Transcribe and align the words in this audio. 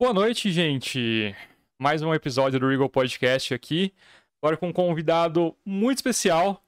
Boa 0.00 0.14
noite, 0.14 0.50
gente. 0.50 1.36
Mais 1.78 2.00
um 2.00 2.14
episódio 2.14 2.58
do 2.58 2.66
Regal 2.66 2.88
Podcast 2.88 3.52
aqui. 3.52 3.92
Agora 4.42 4.56
com 4.56 4.68
um 4.68 4.72
convidado 4.72 5.54
muito 5.62 5.98
especial 5.98 6.64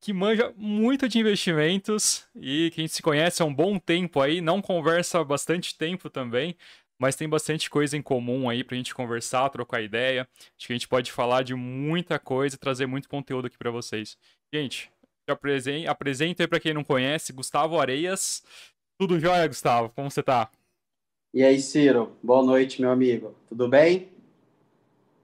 que 0.00 0.14
manja 0.14 0.50
muito 0.56 1.06
de 1.06 1.18
investimentos 1.18 2.24
e 2.34 2.70
que 2.70 2.80
a 2.80 2.84
gente 2.84 2.94
se 2.94 3.02
conhece 3.02 3.42
há 3.42 3.44
um 3.44 3.52
bom 3.52 3.78
tempo 3.78 4.18
aí, 4.18 4.40
não 4.40 4.62
conversa 4.62 5.20
há 5.20 5.24
bastante 5.24 5.76
tempo 5.76 6.08
também, 6.08 6.56
mas 6.98 7.14
tem 7.14 7.28
bastante 7.28 7.68
coisa 7.68 7.98
em 7.98 8.02
comum 8.02 8.48
aí 8.48 8.64
pra 8.64 8.78
gente 8.78 8.94
conversar, 8.94 9.50
trocar 9.50 9.82
ideia. 9.82 10.26
Acho 10.56 10.66
que 10.66 10.72
a 10.72 10.76
gente 10.76 10.88
pode 10.88 11.12
falar 11.12 11.42
de 11.42 11.54
muita 11.54 12.18
coisa 12.18 12.56
e 12.56 12.58
trazer 12.58 12.86
muito 12.86 13.10
conteúdo 13.10 13.48
aqui 13.48 13.58
para 13.58 13.70
vocês. 13.70 14.16
Gente, 14.50 14.90
apresento 15.28 16.40
aí 16.40 16.48
para 16.48 16.58
quem 16.58 16.72
não 16.72 16.82
conhece, 16.82 17.30
Gustavo 17.30 17.78
Areias. 17.78 18.42
Tudo 18.98 19.20
jóia, 19.20 19.46
Gustavo? 19.46 19.90
Como 19.90 20.10
você 20.10 20.22
tá? 20.22 20.50
E 21.32 21.44
aí, 21.44 21.60
Ciro? 21.60 22.16
Boa 22.20 22.42
noite, 22.42 22.80
meu 22.80 22.90
amigo. 22.90 23.36
Tudo 23.48 23.68
bem? 23.68 24.10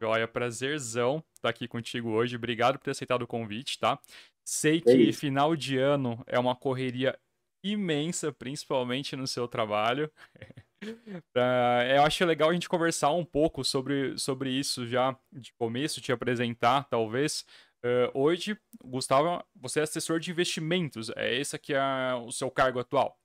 Joia, 0.00 0.28
prazerzão 0.28 1.20
estar 1.34 1.48
aqui 1.48 1.66
contigo 1.66 2.10
hoje. 2.10 2.36
Obrigado 2.36 2.78
por 2.78 2.84
ter 2.84 2.92
aceitado 2.92 3.22
o 3.22 3.26
convite, 3.26 3.76
tá? 3.76 3.98
Sei 4.44 4.80
que 4.80 5.12
final 5.12 5.56
de 5.56 5.76
ano 5.78 6.22
é 6.28 6.38
uma 6.38 6.54
correria 6.54 7.18
imensa, 7.64 8.30
principalmente 8.30 9.16
no 9.16 9.26
seu 9.26 9.48
trabalho. 9.48 10.08
eu 11.34 12.02
acho 12.04 12.24
legal 12.24 12.50
a 12.50 12.52
gente 12.52 12.68
conversar 12.68 13.10
um 13.10 13.24
pouco 13.24 13.64
sobre, 13.64 14.16
sobre 14.16 14.50
isso 14.50 14.86
já 14.86 15.18
de 15.32 15.52
começo, 15.54 16.00
te 16.00 16.12
apresentar, 16.12 16.84
talvez. 16.88 17.44
Uh, 17.84 18.10
hoje, 18.14 18.56
Gustavo, 18.84 19.44
você 19.56 19.80
é 19.80 19.82
assessor 19.82 20.20
de 20.20 20.30
investimentos. 20.30 21.10
É 21.16 21.34
esse 21.34 21.58
que 21.58 21.74
é 21.74 22.14
o 22.14 22.30
seu 22.30 22.48
cargo 22.48 22.78
atual? 22.78 23.18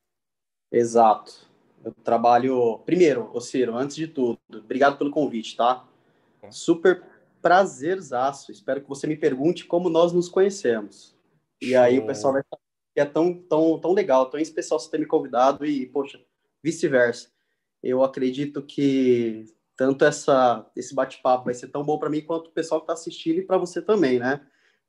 Exato. 0.72 1.51
Eu 1.84 1.92
trabalho. 2.04 2.80
Primeiro, 2.86 3.40
Ciro, 3.40 3.76
antes 3.76 3.96
de 3.96 4.08
tudo, 4.08 4.40
obrigado 4.54 4.98
pelo 4.98 5.12
convite, 5.12 5.56
tá? 5.56 5.88
Super 6.50 7.04
prazerzaço. 7.42 8.52
Espero 8.52 8.82
que 8.82 8.90
você 8.90 9.08
me 9.08 9.16
pergunte 9.16 9.66
como 9.66 9.90
nós 9.90 10.14
nos 10.14 10.30
conhecemos. 10.30 11.16
E 11.62 11.76
aí 11.76 12.00
o 12.00 12.06
pessoal 12.06 12.34
vai 12.34 12.44
falar 12.50 12.62
que 12.94 13.00
é 13.00 13.06
tão, 13.06 13.34
tão, 13.34 13.80
tão 13.80 13.94
legal, 13.94 14.30
tão 14.30 14.40
especial 14.40 14.80
você 14.80 14.90
ter 14.90 15.00
me 15.00 15.06
convidado 15.06 15.66
e, 15.66 15.86
poxa, 15.88 16.20
vice-versa. 16.64 17.30
Eu 17.82 18.04
acredito 18.04 18.62
que 18.62 19.46
tanto 19.76 20.06
essa, 20.06 20.70
esse 20.76 20.94
bate-papo 20.94 21.46
vai 21.46 21.54
ser 21.54 21.70
tão 21.70 21.84
bom 21.84 21.98
para 21.98 22.10
mim 22.10 22.22
quanto 22.22 22.48
o 22.48 22.52
pessoal 22.52 22.82
que 22.82 22.86
está 22.86 22.94
assistindo 22.94 23.40
e 23.40 23.46
para 23.46 23.58
você 23.58 23.82
também, 23.82 24.20
né? 24.20 24.42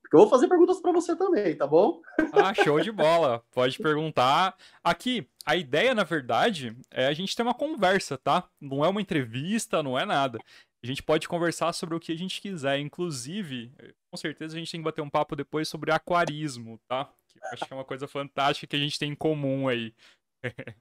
Porque 0.03 0.17
eu 0.17 0.21
vou 0.21 0.29
fazer 0.29 0.49
perguntas 0.49 0.81
para 0.81 0.93
você 0.93 1.17
também, 1.17 1.57
tá 1.57 1.67
bom? 1.67 2.03
Ah, 2.33 2.53
show 2.53 2.79
de 2.81 2.93
bola. 2.93 3.43
Pode 3.55 3.79
perguntar. 3.79 4.55
Aqui, 4.85 5.27
a 5.45 5.57
ideia, 5.57 5.95
na 5.95 6.05
verdade, 6.05 6.77
é 6.91 7.07
a 7.07 7.13
gente 7.13 7.35
ter 7.35 7.43
uma 7.43 7.55
conversa, 7.55 8.17
tá? 8.17 8.49
Não 8.61 8.85
é 8.85 8.89
uma 8.89 9.01
entrevista, 9.01 9.83
não 9.83 9.99
é 9.99 10.05
nada. 10.05 10.39
A 10.83 10.87
gente 10.87 11.03
pode 11.03 11.29
conversar 11.29 11.73
sobre 11.73 11.95
o 11.95 12.01
que 12.01 12.13
a 12.13 12.17
gente 12.17 12.41
quiser. 12.41 12.79
Inclusive, 12.79 13.73
com 14.11 14.17
certeza 14.17 14.57
a 14.57 14.59
gente 14.59 14.71
tem 14.71 14.81
que 14.81 14.85
bater 14.85 15.01
um 15.01 15.11
papo 15.11 15.37
depois 15.37 15.69
sobre 15.69 15.93
aquarismo, 15.93 16.79
tá? 16.89 17.13
Que 17.29 17.39
eu 17.39 17.43
acho 17.53 17.65
que 17.67 17.73
é 17.73 17.77
uma 17.77 17.85
coisa 17.85 18.09
fantástica 18.09 18.67
que 18.67 18.77
a 18.77 18.79
gente 18.79 18.99
tem 18.99 19.13
em 19.13 19.17
comum 19.17 19.69
aí. 19.69 19.95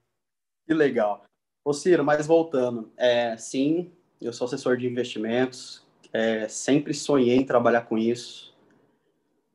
que 0.66 0.74
legal. 0.74 1.24
Ô 1.64 1.72
Ciro, 1.72 2.04
mas 2.04 2.26
voltando, 2.26 2.92
é, 2.96 3.36
sim, 3.36 3.92
eu 4.20 4.32
sou 4.32 4.46
assessor 4.46 4.76
de 4.76 4.86
investimentos, 4.86 5.86
é, 6.12 6.48
sempre 6.48 6.92
sonhei 6.92 7.36
em 7.36 7.46
trabalhar 7.46 7.82
com 7.82 7.96
isso 7.96 8.52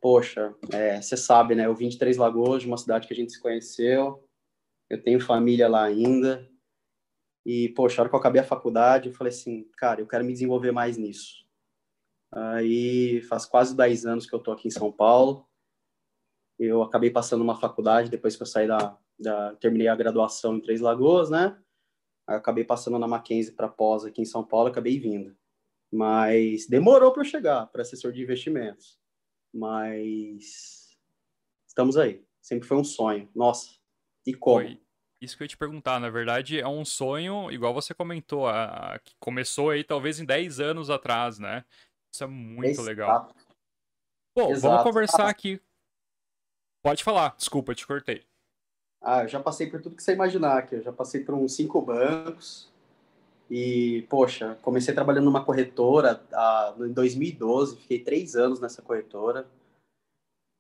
poxa, 0.02 0.54
você 0.62 1.16
é, 1.16 1.18
sabe, 1.18 1.56
né? 1.56 1.66
Eu 1.66 1.76
vim 1.76 1.90
de 1.90 1.98
Três 1.98 2.18
Lagoas, 2.18 2.62
de 2.62 2.68
uma 2.68 2.78
cidade 2.78 3.08
que 3.08 3.14
a 3.14 3.16
gente 3.16 3.34
se 3.34 3.42
conheceu, 3.42 4.24
eu 4.90 5.02
tenho 5.02 5.20
família 5.20 5.68
lá 5.68 5.84
ainda. 5.84 6.50
E, 7.46 7.70
poxa, 7.70 8.00
a 8.00 8.04
hora 8.04 8.10
que 8.10 8.16
eu 8.16 8.20
acabei 8.20 8.42
a 8.42 8.46
faculdade, 8.46 9.10
eu 9.10 9.16
falei 9.16 9.32
assim, 9.32 9.64
cara, 9.78 10.02
eu 10.02 10.08
quero 10.08 10.26
me 10.26 10.34
desenvolver 10.34 10.72
mais 10.72 10.98
nisso. 10.98 11.46
Aí 12.32 13.22
faz 13.22 13.46
quase 13.46 13.76
10 13.76 14.06
anos 14.06 14.26
que 14.26 14.36
eu 14.36 14.40
tô 14.40 14.52
aqui 14.52 14.68
em 14.68 14.72
São 14.72 14.92
Paulo. 14.92 15.48
Eu 16.60 16.84
acabei 16.84 17.10
passando 17.10 17.42
uma 17.42 17.60
faculdade 17.60 18.10
depois 18.10 18.36
que 18.36 18.42
eu 18.42 18.48
saí 18.48 18.68
da, 18.68 18.98
da 19.18 19.56
terminei 19.56 19.88
a 19.88 19.96
graduação 19.96 20.58
em 20.58 20.62
Três 20.62 20.82
Lagoas, 20.82 21.30
né? 21.30 21.58
Aí 22.28 22.36
acabei 22.36 22.66
passando 22.66 23.00
na 23.00 23.08
Mackenzie 23.08 23.54
para 23.54 23.70
pós 23.70 24.04
aqui 24.04 24.22
em 24.22 24.26
São 24.26 24.44
Paulo, 24.44 24.70
acabei 24.70 25.00
vindo. 25.00 25.38
Mas 25.92 26.68
demorou 26.68 27.14
para 27.14 27.22
eu 27.22 27.26
chegar 27.26 27.68
para 27.68 27.82
assessor 27.82 28.12
de 28.12 28.22
investimentos 28.22 29.00
mas 29.54 30.96
estamos 31.68 31.98
aí. 31.98 32.24
Sempre 32.42 32.68
foi 32.68 32.78
um 32.78 32.84
sonho. 32.84 33.30
Nossa, 33.36 33.72
e 34.28 34.34
como? 34.34 34.62
Foi. 34.62 34.80
Isso 35.20 35.36
que 35.36 35.42
eu 35.42 35.46
ia 35.46 35.50
te 35.50 35.58
perguntar, 35.58 36.00
na 36.00 36.10
verdade, 36.12 36.60
é 36.60 36.68
um 36.68 36.86
sonho, 36.86 37.52
igual 37.52 37.74
você 37.74 37.94
comentou, 37.94 38.46
a, 38.46 38.66
a, 38.94 39.00
que 39.00 39.16
começou 39.20 39.72
aí 39.72 39.84
talvez 39.84 40.20
em 40.20 40.26
10 40.26 40.60
anos 40.60 40.92
atrás, 40.92 41.40
né? 41.40 41.66
Isso 42.14 42.24
é 42.24 42.28
muito 42.28 42.68
Exato. 42.68 42.88
legal. 42.88 43.36
Pô, 44.36 44.52
Exato. 44.52 44.62
vamos 44.62 44.84
conversar 44.84 45.26
ah, 45.26 45.30
aqui. 45.30 45.60
Pode 46.84 47.04
falar, 47.04 47.36
desculpa, 47.36 47.74
te 47.74 47.88
cortei. 47.88 48.24
Ah, 49.02 49.24
eu 49.24 49.28
já 49.28 49.40
passei 49.40 49.68
por 49.68 49.82
tudo 49.82 49.96
que 49.96 50.04
você 50.04 50.14
imaginar 50.14 50.60
aqui. 50.60 50.76
Eu 50.76 50.84
já 50.84 50.94
passei 50.94 51.24
por 51.24 51.34
uns 51.34 51.56
cinco 51.56 51.82
bancos, 51.82 52.72
e, 53.50 54.06
poxa, 54.10 54.58
comecei 54.62 54.94
trabalhando 54.94 55.26
numa 55.26 55.44
corretora 55.44 56.22
ah, 56.34 56.76
em 56.80 56.92
2012, 56.92 57.78
fiquei 57.78 58.00
três 58.00 58.36
anos 58.36 58.60
nessa 58.60 58.82
corretora. 58.82 59.48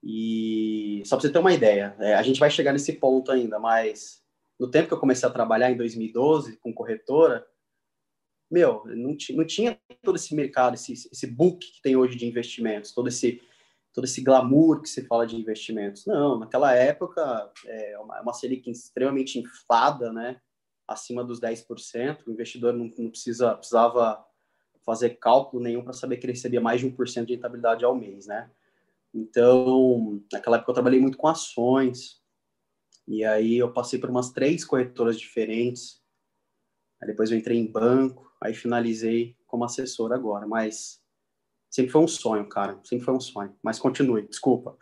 E 0.04 1.02
só 1.06 1.16
para 1.16 1.24
você 1.24 1.34
ter 1.34 1.40
uma 1.40 1.54
ideia, 1.54 1.96
é, 2.00 2.16
a 2.16 2.22
gente 2.22 2.40
vai 2.40 2.50
chegar 2.50 2.72
nesse 2.72 2.94
ponto 2.94 3.32
ainda, 3.32 3.60
mas 3.60 4.22
no 4.60 4.70
tempo 4.70 4.88
que 4.88 4.94
eu 4.94 5.00
comecei 5.00 5.28
a 5.28 5.32
trabalhar, 5.32 5.72
em 5.72 5.78
2012, 5.78 6.58
com 6.58 6.74
corretora, 6.74 7.46
meu, 8.50 8.84
não, 8.86 9.16
não 9.32 9.46
tinha 9.46 9.80
todo 10.02 10.16
esse 10.16 10.34
mercado, 10.34 10.76
esse, 10.76 10.94
esse 10.94 11.28
book 11.28 11.60
que 11.60 11.82
tem 11.82 11.96
hoje 11.96 12.16
de 12.16 12.26
investimentos, 12.26 12.94
todo 12.94 13.10
esse, 13.10 13.42
todo 13.94 14.06
esse 14.06 14.22
glamour 14.22 14.82
que 14.82 14.90
se 14.90 15.06
fala 15.06 15.28
de 15.28 15.36
investimentos. 15.36 16.06
Não, 16.06 16.40
naquela 16.40 16.74
época, 16.74 17.52
é 17.66 18.00
uma, 18.00 18.22
uma 18.22 18.34
Selic 18.34 18.70
extremamente 18.70 19.38
inflada, 19.40 20.14
né? 20.14 20.40
acima 20.88 21.24
dos 21.24 21.42
10%, 21.42 22.26
o 22.26 22.32
investidor 22.32 22.74
não, 22.74 22.90
não 22.98 23.10
precisa, 23.10 23.54
precisava 23.56 24.26
fazer 24.86 25.18
cálculo 25.18 25.62
nenhum 25.62 25.84
para 25.84 25.92
saber 25.92 26.18
que 26.18 26.26
ele 26.26 26.34
recebia 26.34 26.62
mais 26.62 26.80
de 26.80 26.90
1% 26.90 27.26
de 27.26 27.36
rentabilidade 27.36 27.84
ao 27.84 27.94
mês, 27.94 28.26
né? 28.26 28.50
Então, 29.18 30.22
naquela 30.32 30.58
época 30.58 30.70
eu 30.70 30.76
trabalhei 30.76 31.00
muito 31.00 31.18
com 31.18 31.28
ações, 31.28 32.22
e 33.08 33.26
aí 33.26 33.58
eu 33.58 33.74
passei 33.74 33.98
por 34.00 34.12
umas 34.12 34.30
três 34.32 34.64
corretoras 34.64 35.20
diferentes, 35.20 36.00
aí 37.02 37.08
depois 37.08 37.32
eu 37.32 37.38
entrei 37.38 37.58
em 37.58 37.72
banco, 37.72 38.32
aí 38.40 38.54
finalizei 38.54 39.36
como 39.48 39.66
assessor 39.66 40.12
agora, 40.14 40.46
mas 40.46 41.02
sempre 41.68 41.92
foi 41.92 42.02
um 42.02 42.08
sonho, 42.08 42.48
cara, 42.48 42.80
sempre 42.84 43.06
foi 43.06 43.16
um 43.16 43.20
sonho, 43.20 43.56
mas 43.64 43.80
continue, 43.80 44.28
desculpa. 44.28 44.78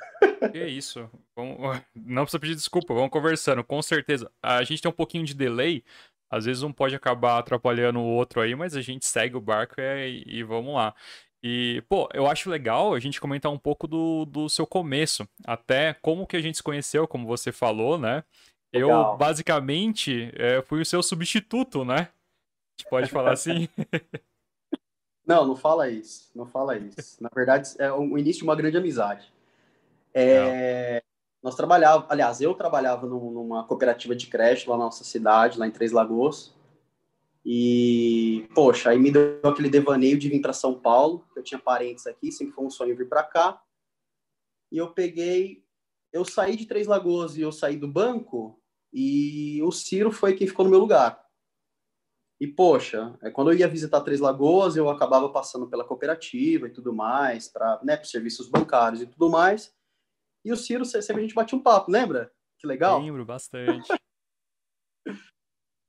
Que 0.51 0.65
isso. 0.65 1.09
Não 1.95 2.23
precisa 2.23 2.39
pedir 2.39 2.55
desculpa, 2.55 2.93
vamos 2.93 3.11
conversando, 3.11 3.63
com 3.63 3.81
certeza. 3.81 4.29
A 4.43 4.63
gente 4.63 4.81
tem 4.81 4.91
um 4.91 4.95
pouquinho 4.95 5.23
de 5.23 5.33
delay, 5.33 5.81
às 6.29 6.43
vezes 6.43 6.61
um 6.61 6.73
pode 6.73 6.93
acabar 6.93 7.37
atrapalhando 7.37 7.99
o 7.99 8.05
outro 8.05 8.41
aí, 8.41 8.53
mas 8.53 8.75
a 8.75 8.81
gente 8.81 9.05
segue 9.05 9.37
o 9.37 9.41
barco 9.41 9.79
e, 9.79 10.23
e 10.25 10.43
vamos 10.43 10.73
lá. 10.73 10.93
E, 11.47 11.83
pô, 11.87 12.09
eu 12.11 12.25
acho 12.25 12.49
legal 12.49 12.95
a 12.95 12.99
gente 12.99 13.21
comentar 13.21 13.51
um 13.51 13.57
pouco 13.59 13.87
do, 13.87 14.25
do 14.25 14.49
seu 14.49 14.65
começo, 14.65 15.29
até 15.45 15.93
como 15.93 16.25
que 16.25 16.35
a 16.35 16.41
gente 16.41 16.57
se 16.57 16.63
conheceu, 16.63 17.07
como 17.07 17.27
você 17.27 17.51
falou, 17.51 17.99
né? 17.99 18.23
Legal. 18.73 19.11
Eu, 19.11 19.17
basicamente, 19.17 20.33
é, 20.35 20.63
fui 20.63 20.81
o 20.81 20.85
seu 20.85 21.03
substituto, 21.03 21.85
né? 21.85 21.97
A 21.97 22.79
gente 22.79 22.89
pode 22.89 23.11
falar 23.11 23.33
assim? 23.33 23.69
Não, 25.23 25.45
não 25.45 25.55
fala 25.55 25.89
isso, 25.89 26.29
não 26.35 26.45
fala 26.45 26.77
isso. 26.77 27.17
Na 27.21 27.29
verdade, 27.33 27.73
é 27.79 27.91
o 27.91 28.15
início 28.15 28.41
de 28.41 28.43
uma 28.43 28.55
grande 28.55 28.77
amizade. 28.77 29.33
É, 30.13 31.01
nós 31.41 31.55
trabalhávamos, 31.55 32.09
aliás, 32.11 32.41
eu 32.41 32.53
trabalhava 32.53 33.07
numa 33.07 33.63
cooperativa 33.63 34.15
de 34.15 34.27
creche 34.27 34.69
lá 34.69 34.77
na 34.77 34.85
nossa 34.85 35.03
cidade, 35.03 35.57
lá 35.57 35.65
em 35.65 35.71
Três 35.71 35.91
Lagoas. 35.91 36.54
E, 37.45 38.47
poxa, 38.55 38.89
aí 38.89 38.97
me 38.97 39.11
deu 39.11 39.39
aquele 39.43 39.69
devaneio 39.69 40.17
de 40.17 40.27
vir 40.27 40.41
para 40.41 40.51
São 40.51 40.79
Paulo. 40.79 41.23
Eu 41.35 41.43
tinha 41.43 41.59
parentes 41.59 42.07
aqui, 42.07 42.31
sempre 42.31 42.55
foi 42.55 42.65
um 42.65 42.71
sonho 42.71 42.97
vir 42.97 43.07
para 43.07 43.21
cá. 43.21 43.61
E 44.71 44.77
eu 44.79 44.91
peguei, 44.91 45.63
eu 46.11 46.25
saí 46.25 46.55
de 46.55 46.65
Três 46.65 46.87
Lagoas 46.87 47.37
e 47.37 47.41
eu 47.41 47.51
saí 47.51 47.77
do 47.77 47.87
banco, 47.87 48.59
e 48.91 49.61
o 49.61 49.71
Ciro 49.71 50.11
foi 50.11 50.35
quem 50.35 50.47
ficou 50.47 50.65
no 50.65 50.71
meu 50.71 50.79
lugar. 50.79 51.23
E, 52.41 52.47
poxa, 52.47 53.17
é, 53.21 53.29
quando 53.29 53.51
eu 53.51 53.57
ia 53.57 53.67
visitar 53.67 54.01
Três 54.01 54.19
Lagoas, 54.19 54.75
eu 54.75 54.89
acabava 54.89 55.29
passando 55.29 55.69
pela 55.69 55.85
cooperativa 55.85 56.67
e 56.67 56.71
tudo 56.71 56.93
mais, 56.93 57.47
para 57.47 57.79
né, 57.83 58.03
serviços 58.03 58.49
bancários 58.49 59.01
e 59.01 59.05
tudo 59.05 59.29
mais. 59.29 59.73
E 60.43 60.51
o 60.51 60.57
Ciro, 60.57 60.83
sempre 60.83 61.17
a 61.17 61.21
gente 61.21 61.35
batia 61.35 61.57
um 61.57 61.61
papo, 61.61 61.91
lembra? 61.91 62.31
Que 62.57 62.65
legal. 62.65 63.01
Lembro 63.01 63.23
bastante. 63.23 63.87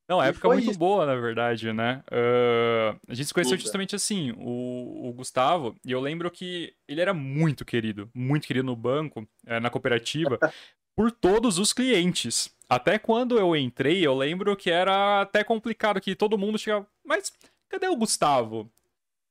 Não, 0.08 0.20
a 0.20 0.26
época 0.26 0.48
muito 0.48 0.70
isso. 0.70 0.78
boa, 0.78 1.04
na 1.04 1.16
verdade, 1.16 1.72
né? 1.72 2.02
Uh, 2.10 2.98
a 3.08 3.14
gente 3.14 3.26
se 3.26 3.34
conheceu 3.34 3.58
justamente 3.58 3.96
assim, 3.96 4.32
o, 4.38 5.08
o, 5.08 5.12
Gustavo, 5.12 5.74
e 5.84 5.90
eu 5.90 6.00
lembro 6.00 6.30
que 6.30 6.72
ele 6.86 7.00
era 7.00 7.12
muito 7.12 7.64
querido, 7.64 8.08
muito 8.14 8.46
querido 8.46 8.64
no 8.64 8.76
banco, 8.76 9.26
eh, 9.44 9.58
na 9.58 9.68
cooperativa, 9.68 10.38
por 10.94 11.10
todos 11.10 11.58
os 11.58 11.72
clientes. 11.72 12.54
Até 12.68 13.00
quando 13.00 13.36
eu 13.36 13.56
entrei, 13.56 14.06
eu 14.06 14.16
lembro 14.16 14.56
que 14.56 14.70
era 14.70 15.22
até 15.22 15.42
complicado, 15.42 16.00
que 16.00 16.14
todo 16.14 16.38
mundo 16.38 16.56
chegava, 16.56 16.86
mas 17.04 17.32
cadê 17.68 17.88
o 17.88 17.96
Gustavo? 17.96 18.70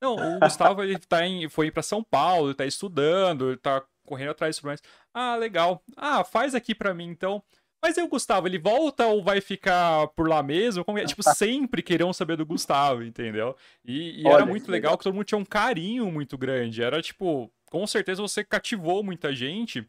Não, 0.01 0.15
o 0.15 0.39
Gustavo 0.43 0.83
ele 0.83 0.99
tá 0.99 1.25
em, 1.25 1.47
foi 1.47 1.71
para 1.71 1.83
São 1.83 2.03
Paulo, 2.03 2.47
ele 2.47 2.55
tá 2.55 2.65
estudando, 2.65 3.49
ele 3.49 3.57
tá 3.57 3.81
correndo 4.05 4.31
atrás 4.31 4.57
de 4.57 4.65
mais. 4.65 4.81
Ah, 5.13 5.35
legal. 5.37 5.81
Ah, 5.95 6.23
faz 6.23 6.53
aqui 6.53 6.75
para 6.75 6.93
mim 6.93 7.07
então. 7.07 7.41
Mas 7.85 7.99
aí 7.99 8.03
o 8.03 8.07
Gustavo, 8.07 8.47
ele 8.47 8.57
volta 8.57 9.05
ou 9.05 9.23
vai 9.23 9.39
ficar 9.39 10.07
por 10.15 10.27
lá 10.27 10.41
mesmo? 10.41 10.83
Como 10.83 10.97
é? 10.97 11.05
Tipo, 11.05 11.21
sempre 11.35 11.83
queriam 11.83 12.11
saber 12.11 12.35
do 12.35 12.43
Gustavo, 12.43 13.03
entendeu? 13.03 13.55
E, 13.85 14.23
e 14.23 14.25
Olha, 14.25 14.37
era 14.37 14.45
muito 14.47 14.63
legal, 14.71 14.93
legal 14.93 14.97
que 14.97 15.03
todo 15.03 15.13
mundo 15.13 15.23
tinha 15.23 15.37
um 15.37 15.45
carinho 15.45 16.11
muito 16.11 16.35
grande. 16.35 16.81
Era 16.81 16.99
tipo, 16.99 17.53
com 17.69 17.85
certeza 17.85 18.23
você 18.23 18.43
cativou 18.43 19.03
muita 19.03 19.35
gente 19.35 19.87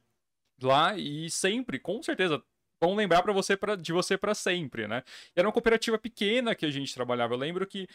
lá 0.62 0.94
e 0.94 1.31
sempre, 1.31 1.78
com 1.78 2.02
certeza, 2.02 2.43
vão 2.78 2.94
lembrar 2.94 3.22
para 3.22 3.32
você 3.32 3.56
pra, 3.56 3.75
de 3.75 3.94
você 3.94 4.19
para 4.19 4.34
sempre, 4.34 4.87
né? 4.87 5.02
E 5.34 5.40
era 5.40 5.48
uma 5.48 5.52
cooperativa 5.52 5.98
pequena 5.98 6.54
que 6.54 6.66
a 6.66 6.70
gente 6.70 6.94
trabalhava. 6.94 7.32
Eu 7.32 7.38
lembro 7.38 7.66
que 7.66 7.88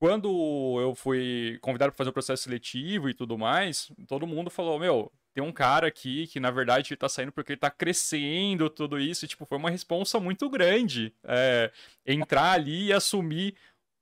quando 0.00 0.78
eu 0.80 0.94
fui 0.94 1.58
convidado 1.60 1.90
para 1.90 1.98
fazer 1.98 2.10
o 2.10 2.12
processo 2.12 2.44
seletivo 2.44 3.10
e 3.10 3.14
tudo 3.14 3.36
mais, 3.36 3.90
todo 4.06 4.24
mundo 4.24 4.50
falou: 4.50 4.78
Meu, 4.78 5.10
tem 5.34 5.42
um 5.42 5.52
cara 5.52 5.86
aqui 5.86 6.26
que 6.26 6.40
na 6.40 6.50
verdade 6.50 6.92
ele 6.92 6.98
tá 6.98 7.08
saindo 7.08 7.32
porque 7.32 7.52
ele 7.52 7.60
tá 7.60 7.70
crescendo, 7.70 8.68
tudo 8.70 8.98
isso. 8.98 9.24
E, 9.24 9.28
tipo, 9.28 9.44
foi 9.46 9.58
uma 9.58 9.70
responsa 9.70 10.18
muito 10.20 10.48
grande 10.48 11.14
é, 11.24 11.70
entrar 12.06 12.52
ali 12.52 12.86
e 12.86 12.92
assumir 12.92 13.54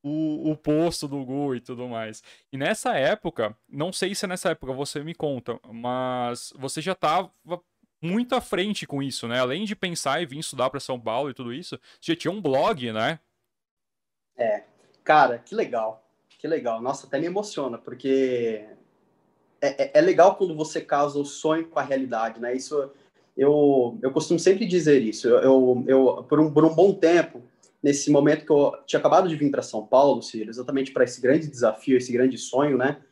o, 0.02 0.50
o 0.50 0.56
posto 0.56 1.08
do 1.08 1.25
Gu 1.25 1.56
e 1.56 1.61
tudo 1.61 1.88
mais. 1.88 2.23
E 2.52 2.56
nessa 2.56 2.96
época, 2.96 3.56
não 3.69 3.93
sei 3.93 4.14
se 4.14 4.25
é 4.25 4.28
nessa 4.28 4.50
época 4.50 4.73
você 4.73 5.00
me 5.00 5.14
conta, 5.14 5.58
mas 5.73 6.52
você 6.56 6.81
já 6.81 6.94
tava 6.94 7.31
muito 8.00 8.34
à 8.34 8.40
frente 8.40 8.87
com 8.87 9.02
isso, 9.02 9.26
né? 9.26 9.40
Além 9.40 9.64
de 9.64 9.75
pensar 9.75 10.22
e 10.22 10.26
vir 10.26 10.38
estudar 10.38 10.70
para 10.70 10.81
São 10.81 11.00
Paulo 11.00 11.31
e 11.31 11.34
tudo 11.34 11.52
isso, 11.52 11.79
você 12.00 12.12
já 12.12 12.17
tinha 12.17 12.32
um 12.32 12.40
blog, 12.40 12.93
né? 12.93 13.19
É, 14.38 14.62
Cara, 15.06 15.38
que 15.38 15.55
legal. 15.55 16.05
Que 16.37 16.49
legal. 16.49 16.82
Nossa, 16.82 17.06
até 17.06 17.20
me 17.20 17.26
emociona, 17.26 17.79
porque 17.79 18.67
é, 19.61 19.85
é, 19.85 19.91
é, 19.94 20.00
legal 20.00 20.37
quando 20.37 20.55
você 20.55 20.81
casa 20.81 21.19
o 21.19 21.25
sonho 21.25 21.69
com 21.69 21.79
a 21.79 21.82
realidade, 21.82 22.41
né? 22.41 22.55
Isso 22.55 22.91
eu, 23.37 23.99
eu 24.03 24.11
costumo 24.12 24.38
sempre 24.38 24.67
dizer 24.67 25.03
isso. 25.03 25.29
Eu, 25.29 25.38
eu, 25.38 25.85
eu 25.87 26.25
por, 26.25 26.41
um, 26.41 26.53
por 26.53 26.64
um 26.64 26.75
bom 26.75 26.93
tempo, 26.94 27.43
nesse 27.82 28.11
momento 28.11 28.44
que 28.44 28.53
eu 28.53 28.75
tinha 28.87 28.99
acabado 28.99 29.29
de 29.29 29.37
vir 29.37 29.50
para 29.50 29.62
São 29.62 29.87
Paulo, 29.87 30.23
Ciro, 30.23 30.50
exatamente 30.50 30.93
para 30.93 31.05
esse 31.05 31.20
grande 31.20 31.49
desafio, 31.49 31.97
esse 31.97 32.12
grande 32.12 32.38
sonho, 32.38 32.76
né? 32.76 33.03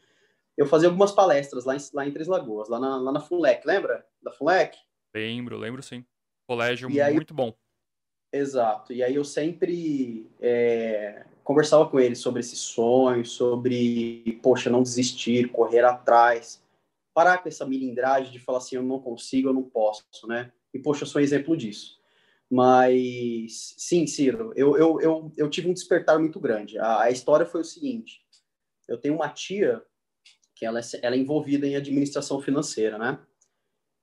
Eu 0.57 0.67
fazia 0.67 0.89
algumas 0.89 1.13
palestras 1.13 1.65
lá 1.65 1.75
em, 1.77 1.81
lá 1.93 2.07
em 2.07 2.13
Três 2.13 2.29
Lagoas, 2.29 2.69
lá 2.69 2.79
na, 2.79 2.97
lá 2.97 3.13
na 3.13 3.21
FUNLEC, 3.21 3.67
lembra 3.67 4.07
da 4.23 4.31
FUNLEC? 4.31 4.77
Lembro, 5.15 5.59
lembro 5.59 5.83
sim. 5.83 6.05
Colégio 6.49 6.89
e 6.91 7.13
muito 7.13 7.33
aí, 7.33 7.37
bom. 7.37 7.55
Exato. 8.33 8.93
E 8.93 9.03
aí 9.03 9.15
eu 9.15 9.25
sempre 9.25 10.31
é, 10.41 11.25
conversava 11.45 11.87
com 11.87 12.01
ele 12.01 12.17
sobre 12.17 12.41
esse 12.41 12.57
sonho, 12.57 13.25
sobre, 13.25 14.41
poxa, 14.43 14.71
não 14.71 14.83
desistir, 14.83 15.51
correr 15.51 15.85
atrás, 15.85 16.63
parar 17.13 17.39
com 17.39 17.49
essa 17.49 17.67
milindragem 17.67 18.33
de 18.33 18.41
falar 18.41 18.59
assim, 18.59 18.77
eu 18.77 18.83
não 18.83 18.99
consigo, 18.99 19.49
eu 19.49 19.55
não 19.55 19.63
posso, 19.63 20.27
né? 20.27 20.51
E, 20.73 20.79
poxa, 20.79 21.05
eu 21.05 21.07
sou 21.07 21.21
um 21.21 21.25
exemplo 21.25 21.57
disso. 21.57 22.01
Mas, 22.51 23.75
sim, 23.77 24.07
Ciro, 24.07 24.53
eu, 24.57 24.77
eu, 24.77 25.01
eu, 25.01 25.33
eu 25.37 25.51
tive 25.51 25.69
um 25.69 25.75
despertar 25.75 26.19
muito 26.19 26.41
grande. 26.41 26.79
A, 26.79 27.03
a, 27.03 27.11
história 27.11 27.47
foi 27.47 27.61
o 27.61 27.65
seguinte, 27.65 28.25
eu 28.89 28.99
tenho 28.99 29.15
uma 29.15 29.29
tia 29.29 29.83
que 30.55 30.65
ela 30.65 30.81
é, 30.81 30.83
ela 31.03 31.15
é 31.15 31.19
envolvida 31.19 31.67
em 31.67 31.77
administração 31.77 32.41
financeira, 32.41 32.99
né? 32.99 33.19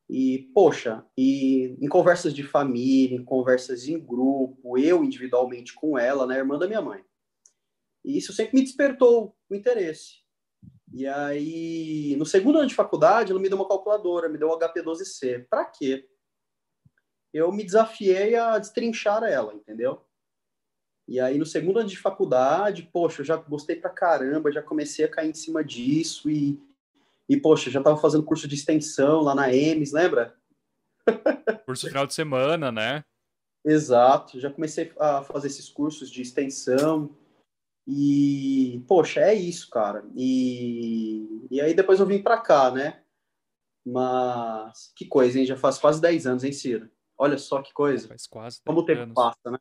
E, 0.09 0.49
poxa, 0.53 1.05
e 1.17 1.77
em 1.79 1.87
conversas 1.87 2.33
de 2.33 2.43
família, 2.43 3.15
em 3.15 3.23
conversas 3.23 3.87
em 3.87 3.97
grupo, 3.97 4.77
eu 4.77 5.03
individualmente 5.03 5.73
com 5.73 5.97
ela, 5.97 6.27
né, 6.27 6.37
irmã 6.37 6.59
da 6.59 6.67
minha 6.67 6.81
mãe, 6.81 7.01
e 8.03 8.17
isso 8.17 8.33
sempre 8.33 8.55
me 8.55 8.63
despertou 8.63 9.35
o 9.49 9.55
interesse. 9.55 10.21
E 10.93 11.07
aí, 11.07 12.15
no 12.17 12.25
segundo 12.25 12.57
ano 12.57 12.67
de 12.67 12.75
faculdade, 12.75 13.31
ela 13.31 13.39
me 13.39 13.47
deu 13.47 13.57
uma 13.57 13.67
calculadora, 13.67 14.27
me 14.27 14.37
deu 14.37 14.49
o 14.49 14.59
HP12C. 14.59 15.45
Para 15.49 15.65
quê? 15.65 16.07
Eu 17.33 17.51
me 17.51 17.63
desafiei 17.63 18.35
a 18.35 18.57
destrinchar 18.59 19.23
ela, 19.23 19.53
entendeu? 19.53 20.05
E 21.07 21.19
aí, 21.19 21.37
no 21.37 21.45
segundo 21.45 21.79
ano 21.79 21.89
de 21.89 21.97
faculdade, 21.97 22.89
poxa, 22.91 23.21
eu 23.21 23.25
já 23.25 23.35
gostei 23.37 23.75
pra 23.75 23.89
caramba, 23.89 24.51
já 24.51 24.61
comecei 24.61 25.05
a 25.05 25.09
cair 25.09 25.29
em 25.29 25.33
cima 25.33 25.63
disso 25.63 26.29
e, 26.29 26.61
e 27.27 27.37
poxa, 27.37 27.71
já 27.71 27.79
estava 27.79 27.97
fazendo 27.97 28.23
curso 28.23 28.47
de 28.47 28.55
extensão 28.55 29.21
lá 29.21 29.33
na 29.33 29.53
EMS, 29.53 29.93
lembra? 29.93 30.35
Curso 31.65 31.87
final 31.87 32.05
de 32.05 32.13
semana, 32.13 32.71
né? 32.71 33.03
Exato, 33.65 34.39
já 34.39 34.51
comecei 34.51 34.91
a 34.99 35.23
fazer 35.23 35.47
esses 35.47 35.69
cursos 35.69 36.09
de 36.09 36.21
extensão, 36.21 37.15
e, 37.87 38.83
poxa, 38.87 39.21
é 39.21 39.33
isso, 39.33 39.69
cara. 39.69 40.03
E, 40.15 41.47
e 41.49 41.59
aí 41.61 41.73
depois 41.73 41.99
eu 41.99 42.05
vim 42.05 42.21
para 42.21 42.39
cá, 42.39 42.71
né? 42.71 43.03
Mas 43.85 44.93
que 44.95 45.05
coisa, 45.05 45.39
hein? 45.39 45.45
Já 45.45 45.57
faz 45.57 45.77
quase 45.77 45.99
10 45.99 46.27
anos, 46.27 46.43
hein, 46.43 46.53
Ciro? 46.53 46.89
Olha 47.17 47.37
só 47.37 47.61
que 47.61 47.73
coisa. 47.73 48.07
Faz 48.07 48.27
quase 48.27 48.61
Como 48.65 48.79
o 48.79 48.85
tempo 48.85 49.01
anos. 49.01 49.15
passa, 49.15 49.51
né? 49.51 49.57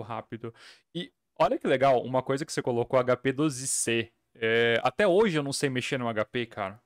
Rápido. 0.00 0.54
E 0.94 1.12
olha 1.38 1.58
que 1.58 1.66
legal, 1.66 2.02
uma 2.02 2.22
coisa 2.22 2.44
que 2.44 2.52
você 2.52 2.62
colocou, 2.62 3.00
HP12C. 3.00 4.12
É, 4.34 4.80
até 4.84 5.06
hoje 5.06 5.36
eu 5.36 5.42
não 5.42 5.52
sei 5.52 5.68
mexer 5.68 5.98
no 5.98 6.12
HP, 6.12 6.46
cara. 6.46 6.80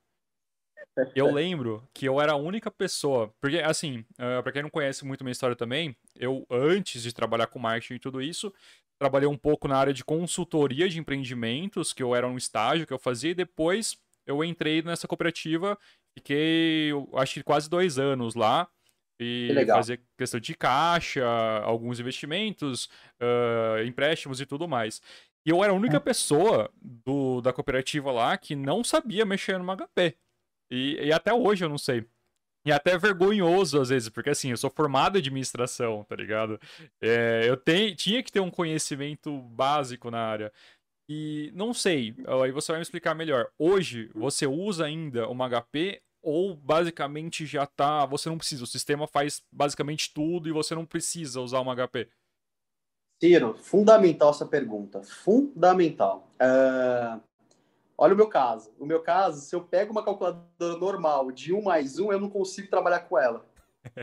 Eu 1.14 1.32
lembro 1.32 1.82
que 1.94 2.06
eu 2.06 2.20
era 2.20 2.32
a 2.32 2.36
única 2.36 2.70
pessoa. 2.70 3.32
Porque, 3.40 3.58
assim, 3.58 4.04
uh, 4.12 4.42
pra 4.42 4.52
quem 4.52 4.62
não 4.62 4.70
conhece 4.70 5.04
muito 5.04 5.24
minha 5.24 5.32
história 5.32 5.56
também, 5.56 5.96
eu, 6.18 6.46
antes 6.50 7.02
de 7.02 7.12
trabalhar 7.12 7.46
com 7.46 7.58
marketing 7.58 7.94
e 7.94 7.98
tudo 7.98 8.20
isso, 8.20 8.52
trabalhei 8.98 9.28
um 9.28 9.36
pouco 9.36 9.66
na 9.66 9.76
área 9.76 9.92
de 9.92 10.04
consultoria 10.04 10.88
de 10.88 10.98
empreendimentos, 10.98 11.92
que 11.92 12.02
eu 12.02 12.14
era 12.14 12.28
um 12.28 12.36
estágio 12.36 12.86
que 12.86 12.92
eu 12.92 12.98
fazia, 12.98 13.30
e 13.30 13.34
depois 13.34 13.96
eu 14.26 14.44
entrei 14.44 14.82
nessa 14.82 15.08
cooperativa, 15.08 15.76
fiquei, 16.16 16.90
acho 17.14 17.34
que 17.34 17.42
quase 17.42 17.68
dois 17.68 17.98
anos 17.98 18.34
lá. 18.34 18.68
E 19.20 19.54
fazer 19.68 20.00
questão 20.18 20.40
de 20.40 20.52
caixa, 20.52 21.24
alguns 21.62 22.00
investimentos, 22.00 22.86
uh, 23.20 23.84
empréstimos 23.86 24.40
e 24.40 24.46
tudo 24.46 24.66
mais. 24.66 25.00
E 25.46 25.50
eu 25.50 25.62
era 25.62 25.72
a 25.72 25.76
única 25.76 25.96
é. 25.96 26.00
pessoa 26.00 26.70
do, 26.80 27.40
da 27.40 27.52
cooperativa 27.52 28.10
lá 28.10 28.36
que 28.36 28.54
não 28.56 28.82
sabia 28.82 29.24
mexer 29.24 29.58
no 29.58 29.76
HP. 29.76 30.16
E, 30.72 31.08
e 31.08 31.12
até 31.12 31.34
hoje 31.34 31.62
eu 31.62 31.68
não 31.68 31.76
sei. 31.76 32.06
E 32.64 32.72
até 32.72 32.96
vergonhoso 32.96 33.78
às 33.78 33.90
vezes, 33.90 34.08
porque 34.08 34.30
assim, 34.30 34.50
eu 34.50 34.56
sou 34.56 34.70
formado 34.70 35.16
em 35.16 35.18
administração, 35.18 36.02
tá 36.04 36.16
ligado? 36.16 36.58
É, 36.98 37.42
eu 37.46 37.58
tenho, 37.58 37.94
tinha 37.94 38.22
que 38.22 38.32
ter 38.32 38.40
um 38.40 38.50
conhecimento 38.50 39.36
básico 39.42 40.10
na 40.10 40.20
área. 40.20 40.52
E 41.08 41.52
não 41.54 41.74
sei, 41.74 42.16
aí 42.42 42.50
você 42.52 42.72
vai 42.72 42.78
me 42.78 42.82
explicar 42.82 43.14
melhor. 43.14 43.50
Hoje, 43.58 44.10
você 44.14 44.46
usa 44.46 44.86
ainda 44.86 45.28
uma 45.28 45.46
HP 45.46 46.00
ou 46.22 46.56
basicamente 46.56 47.44
já 47.44 47.66
tá. 47.66 48.06
Você 48.06 48.30
não 48.30 48.38
precisa, 48.38 48.64
o 48.64 48.66
sistema 48.66 49.06
faz 49.06 49.42
basicamente 49.52 50.14
tudo 50.14 50.48
e 50.48 50.52
você 50.52 50.74
não 50.74 50.86
precisa 50.86 51.40
usar 51.40 51.60
uma 51.60 51.74
HP? 51.74 52.08
Ciro, 53.20 53.54
fundamental 53.58 54.30
essa 54.30 54.46
pergunta. 54.46 55.02
Fundamental. 55.02 56.28
Uh, 56.40 57.20
Olha 58.02 58.14
o 58.14 58.16
meu 58.16 58.26
caso. 58.26 58.74
O 58.80 58.84
meu 58.84 59.00
caso, 59.00 59.40
se 59.42 59.54
eu 59.54 59.60
pego 59.60 59.92
uma 59.92 60.04
calculadora 60.04 60.76
normal 60.76 61.30
de 61.30 61.52
1 61.52 61.62
mais 61.62 62.00
1, 62.00 62.10
eu 62.10 62.18
não 62.18 62.28
consigo 62.28 62.68
trabalhar 62.68 62.98
com 62.98 63.16
ela. 63.16 63.46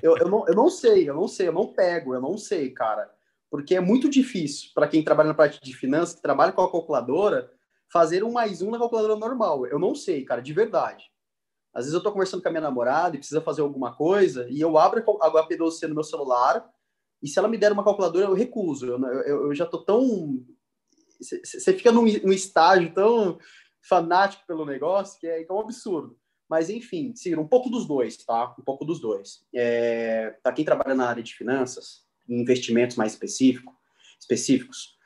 Eu, 0.02 0.16
eu, 0.16 0.30
não, 0.30 0.48
eu 0.48 0.56
não 0.56 0.70
sei, 0.70 1.10
eu 1.10 1.14
não 1.14 1.28
sei, 1.28 1.50
eu 1.50 1.52
não 1.52 1.74
pego, 1.74 2.16
eu 2.16 2.22
não 2.22 2.38
sei, 2.38 2.70
cara. 2.70 3.14
Porque 3.52 3.76
é 3.76 3.82
muito 3.82 4.08
difícil 4.10 4.70
para 4.74 4.88
quem 4.88 5.04
trabalha 5.04 5.28
na 5.28 5.34
parte 5.34 5.62
de 5.62 5.76
finanças, 5.76 6.16
que 6.16 6.22
trabalha 6.22 6.54
com 6.54 6.62
a 6.62 6.72
calculadora, 6.72 7.52
fazer 7.92 8.24
um 8.24 8.32
mais 8.32 8.62
um 8.62 8.72
na 8.72 8.80
calculadora 8.80 9.18
normal. 9.18 9.68
Eu 9.68 9.78
não 9.78 9.94
sei, 9.94 10.24
cara, 10.24 10.42
de 10.42 10.54
verdade. 10.54 11.12
Às 11.74 11.84
vezes 11.84 11.94
eu 11.94 11.98
estou 11.98 12.14
conversando 12.14 12.42
com 12.42 12.48
a 12.48 12.52
minha 12.52 12.62
namorada 12.62 13.18
e 13.18 13.20
precisa 13.20 13.42
fazer 13.42 13.64
alguma 13.64 13.94
coisa, 13.94 14.48
e 14.50 14.62
eu 14.62 14.78
abro 14.78 15.04
a 15.20 15.30
HP12C 15.30 15.90
no 15.90 15.96
meu 15.96 16.06
celular, 16.06 16.66
e 17.22 17.28
se 17.28 17.38
ela 17.38 17.50
me 17.50 17.58
der 17.58 17.74
uma 17.74 17.84
calculadora, 17.84 18.28
eu 18.28 18.34
recuso. 18.34 18.86
Eu, 18.86 18.98
eu, 19.24 19.48
eu 19.48 19.54
já 19.54 19.66
tô 19.66 19.80
tão. 19.80 20.42
Você 21.20 21.74
fica 21.74 21.92
num, 21.92 22.04
num 22.04 22.32
estágio 22.32 22.94
tão 22.94 23.38
fanático 23.82 24.46
pelo 24.48 24.66
negócio, 24.66 25.20
que 25.20 25.28
é, 25.28 25.44
que 25.44 25.52
é 25.52 25.54
um 25.54 25.60
absurdo. 25.60 26.18
Mas, 26.50 26.70
enfim, 26.70 27.14
um 27.38 27.48
pouco 27.48 27.70
dos 27.70 27.86
dois, 27.86 28.18
tá? 28.18 28.56
Um 28.58 28.64
pouco 28.64 28.84
dos 28.84 29.00
dois. 29.00 29.46
É, 29.54 30.36
para 30.42 30.52
quem 30.52 30.66
trabalha 30.66 30.96
na 30.96 31.08
área 31.08 31.22
de 31.22 31.36
finanças, 31.36 32.04
investimentos 32.28 32.96
mais 32.96 33.14
específico, 33.14 33.76
específicos, 34.20 34.98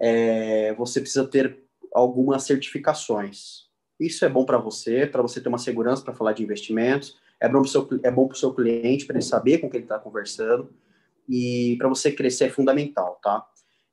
é, 0.00 0.72
você 0.74 1.00
precisa 1.00 1.26
ter 1.26 1.64
algumas 1.92 2.44
certificações. 2.44 3.64
Isso 3.98 4.24
é 4.24 4.28
bom 4.28 4.44
para 4.44 4.58
você, 4.58 5.06
para 5.06 5.22
você 5.22 5.40
ter 5.40 5.48
uma 5.48 5.58
segurança 5.58 6.02
para 6.02 6.14
falar 6.14 6.32
de 6.32 6.42
investimentos, 6.42 7.18
é 7.40 7.48
bom 7.48 7.62
para 7.62 8.34
o 8.34 8.36
seu 8.36 8.54
cliente, 8.54 9.04
para 9.04 9.16
ele 9.16 9.24
saber 9.24 9.58
com 9.58 9.68
quem 9.68 9.78
ele 9.78 9.84
está 9.84 9.98
conversando, 9.98 10.72
e 11.28 11.76
para 11.78 11.88
você 11.88 12.12
crescer 12.12 12.46
é 12.46 12.50
fundamental, 12.50 13.18
tá? 13.22 13.46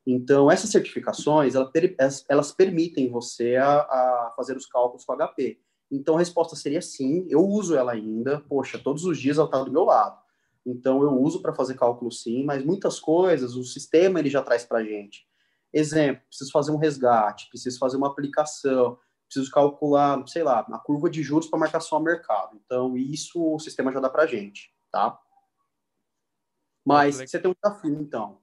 Então, 0.06 0.50
essas 0.50 0.70
certificações, 0.70 1.54
elas, 1.54 2.24
elas 2.28 2.52
permitem 2.52 3.10
você 3.10 3.56
a, 3.56 3.80
a, 3.80 4.32
fazer 4.36 4.56
os 4.56 4.66
cálculos 4.66 5.04
com 5.04 5.16
HP. 5.16 5.60
Então, 5.90 6.16
a 6.16 6.18
resposta 6.18 6.56
seria 6.56 6.82
sim, 6.82 7.26
eu 7.28 7.40
uso 7.40 7.76
ela 7.76 7.92
ainda, 7.92 8.40
poxa, 8.40 8.78
todos 8.78 9.04
os 9.04 9.18
dias 9.18 9.38
ela 9.38 9.46
está 9.46 9.62
do 9.62 9.70
meu 9.70 9.84
lado. 9.84 10.20
Então, 10.66 11.02
eu 11.02 11.12
uso 11.20 11.40
para 11.40 11.54
fazer 11.54 11.74
cálculo 11.74 12.10
sim, 12.10 12.44
mas 12.44 12.64
muitas 12.64 12.98
coisas 12.98 13.54
o 13.54 13.64
sistema 13.64 14.18
ele 14.18 14.30
já 14.30 14.42
traz 14.42 14.64
para 14.64 14.78
a 14.78 14.84
gente. 14.84 15.26
Exemplo, 15.72 16.22
preciso 16.28 16.50
fazer 16.50 16.72
um 16.72 16.76
resgate, 16.76 17.48
preciso 17.48 17.78
fazer 17.78 17.96
uma 17.96 18.08
aplicação, 18.08 18.98
preciso 19.26 19.50
calcular, 19.50 20.26
sei 20.28 20.42
lá, 20.42 20.60
a 20.60 20.78
curva 20.78 21.08
de 21.08 21.22
juros 21.22 21.48
para 21.48 21.58
marcação 21.58 21.98
ao 21.98 22.04
mercado. 22.04 22.60
Então, 22.64 22.96
isso 22.96 23.54
o 23.54 23.58
sistema 23.58 23.92
já 23.92 24.00
dá 24.00 24.10
para 24.10 24.24
a 24.24 24.26
gente, 24.26 24.74
tá? 24.90 25.18
Mas 26.84 27.16
você 27.16 27.38
tem 27.38 27.50
um 27.50 27.54
desafio, 27.54 28.00
então. 28.00 28.41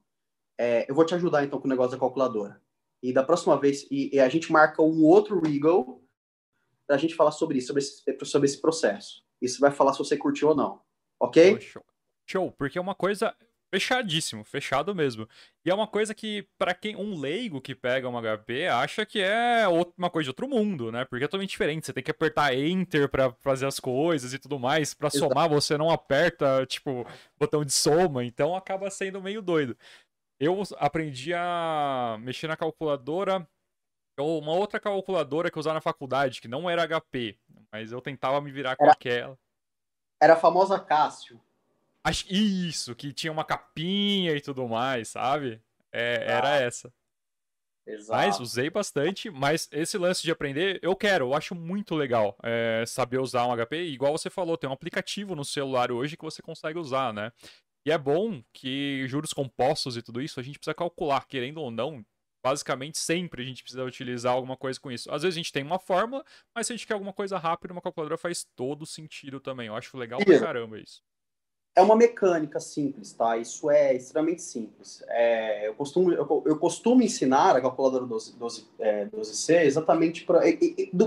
É, 0.62 0.84
eu 0.86 0.94
vou 0.94 1.06
te 1.06 1.14
ajudar, 1.14 1.42
então, 1.42 1.58
com 1.58 1.66
o 1.66 1.70
negócio 1.70 1.92
da 1.92 1.98
calculadora. 1.98 2.60
E 3.02 3.14
da 3.14 3.24
próxima 3.24 3.58
vez, 3.58 3.86
e, 3.90 4.14
e 4.14 4.20
a 4.20 4.28
gente 4.28 4.52
marca 4.52 4.82
um 4.82 5.02
outro 5.02 5.40
Regal 5.40 6.02
para 6.86 6.96
a 6.96 6.98
gente 6.98 7.14
falar 7.14 7.30
sobre 7.30 7.56
isso, 7.56 7.68
sobre 7.68 7.82
esse, 7.82 8.24
sobre 8.26 8.46
esse 8.46 8.60
processo. 8.60 9.24
Isso 9.40 9.58
vai 9.58 9.70
falar 9.70 9.94
se 9.94 10.00
você 10.00 10.18
curtiu 10.18 10.48
ou 10.48 10.54
não. 10.54 10.82
Ok? 11.18 11.58
show. 11.62 11.82
show, 12.26 12.52
porque 12.52 12.76
é 12.76 12.80
uma 12.80 12.94
coisa 12.94 13.34
fechadíssimo, 13.72 14.44
fechado 14.44 14.94
mesmo. 14.94 15.26
E 15.64 15.70
é 15.70 15.74
uma 15.74 15.86
coisa 15.86 16.14
que, 16.14 16.46
para 16.58 16.74
quem 16.74 16.94
um 16.94 17.18
leigo 17.18 17.60
que 17.60 17.74
pega 17.74 18.06
uma 18.06 18.20
HP, 18.20 18.66
acha 18.66 19.06
que 19.06 19.20
é 19.20 19.66
uma 19.96 20.10
coisa 20.10 20.24
de 20.24 20.30
outro 20.30 20.46
mundo, 20.48 20.92
né? 20.92 21.06
Porque 21.06 21.24
é 21.24 21.28
totalmente 21.28 21.50
diferente. 21.50 21.86
Você 21.86 21.92
tem 21.94 22.02
que 22.02 22.10
apertar 22.10 22.54
Enter 22.54 23.08
para 23.08 23.32
fazer 23.40 23.66
as 23.66 23.80
coisas 23.80 24.34
e 24.34 24.38
tudo 24.38 24.58
mais. 24.58 24.92
Para 24.92 25.08
somar, 25.08 25.48
você 25.48 25.78
não 25.78 25.90
aperta, 25.90 26.66
tipo, 26.66 27.06
botão 27.38 27.64
de 27.64 27.72
soma. 27.72 28.24
Então 28.24 28.54
acaba 28.54 28.90
sendo 28.90 29.22
meio 29.22 29.40
doido. 29.40 29.74
Eu 30.40 30.62
aprendi 30.78 31.34
a 31.34 32.16
mexer 32.20 32.48
na 32.48 32.56
calculadora. 32.56 33.46
Uma 34.18 34.52
outra 34.52 34.80
calculadora 34.80 35.50
que 35.50 35.56
eu 35.56 35.60
usava 35.60 35.74
na 35.74 35.80
faculdade, 35.80 36.40
que 36.40 36.48
não 36.48 36.68
era 36.68 36.86
HP, 36.86 37.38
mas 37.70 37.92
eu 37.92 38.00
tentava 38.00 38.40
me 38.40 38.50
virar 38.50 38.76
com 38.76 38.84
era, 38.84 38.92
aquela. 38.92 39.38
Era 40.20 40.32
a 40.34 40.36
famosa 40.36 40.78
Cássio. 40.78 41.40
Acho, 42.02 42.26
isso, 42.30 42.94
que 42.94 43.12
tinha 43.12 43.32
uma 43.32 43.44
capinha 43.44 44.32
e 44.32 44.40
tudo 44.40 44.66
mais, 44.66 45.08
sabe? 45.08 45.62
É, 45.92 46.16
ah, 46.16 46.32
era 46.32 46.56
essa. 46.56 46.92
Exato. 47.86 48.12
Mas 48.12 48.40
usei 48.40 48.70
bastante, 48.70 49.30
mas 49.30 49.68
esse 49.72 49.98
lance 49.98 50.22
de 50.22 50.30
aprender, 50.30 50.78
eu 50.82 50.94
quero, 50.94 51.26
eu 51.26 51.34
acho 51.34 51.54
muito 51.54 51.94
legal 51.94 52.36
é, 52.42 52.84
saber 52.86 53.18
usar 53.18 53.46
um 53.46 53.56
HP. 53.56 53.84
Igual 53.84 54.16
você 54.16 54.30
falou, 54.30 54.56
tem 54.56 54.68
um 54.68 54.72
aplicativo 54.72 55.34
no 55.34 55.44
celular 55.44 55.90
hoje 55.90 56.16
que 56.16 56.24
você 56.24 56.42
consegue 56.42 56.78
usar, 56.78 57.12
né? 57.12 57.32
E 57.84 57.90
é 57.90 57.98
bom 57.98 58.42
que 58.52 59.06
juros 59.08 59.32
compostos 59.32 59.96
e 59.96 60.02
tudo 60.02 60.20
isso 60.20 60.38
a 60.38 60.42
gente 60.42 60.58
precisa 60.58 60.74
calcular, 60.74 61.26
querendo 61.26 61.58
ou 61.58 61.70
não. 61.70 62.04
Basicamente, 62.42 62.98
sempre 62.98 63.42
a 63.42 63.44
gente 63.44 63.62
precisa 63.62 63.84
utilizar 63.84 64.32
alguma 64.32 64.56
coisa 64.56 64.80
com 64.80 64.90
isso. 64.90 65.10
Às 65.12 65.22
vezes 65.22 65.36
a 65.36 65.40
gente 65.40 65.52
tem 65.52 65.62
uma 65.62 65.78
fórmula, 65.78 66.24
mas 66.54 66.66
se 66.66 66.72
a 66.72 66.76
gente 66.76 66.86
quer 66.86 66.94
alguma 66.94 67.12
coisa 67.12 67.36
rápida, 67.38 67.72
uma 67.72 67.82
calculadora 67.82 68.16
faz 68.16 68.46
todo 68.56 68.86
sentido 68.86 69.40
também. 69.40 69.66
Eu 69.66 69.74
acho 69.74 69.96
legal 69.96 70.24
pra 70.24 70.40
caramba 70.40 70.78
isso 70.78 71.02
é 71.74 71.82
uma 71.82 71.96
mecânica 71.96 72.58
simples, 72.60 73.12
tá? 73.12 73.36
Isso 73.36 73.70
é 73.70 73.94
extremamente 73.94 74.42
simples. 74.42 75.02
É, 75.08 75.68
eu, 75.68 75.74
costumo, 75.74 76.12
eu, 76.12 76.42
eu, 76.46 76.56
costumo 76.58 77.02
ensinar 77.02 77.56
a 77.56 77.60
calculadora 77.60 78.04
12, 78.04 78.36
12, 78.36 78.66
é, 78.78 79.06
12C 79.06 79.64
exatamente 79.64 80.24
pra, 80.24 80.40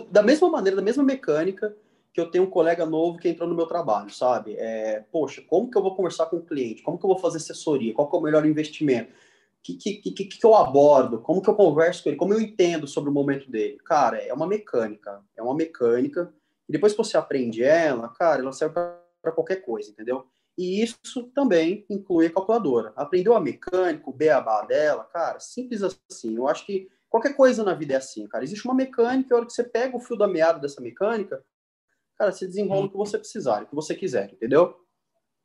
da 0.10 0.24
mesma 0.24 0.50
maneira, 0.50 0.78
da 0.78 0.82
mesma 0.82 1.04
mecânica 1.04 1.76
que 2.14 2.22
eu 2.22 2.30
tenho 2.30 2.44
um 2.44 2.50
colega 2.50 2.86
novo 2.86 3.18
que 3.18 3.28
entrou 3.28 3.50
no 3.50 3.56
meu 3.56 3.66
trabalho, 3.66 4.10
sabe? 4.12 4.56
É, 4.58 5.04
poxa, 5.12 5.42
como 5.42 5.70
que 5.70 5.78
eu 5.78 5.82
vou 5.82 5.96
conversar 5.96 6.28
com 6.28 6.38
o 6.38 6.46
cliente? 6.46 6.84
Como 6.84 6.98
que 6.98 7.06
eu 7.06 7.10
vou 7.10 7.18
fazer 7.18 7.38
assessoria? 7.38 7.94
Qual 7.94 8.08
que 8.08 8.16
é 8.16 8.20
o 8.20 8.22
melhor 8.22 8.46
investimento? 8.46 9.12
O 9.12 9.16
que, 9.64 9.76
que, 9.76 10.12
que, 10.12 10.26
que 10.26 10.46
eu 10.46 10.54
abordo? 10.54 11.20
Como 11.20 11.42
que 11.42 11.50
eu 11.50 11.56
converso 11.56 12.04
com 12.04 12.10
ele? 12.10 12.18
Como 12.18 12.34
eu 12.34 12.40
entendo 12.40 12.86
sobre 12.86 13.10
o 13.10 13.14
momento 13.14 13.50
dele? 13.50 13.78
Cara, 13.84 14.18
é 14.18 14.32
uma 14.32 14.46
mecânica. 14.46 15.24
É 15.36 15.42
uma 15.42 15.56
mecânica. 15.56 16.32
E 16.70 16.72
depois 16.72 16.92
que 16.94 16.98
você 17.00 17.18
aprende 17.18 17.64
ela, 17.64 18.10
cara, 18.10 18.42
ela 18.42 18.52
serve 18.52 18.76
para 18.76 19.32
qualquer 19.32 19.58
coisa, 19.58 19.90
entendeu? 19.90 20.28
E 20.56 20.84
isso 20.84 21.24
também 21.34 21.84
inclui 21.90 22.28
a 22.28 22.32
calculadora. 22.32 22.94
Aprendeu 22.96 23.36
a 23.36 23.42
mecânica, 23.42 24.08
o 24.08 24.14
beabá 24.14 24.62
dela, 24.62 25.06
cara, 25.06 25.40
simples 25.40 25.82
assim. 25.82 26.36
Eu 26.36 26.48
acho 26.48 26.64
que 26.66 26.88
qualquer 27.10 27.36
coisa 27.36 27.64
na 27.64 27.74
vida 27.74 27.94
é 27.94 27.98
assim, 27.98 28.28
cara. 28.28 28.44
Existe 28.44 28.66
uma 28.66 28.76
mecânica, 28.76 29.30
e 29.30 29.34
a 29.34 29.38
hora 29.38 29.46
que 29.48 29.54
você 29.54 29.64
pega 29.64 29.98
o 29.98 30.00
fio 30.00 30.16
da 30.16 30.28
meada 30.28 30.60
dessa 30.60 30.80
mecânica, 30.80 31.44
cara, 32.24 32.32
você 32.32 32.48
desenrola 32.48 32.86
o 32.86 32.90
que 32.90 32.98
você 32.98 33.18
precisar, 33.18 33.64
o 33.64 33.68
que 33.68 33.76
você 33.76 33.96
quiser, 33.96 34.32
entendeu? 34.32 34.80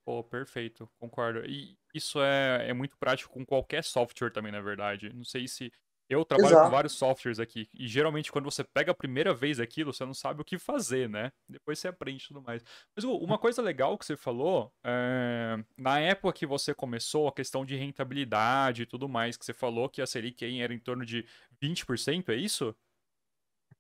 Pô, 0.04 0.23
perfeito, 0.23 0.88
concordo. 0.99 1.44
E 1.44 1.76
isso 1.92 2.20
é, 2.23 2.70
é 2.70 2.73
muito 2.73 2.97
prático 2.97 3.32
com 3.32 3.44
qualquer 3.44 3.85
software 3.85 4.30
também, 4.30 4.52
na 4.52 4.61
verdade. 4.61 5.12
Não 5.12 5.25
sei 5.25 5.47
se 5.47 5.70
eu 6.08 6.25
trabalho 6.25 6.49
Exato. 6.49 6.64
com 6.64 6.70
vários 6.70 6.92
softwares 6.94 7.38
aqui 7.38 7.68
e 7.75 7.87
geralmente 7.87 8.32
quando 8.32 8.47
você 8.47 8.64
pega 8.64 8.92
a 8.92 8.94
primeira 8.94 9.35
vez 9.35 9.61
aquilo, 9.61 9.92
você 9.92 10.06
não 10.06 10.14
sabe 10.14 10.40
o 10.40 10.44
que 10.44 10.58
fazer, 10.58 11.06
né? 11.06 11.30
Depois 11.47 11.78
você 11.78 11.88
aprende 11.88 12.26
tudo 12.26 12.40
mais. 12.40 12.64
Mas 12.97 13.04
uma 13.04 13.37
coisa 13.37 13.61
legal 13.61 13.99
que 13.99 14.06
você 14.06 14.16
falou, 14.16 14.73
é... 14.82 15.62
na 15.76 16.00
época 16.00 16.32
que 16.32 16.47
você 16.47 16.73
começou, 16.73 17.28
a 17.28 17.32
questão 17.32 17.66
de 17.66 17.76
rentabilidade 17.76 18.82
e 18.82 18.87
tudo 18.87 19.06
mais, 19.06 19.37
que 19.37 19.44
você 19.44 19.52
falou 19.52 19.90
que 19.90 20.00
a 20.00 20.06
Selic 20.06 20.42
era 20.58 20.73
em 20.73 20.78
torno 20.78 21.04
de 21.04 21.26
20%, 21.62 22.30
é 22.30 22.37
isso? 22.37 22.75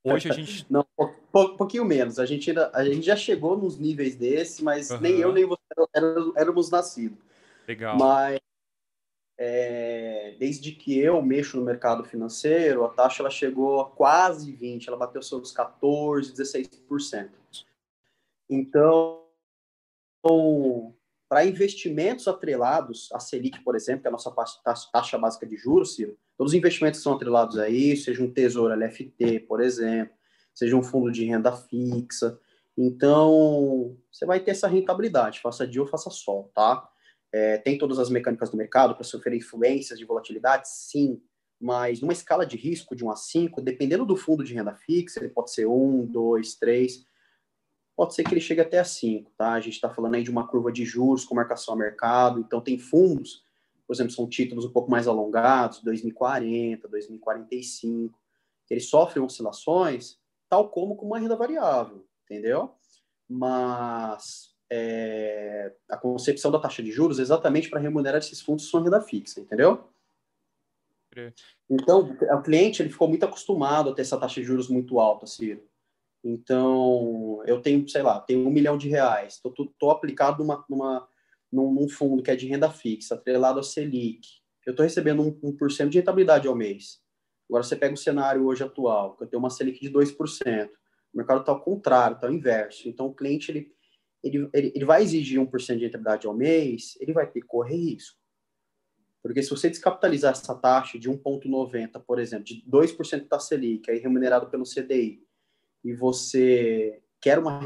Hoje 0.04 0.30
a 0.30 0.34
gente. 0.34 0.66
Não, 0.70 0.86
um 0.98 1.17
pouquinho 1.30 1.84
menos. 1.84 2.18
A 2.18 2.26
gente, 2.26 2.50
ainda, 2.50 2.70
a 2.74 2.84
gente 2.84 3.04
já 3.04 3.16
chegou 3.16 3.56
nos 3.56 3.78
níveis 3.78 4.16
desse, 4.16 4.62
mas 4.64 4.90
uhum. 4.90 5.00
nem 5.00 5.18
eu 5.18 5.32
nem 5.32 5.44
você 5.44 5.58
éramos 6.36 6.70
nascidos. 6.70 7.18
Legal. 7.66 7.96
Mas 7.96 8.40
é, 9.38 10.34
desde 10.38 10.72
que 10.72 10.98
eu 10.98 11.22
mexo 11.22 11.56
no 11.56 11.64
mercado 11.64 12.02
financeiro, 12.04 12.84
a 12.84 12.88
taxa 12.88 13.22
ela 13.22 13.30
chegou 13.30 13.80
a 13.80 13.90
quase 13.90 14.52
20%, 14.52 14.88
ela 14.88 14.96
bateu 14.96 15.22
sobre 15.22 15.46
os 15.46 15.54
14%, 15.54 16.32
16%. 16.32 17.30
Então, 18.50 19.22
para 21.28 21.44
investimentos 21.44 22.26
atrelados 22.26 23.10
a 23.12 23.20
Selic, 23.20 23.60
por 23.62 23.76
exemplo, 23.76 24.00
que 24.00 24.08
é 24.08 24.10
a 24.10 24.12
nossa 24.12 24.34
taxa 24.90 25.18
básica 25.18 25.46
de 25.46 25.56
juros, 25.56 25.94
Ciro, 25.94 26.18
todos 26.36 26.52
os 26.52 26.58
investimentos 26.58 26.98
que 26.98 27.04
são 27.04 27.14
atrelados 27.14 27.58
a 27.58 27.68
isso, 27.68 28.06
seja 28.06 28.24
um 28.24 28.32
tesouro 28.32 28.74
LFT, 28.74 29.40
por 29.40 29.60
exemplo, 29.60 30.17
seja 30.58 30.76
um 30.76 30.82
fundo 30.82 31.12
de 31.12 31.24
renda 31.24 31.52
fixa. 31.52 32.36
Então, 32.76 33.96
você 34.10 34.26
vai 34.26 34.40
ter 34.40 34.50
essa 34.50 34.66
rentabilidade, 34.66 35.38
faça 35.38 35.64
dia 35.64 35.80
ou 35.80 35.86
faça 35.86 36.10
sol, 36.10 36.50
tá? 36.52 36.90
É, 37.32 37.58
tem 37.58 37.78
todas 37.78 37.96
as 37.96 38.10
mecânicas 38.10 38.50
do 38.50 38.56
mercado 38.56 38.94
para 38.96 39.04
sofrer 39.04 39.34
influências 39.34 39.96
de 39.96 40.04
volatilidade? 40.04 40.68
Sim, 40.68 41.22
mas 41.60 42.00
numa 42.00 42.12
escala 42.12 42.44
de 42.44 42.56
risco 42.56 42.96
de 42.96 43.04
1 43.04 43.10
a 43.10 43.14
5, 43.14 43.60
dependendo 43.60 44.04
do 44.04 44.16
fundo 44.16 44.42
de 44.42 44.52
renda 44.52 44.74
fixa, 44.74 45.20
ele 45.20 45.28
pode 45.28 45.52
ser 45.52 45.66
1, 45.66 46.06
2, 46.06 46.54
3, 46.56 47.06
pode 47.96 48.14
ser 48.14 48.24
que 48.24 48.34
ele 48.34 48.40
chegue 48.40 48.60
até 48.60 48.80
a 48.80 48.84
5, 48.84 49.30
tá? 49.36 49.52
A 49.52 49.60
gente 49.60 49.74
está 49.74 49.88
falando 49.88 50.16
aí 50.16 50.24
de 50.24 50.30
uma 50.30 50.48
curva 50.48 50.72
de 50.72 50.84
juros 50.84 51.24
com 51.24 51.36
marcação 51.36 51.74
a 51.74 51.76
mercado, 51.76 52.40
então 52.40 52.60
tem 52.60 52.80
fundos, 52.80 53.44
por 53.86 53.92
exemplo, 53.92 54.12
são 54.12 54.28
títulos 54.28 54.64
um 54.64 54.72
pouco 54.72 54.90
mais 54.90 55.06
alongados, 55.06 55.82
2040, 55.84 56.88
2045, 56.88 58.18
que 58.66 58.74
eles 58.74 58.88
sofrem 58.88 59.24
oscilações, 59.24 60.17
tal 60.48 60.68
como 60.68 60.96
com 60.96 61.06
uma 61.06 61.18
renda 61.18 61.36
variável, 61.36 62.06
entendeu? 62.24 62.74
Mas 63.28 64.54
é, 64.70 65.72
a 65.88 65.96
concepção 65.96 66.50
da 66.50 66.58
taxa 66.58 66.82
de 66.82 66.90
juros 66.90 67.18
exatamente 67.18 67.70
para 67.70 67.80
remunerar 67.80 68.18
esses 68.18 68.40
fundos 68.40 68.70
com 68.70 68.80
renda 68.80 69.00
fixa, 69.00 69.40
entendeu? 69.40 69.88
Então, 71.68 72.16
o 72.20 72.42
cliente 72.42 72.82
ele 72.82 72.90
ficou 72.90 73.08
muito 73.08 73.24
acostumado 73.24 73.90
a 73.90 73.94
ter 73.94 74.02
essa 74.02 74.18
taxa 74.18 74.40
de 74.40 74.46
juros 74.46 74.68
muito 74.68 74.98
alta, 75.00 75.26
Ciro. 75.26 75.62
Então, 76.22 77.42
eu 77.46 77.60
tenho, 77.60 77.88
sei 77.88 78.02
lá, 78.02 78.20
tenho 78.20 78.46
um 78.46 78.50
milhão 78.50 78.76
de 78.76 78.88
reais, 78.88 79.40
estou 79.44 79.90
aplicado 79.90 80.42
numa, 80.42 80.64
numa, 80.68 81.08
num, 81.50 81.72
num, 81.72 81.88
fundo 81.88 82.22
que 82.22 82.30
é 82.30 82.36
de 82.36 82.46
renda 82.46 82.70
fixa, 82.70 83.14
atrelado 83.14 83.58
ao 83.58 83.64
Selic. 83.64 84.26
Eu 84.66 84.72
estou 84.72 84.84
recebendo 84.84 85.22
um, 85.22 85.32
1% 85.32 85.88
de 85.88 85.98
rentabilidade 85.98 86.46
ao 86.46 86.54
mês. 86.54 87.00
Agora, 87.48 87.62
você 87.62 87.76
pega 87.76 87.94
o 87.94 87.98
cenário 87.98 88.44
hoje 88.46 88.62
atual, 88.62 89.16
que 89.16 89.24
eu 89.24 89.26
tenho 89.26 89.40
uma 89.40 89.50
Selic 89.50 89.80
de 89.80 89.90
2%. 89.90 90.68
O 91.12 91.16
mercado 91.16 91.40
está 91.40 91.52
ao 91.52 91.60
contrário, 91.60 92.14
está 92.16 92.26
ao 92.26 92.32
inverso. 92.32 92.88
Então, 92.88 93.06
o 93.06 93.14
cliente 93.14 93.50
ele 93.50 93.72
ele, 94.22 94.48
ele, 94.52 94.72
ele 94.74 94.84
vai 94.84 95.02
exigir 95.02 95.40
1% 95.40 95.76
de 95.76 95.84
rentabilidade 95.84 96.26
ao 96.26 96.34
mês, 96.34 96.96
ele 97.00 97.12
vai 97.12 97.26
ter 97.26 97.40
que 97.40 97.46
correr 97.46 97.76
risco. 97.76 98.18
Porque 99.22 99.42
se 99.42 99.50
você 99.50 99.68
descapitalizar 99.68 100.32
essa 100.32 100.54
taxa 100.54 100.98
de 100.98 101.10
1,90, 101.10 102.02
por 102.06 102.18
exemplo, 102.18 102.44
de 102.44 102.62
2% 102.68 103.28
da 103.28 103.38
Selic, 103.38 103.90
aí 103.90 103.98
remunerado 103.98 104.48
pelo 104.48 104.64
CDI, 104.64 105.22
e 105.84 105.92
você 105.92 107.02
quer 107.20 107.38
uma 107.38 107.60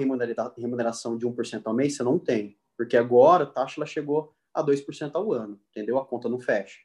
remuneração 0.56 1.16
de 1.16 1.26
1% 1.26 1.62
ao 1.64 1.74
mês, 1.74 1.96
você 1.96 2.02
não 2.02 2.18
tem. 2.18 2.58
Porque 2.76 2.96
agora 2.96 3.44
a 3.44 3.46
taxa 3.46 3.78
ela 3.78 3.86
chegou 3.86 4.34
a 4.52 4.64
2% 4.64 5.10
ao 5.14 5.32
ano, 5.32 5.60
entendeu? 5.70 5.98
A 5.98 6.06
conta 6.06 6.28
não 6.28 6.40
fecha. 6.40 6.80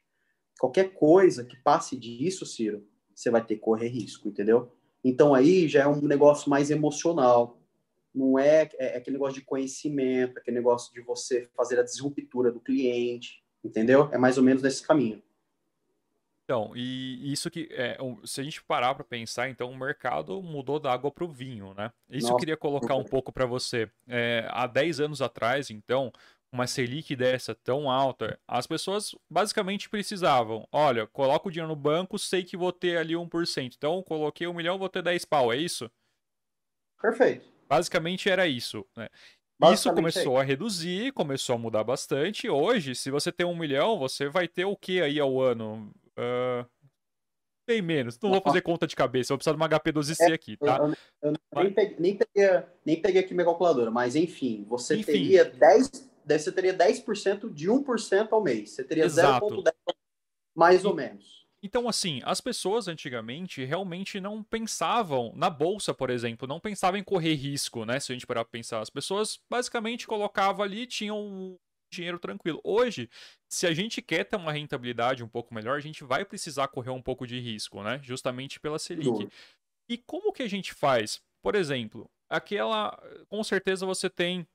Qualquer 0.58 0.92
coisa 0.92 1.44
que 1.44 1.56
passe 1.56 1.96
disso, 1.96 2.44
Ciro, 2.44 2.86
você 3.14 3.30
vai 3.30 3.44
ter 3.44 3.54
que 3.54 3.60
correr 3.60 3.88
risco, 3.88 4.28
entendeu? 4.28 4.72
Então 5.04 5.34
aí 5.34 5.68
já 5.68 5.82
é 5.82 5.86
um 5.86 6.02
negócio 6.02 6.50
mais 6.50 6.70
emocional 6.70 7.58
não 8.18 8.38
é, 8.38 8.68
é, 8.78 8.94
é 8.94 8.96
aquele 8.96 9.14
negócio 9.14 9.38
de 9.38 9.46
conhecimento, 9.46 10.38
aquele 10.38 10.56
negócio 10.56 10.92
de 10.92 11.00
você 11.00 11.48
fazer 11.56 11.78
a 11.78 11.84
disruptura 11.84 12.50
do 12.50 12.60
cliente, 12.60 13.42
entendeu? 13.64 14.08
É 14.12 14.18
mais 14.18 14.36
ou 14.36 14.44
menos 14.44 14.62
nesse 14.62 14.86
caminho. 14.86 15.22
Então, 16.44 16.72
e 16.74 17.30
isso 17.30 17.50
que, 17.50 17.68
é, 17.72 17.98
se 18.24 18.40
a 18.40 18.44
gente 18.44 18.64
parar 18.64 18.94
para 18.94 19.04
pensar, 19.04 19.50
então 19.50 19.70
o 19.70 19.78
mercado 19.78 20.42
mudou 20.42 20.80
da 20.80 20.90
água 20.90 21.10
para 21.10 21.24
o 21.24 21.28
vinho, 21.28 21.74
né? 21.74 21.92
Isso 22.08 22.22
Nossa. 22.22 22.34
eu 22.34 22.38
queria 22.38 22.56
colocar 22.56 22.94
um 22.94 23.04
pouco 23.04 23.30
para 23.30 23.44
você. 23.44 23.90
É, 24.08 24.48
há 24.50 24.66
10 24.66 25.00
anos 25.00 25.20
atrás, 25.20 25.68
então, 25.68 26.10
uma 26.52 26.66
Selic 26.66 27.14
dessa 27.14 27.54
tão 27.54 27.90
alta, 27.90 28.38
as 28.46 28.66
pessoas 28.66 29.14
basicamente 29.30 29.88
precisavam, 29.88 30.66
olha, 30.72 31.06
coloco 31.06 31.48
o 31.48 31.52
dinheiro 31.52 31.68
no 31.68 31.76
banco, 31.76 32.18
sei 32.18 32.42
que 32.42 32.56
vou 32.56 32.72
ter 32.72 32.96
ali 32.96 33.14
1%. 33.14 33.74
Então, 33.76 34.02
coloquei 34.02 34.46
um 34.46 34.54
milhão, 34.54 34.78
vou 34.78 34.88
ter 34.88 35.02
10 35.02 35.24
pau, 35.26 35.52
é 35.52 35.56
isso? 35.56 35.90
Perfeito. 37.00 37.46
Basicamente 37.68 38.30
era 38.30 38.46
isso, 38.46 38.84
né? 38.96 39.08
Isso 39.72 39.92
começou 39.92 40.38
é 40.38 40.40
a 40.40 40.44
reduzir, 40.44 41.12
começou 41.12 41.56
a 41.56 41.58
mudar 41.58 41.82
bastante. 41.82 42.48
Hoje, 42.48 42.94
se 42.94 43.10
você 43.10 43.32
tem 43.32 43.44
um 43.44 43.56
milhão, 43.56 43.98
você 43.98 44.28
vai 44.28 44.46
ter 44.46 44.64
o 44.64 44.76
que 44.76 45.02
aí 45.02 45.18
ao 45.18 45.40
ano? 45.40 45.92
Uh, 46.16 46.64
bem 47.68 47.82
menos. 47.82 48.18
Não 48.20 48.30
vou 48.30 48.40
fazer 48.40 48.62
conta 48.62 48.86
de 48.86 48.94
cabeça, 48.94 49.34
vou 49.34 49.38
precisar 49.38 49.52
de 49.52 49.56
uma 49.56 49.68
HP12C 49.68 50.30
é, 50.30 50.32
aqui, 50.32 50.56
tá? 50.56 50.78
Eu, 50.78 50.94
eu, 51.22 51.34
eu 51.52 51.62
nem, 51.64 51.72
peguei, 51.72 51.96
nem, 51.98 52.16
peguei, 52.16 52.62
nem 52.86 53.02
peguei 53.02 53.20
aqui 53.20 53.34
minha 53.34 53.44
calculadora, 53.44 53.90
mas 53.90 54.14
enfim, 54.14 54.64
você 54.68 54.94
enfim. 54.94 55.12
teria 55.12 55.44
10 55.44 56.07
você 56.36 56.52
teria 56.52 56.76
10% 56.76 57.52
de 57.52 57.68
1% 57.68 58.28
ao 58.32 58.42
mês. 58.42 58.70
Você 58.70 58.84
teria 58.84 59.06
0,10% 59.06 59.72
mais 60.54 60.84
ou 60.84 60.92
menos. 60.94 61.46
Então, 61.62 61.88
assim, 61.88 62.20
as 62.24 62.40
pessoas 62.40 62.86
antigamente 62.86 63.64
realmente 63.64 64.20
não 64.20 64.42
pensavam 64.42 65.32
na 65.34 65.50
bolsa, 65.50 65.92
por 65.92 66.10
exemplo, 66.10 66.46
não 66.46 66.60
pensavam 66.60 66.98
em 66.98 67.04
correr 67.04 67.34
risco, 67.34 67.84
né? 67.84 67.98
Se 67.98 68.12
a 68.12 68.14
gente 68.14 68.26
parar 68.26 68.44
pra 68.44 68.52
pensar. 68.52 68.80
As 68.80 68.90
pessoas 68.90 69.40
basicamente 69.50 70.06
colocavam 70.06 70.64
ali, 70.64 70.86
tinham 70.86 71.56
dinheiro 71.92 72.18
tranquilo. 72.18 72.60
Hoje, 72.62 73.08
se 73.48 73.66
a 73.66 73.72
gente 73.72 74.02
quer 74.02 74.24
ter 74.24 74.36
uma 74.36 74.52
rentabilidade 74.52 75.24
um 75.24 75.28
pouco 75.28 75.54
melhor, 75.54 75.76
a 75.76 75.80
gente 75.80 76.04
vai 76.04 76.24
precisar 76.24 76.68
correr 76.68 76.90
um 76.90 77.02
pouco 77.02 77.26
de 77.26 77.40
risco, 77.40 77.82
né? 77.82 78.00
Justamente 78.02 78.60
pela 78.60 78.78
Selic. 78.78 79.28
E 79.88 79.98
como 79.98 80.32
que 80.32 80.42
a 80.42 80.48
gente 80.48 80.72
faz? 80.72 81.20
Por 81.42 81.54
exemplo, 81.54 82.08
aquela. 82.28 82.96
Com 83.28 83.42
certeza 83.42 83.86
você 83.86 84.08
tem 84.08 84.46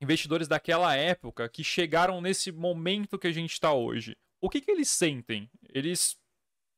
investidores 0.00 0.48
daquela 0.48 0.94
época 0.94 1.48
que 1.48 1.62
chegaram 1.62 2.20
nesse 2.20 2.50
momento 2.50 3.18
que 3.18 3.26
a 3.26 3.32
gente 3.32 3.52
está 3.52 3.72
hoje. 3.72 4.16
O 4.40 4.48
que, 4.48 4.60
que 4.60 4.70
eles 4.70 4.88
sentem? 4.88 5.50
Eles 5.68 6.18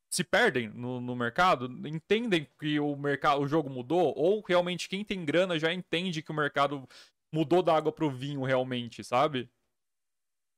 se 0.09 0.23
perdem 0.23 0.69
no, 0.69 0.99
no, 0.99 1.15
mercado? 1.15 1.65
Entendem 1.87 2.47
que 2.59 2.79
o 2.79 2.95
mercado, 2.95 3.41
o 3.41 3.47
jogo 3.47 3.69
mudou? 3.69 4.13
Ou 4.15 4.41
realmente 4.41 4.89
quem 4.89 5.03
tem 5.03 5.23
grana 5.23 5.57
já 5.57 5.73
entende 5.73 6.21
que 6.21 6.31
o 6.31 6.35
mercado 6.35 6.87
mudou 7.31 7.63
da 7.63 7.75
água 7.75 7.91
para 7.91 8.05
o 8.05 8.11
vinho 8.11 8.43
realmente, 8.43 9.03
sabe? 9.03 9.49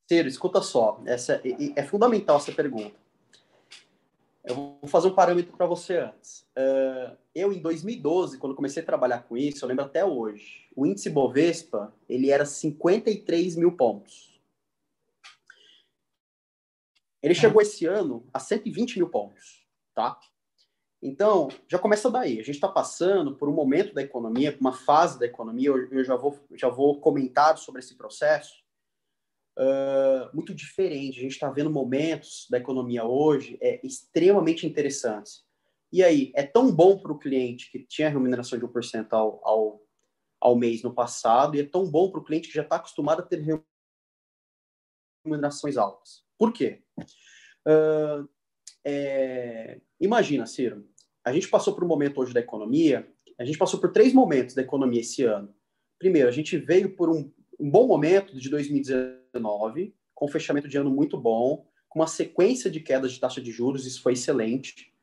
Ciro, 0.10 0.28
escuta 0.28 0.62
só. 0.62 1.02
Essa 1.06 1.42
é, 1.44 1.80
é 1.80 1.84
fundamental 1.84 2.38
essa 2.38 2.52
pergunta. 2.52 2.96
Eu 4.44 4.56
vou 4.56 4.80
fazer 4.88 5.08
um 5.08 5.16
parâmetro 5.16 5.56
para 5.56 5.66
você 5.66 5.98
antes. 5.98 6.46
Eu, 7.34 7.52
em 7.52 7.60
2012, 7.60 8.38
quando 8.38 8.56
comecei 8.56 8.84
a 8.84 8.86
trabalhar 8.86 9.24
com 9.24 9.36
isso, 9.36 9.66
eu 9.66 9.70
lembro 9.70 9.86
até 9.86 10.06
hoje, 10.06 10.65
o 10.76 10.86
índice 10.86 11.10
Bovespa, 11.10 11.94
ele 12.08 12.30
era 12.30 12.46
53 12.46 13.56
mil 13.56 13.72
pontos. 13.72 14.42
Ele 17.24 17.34
chegou 17.34 17.62
esse 17.62 17.86
ano 17.86 18.28
a 18.32 18.40
120 18.40 18.98
mil 18.98 19.10
pontos, 19.10 19.66
tá? 19.96 20.20
Então, 21.02 21.50
já 21.68 21.80
começa 21.80 22.10
daí. 22.10 22.40
A 22.40 22.44
gente 22.44 22.56
está 22.56 22.68
passando 22.68 23.36
por 23.36 23.48
um 23.50 23.54
momento 23.54 23.94
da 23.94 24.02
economia, 24.02 24.56
uma 24.60 24.74
fase 24.74 25.20
da 25.20 25.26
economia, 25.26 25.70
eu, 25.70 25.92
eu 25.92 26.04
já, 26.04 26.16
vou, 26.16 26.40
já 26.54 26.70
vou 26.70 27.00
comentar 27.00 27.58
sobre 27.58 27.80
esse 27.80 27.96
processo, 27.96 28.54
uh, 29.58 30.36
muito 30.36 30.54
diferente. 30.54 31.20
A 31.20 31.22
gente 31.22 31.34
está 31.34 31.50
vendo 31.50 31.70
momentos 31.70 32.48
da 32.50 32.58
economia 32.58 33.06
hoje 33.06 33.58
é, 33.62 33.80
extremamente 33.84 34.66
interessantes. 34.68 35.44
E 35.92 36.04
aí, 36.04 36.32
é 36.36 36.44
tão 36.44 36.72
bom 36.72 36.98
para 36.98 37.12
o 37.12 37.20
cliente 37.20 37.72
que 37.72 37.80
tinha 37.80 38.10
remuneração 38.10 38.58
de 38.60 38.66
1% 38.66 39.08
ao, 39.12 39.40
ao, 39.48 39.82
ao 40.46 40.56
mês 40.56 40.84
no 40.84 40.94
passado, 40.94 41.56
e 41.56 41.62
é 41.62 41.64
tão 41.64 41.90
bom 41.90 42.12
para 42.12 42.20
o 42.20 42.24
cliente 42.24 42.48
que 42.48 42.54
já 42.54 42.62
está 42.62 42.76
acostumado 42.76 43.22
a 43.22 43.24
ter 43.24 43.44
remunerações 45.26 45.76
altas. 45.76 46.24
Por 46.38 46.54
quê? 46.54 46.84
Uh, 47.68 48.30
é, 48.84 49.82
imagina, 50.00 50.46
Ciro, 50.46 50.88
a 51.24 51.34
gente 51.34 51.48
passou 51.48 51.74
por 51.74 51.84
um 51.84 51.88
momento 51.88 52.22
hoje 52.22 52.32
da 52.32 52.40
economia, 52.40 53.12
a 53.40 53.44
gente 53.44 53.58
passou 53.58 53.80
por 53.80 53.92
três 53.92 54.14
momentos 54.14 54.54
da 54.54 54.62
economia 54.62 55.02
esse 55.02 55.24
ano. 55.24 55.52
Primeiro, 55.98 56.30
a 56.30 56.32
gente 56.32 56.60
veio 56.60 56.96
por 56.96 57.10
um, 57.10 57.32
um 57.60 57.68
bom 57.68 57.88
momento 57.88 58.38
de 58.38 58.48
2019, 58.48 59.96
com 60.14 60.26
um 60.26 60.32
fechamento 60.32 60.68
de 60.68 60.78
ano 60.78 60.92
muito 60.92 61.18
bom, 61.18 61.66
com 61.90 61.98
uma 61.98 62.08
sequência 62.08 62.70
de 62.70 62.80
quedas 62.82 63.14
de 63.14 63.20
taxa 63.20 63.42
de 63.42 63.52
juros, 63.52 63.88
isso 63.88 64.04
foi 64.04 64.14
excelente. 64.14 64.94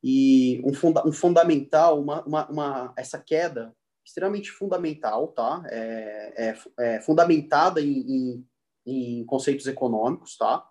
E 0.00 0.62
um, 0.64 0.72
funda 0.72 1.04
um 1.04 1.10
fundamental, 1.10 2.00
uma, 2.00 2.24
uma, 2.24 2.48
uma, 2.48 2.94
essa 2.96 3.18
queda 3.18 3.74
extremamente 4.04 4.50
fundamental, 4.50 5.28
tá? 5.28 5.62
É, 5.66 6.48
é, 6.48 6.94
é 6.96 7.00
fundamentada 7.00 7.80
em, 7.80 8.00
em, 8.00 8.46
em, 8.86 9.24
conceitos 9.24 9.66
econômicos, 9.66 10.36
tá? 10.36 10.66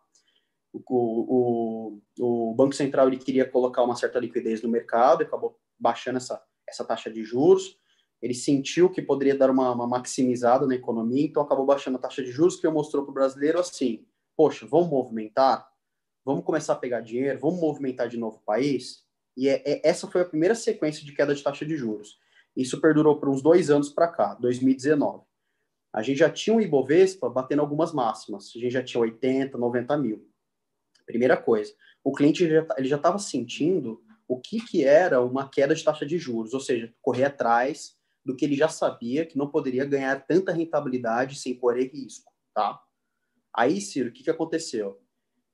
O, 0.72 0.82
o, 0.88 2.02
o, 2.20 2.54
Banco 2.54 2.76
Central 2.76 3.08
ele 3.08 3.18
queria 3.18 3.50
colocar 3.50 3.84
uma 3.84 3.96
certa 3.96 4.20
liquidez 4.20 4.62
no 4.62 4.70
mercado, 4.70 5.24
acabou 5.24 5.60
baixando 5.80 6.18
essa, 6.18 6.42
essa 6.68 6.86
taxa 6.86 7.10
de 7.10 7.24
juros 7.24 7.80
ele 8.22 8.34
sentiu 8.34 8.90
que 8.90 9.02
poderia 9.02 9.36
dar 9.36 9.50
uma, 9.50 9.72
uma, 9.72 9.88
maximizada 9.88 10.66
na 10.66 10.76
economia, 10.76 11.26
então 11.26 11.42
acabou 11.42 11.66
baixando 11.66 11.98
a 11.98 12.02
taxa 12.02 12.24
de 12.24 12.32
juros, 12.32 12.60
que 12.60 12.68
mostrou 12.68 13.04
para 13.04 13.12
o 13.12 13.14
brasileiro 13.14 13.60
assim, 13.60 14.06
poxa, 14.36 14.68
vamos 14.68 14.90
movimentar, 14.90 15.68
vamos 16.26 16.44
começar 16.44 16.74
a 16.74 16.78
pegar 16.78 17.02
dinheiro, 17.02 17.40
vamos 17.40 17.60
movimentar 17.60 18.08
de 18.08 18.18
novo 18.18 18.38
o 18.38 18.46
país, 18.46 19.06
e 19.38 19.48
é, 19.48 19.64
é, 19.66 19.82
essa 19.88 20.08
foi 20.08 20.22
a 20.22 20.26
primeira 20.26 20.54
sequência 20.54 21.06
de 21.06 21.14
queda 21.14 21.34
de 21.34 21.42
taxa 21.42 21.66
de 21.66 21.78
juros. 21.78 22.20
Isso 22.60 22.82
perdurou 22.82 23.18
por 23.18 23.30
uns 23.30 23.42
dois 23.42 23.70
anos 23.70 23.90
para 23.90 24.10
cá, 24.10 24.34
2019. 24.34 25.24
A 25.94 26.02
gente 26.02 26.18
já 26.18 26.30
tinha 26.30 26.54
um 26.54 26.60
Ibovespa 26.60 27.30
batendo 27.30 27.62
algumas 27.62 27.94
máximas, 27.94 28.52
a 28.54 28.60
gente 28.60 28.72
já 28.72 28.84
tinha 28.84 29.00
80, 29.00 29.58
90 29.58 29.98
mil. 29.98 30.30
Primeira 31.06 31.38
coisa, 31.38 31.74
o 32.04 32.12
cliente 32.12 32.44
ele 32.44 32.88
já 32.88 32.98
estava 32.98 33.18
sentindo 33.18 34.04
o 34.28 34.38
que, 34.38 34.60
que 34.60 34.84
era 34.84 35.22
uma 35.22 35.48
queda 35.48 35.74
de 35.74 35.82
taxa 35.82 36.06
de 36.06 36.18
juros, 36.18 36.54
ou 36.54 36.60
seja, 36.60 36.94
correr 37.02 37.24
atrás, 37.24 37.98
do 38.26 38.36
que 38.36 38.44
ele 38.44 38.56
já 38.56 38.68
sabia 38.68 39.26
que 39.26 39.38
não 39.38 39.50
poderia 39.50 39.86
ganhar 39.86 40.28
tanta 40.28 40.52
rentabilidade 40.52 41.40
sem 41.40 41.58
correr 41.58 41.90
risco, 41.94 42.30
tá? 42.54 42.78
Aí, 43.56 43.80
Ciro, 43.80 44.10
o 44.10 44.12
que, 44.12 44.22
que 44.22 44.30
aconteceu? 44.30 45.02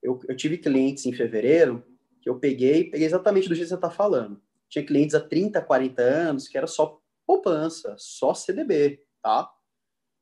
Eu, 0.02 0.18
eu 0.28 0.36
tive 0.36 0.58
clientes 0.58 1.06
em 1.06 1.12
fevereiro 1.12 1.86
que 2.20 2.28
eu 2.28 2.40
peguei, 2.40 2.90
peguei 2.90 3.06
exatamente 3.06 3.48
do 3.48 3.54
jeito 3.54 3.68
que 3.68 3.68
você 3.68 3.74
está 3.76 3.90
falando. 3.90 4.42
Tinha 4.68 4.84
clientes 4.84 5.14
há 5.14 5.20
30, 5.20 5.60
40 5.62 6.02
anos 6.02 6.48
que 6.48 6.56
era 6.56 6.66
só 6.66 7.00
poupança, 7.26 7.94
só 7.98 8.34
CDB, 8.34 9.02
tá? 9.22 9.50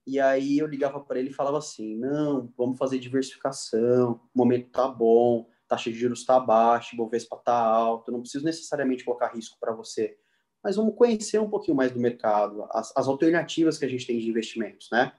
E 0.06 0.20
aí 0.20 0.58
eu 0.58 0.66
ligava 0.66 1.00
para 1.00 1.18
ele 1.18 1.30
e 1.30 1.34
falava 1.34 1.58
assim: 1.58 1.96
não, 1.96 2.52
vamos 2.56 2.78
fazer 2.78 2.98
diversificação, 2.98 4.20
o 4.34 4.38
momento 4.38 4.70
tá 4.70 4.86
bom, 4.88 5.48
taxa 5.66 5.90
de 5.90 5.98
juros 5.98 6.20
está 6.20 6.38
baixa, 6.38 6.96
Bovespa 6.96 7.36
tá 7.36 7.56
alto, 7.56 8.12
não 8.12 8.20
preciso 8.20 8.44
necessariamente 8.44 9.04
colocar 9.04 9.34
risco 9.34 9.56
para 9.58 9.72
você 9.72 10.16
mas 10.64 10.76
vamos 10.76 10.94
conhecer 10.96 11.38
um 11.38 11.50
pouquinho 11.50 11.76
mais 11.76 11.92
do 11.92 12.00
mercado, 12.00 12.66
as, 12.70 12.90
as 12.96 13.06
alternativas 13.06 13.76
que 13.76 13.84
a 13.84 13.88
gente 13.88 14.06
tem 14.06 14.18
de 14.18 14.30
investimentos, 14.30 14.88
né? 14.90 15.12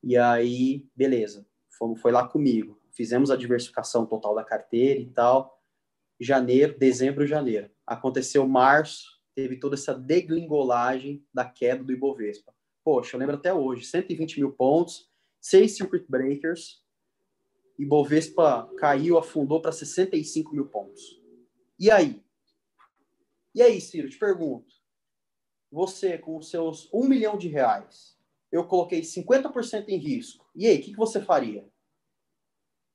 E 0.00 0.16
aí, 0.16 0.86
beleza, 0.94 1.44
fomos, 1.68 2.00
foi 2.00 2.12
lá 2.12 2.28
comigo, 2.28 2.80
fizemos 2.92 3.32
a 3.32 3.36
diversificação 3.36 4.06
total 4.06 4.32
da 4.32 4.44
carteira 4.44 5.00
e 5.00 5.06
tal, 5.06 5.60
janeiro, 6.20 6.78
dezembro, 6.78 7.26
janeiro. 7.26 7.70
Aconteceu 7.86 8.46
março, 8.46 9.20
teve 9.34 9.56
toda 9.56 9.74
essa 9.74 9.94
deglingolagem 9.94 11.24
da 11.32 11.44
queda 11.44 11.82
do 11.82 11.92
Ibovespa. 11.92 12.54
Poxa, 12.84 13.16
eu 13.16 13.20
lembro 13.20 13.36
até 13.36 13.52
hoje, 13.52 13.84
120 13.84 14.38
mil 14.38 14.52
pontos, 14.52 15.10
seis 15.40 15.76
circuit 15.76 16.04
breakers, 16.08 16.84
Ibovespa 17.78 18.70
caiu, 18.78 19.18
afundou 19.18 19.60
para 19.60 19.72
65 19.72 20.54
mil 20.54 20.66
pontos. 20.66 21.20
E 21.78 21.90
aí? 21.90 22.24
E 23.54 23.62
aí, 23.62 23.80
Ciro, 23.80 24.08
te 24.08 24.18
pergunto. 24.18 24.72
Você, 25.70 26.16
com 26.18 26.36
os 26.36 26.50
seus 26.50 26.88
um 26.92 27.08
milhão 27.08 27.36
de 27.36 27.48
reais, 27.48 28.16
eu 28.50 28.64
coloquei 28.64 29.00
50% 29.00 29.88
em 29.88 29.96
risco. 29.96 30.48
E 30.54 30.66
aí, 30.66 30.78
o 30.78 30.82
que, 30.82 30.90
que, 30.92 30.96
você 30.96 31.20
faria? 31.20 31.68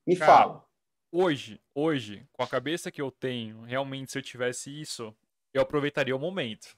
Me 0.07 0.15
Cara, 0.15 0.31
fala. 0.31 0.65
Hoje, 1.11 1.61
hoje, 1.79 2.27
com 2.33 2.43
a 2.43 2.47
cabeça 2.47 2.91
que 2.91 3.01
eu 3.01 3.11
tenho, 3.11 3.61
realmente, 3.61 4.11
se 4.11 4.17
eu 4.17 4.21
tivesse 4.21 4.69
isso, 4.79 5.15
eu 5.53 5.61
aproveitaria 5.61 6.15
o 6.15 6.19
momento. 6.19 6.77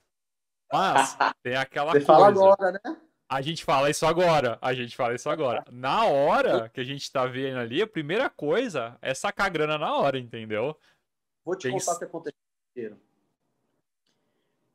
Mas 0.72 1.16
tem 1.42 1.56
aquela 1.56 1.92
você 1.92 2.04
coisa. 2.04 2.06
fala 2.06 2.28
agora, 2.28 2.72
né? 2.72 2.96
A 3.28 3.40
gente 3.40 3.64
fala 3.64 3.88
isso 3.88 4.04
agora. 4.04 4.58
A 4.60 4.74
gente 4.74 4.94
fala 4.94 5.14
isso 5.14 5.30
agora. 5.30 5.64
Na 5.70 6.04
hora 6.04 6.68
que 6.68 6.80
a 6.80 6.84
gente 6.84 7.10
tá 7.10 7.26
vendo 7.26 7.58
ali, 7.58 7.80
a 7.80 7.86
primeira 7.86 8.28
coisa 8.28 8.98
é 9.00 9.14
sacar 9.14 9.50
grana 9.50 9.78
na 9.78 9.96
hora, 9.96 10.18
entendeu? 10.18 10.76
Vou 11.44 11.56
te 11.56 11.62
tem... 11.62 11.72
contar 11.72 11.92
o 11.94 11.98
que 11.98 12.04
aconteceu 12.04 12.98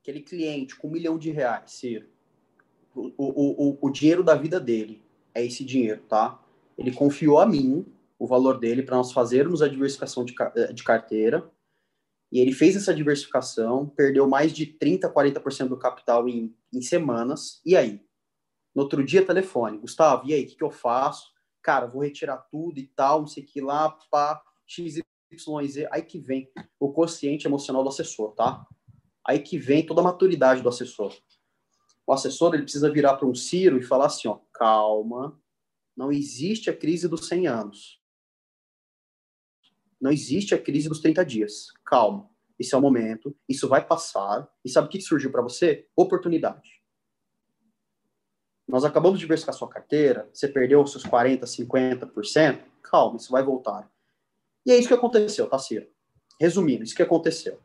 aquele 0.08 0.22
cliente 0.22 0.74
com 0.78 0.88
um 0.88 0.92
milhão 0.92 1.18
de 1.18 1.32
reais, 1.32 1.72
Ciro, 1.72 2.08
o, 2.96 3.12
o, 3.18 3.72
o, 3.72 3.78
o 3.82 3.90
dinheiro 3.90 4.24
da 4.24 4.36
vida 4.36 4.58
dele 4.58 5.02
é 5.36 5.46
esse 5.46 5.66
dinheiro, 5.66 6.02
tá? 6.08 6.42
Ele 6.78 6.94
confiou 6.94 7.40
a 7.40 7.46
mim 7.46 7.86
o 8.20 8.28
valor 8.28 8.60
dele 8.60 8.84
para 8.84 8.98
nós 8.98 9.12
fazermos 9.12 9.62
a 9.62 9.68
diversificação 9.68 10.26
de, 10.26 10.34
eh, 10.56 10.74
de 10.74 10.84
carteira. 10.84 11.50
E 12.32 12.40
ele 12.40 12.52
fez 12.52 12.76
essa 12.76 12.94
diversificação, 12.94 13.88
perdeu 13.88 14.28
mais 14.28 14.52
de 14.52 14.66
30%, 14.66 15.14
40% 15.14 15.70
do 15.70 15.78
capital 15.78 16.28
em, 16.28 16.56
em 16.74 16.82
semanas. 16.82 17.62
E 17.66 17.76
aí? 17.76 18.02
No 18.76 18.84
outro 18.84 19.04
dia, 19.04 19.26
telefone. 19.26 19.78
Gustavo, 19.78 20.28
e 20.28 20.34
aí, 20.34 20.44
o 20.44 20.48
que, 20.48 20.56
que 20.56 20.64
eu 20.64 20.72
faço? 20.72 21.32
Cara, 21.62 21.88
vou 21.88 22.02
retirar 22.02 22.38
tudo 22.52 22.80
e 22.80 22.88
tal, 22.88 23.22
não 23.22 23.28
sei 23.28 23.44
o 23.44 23.46
que 23.46 23.62
lá, 23.62 23.90
pá, 24.12 24.42
x, 24.66 24.98
y, 24.98 25.68
z. 25.68 25.88
Aí 25.92 26.02
que 26.02 26.20
vem 26.20 26.50
o 26.80 26.92
consciente 26.92 27.48
emocional 27.48 27.84
do 27.84 27.90
assessor, 27.90 28.34
tá? 28.34 28.66
Aí 29.26 29.40
que 29.40 29.58
vem 29.58 29.86
toda 29.86 30.02
a 30.02 30.04
maturidade 30.04 30.62
do 30.62 30.70
assessor. 30.70 31.16
O 32.06 32.14
assessor, 32.14 32.54
ele 32.54 32.64
precisa 32.64 32.90
virar 32.90 33.18
para 33.18 33.28
um 33.28 33.36
Ciro 33.36 33.78
e 33.78 33.84
falar 33.84 34.06
assim, 34.06 34.30
ó, 34.30 34.40
calma, 34.54 35.38
não 35.96 36.12
existe 36.12 36.70
a 36.70 36.78
crise 36.78 37.08
dos 37.08 37.28
100 37.28 37.48
anos. 37.48 37.97
Não 40.00 40.12
existe 40.12 40.54
a 40.54 40.62
crise 40.62 40.90
dos 40.90 41.00
30 41.00 41.26
dias. 41.26 41.68
Calma. 41.86 42.30
Esse 42.60 42.74
é 42.74 42.78
o 42.78 42.82
momento, 42.82 43.36
isso 43.48 43.68
vai 43.68 43.86
passar. 43.86 44.48
E 44.66 44.70
sabe 44.70 44.88
o 44.88 44.90
que 44.90 45.00
surgiu 45.00 45.32
para 45.32 45.42
você? 45.42 45.88
Oportunidade. 45.96 46.82
Nós 48.68 48.84
acabamos 48.84 49.20
de 49.20 49.24
diversificar 49.26 49.56
sua 49.56 49.70
carteira, 49.70 50.30
você 50.34 50.48
perdeu 50.48 50.86
seus 50.86 51.04
40%, 51.04 51.44
50%, 51.44 52.60
calma, 52.82 53.18
isso 53.18 53.32
vai 53.32 53.42
voltar. 53.42 53.90
E 54.66 54.72
é 54.72 54.78
isso 54.78 54.90
que 54.90 54.94
aconteceu, 54.94 55.48
tá, 55.48 55.58
Ciro? 55.58 55.88
Resumindo, 56.40 56.84
isso 56.84 56.96
que 56.96 57.02
aconteceu. 57.02 57.60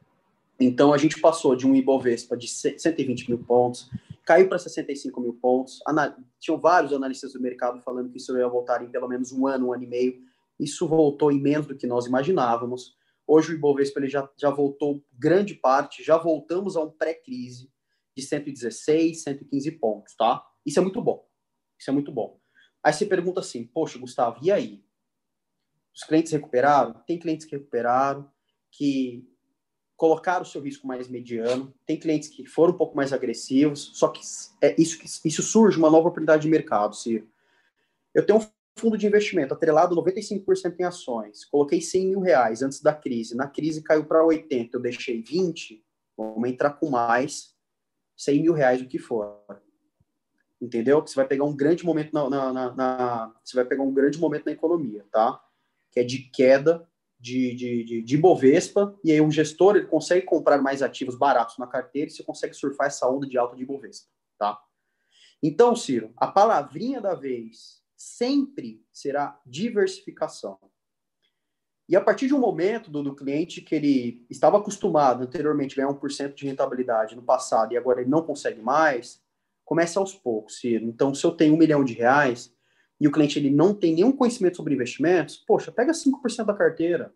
Então, 0.60 0.92
a 0.92 0.98
gente 0.98 1.20
passou 1.20 1.56
de 1.56 1.66
um 1.66 1.74
Ibovespa 1.74 2.36
de 2.36 2.46
120 2.46 3.28
mil 3.28 3.38
pontos, 3.38 3.90
caiu 4.24 4.48
para 4.48 4.58
65 4.58 5.20
mil 5.20 5.34
pontos. 5.34 5.80
Anal... 5.84 6.14
Tinham 6.38 6.58
vários 6.58 6.92
analistas 6.92 7.32
do 7.32 7.40
mercado 7.40 7.80
falando 7.82 8.10
que 8.10 8.18
isso 8.18 8.36
ia 8.36 8.48
voltar 8.48 8.82
em 8.82 8.88
pelo 8.88 9.08
menos 9.08 9.32
um 9.32 9.46
ano, 9.46 9.68
um 9.68 9.72
ano 9.72 9.82
e 9.82 9.86
meio. 9.86 10.20
Isso 10.62 10.86
voltou 10.86 11.32
em 11.32 11.40
menos 11.40 11.66
do 11.66 11.76
que 11.76 11.86
nós 11.86 12.06
imaginávamos. 12.06 12.96
Hoje 13.26 13.52
o 13.52 13.56
Ibovespa 13.56 13.98
ele 13.98 14.08
já, 14.08 14.28
já 14.36 14.48
voltou 14.50 15.04
grande 15.12 15.54
parte, 15.54 16.04
já 16.04 16.16
voltamos 16.16 16.76
a 16.76 16.82
um 16.82 16.90
pré-crise 16.90 17.70
de 18.16 18.22
116, 18.22 19.22
115 19.22 19.70
pontos, 19.72 20.14
tá? 20.14 20.46
Isso 20.64 20.78
é 20.78 20.82
muito 20.82 21.02
bom. 21.02 21.26
Isso 21.78 21.90
é 21.90 21.92
muito 21.92 22.12
bom. 22.12 22.40
Aí 22.82 22.92
você 22.92 23.06
pergunta 23.06 23.40
assim, 23.40 23.64
poxa, 23.64 23.98
Gustavo, 23.98 24.38
e 24.42 24.52
aí? 24.52 24.84
Os 25.94 26.04
clientes 26.04 26.30
recuperaram? 26.30 26.94
Tem 27.06 27.18
clientes 27.18 27.44
que 27.44 27.56
recuperaram, 27.56 28.30
que 28.70 29.28
colocaram 29.96 30.42
o 30.42 30.46
seu 30.46 30.60
risco 30.60 30.86
mais 30.86 31.08
mediano, 31.08 31.72
tem 31.86 31.98
clientes 31.98 32.28
que 32.28 32.44
foram 32.44 32.74
um 32.74 32.76
pouco 32.76 32.96
mais 32.96 33.12
agressivos, 33.12 33.90
só 33.94 34.08
que 34.08 34.20
é 34.60 34.74
isso, 34.80 35.00
isso 35.24 35.42
surge 35.42 35.78
uma 35.78 35.90
nova 35.90 36.08
oportunidade 36.08 36.42
de 36.42 36.48
mercado, 36.48 36.96
Ciro. 36.96 37.28
Eu 38.12 38.26
tenho 38.26 38.40
um 38.40 38.42
fundo 38.76 38.96
de 38.96 39.06
investimento 39.06 39.54
atrelado 39.54 39.94
95% 39.94 40.76
em 40.78 40.84
ações, 40.84 41.44
coloquei 41.44 41.80
100 41.80 42.08
mil 42.08 42.20
reais 42.20 42.62
antes 42.62 42.80
da 42.80 42.94
crise, 42.94 43.36
na 43.36 43.46
crise 43.46 43.82
caiu 43.82 44.04
para 44.04 44.24
80, 44.24 44.76
eu 44.76 44.80
deixei 44.80 45.22
20, 45.22 45.84
vamos 46.16 46.48
entrar 46.48 46.70
com 46.70 46.90
mais 46.90 47.54
100 48.16 48.42
mil 48.42 48.52
reais 48.52 48.80
o 48.80 48.86
que 48.86 48.98
for. 48.98 49.40
Entendeu? 50.60 51.00
Você 51.00 51.16
vai 51.16 51.26
pegar 51.26 51.44
um 51.44 51.56
grande 51.56 51.84
momento 51.84 52.12
na, 52.12 52.30
na, 52.30 52.52
na, 52.52 52.74
na 52.74 53.34
você 53.44 53.56
vai 53.56 53.64
pegar 53.64 53.82
um 53.82 53.92
grande 53.92 54.18
momento 54.18 54.46
na 54.46 54.52
economia, 54.52 55.04
tá? 55.10 55.40
Que 55.90 56.00
é 56.00 56.04
de 56.04 56.30
queda 56.30 56.88
de, 57.18 57.54
de, 57.54 57.84
de, 57.84 58.02
de 58.02 58.16
Bovespa, 58.16 58.96
e 59.04 59.12
aí 59.12 59.20
um 59.20 59.30
gestor 59.30 59.76
ele 59.76 59.86
consegue 59.86 60.26
comprar 60.26 60.60
mais 60.60 60.82
ativos 60.82 61.16
baratos 61.16 61.58
na 61.58 61.68
carteira 61.68 62.08
e 62.08 62.12
você 62.12 62.22
consegue 62.22 62.54
surfar 62.54 62.88
essa 62.88 63.08
onda 63.08 63.28
de 63.28 63.38
alta 63.38 63.56
de 63.56 63.64
Bovespa, 63.64 64.08
tá? 64.38 64.58
Então, 65.42 65.74
Ciro, 65.74 66.12
a 66.16 66.28
palavrinha 66.28 67.00
da 67.00 67.14
vez 67.14 67.81
sempre 68.02 68.84
será 68.92 69.40
diversificação. 69.46 70.58
E 71.88 71.94
a 71.94 72.00
partir 72.00 72.26
de 72.26 72.34
um 72.34 72.38
momento 72.38 72.90
do, 72.90 73.02
do 73.02 73.14
cliente 73.14 73.60
que 73.60 73.74
ele 73.74 74.26
estava 74.28 74.58
acostumado 74.58 75.22
anteriormente 75.22 75.78
a 75.78 75.84
ganhar 75.84 75.98
1% 75.98 76.34
de 76.34 76.46
rentabilidade 76.46 77.14
no 77.14 77.22
passado 77.22 77.72
e 77.72 77.76
agora 77.76 78.00
ele 78.00 78.10
não 78.10 78.22
consegue 78.22 78.60
mais, 78.60 79.22
começa 79.64 80.00
aos 80.00 80.14
poucos. 80.14 80.64
Então, 80.64 81.14
se 81.14 81.24
eu 81.24 81.32
tenho 81.32 81.54
um 81.54 81.58
milhão 81.58 81.84
de 81.84 81.94
reais, 81.94 82.54
e 83.00 83.06
o 83.06 83.12
cliente 83.12 83.38
ele 83.38 83.50
não 83.50 83.74
tem 83.74 83.94
nenhum 83.94 84.12
conhecimento 84.12 84.56
sobre 84.56 84.74
investimentos, 84.74 85.36
poxa, 85.36 85.72
pega 85.72 85.92
5% 85.92 86.44
da 86.44 86.54
carteira. 86.54 87.14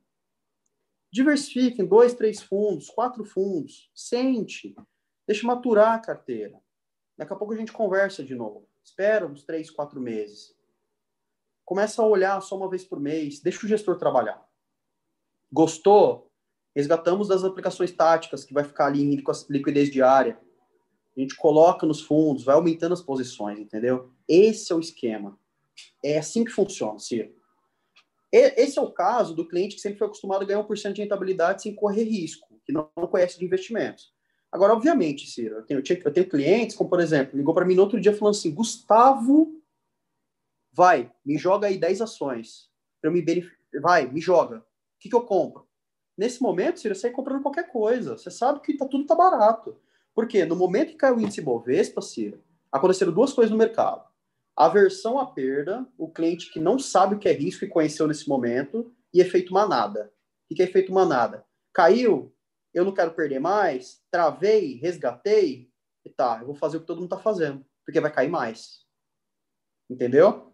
Diversifique 1.12 1.81
em 1.81 1.87
dois, 1.87 2.14
três 2.14 2.42
fundos, 2.42 2.90
quatro 2.90 3.25
fundos. 3.25 3.90
Sente. 3.94 4.75
Deixa 5.27 5.46
maturar 5.46 5.94
a 5.94 5.99
carteira. 5.99 6.61
Daqui 7.16 7.33
a 7.33 7.37
pouco 7.37 7.55
a 7.55 7.57
gente 7.57 7.72
conversa 7.72 8.25
de 8.25 8.35
novo. 8.35 8.68
Espera 8.83 9.27
uns 9.27 9.44
três, 9.44 9.70
quatro 9.70 10.01
meses. 10.01 10.56
Começa 11.66 12.00
a 12.00 12.07
olhar 12.07 12.40
só 12.40 12.57
uma 12.57 12.70
vez 12.70 12.85
por 12.85 13.00
mês. 13.00 13.40
Deixa 13.40 13.66
o 13.66 13.68
gestor 13.68 13.98
trabalhar. 13.98 14.40
Gostou? 15.52 16.31
Resgatamos 16.74 17.26
das 17.26 17.42
aplicações 17.42 17.90
táticas, 17.90 18.44
que 18.44 18.55
vai 18.55 18.62
ficar 18.62 18.87
ali 18.87 19.02
em 19.02 19.22
liquidez 19.50 19.90
diária. 19.90 20.38
A 21.16 21.20
gente 21.20 21.35
coloca 21.35 21.85
nos 21.85 22.00
fundos, 22.00 22.44
vai 22.44 22.55
aumentando 22.55 22.92
as 22.92 23.02
posições, 23.02 23.59
entendeu? 23.59 24.12
Esse 24.29 24.72
é 24.72 24.76
o 24.76 24.81
esquema. 24.81 25.37
É 26.05 26.18
assim 26.18 26.44
que 26.44 26.52
funciona, 26.52 27.00
Ciro. 27.00 27.35
Esse 28.31 28.79
é 28.79 28.83
o 28.83 28.92
caso 28.92 29.35
do 29.35 29.48
cliente 29.48 29.74
que 29.74 29.81
sempre 29.81 29.98
foi 29.98 30.07
acostumado 30.07 30.42
a 30.42 30.44
ganhar 30.44 30.62
1% 30.62 30.92
de 30.92 31.02
rentabilidade 31.02 31.62
sem 31.62 31.74
correr 31.74 32.05
risco, 32.05 32.46
que 32.64 32.72
não 32.72 32.88
conhece 33.11 33.38
de 33.38 33.44
investimentos. 33.44 34.12
Agora, 34.52 34.72
obviamente, 34.72 35.29
Ciro, 35.29 35.57
eu 35.57 35.62
tenho, 35.62 35.83
eu 36.05 36.12
tenho 36.12 36.29
clientes, 36.29 36.76
como 36.76 36.88
por 36.88 37.00
exemplo, 37.00 37.37
ligou 37.37 37.55
para 37.55 37.64
mim 37.64 37.74
no 37.74 37.83
outro 37.83 38.00
dia 38.00 38.14
falando 38.14 38.35
assim: 38.35 38.55
Gustavo, 38.55 39.56
vai, 40.77 41.11
me 41.25 41.39
joga 41.39 41.69
aí 41.69 41.79
10 41.79 42.03
ações. 42.03 42.69
Para 43.01 43.11
me 43.11 43.23
beneficiar. 43.23 43.57
Vai, 43.81 44.07
me 44.07 44.21
joga. 44.21 44.59
O 44.59 44.65
que, 45.01 45.09
que 45.09 45.15
eu 45.15 45.23
compro? 45.23 45.67
Nesse 46.17 46.43
momento, 46.43 46.81
você 46.81 46.95
sai 46.95 47.11
comprando 47.11 47.43
qualquer 47.43 47.71
coisa. 47.71 48.17
Você 48.17 48.31
sabe 48.31 48.61
que 48.61 48.77
tá, 48.77 48.87
tudo 48.87 49.07
tá 49.07 49.15
barato. 49.15 49.77
Por 50.15 50.27
quê? 50.27 50.45
No 50.45 50.57
momento 50.57 50.91
que 50.91 50.97
caiu 50.97 51.17
o 51.17 51.21
índice 51.21 51.43
Bovespa, 51.43 52.01
Ciro, 52.01 52.43
aconteceram 52.73 53.12
duas 53.12 53.33
coisas 53.33 53.51
no 53.51 53.59
mercado 53.59 54.07
aversão 54.57 55.19
à 55.19 55.27
perda, 55.27 55.87
o 55.99 56.11
cliente 56.11 56.51
que 56.51 56.59
não 56.59 56.79
sabe 56.79 57.15
o 57.15 57.19
que 57.19 57.29
é 57.29 57.33
risco 57.33 57.65
e 57.65 57.69
conheceu 57.69 58.09
nesse 58.09 58.27
momento, 58.27 58.91
e 59.12 59.21
efeito 59.21 59.53
manada. 59.53 60.11
O 60.51 60.55
que 60.55 60.62
é 60.62 60.65
efeito 60.65 60.93
manada? 60.93 61.45
Caiu, 61.75 62.35
eu 62.73 62.85
não 62.85 62.95
quero 62.95 63.12
perder 63.12 63.39
mais, 63.39 64.03
travei, 64.11 64.77
resgatei, 64.77 65.71
e 66.05 66.09
tá, 66.09 66.39
eu 66.41 66.47
vou 66.47 66.55
fazer 66.55 66.79
o 66.79 66.81
que 66.81 66.87
todo 66.87 67.01
mundo 67.01 67.11
tá 67.11 67.19
fazendo, 67.19 67.65
porque 67.85 68.01
vai 68.01 68.11
cair 68.11 68.31
mais. 68.31 68.87
Entendeu? 69.91 70.53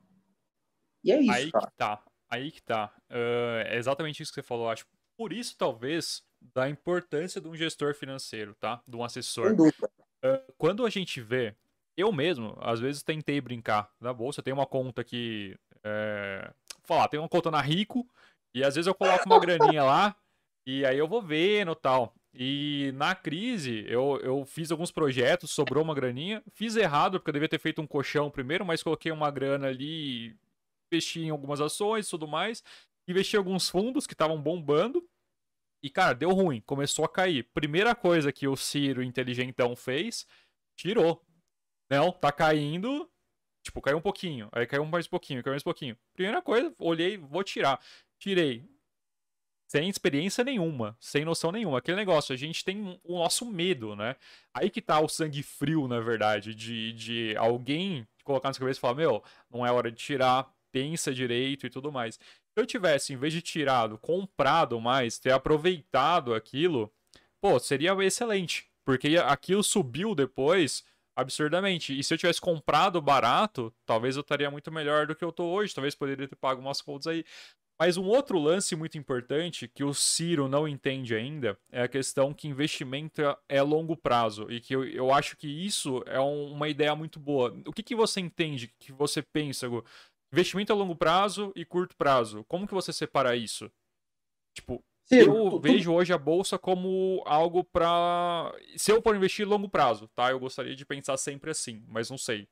E 1.04 1.12
é 1.12 1.20
isso, 1.20 1.30
Aí 1.32 1.50
cara. 1.50 1.66
que 1.66 1.76
tá, 1.76 2.04
aí 2.30 2.50
que 2.50 2.62
tá. 2.62 2.92
Uh, 3.10 3.66
é 3.66 3.76
exatamente 3.76 4.22
isso 4.22 4.32
que 4.32 4.40
você 4.40 4.46
falou, 4.46 4.68
acho. 4.68 4.86
Por 5.16 5.32
isso, 5.32 5.56
talvez, 5.56 6.22
da 6.54 6.68
importância 6.68 7.40
de 7.40 7.48
um 7.48 7.54
gestor 7.54 7.94
financeiro, 7.94 8.54
tá? 8.54 8.82
De 8.86 8.96
um 8.96 9.04
assessor. 9.04 9.48
Sem 9.48 9.56
dúvida. 9.56 9.90
Uh, 10.24 10.52
quando 10.56 10.86
a 10.86 10.90
gente 10.90 11.20
vê 11.20 11.54
eu 11.96 12.10
mesmo, 12.10 12.56
às 12.60 12.80
vezes, 12.80 13.02
tentei 13.02 13.40
brincar 13.40 13.90
na 14.00 14.12
bolsa. 14.12 14.42
Tem 14.42 14.52
uma 14.52 14.66
conta 14.66 15.04
que. 15.04 15.56
É... 15.84 16.50
Falar, 16.84 17.08
tem 17.08 17.20
uma 17.20 17.28
conta 17.28 17.50
na 17.50 17.60
Rico. 17.60 18.08
E 18.54 18.62
às 18.64 18.74
vezes 18.74 18.86
eu 18.86 18.94
coloco 18.94 19.26
uma 19.26 19.40
graninha 19.40 19.84
lá. 19.84 20.16
E 20.66 20.84
aí 20.84 20.98
eu 20.98 21.08
vou 21.08 21.22
vendo 21.22 21.74
tal. 21.74 22.14
E 22.34 22.92
na 22.94 23.14
crise, 23.14 23.84
eu, 23.88 24.18
eu 24.22 24.44
fiz 24.46 24.70
alguns 24.70 24.90
projetos, 24.90 25.50
sobrou 25.50 25.84
uma 25.84 25.94
graninha. 25.94 26.42
Fiz 26.52 26.76
errado, 26.76 27.18
porque 27.18 27.30
eu 27.30 27.34
devia 27.34 27.48
ter 27.48 27.58
feito 27.58 27.82
um 27.82 27.86
colchão 27.86 28.30
primeiro, 28.30 28.64
mas 28.64 28.82
coloquei 28.82 29.12
uma 29.12 29.30
grana 29.30 29.68
ali, 29.68 30.34
investi 30.92 31.20
em 31.20 31.30
algumas 31.30 31.60
ações 31.60 32.06
e 32.06 32.10
tudo 32.10 32.28
mais. 32.28 32.62
Investi 33.08 33.36
em 33.36 33.38
alguns 33.38 33.68
fundos 33.68 34.06
que 34.06 34.14
estavam 34.14 34.40
bombando. 34.40 35.08
E, 35.82 35.90
cara, 35.90 36.14
deu 36.14 36.30
ruim, 36.30 36.60
começou 36.60 37.04
a 37.04 37.08
cair. 37.08 37.48
Primeira 37.52 37.94
coisa 37.94 38.30
que 38.30 38.46
o 38.46 38.56
Ciro 38.56 39.02
inteligentão 39.02 39.74
fez, 39.74 40.26
tirou. 40.76 41.24
Não, 41.90 42.12
tá 42.12 42.30
caindo. 42.30 43.10
Tipo, 43.64 43.80
caiu 43.80 43.98
um 43.98 44.02
pouquinho. 44.02 44.48
Aí 44.52 44.66
caiu 44.66 44.84
mais 44.84 45.06
um 45.06 45.10
pouquinho, 45.10 45.42
caiu 45.42 45.52
mais 45.52 45.62
um 45.62 45.64
pouquinho. 45.64 45.96
Primeira 46.14 46.40
coisa, 46.40 46.72
olhei, 46.78 47.16
vou 47.16 47.42
tirar. 47.42 47.80
Tirei. 48.18 48.64
Sem 49.68 49.88
experiência 49.88 50.44
nenhuma, 50.44 50.96
sem 51.00 51.24
noção 51.24 51.50
nenhuma. 51.50 51.78
Aquele 51.78 51.96
negócio, 51.96 52.34
a 52.34 52.36
gente 52.36 52.62
tem 52.62 53.00
o 53.02 53.18
nosso 53.18 53.46
medo, 53.46 53.96
né? 53.96 54.16
Aí 54.52 54.68
que 54.68 54.82
tá 54.82 55.00
o 55.00 55.08
sangue 55.08 55.42
frio, 55.42 55.88
na 55.88 55.98
verdade, 55.98 56.54
de, 56.54 56.92
de 56.92 57.36
alguém 57.38 58.06
colocar 58.22 58.50
na 58.50 58.52
sua 58.52 58.60
cabeça 58.60 58.78
e 58.78 58.80
falar: 58.82 58.94
Meu, 58.94 59.24
não 59.50 59.64
é 59.64 59.72
hora 59.72 59.90
de 59.90 59.96
tirar, 59.96 60.52
pensa 60.72 61.14
direito 61.14 61.66
e 61.66 61.70
tudo 61.70 61.92
mais. 61.92 62.16
Se 62.16 62.56
eu 62.56 62.66
tivesse, 62.66 63.12
em 63.12 63.16
vez 63.16 63.32
de 63.32 63.42
tirado, 63.42 63.98
comprado 63.98 64.80
mais, 64.80 65.18
ter 65.18 65.32
aproveitado 65.32 66.34
aquilo, 66.34 66.92
pô, 67.40 67.58
seria 67.60 67.92
excelente. 68.02 68.68
Porque 68.84 69.16
aquilo 69.16 69.62
subiu 69.62 70.14
depois 70.14 70.84
absurdamente. 71.16 71.96
E 71.96 72.02
se 72.02 72.12
eu 72.12 72.18
tivesse 72.18 72.40
comprado 72.40 73.00
barato, 73.00 73.72
talvez 73.86 74.16
eu 74.16 74.22
estaria 74.22 74.50
muito 74.50 74.72
melhor 74.72 75.06
do 75.06 75.14
que 75.14 75.24
eu 75.24 75.32
tô 75.32 75.44
hoje. 75.44 75.74
Talvez 75.74 75.94
poderia 75.94 76.26
ter 76.26 76.36
pago 76.36 76.60
umas 76.60 76.80
contas 76.80 77.06
aí. 77.06 77.24
Mas 77.80 77.96
um 77.96 78.04
outro 78.04 78.38
lance 78.38 78.76
muito 78.76 78.96
importante 78.96 79.66
que 79.66 79.82
o 79.82 79.92
Ciro 79.92 80.46
não 80.46 80.68
entende 80.68 81.16
ainda 81.16 81.58
é 81.70 81.82
a 81.82 81.88
questão 81.88 82.32
que 82.32 82.46
investimento 82.46 83.22
é 83.48 83.60
longo 83.60 83.96
prazo. 83.96 84.46
E 84.50 84.60
que 84.60 84.74
eu, 84.74 84.84
eu 84.84 85.12
acho 85.12 85.36
que 85.36 85.48
isso 85.48 86.02
é 86.06 86.20
um, 86.20 86.52
uma 86.52 86.68
ideia 86.68 86.94
muito 86.94 87.18
boa. 87.18 87.52
O 87.66 87.72
que, 87.72 87.82
que 87.82 87.96
você 87.96 88.20
entende, 88.20 88.72
que 88.78 88.92
você 88.92 89.20
pensa, 89.20 89.66
Gu? 89.66 89.84
Investimento 90.32 90.72
a 90.72 90.76
longo 90.76 90.96
prazo 90.96 91.52
e 91.54 91.64
curto 91.64 91.94
prazo. 91.96 92.44
Como 92.48 92.66
que 92.66 92.72
você 92.72 92.92
separa 92.92 93.36
isso? 93.36 93.70
Tipo, 94.54 94.82
eu 95.10 95.50
tu, 95.50 95.60
vejo 95.60 95.92
hoje 95.92 96.12
a 96.12 96.18
bolsa 96.18 96.58
como 96.58 97.22
algo 97.26 97.62
para 97.62 98.50
se 98.76 98.90
eu 98.90 99.02
for 99.02 99.14
investir 99.14 99.46
longo 99.46 99.68
prazo, 99.68 100.08
tá? 100.14 100.30
Eu 100.30 100.40
gostaria 100.40 100.74
de 100.74 100.86
pensar 100.86 101.16
sempre 101.18 101.50
assim, 101.50 101.84
mas 101.86 102.08
não 102.08 102.16
sei. 102.16 102.48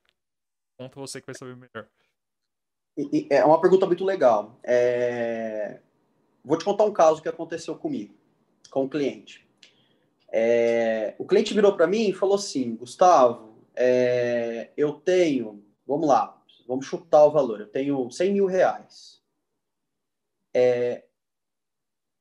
Conta 0.78 1.00
você 1.00 1.20
que 1.20 1.26
vai 1.26 1.34
saber 1.34 1.56
melhor. 1.56 1.88
É 3.30 3.44
uma 3.44 3.60
pergunta 3.60 3.86
muito 3.86 4.04
legal. 4.04 4.58
É... 4.62 5.80
Vou 6.44 6.58
te 6.58 6.64
contar 6.64 6.84
um 6.84 6.92
caso 6.92 7.22
que 7.22 7.28
aconteceu 7.28 7.76
comigo, 7.76 8.14
com 8.70 8.84
um 8.84 8.88
cliente. 8.88 9.46
É... 10.30 11.14
O 11.18 11.26
cliente 11.26 11.54
virou 11.54 11.74
para 11.74 11.86
mim 11.86 12.08
e 12.08 12.12
falou 12.12 12.34
assim: 12.34 12.76
Gustavo, 12.76 13.56
é... 13.74 14.70
eu 14.76 14.92
tenho, 14.92 15.64
vamos 15.86 16.08
lá, 16.08 16.39
vamos 16.70 16.86
chutar 16.86 17.24
o 17.24 17.32
valor, 17.32 17.60
eu 17.60 17.66
tenho 17.66 18.08
100 18.08 18.32
mil 18.32 18.46
reais. 18.46 19.20
É... 20.54 21.04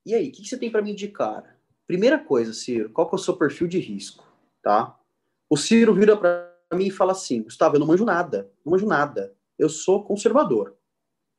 E 0.03 0.15
aí, 0.15 0.29
o 0.29 0.31
que, 0.31 0.41
que 0.41 0.47
você 0.47 0.57
tem 0.57 0.71
para 0.71 0.81
me 0.81 0.91
indicar? 0.91 1.55
Primeira 1.85 2.17
coisa, 2.17 2.51
Ciro, 2.51 2.89
qual 2.89 3.07
que 3.07 3.15
é 3.15 3.19
o 3.19 3.21
seu 3.21 3.37
perfil 3.37 3.67
de 3.67 3.77
risco, 3.77 4.25
tá? 4.63 4.99
O 5.47 5.55
Ciro 5.55 5.93
vira 5.93 6.17
para 6.17 6.51
mim 6.73 6.87
e 6.87 6.91
fala 6.91 7.11
assim, 7.11 7.43
Gustavo, 7.43 7.75
eu 7.75 7.79
não 7.79 7.85
manjo 7.85 8.03
nada, 8.03 8.51
não 8.65 8.71
manjo 8.71 8.87
nada. 8.87 9.35
Eu 9.57 9.69
sou 9.69 10.03
conservador, 10.03 10.75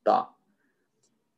tá? 0.04 0.32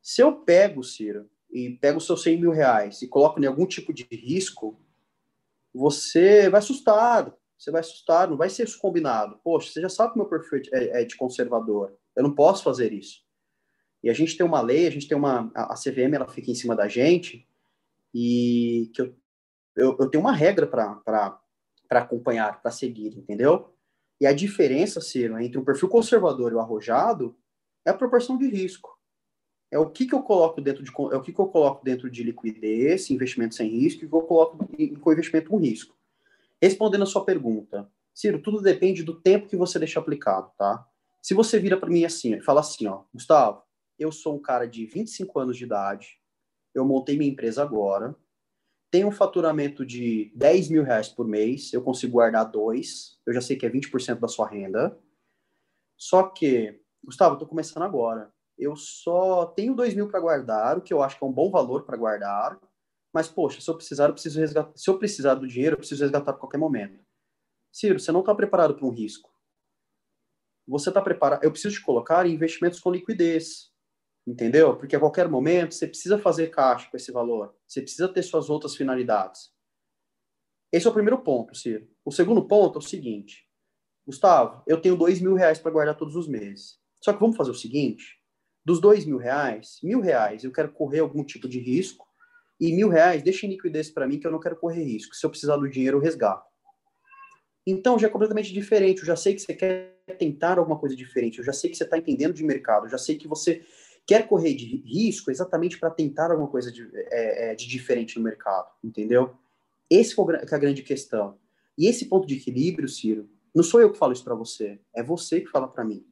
Se 0.02 0.20
eu 0.20 0.40
pego, 0.42 0.84
Ciro, 0.84 1.30
e 1.50 1.70
pego 1.70 1.96
os 1.96 2.04
seus 2.04 2.22
100 2.22 2.38
mil 2.38 2.50
reais 2.50 3.00
e 3.00 3.08
coloco 3.08 3.40
em 3.40 3.46
algum 3.46 3.64
tipo 3.64 3.94
de 3.94 4.06
risco, 4.10 4.78
você 5.72 6.50
vai 6.50 6.58
assustado. 6.58 7.32
Você 7.62 7.70
vai 7.70 7.80
assustar, 7.80 8.28
não 8.28 8.36
vai 8.36 8.50
ser 8.50 8.64
isso 8.64 8.76
combinado. 8.76 9.38
Poxa, 9.44 9.70
você 9.70 9.80
já 9.80 9.88
sabe 9.88 10.12
que 10.12 10.18
meu 10.18 10.26
perfil 10.28 10.62
é, 10.72 11.02
é 11.02 11.04
de 11.04 11.16
conservador. 11.16 11.96
Eu 12.16 12.24
não 12.24 12.34
posso 12.34 12.64
fazer 12.64 12.92
isso. 12.92 13.20
E 14.02 14.10
a 14.10 14.12
gente 14.12 14.36
tem 14.36 14.44
uma 14.44 14.60
lei, 14.60 14.88
a 14.88 14.90
gente 14.90 15.06
tem 15.06 15.16
uma. 15.16 15.48
A 15.54 15.74
CVM 15.76 16.12
ela 16.12 16.26
fica 16.26 16.50
em 16.50 16.56
cima 16.56 16.74
da 16.74 16.88
gente, 16.88 17.46
e 18.12 18.90
que 18.92 19.02
eu, 19.02 19.14
eu, 19.76 19.96
eu 20.00 20.10
tenho 20.10 20.24
uma 20.24 20.32
regra 20.32 20.66
para 20.66 21.40
acompanhar, 21.88 22.60
para 22.60 22.72
seguir, 22.72 23.16
entendeu? 23.16 23.72
E 24.20 24.26
a 24.26 24.32
diferença, 24.32 25.00
Ciro, 25.00 25.38
entre 25.38 25.56
um 25.56 25.64
perfil 25.64 25.88
conservador 25.88 26.50
e 26.50 26.56
o 26.56 26.60
arrojado 26.60 27.36
é 27.86 27.90
a 27.90 27.94
proporção 27.94 28.36
de 28.36 28.48
risco. 28.48 28.98
É 29.70 29.78
o 29.78 29.88
que, 29.88 30.04
que 30.04 30.14
eu 30.16 30.22
coloco 30.24 30.60
dentro 30.60 30.82
de 30.82 30.90
é 30.90 31.16
o 31.16 31.22
que, 31.22 31.32
que 31.32 31.40
eu 31.40 31.46
coloco 31.46 31.84
dentro 31.84 32.10
de 32.10 32.24
liquidez, 32.24 33.08
investimento 33.08 33.54
sem 33.54 33.68
risco, 33.68 34.02
e 34.02 34.06
o 34.06 34.10
que 34.10 34.16
eu 34.16 34.22
coloco 34.22 34.68
em, 34.76 34.96
com 34.96 35.12
investimento 35.12 35.48
com 35.48 35.58
risco. 35.58 36.01
Respondendo 36.62 37.02
a 37.02 37.06
sua 37.06 37.24
pergunta, 37.24 37.90
Ciro, 38.14 38.40
tudo 38.40 38.62
depende 38.62 39.02
do 39.02 39.20
tempo 39.20 39.48
que 39.48 39.56
você 39.56 39.80
deixa 39.80 39.98
aplicado, 39.98 40.52
tá? 40.56 40.86
Se 41.20 41.34
você 41.34 41.58
vira 41.58 41.76
para 41.76 41.90
mim 41.90 42.04
assim, 42.04 42.40
fala 42.40 42.60
assim, 42.60 42.86
ó, 42.86 43.02
Gustavo, 43.12 43.64
eu 43.98 44.12
sou 44.12 44.36
um 44.36 44.38
cara 44.40 44.64
de 44.66 44.86
25 44.86 45.40
anos 45.40 45.56
de 45.56 45.64
idade, 45.64 46.20
eu 46.72 46.84
montei 46.84 47.18
minha 47.18 47.32
empresa 47.32 47.62
agora, 47.62 48.14
tenho 48.92 49.08
um 49.08 49.12
faturamento 49.12 49.84
de 49.84 50.30
10 50.36 50.68
mil 50.68 50.84
reais 50.84 51.08
por 51.08 51.26
mês, 51.26 51.72
eu 51.72 51.82
consigo 51.82 52.12
guardar 52.12 52.44
dois, 52.44 53.18
eu 53.26 53.32
já 53.32 53.40
sei 53.40 53.56
que 53.56 53.66
é 53.66 53.70
20% 53.70 54.20
da 54.20 54.28
sua 54.28 54.46
renda. 54.46 54.96
Só 55.96 56.24
que, 56.24 56.80
Gustavo, 57.02 57.32
eu 57.32 57.36
estou 57.36 57.48
começando 57.48 57.82
agora. 57.82 58.32
Eu 58.58 58.76
só 58.76 59.46
tenho 59.46 59.74
2 59.74 59.94
mil 59.94 60.08
para 60.08 60.20
guardar, 60.20 60.78
o 60.78 60.82
que 60.82 60.92
eu 60.92 61.02
acho 61.02 61.18
que 61.18 61.24
é 61.24 61.26
um 61.26 61.32
bom 61.32 61.50
valor 61.50 61.84
para 61.84 61.96
guardar. 61.96 62.60
Mas, 63.12 63.28
poxa, 63.28 63.60
se 63.60 63.68
eu 63.68 63.74
precisar, 63.74 64.08
eu 64.08 64.14
preciso 64.14 64.40
resgatar. 64.40 64.72
Se 64.74 64.88
eu 64.88 64.98
precisar 64.98 65.34
do 65.34 65.46
dinheiro, 65.46 65.74
eu 65.74 65.78
preciso 65.78 66.02
resgatar 66.02 66.30
a 66.30 66.34
qualquer 66.34 66.58
momento. 66.58 67.04
Ciro, 67.70 68.00
você 68.00 68.10
não 68.10 68.20
está 68.20 68.34
preparado 68.34 68.74
para 68.74 68.86
um 68.86 68.90
risco. 68.90 69.30
Você 70.66 70.88
está 70.88 71.02
preparado. 71.02 71.44
Eu 71.44 71.50
preciso 71.50 71.76
te 71.76 71.84
colocar 71.84 72.26
em 72.26 72.32
investimentos 72.32 72.80
com 72.80 72.90
liquidez. 72.90 73.70
Entendeu? 74.26 74.76
Porque 74.76 74.94
a 74.94 75.00
qualquer 75.00 75.28
momento 75.28 75.74
você 75.74 75.86
precisa 75.86 76.18
fazer 76.18 76.48
caixa 76.48 76.88
com 76.90 76.96
esse 76.96 77.10
valor. 77.10 77.54
Você 77.66 77.82
precisa 77.82 78.08
ter 78.08 78.22
suas 78.22 78.48
outras 78.48 78.76
finalidades. 78.76 79.52
Esse 80.70 80.86
é 80.86 80.90
o 80.90 80.94
primeiro 80.94 81.18
ponto, 81.18 81.54
Ciro. 81.54 81.88
O 82.04 82.12
segundo 82.12 82.46
ponto 82.46 82.76
é 82.76 82.78
o 82.78 82.86
seguinte. 82.86 83.46
Gustavo, 84.06 84.62
eu 84.66 84.80
tenho 84.80 84.96
dois 84.96 85.20
mil 85.20 85.34
reais 85.34 85.58
para 85.58 85.70
guardar 85.70 85.96
todos 85.96 86.16
os 86.16 86.28
meses. 86.28 86.78
Só 87.00 87.12
que 87.12 87.20
vamos 87.20 87.36
fazer 87.36 87.50
o 87.50 87.54
seguinte: 87.54 88.20
dos 88.64 88.80
dois 88.80 89.04
mil 89.04 89.18
reais, 89.18 89.78
mil 89.82 90.00
reais 90.00 90.44
eu 90.44 90.52
quero 90.52 90.72
correr 90.72 91.00
algum 91.00 91.24
tipo 91.24 91.48
de 91.48 91.58
risco 91.58 92.06
e 92.62 92.72
mil 92.72 92.88
reais 92.88 93.24
deixa 93.24 93.44
em 93.44 93.48
liquidez 93.48 93.90
para 93.90 94.06
mim 94.06 94.20
que 94.20 94.26
eu 94.26 94.30
não 94.30 94.38
quero 94.38 94.54
correr 94.54 94.84
risco. 94.84 95.16
Se 95.16 95.26
eu 95.26 95.30
precisar 95.30 95.56
do 95.56 95.68
dinheiro, 95.68 95.96
eu 95.96 96.00
resgato. 96.00 96.46
Então 97.66 97.98
já 97.98 98.06
é 98.06 98.10
completamente 98.10 98.52
diferente. 98.52 99.00
Eu 99.00 99.06
já 99.06 99.16
sei 99.16 99.34
que 99.34 99.40
você 99.40 99.52
quer 99.52 99.98
tentar 100.16 100.60
alguma 100.60 100.78
coisa 100.78 100.94
diferente. 100.94 101.38
Eu 101.38 101.44
já 101.44 101.52
sei 101.52 101.68
que 101.68 101.76
você 101.76 101.82
está 101.82 101.98
entendendo 101.98 102.32
de 102.32 102.44
mercado. 102.44 102.86
Eu 102.86 102.90
já 102.90 102.98
sei 102.98 103.16
que 103.18 103.26
você 103.26 103.66
quer 104.06 104.28
correr 104.28 104.54
de 104.54 104.76
risco 104.86 105.32
exatamente 105.32 105.76
para 105.76 105.90
tentar 105.90 106.30
alguma 106.30 106.48
coisa 106.48 106.70
de, 106.70 106.88
é, 106.94 107.50
é, 107.50 107.54
de, 107.56 107.66
diferente 107.66 108.16
no 108.16 108.22
mercado, 108.22 108.68
entendeu? 108.82 109.36
Esse 109.90 110.14
é 110.20 110.54
a 110.54 110.58
grande 110.58 110.84
questão. 110.84 111.36
E 111.76 111.88
esse 111.88 112.04
ponto 112.04 112.28
de 112.28 112.36
equilíbrio, 112.36 112.88
Ciro, 112.88 113.28
não 113.52 113.64
sou 113.64 113.80
eu 113.80 113.90
que 113.90 113.98
falo 113.98 114.12
isso 114.12 114.22
para 114.22 114.36
você, 114.36 114.78
é 114.94 115.02
você 115.02 115.40
que 115.40 115.50
fala 115.50 115.66
para 115.66 115.84
mim. 115.84 116.06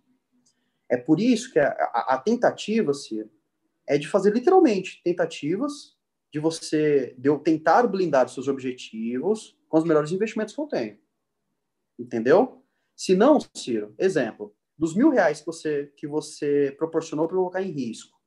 É 0.89 0.97
por 0.97 1.21
isso 1.21 1.53
que 1.53 1.61
a, 1.61 1.69
a, 1.69 2.15
a, 2.15 2.19
tentativa, 2.19 2.93
Ciro, 2.93 3.31
é 3.87 3.97
de 3.97 4.09
fazer 4.09 4.33
literalmente 4.33 5.01
tentativas 5.05 6.00
de 6.33 6.39
você, 6.39 7.15
de 7.19 7.29
eu 7.29 7.39
tentar 7.39 7.87
blindar 7.87 8.27
os 8.27 8.35
seus 8.35 8.49
objetivos 8.49 9.57
com 9.69 9.79
os 9.79 9.85
melhores 9.85 10.13
investimentos 10.13 10.55
que 10.55 10.61
eu 10.61 10.67
tenho. 10.67 10.99
Entendeu? 11.99 12.63
Se 12.97 13.15
não, 13.15 13.39
Ciro, 13.55 13.95
exemplo, 13.99 14.55
dos 14.77 14.95
mil 14.95 15.11
reais 15.11 15.41
que 15.41 15.47
você, 15.47 15.93
que 15.97 16.07
você 16.07 16.75
proporcionou 16.77 17.27
para 17.27 17.37
eu 17.37 17.41
colocar 17.41 17.63
em 17.63 17.71
risco. 17.71 18.19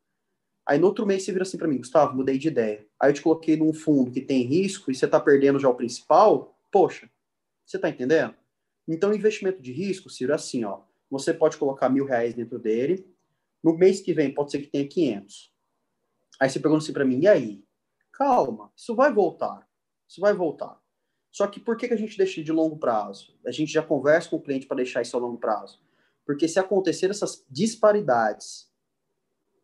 Aí 0.65 0.79
no 0.79 0.87
outro 0.87 1.05
mês 1.05 1.23
você 1.23 1.31
vira 1.31 1.43
assim 1.43 1.57
para 1.57 1.67
mim, 1.67 1.77
Gustavo, 1.77 2.15
mudei 2.15 2.37
de 2.37 2.47
ideia. 2.47 2.85
Aí 2.99 3.09
eu 3.09 3.13
te 3.13 3.21
coloquei 3.21 3.57
num 3.57 3.73
fundo 3.73 4.11
que 4.11 4.21
tem 4.21 4.43
risco 4.43 4.89
e 4.89 4.95
você 4.95 5.05
está 5.05 5.19
perdendo 5.19 5.59
já 5.59 5.69
o 5.69 5.75
principal. 5.75 6.57
Poxa, 6.71 7.09
você 7.65 7.77
está 7.77 7.89
entendendo? 7.89 8.33
Então, 8.87 9.13
investimento 9.13 9.61
de 9.61 9.71
risco, 9.71 10.09
Ciro, 10.09 10.31
é 10.31 10.35
assim, 10.35 10.63
ó. 10.63 10.81
Você 11.09 11.33
pode 11.33 11.57
colocar 11.57 11.89
mil 11.89 12.05
reais 12.05 12.33
dentro 12.33 12.59
dele. 12.59 13.05
No 13.63 13.77
mês 13.77 14.01
que 14.01 14.13
vem, 14.13 14.33
pode 14.33 14.51
ser 14.51 14.59
que 14.59 14.67
tenha 14.67 14.87
500. 14.87 15.53
Aí 16.39 16.49
você 16.49 16.59
pergunta 16.59 16.83
assim 16.83 16.93
para 16.93 17.05
mim, 17.05 17.21
e 17.21 17.27
aí? 17.27 17.63
Calma, 18.13 18.71
isso 18.75 18.95
vai 18.95 19.11
voltar. 19.11 19.67
Isso 20.07 20.21
vai 20.21 20.33
voltar. 20.33 20.79
Só 21.31 21.47
que 21.47 21.59
por 21.59 21.75
que, 21.75 21.87
que 21.87 21.93
a 21.93 21.97
gente 21.97 22.15
deixa 22.15 22.43
de 22.43 22.51
longo 22.51 22.77
prazo? 22.77 23.35
A 23.45 23.51
gente 23.51 23.71
já 23.71 23.81
conversa 23.81 24.29
com 24.29 24.35
o 24.35 24.41
cliente 24.41 24.67
para 24.67 24.77
deixar 24.77 25.01
isso 25.01 25.17
a 25.17 25.19
longo 25.19 25.39
prazo. 25.39 25.81
Porque 26.25 26.47
se 26.47 26.59
acontecer 26.59 27.09
essas 27.09 27.43
disparidades 27.49 28.71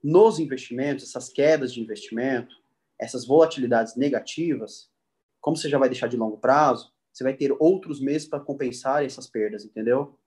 nos 0.03 0.39
investimentos, 0.39 1.07
essas 1.07 1.29
quedas 1.29 1.71
de 1.71 1.79
investimento, 1.79 2.55
essas 2.97 3.25
volatilidades 3.25 3.95
negativas, 3.95 4.89
como 5.39 5.55
você 5.55 5.69
já 5.69 5.77
vai 5.77 5.87
deixar 5.87 6.07
de 6.07 6.17
longo 6.17 6.37
prazo, 6.37 6.91
você 7.13 7.23
vai 7.23 7.35
ter 7.35 7.55
outros 7.59 8.01
meses 8.01 8.27
para 8.27 8.39
compensar 8.39 9.05
essas 9.05 9.27
perdas, 9.27 9.63
entendeu? 9.63 10.17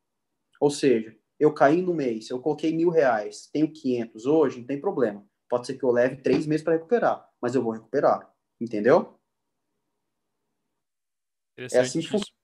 Ou 0.60 0.70
seja, 0.70 1.16
eu 1.40 1.52
caí 1.52 1.82
no 1.82 1.92
mês, 1.92 2.30
eu 2.30 2.40
coloquei 2.40 2.74
mil 2.74 2.88
reais, 2.88 3.48
tenho 3.52 3.70
500 3.70 4.26
hoje, 4.26 4.60
não 4.60 4.66
tem 4.66 4.80
problema. 4.80 5.26
Pode 5.48 5.66
ser 5.66 5.74
que 5.76 5.84
eu 5.84 5.90
leve 5.90 6.16
três 6.16 6.46
meses 6.46 6.62
para 6.62 6.74
recuperar, 6.74 7.28
mas 7.42 7.54
eu 7.54 7.62
vou 7.62 7.72
recuperar, 7.72 8.32
entendeu? 8.60 9.18
É 11.56 11.80
assim 11.80 12.00
que 12.00 12.08
funciona. 12.08 12.40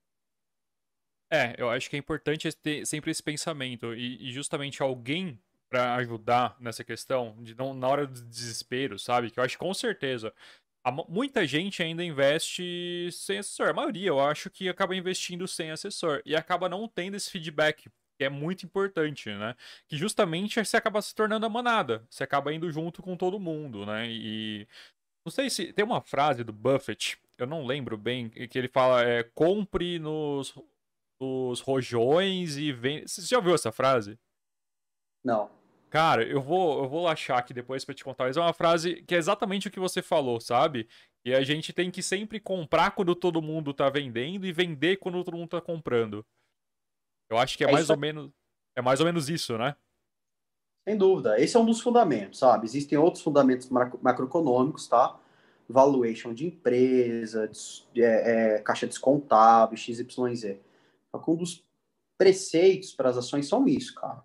É, 1.30 1.54
eu 1.58 1.70
acho 1.70 1.88
que 1.88 1.96
é 1.96 1.98
importante 1.98 2.50
ter 2.56 2.86
sempre 2.86 3.10
esse 3.10 3.22
pensamento 3.22 3.94
e, 3.94 4.28
e 4.28 4.32
justamente 4.32 4.82
alguém 4.82 5.40
para 5.68 5.94
ajudar 5.96 6.56
nessa 6.58 6.82
questão, 6.82 7.36
de 7.42 7.54
não 7.54 7.74
na 7.74 7.86
hora 7.86 8.06
do 8.06 8.24
desespero, 8.24 8.98
sabe? 8.98 9.30
Que 9.30 9.38
eu 9.38 9.44
acho 9.44 9.58
com 9.58 9.72
certeza 9.72 10.34
a, 10.82 10.90
muita 10.90 11.46
gente 11.46 11.82
ainda 11.82 12.02
investe 12.02 13.10
sem 13.12 13.38
assessor. 13.38 13.68
A 13.68 13.72
maioria, 13.72 14.08
eu 14.08 14.20
acho 14.20 14.50
que 14.50 14.68
acaba 14.68 14.96
investindo 14.96 15.46
sem 15.46 15.70
assessor 15.70 16.22
e 16.24 16.34
acaba 16.34 16.68
não 16.68 16.88
tendo 16.88 17.16
esse 17.16 17.30
feedback 17.30 17.90
que 18.18 18.24
é 18.24 18.28
muito 18.28 18.66
importante, 18.66 19.30
né? 19.30 19.54
Que 19.86 19.96
justamente 19.96 20.62
você 20.62 20.76
acaba 20.76 21.00
se 21.00 21.14
tornando 21.14 21.46
a 21.46 21.48
manada, 21.48 22.04
você 22.10 22.24
acaba 22.24 22.52
indo 22.52 22.70
junto 22.70 23.00
com 23.00 23.16
todo 23.16 23.38
mundo, 23.38 23.86
né? 23.86 24.08
E 24.10 24.66
não 25.24 25.30
sei 25.30 25.48
se 25.48 25.72
tem 25.72 25.84
uma 25.84 26.02
frase 26.02 26.42
do 26.42 26.52
Buffett, 26.52 27.16
eu 27.38 27.46
não 27.46 27.64
lembro 27.64 27.96
bem, 27.96 28.28
que 28.28 28.58
ele 28.58 28.68
fala 28.68 29.02
é 29.02 29.22
compre 29.22 29.98
nos 29.98 30.54
os 31.20 31.60
rojões 31.60 32.56
e 32.56 32.72
vem. 32.72 33.06
Você 33.06 33.22
já 33.22 33.38
ouviu 33.38 33.54
essa 33.54 33.72
frase? 33.72 34.18
Não. 35.24 35.50
Cara, 35.90 36.22
eu 36.22 36.40
vou, 36.40 36.82
eu 36.82 36.88
vou 36.88 37.08
achar 37.08 37.38
aqui 37.38 37.54
depois 37.54 37.84
para 37.84 37.94
te 37.94 38.04
contar, 38.04 38.24
mas 38.24 38.36
é 38.36 38.40
uma 38.40 38.52
frase 38.52 39.02
que 39.02 39.14
é 39.14 39.18
exatamente 39.18 39.68
o 39.68 39.70
que 39.70 39.80
você 39.80 40.02
falou, 40.02 40.40
sabe? 40.40 40.88
E 41.24 41.34
a 41.34 41.42
gente 41.42 41.72
tem 41.72 41.90
que 41.90 42.02
sempre 42.02 42.38
comprar 42.38 42.92
quando 42.92 43.14
todo 43.14 43.42
mundo 43.42 43.72
tá 43.72 43.88
vendendo 43.88 44.46
e 44.46 44.52
vender 44.52 44.98
quando 44.98 45.24
todo 45.24 45.36
mundo 45.36 45.48
tá 45.48 45.60
comprando. 45.60 46.24
Eu 47.28 47.38
acho 47.38 47.56
que 47.56 47.64
é, 47.64 47.68
é 47.68 47.72
mais 47.72 47.90
ou 47.90 47.96
menos 47.96 48.30
é 48.78 48.80
mais 48.80 49.00
ou 49.00 49.06
menos 49.06 49.28
isso, 49.28 49.58
né? 49.58 49.74
Sem 50.88 50.96
dúvida. 50.96 51.38
Esse 51.40 51.56
é 51.56 51.60
um 51.60 51.66
dos 51.66 51.80
fundamentos, 51.80 52.38
sabe? 52.38 52.64
Existem 52.64 52.96
outros 52.96 53.22
fundamentos 53.22 53.68
macroeconômicos, 53.68 54.86
tá? 54.86 55.18
Valuation 55.68 56.32
de 56.32 56.46
empresa, 56.46 57.50
de, 57.92 58.02
é, 58.02 58.56
é, 58.56 58.58
caixa 58.60 58.86
descontável, 58.86 59.76
XYZ. 59.76 60.58
Só 61.10 61.18
que 61.18 61.30
um 61.30 61.36
dos 61.36 61.64
preceitos 62.16 62.94
para 62.94 63.10
as 63.10 63.16
ações 63.16 63.48
são 63.48 63.66
isso, 63.66 63.94
cara. 63.96 64.22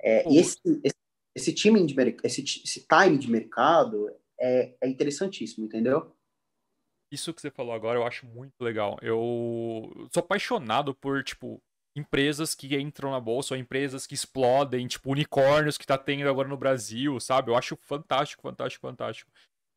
É, 0.00 0.26
e 0.28 0.38
esse, 0.38 0.58
esse, 0.82 0.96
esse, 1.34 1.52
time 1.52 1.84
de 1.84 1.94
esse, 2.24 2.40
esse 2.42 2.86
time 2.86 3.18
de 3.18 3.30
mercado 3.30 4.10
é, 4.40 4.74
é 4.80 4.88
interessantíssimo, 4.88 5.66
entendeu? 5.66 6.10
Isso 7.12 7.34
que 7.34 7.40
você 7.40 7.50
falou 7.50 7.72
agora 7.72 7.98
eu 7.98 8.06
acho 8.06 8.26
muito 8.26 8.60
legal. 8.60 8.98
Eu 9.02 10.08
sou 10.12 10.20
apaixonado 10.20 10.94
por, 10.94 11.22
tipo, 11.22 11.62
empresas 11.98 12.54
que 12.54 12.74
entram 12.76 13.10
na 13.10 13.20
bolsa, 13.20 13.54
ou 13.54 13.60
empresas 13.60 14.06
que 14.06 14.14
explodem, 14.14 14.86
tipo 14.86 15.10
unicórnios 15.10 15.76
que 15.76 15.86
tá 15.86 15.98
tendo 15.98 16.28
agora 16.28 16.48
no 16.48 16.56
Brasil, 16.56 17.18
sabe? 17.20 17.50
Eu 17.50 17.56
acho 17.56 17.76
fantástico, 17.76 18.42
fantástico, 18.42 18.86
fantástico. 18.86 19.30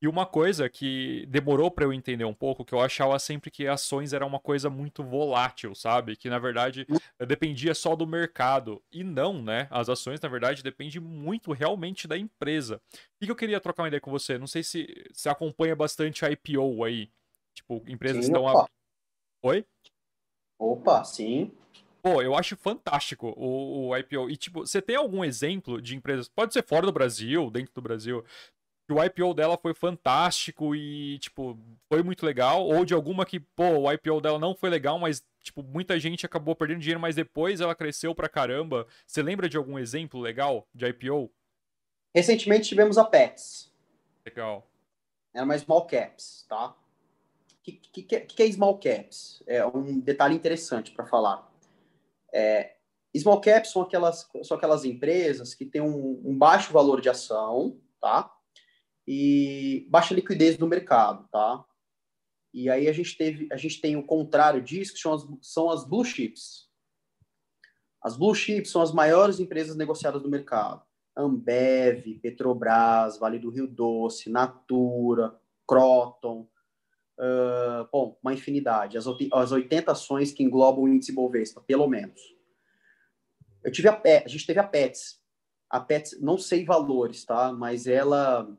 E 0.04 0.08
uma 0.08 0.26
coisa 0.26 0.68
que 0.68 1.28
demorou 1.28 1.70
para 1.70 1.86
eu 1.86 1.94
entender 1.94 2.26
um 2.26 2.34
pouco, 2.34 2.66
que 2.66 2.74
eu 2.74 2.82
achava 2.82 3.20
sempre 3.20 3.52
que 3.52 3.68
ações 3.68 4.14
era 4.14 4.26
uma 4.26 4.40
coisa 4.40 4.68
muito 4.68 5.04
volátil, 5.04 5.76
sabe? 5.76 6.16
Que 6.16 6.28
na 6.28 6.40
verdade 6.40 6.88
dependia 7.20 7.76
só 7.76 7.96
do 7.96 8.08
mercado. 8.08 8.82
E 8.92 9.04
não, 9.04 9.44
né? 9.44 9.68
As 9.70 9.90
ações, 9.90 10.20
na 10.20 10.28
verdade, 10.28 10.64
dependem 10.64 11.00
muito 11.00 11.52
realmente 11.52 12.08
da 12.08 12.18
empresa. 12.18 12.82
E 13.22 13.26
que 13.26 13.32
eu 13.32 13.36
queria 13.36 13.62
trocar 13.62 13.84
uma 13.84 13.90
ideia 13.90 14.02
com 14.02 14.10
você. 14.10 14.40
Não 14.40 14.48
sei 14.48 14.64
se 14.64 14.88
você 15.14 15.30
acompanha 15.30 15.76
bastante 15.76 16.26
a 16.26 16.32
IPO 16.32 16.84
aí. 16.84 17.12
Tipo, 17.54 17.84
empresas 17.88 18.26
sim, 18.26 18.32
estão. 18.32 18.48
A... 18.48 18.68
Oi? 19.44 19.64
Opa, 20.58 21.04
sim. 21.04 21.52
Pô, 22.02 22.22
eu 22.22 22.36
acho 22.36 22.56
fantástico 22.58 23.34
o, 23.38 23.90
o 23.90 23.98
IPO. 23.98 24.30
E, 24.30 24.36
tipo, 24.36 24.62
você 24.62 24.82
tem 24.82 24.96
algum 24.96 25.24
exemplo 25.24 25.82
de 25.82 25.96
empresas, 25.96 26.28
pode 26.28 26.54
ser 26.54 26.64
fora 26.64 26.86
do 26.86 26.92
Brasil, 26.92 27.50
dentro 27.52 27.74
do 27.74 27.82
Brasil, 27.82 28.26
que 28.88 28.94
o 28.94 29.04
IPO 29.04 29.34
dela 29.34 29.58
foi 29.58 29.74
fantástico 29.74 30.76
e, 30.76 31.20
tipo, 31.20 31.58
foi 31.88 32.02
muito 32.02 32.26
legal, 32.26 32.66
ou 32.66 32.84
de 32.84 32.94
alguma 32.94 33.26
que, 33.26 33.40
pô, 33.40 33.82
o 33.82 33.92
IPO 33.92 34.20
dela 34.22 34.40
não 34.40 34.56
foi 34.56 34.70
legal, 34.70 34.98
mas, 34.98 35.24
tipo, 35.42 35.62
muita 35.62 36.00
gente 36.00 36.26
acabou 36.26 36.56
perdendo 36.56 36.80
dinheiro, 36.80 37.00
mas 37.00 37.16
depois 37.16 37.62
ela 37.62 37.76
cresceu 37.76 38.16
pra 38.16 38.28
caramba. 38.28 38.88
Você 39.06 39.22
lembra 39.22 39.48
de 39.48 39.58
algum 39.58 39.78
exemplo 39.78 40.20
legal 40.20 40.68
de 40.74 40.88
IPO? 40.88 41.32
Recentemente 42.14 42.68
tivemos 42.68 42.98
a 42.98 43.06
Pets. 43.06 43.72
Legal. 44.26 44.68
Era 45.34 45.46
uma 45.46 45.58
small 45.58 45.86
caps, 45.86 46.46
tá? 46.48 46.70
O 46.70 46.76
que, 47.64 47.72
que, 47.74 48.04
que, 48.04 48.44
é 48.44 48.52
small 48.52 48.78
caps? 48.80 49.42
É 49.48 49.66
um 49.66 50.00
detalhe 50.00 50.36
interessante 50.36 50.92
para 50.92 51.06
falar. 51.06 51.51
É, 52.34 52.76
small 53.18 53.42
caps 53.42 53.72
são 53.72 53.82
aquelas, 53.82 54.28
são 54.44 54.58
aquelas 54.58 54.86
empresas 54.86 55.54
que 55.54 55.66
têm 55.66 55.82
um, 55.82 56.22
um 56.26 56.38
baixo 56.38 56.72
valor 56.72 57.02
de 57.02 57.10
ação, 57.10 57.80
tá? 58.00 58.32
e 59.08 59.88
baixa 59.90 60.14
liquidez 60.14 60.58
no 60.58 60.68
mercado, 60.68 61.28
tá? 61.30 61.66
E 62.54 62.70
aí 62.70 62.88
a 62.88 62.94
gente 62.94 63.18
teve, 63.18 63.48
a 63.52 63.58
gente 63.58 63.80
tem 63.80 63.96
o 63.96 64.06
contrário 64.06 64.62
disso, 64.62 64.94
que 64.94 65.00
são 65.00 65.14
as, 65.14 65.28
são 65.42 65.70
as 65.70 65.84
blue 65.86 66.04
chips. 66.04 66.70
As 68.02 68.18
blue 68.18 68.36
chips 68.36 68.72
são 68.72 68.82
as 68.82 68.92
maiores 68.92 69.40
empresas 69.40 69.76
negociadas 69.76 70.22
do 70.22 70.30
mercado. 70.30 70.84
Ambev, 71.16 72.20
Petrobras, 72.22 73.18
Vale 73.20 73.38
do 73.38 73.50
Rio 73.50 73.68
Doce, 73.68 74.30
Natura, 74.30 75.38
Croton, 75.68 76.48
uh, 77.22 77.88
bom, 77.92 78.18
uma 78.22 78.34
infinidade. 78.34 78.98
As, 78.98 79.06
as 79.08 79.52
80 79.52 79.92
ações 79.92 80.32
que 80.32 80.44
englobam 80.44 80.84
o 80.84 80.90
índice 80.90 81.12
Bovespa, 81.12 81.62
pelo 81.62 81.88
menos. 81.88 82.20
Eu 83.64 83.72
tive 83.72 83.88
a, 83.88 84.02
a 84.26 84.28
gente 84.28 84.46
teve 84.46 84.60
a 84.60 84.64
Pets. 84.64 85.22
A 85.70 85.80
Pets, 85.80 86.20
não 86.20 86.38
sei 86.38 86.66
valores, 86.66 87.24
tá? 87.24 87.54
Mas 87.54 87.88
ela 87.88 88.50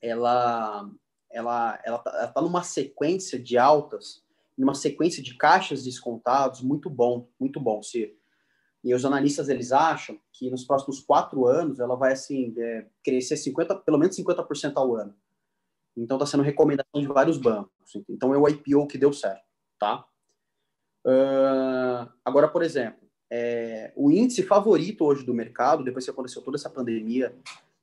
ela 0.00 0.88
ela 1.30 1.80
ela 1.84 1.98
tá, 1.98 2.10
ela 2.10 2.28
tá 2.28 2.40
numa 2.40 2.62
sequência 2.62 3.38
de 3.38 3.58
altas, 3.58 4.22
numa 4.56 4.74
sequência 4.74 5.22
de 5.22 5.36
caixas 5.36 5.84
descontados 5.84 6.62
muito 6.62 6.88
bom, 6.88 7.28
muito 7.38 7.60
bom, 7.60 7.82
se 7.82 8.16
e 8.82 8.94
os 8.94 9.04
analistas 9.04 9.48
eles 9.48 9.72
acham 9.72 10.18
que 10.32 10.48
nos 10.48 10.64
próximos 10.64 11.00
quatro 11.00 11.46
anos 11.46 11.80
ela 11.80 11.96
vai 11.96 12.12
assim 12.12 12.54
é, 12.56 12.86
crescer 13.02 13.36
50, 13.36 13.74
pelo 13.80 13.98
menos 13.98 14.16
50% 14.16 14.72
ao 14.76 14.94
ano. 14.94 15.14
Então 16.02 16.16
está 16.16 16.26
sendo 16.26 16.42
recomendação 16.42 17.00
de 17.00 17.06
vários 17.06 17.38
bancos. 17.38 17.72
Então 18.08 18.34
é 18.34 18.38
o 18.38 18.48
IPO 18.48 18.86
que 18.86 18.98
deu 18.98 19.12
certo, 19.12 19.44
tá? 19.78 20.04
Uh, 21.04 22.08
agora, 22.24 22.48
por 22.48 22.62
exemplo, 22.62 23.08
é, 23.30 23.92
o 23.96 24.10
índice 24.10 24.42
favorito 24.42 25.04
hoje 25.04 25.24
do 25.24 25.34
mercado, 25.34 25.84
depois 25.84 26.04
que 26.04 26.10
aconteceu 26.10 26.42
toda 26.42 26.56
essa 26.56 26.70
pandemia, 26.70 27.34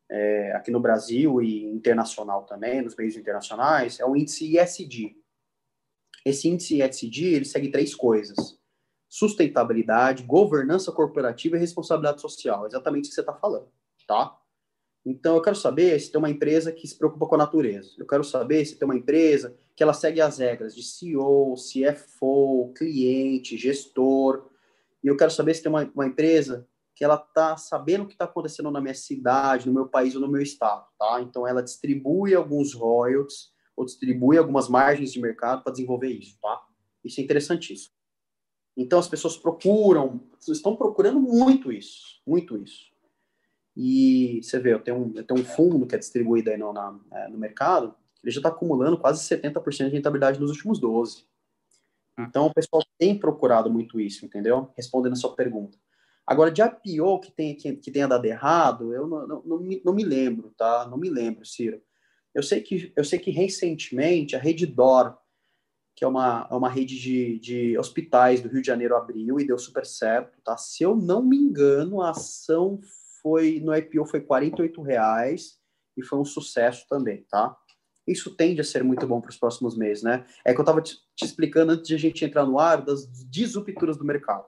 é, 0.10 0.52
aqui 0.54 0.72
no 0.72 0.80
Brasil 0.80 1.42
e 1.42 1.66
internacional 1.66 2.44
também, 2.46 2.82
nos 2.82 2.96
meios 2.96 3.16
internacionais, 3.16 4.00
é 4.00 4.06
o 4.06 4.16
índice 4.16 4.58
ISD. 4.58 5.16
Esse 6.26 6.48
índice 6.48 6.82
ISD, 6.82 7.26
ele 7.26 7.46
segue 7.46 7.70
três 7.70 7.94
coisas. 7.94 8.60
Sustentabilidade, 9.08 10.24
governança 10.24 10.92
corporativa 10.92 11.56
e 11.56 11.60
responsabilidade 11.60 12.22
social. 12.22 12.66
Exatamente 12.66 13.06
o 13.06 13.10
que 13.10 13.16
você 13.16 13.22
está 13.22 13.34
falando, 13.34 13.68
tá? 14.08 14.38
Então, 15.06 15.36
eu 15.36 15.42
quero 15.42 15.56
saber 15.56 16.00
se 16.00 16.12
tem 16.12 16.18
uma 16.18 16.30
empresa 16.30 16.72
que 16.72 16.88
se 16.88 16.98
preocupa 16.98 17.28
com 17.28 17.36
a 17.36 17.40
natureza. 17.40 17.92
Eu 17.98 18.08
quero 18.08 18.24
saber 18.24 18.66
se 18.66 18.76
tem 18.76 18.88
uma 18.88 18.96
empresa 18.96 19.56
que 19.76 19.84
ela 19.84 19.94
segue 19.94 20.20
as 20.20 20.40
regras 20.40 20.74
de 20.74 20.82
CEO, 20.82 21.54
CFO, 21.56 22.74
cliente, 22.76 23.58
gestor. 23.58 24.50
E 25.04 25.08
eu 25.08 25.16
quero 25.16 25.30
saber 25.30 25.54
se 25.54 25.62
tem 25.62 25.72
uma, 25.72 25.84
uma 25.94 26.08
empresa 26.08 26.68
que 26.96 27.04
ela 27.04 27.16
está 27.16 27.58
sabendo 27.58 28.06
o 28.06 28.08
que 28.08 28.14
está 28.14 28.24
acontecendo 28.26 28.72
na 28.72 28.80
minha 28.80 28.94
cidade, 28.94 29.68
no 29.68 29.74
meu 29.74 29.86
país 29.86 30.16
ou 30.16 30.22
no 30.22 30.30
meu 30.30 30.42
estado, 30.42 30.88
tá? 30.98 31.22
Então 31.22 31.46
ela 31.46 31.62
distribui 31.62 32.34
alguns 32.34 32.74
royalties 32.74 33.52
ou 33.76 33.84
distribui 33.84 34.38
algumas 34.38 34.70
margens 34.70 35.12
de 35.12 35.20
mercado 35.20 35.62
para 35.62 35.74
desenvolver 35.74 36.08
isso, 36.08 36.38
tá? 36.42 36.62
Isso 37.04 37.20
é 37.20 37.24
interessantíssimo. 37.24 37.94
Então 38.78 38.98
as 38.98 39.10
pessoas 39.10 39.36
procuram, 39.36 40.22
estão 40.48 40.76
procurando 40.76 41.20
muito 41.20 41.70
isso, 41.70 42.22
muito 42.26 42.58
isso. 42.58 42.95
E 43.76 44.40
você 44.42 44.60
vê, 44.60 44.74
eu 44.74 44.80
tenho 44.80 44.98
um, 44.98 45.14
eu 45.16 45.24
tenho 45.24 45.40
um 45.42 45.44
fundo 45.44 45.86
que 45.86 45.96
é 45.96 45.98
distribuído 45.98 46.50
aí 46.50 46.58
no, 46.58 46.72
na, 46.72 46.98
é, 47.12 47.28
no 47.28 47.38
mercado, 47.38 47.94
ele 48.24 48.32
já 48.32 48.40
está 48.40 48.50
acumulando 48.50 48.98
quase 48.98 49.22
70% 49.24 49.86
de 49.86 49.96
rentabilidade 49.96 50.40
nos 50.40 50.50
últimos 50.50 50.80
12. 50.80 51.26
Ah. 52.18 52.26
Então 52.28 52.48
o 52.48 52.54
pessoal 52.54 52.82
tem 52.98 53.18
procurado 53.18 53.70
muito 53.70 54.00
isso, 54.00 54.26
entendeu? 54.26 54.72
Respondendo 54.76 55.14
a 55.14 55.18
sua 55.18 55.36
pergunta. 55.36 55.78
Agora, 56.26 56.50
de 56.50 56.62
IPO 56.62 57.20
que, 57.20 57.32
tem, 57.32 57.56
que, 57.56 57.76
que 57.76 57.92
tenha 57.92 58.08
dado 58.08 58.26
errado, 58.26 58.94
eu 58.94 59.06
não, 59.06 59.28
não, 59.28 59.44
não, 59.44 59.60
me, 59.60 59.82
não 59.86 59.94
me 59.94 60.04
lembro, 60.04 60.52
tá? 60.58 60.88
Não 60.90 60.98
me 60.98 61.10
lembro, 61.10 61.46
Ciro. 61.46 61.80
Eu 62.34 62.42
sei 62.42 62.62
que, 62.62 62.92
eu 62.96 63.04
sei 63.04 63.20
que 63.20 63.30
recentemente 63.30 64.36
a 64.36 64.40
Reddor, 64.40 65.16
que 65.96 66.04
é 66.04 66.08
uma, 66.08 66.48
é 66.50 66.56
uma 66.56 66.70
rede 66.70 67.00
de, 67.00 67.40
de 67.40 67.78
hospitais 67.78 68.42
do 68.42 68.50
Rio 68.50 68.62
de 68.62 68.68
Janeiro, 68.68 68.96
abriu 68.96 69.40
e 69.40 69.46
deu 69.46 69.58
super 69.58 69.86
certo, 69.86 70.42
tá? 70.42 70.58
Se 70.58 70.84
eu 70.84 70.96
não 70.96 71.22
me 71.22 71.38
engano, 71.38 72.02
a 72.02 72.10
ação 72.10 72.82
foi 73.26 73.60
no 73.60 73.76
IPO 73.76 74.06
foi 74.06 74.20
R$ 74.20 74.84
reais 74.86 75.60
e 75.98 76.04
foi 76.04 76.20
um 76.20 76.24
sucesso 76.24 76.86
também, 76.88 77.24
tá? 77.24 77.58
Isso 78.06 78.36
tende 78.36 78.62
a 78.62 78.64
ser 78.64 78.84
muito 78.84 79.08
bom 79.08 79.20
para 79.20 79.32
os 79.32 79.38
próximos 79.38 79.76
meses, 79.76 80.04
né? 80.04 80.28
É 80.46 80.54
que 80.54 80.60
eu 80.60 80.62
estava 80.62 80.80
te, 80.80 80.96
te 81.16 81.26
explicando 81.26 81.72
antes 81.72 81.88
de 81.88 81.96
a 81.96 81.98
gente 81.98 82.24
entrar 82.24 82.46
no 82.46 82.60
ar 82.60 82.86
das 82.86 83.08
disrupturas 83.28 83.98
do 83.98 84.06
mercado. 84.06 84.46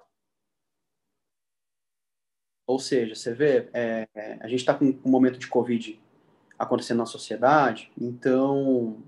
Ou 2.67 2.77
seja, 2.77 3.15
você 3.15 3.33
vê, 3.33 3.67
é, 3.73 4.07
a 4.41 4.47
gente 4.47 4.59
está 4.59 4.75
com 4.75 4.85
um 4.85 5.09
momento 5.09 5.39
de 5.39 5.47
Covid 5.47 5.99
acontecendo 6.59 6.99
na 6.99 7.07
sociedade, 7.07 7.91
então 7.99 9.03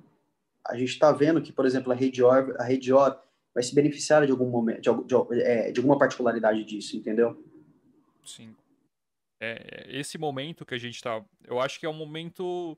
a 0.65 0.75
gente 0.75 0.89
está 0.89 1.11
vendo 1.11 1.43
que, 1.43 1.53
por 1.53 1.67
exemplo, 1.67 1.91
a 1.91 1.95
Redior, 1.95 2.55
a 2.57 2.63
Redior 2.63 3.21
vai 3.53 3.61
se 3.61 3.75
beneficiar 3.75 4.25
de 4.25 4.31
algum 4.31 4.49
momento, 4.49 4.81
de, 4.81 5.03
de, 5.03 5.41
é, 5.43 5.71
de 5.71 5.79
alguma 5.79 5.99
particularidade 5.99 6.63
disso, 6.63 6.97
entendeu? 6.97 7.43
Sim. 8.25 8.55
É, 9.41 9.85
esse 9.87 10.17
momento 10.17 10.65
que 10.65 10.75
a 10.75 10.77
gente 10.77 10.95
está, 10.95 11.23
eu 11.45 11.59
acho 11.59 11.79
que 11.79 11.85
é 11.85 11.89
um 11.89 11.93
momento 11.93 12.77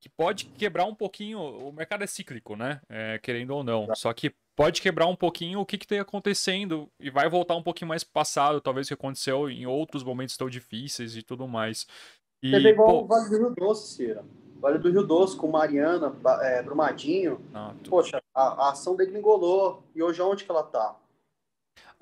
que 0.00 0.08
pode 0.08 0.46
quebrar 0.46 0.84
um 0.84 0.94
pouquinho. 0.94 1.38
O 1.38 1.72
mercado 1.72 2.02
é 2.02 2.06
cíclico, 2.06 2.56
né? 2.56 2.80
É, 2.88 3.18
querendo 3.18 3.50
ou 3.52 3.62
não. 3.62 3.86
Tá. 3.86 3.94
Só 3.94 4.12
que 4.12 4.34
pode 4.56 4.82
quebrar 4.82 5.06
um 5.06 5.14
pouquinho 5.14 5.60
o 5.60 5.66
que 5.66 5.76
está 5.76 6.00
acontecendo 6.00 6.90
e 6.98 7.08
vai 7.08 7.28
voltar 7.28 7.54
um 7.54 7.62
pouquinho 7.62 7.88
mais 7.88 8.02
passado, 8.02 8.60
talvez 8.60 8.86
o 8.86 8.88
que 8.88 8.94
aconteceu 8.94 9.48
em 9.48 9.64
outros 9.64 10.02
momentos 10.02 10.36
tão 10.36 10.50
difíceis 10.50 11.16
e 11.16 11.22
tudo 11.22 11.46
mais. 11.46 11.86
E, 12.42 12.50
Teve 12.50 12.70
igual 12.70 12.88
pô... 12.88 13.04
o 13.04 13.06
Vale 13.06 13.30
do 13.30 13.38
Rio 13.38 13.54
Doce, 13.54 13.94
Cira. 13.94 14.24
Vale 14.60 14.78
do 14.78 14.90
Rio 14.90 15.04
Doce 15.04 15.36
com 15.36 15.48
Mariana, 15.48 16.14
é, 16.42 16.62
Brumadinho. 16.62 17.40
Ah, 17.54 17.72
tu... 17.82 17.90
Poxa, 17.90 18.20
a, 18.34 18.66
a 18.66 18.70
ação 18.70 18.96
degringolou. 18.96 19.84
E 19.94 20.02
hoje 20.02 20.20
onde 20.20 20.44
que 20.44 20.50
ela 20.50 20.64
tá? 20.64 20.96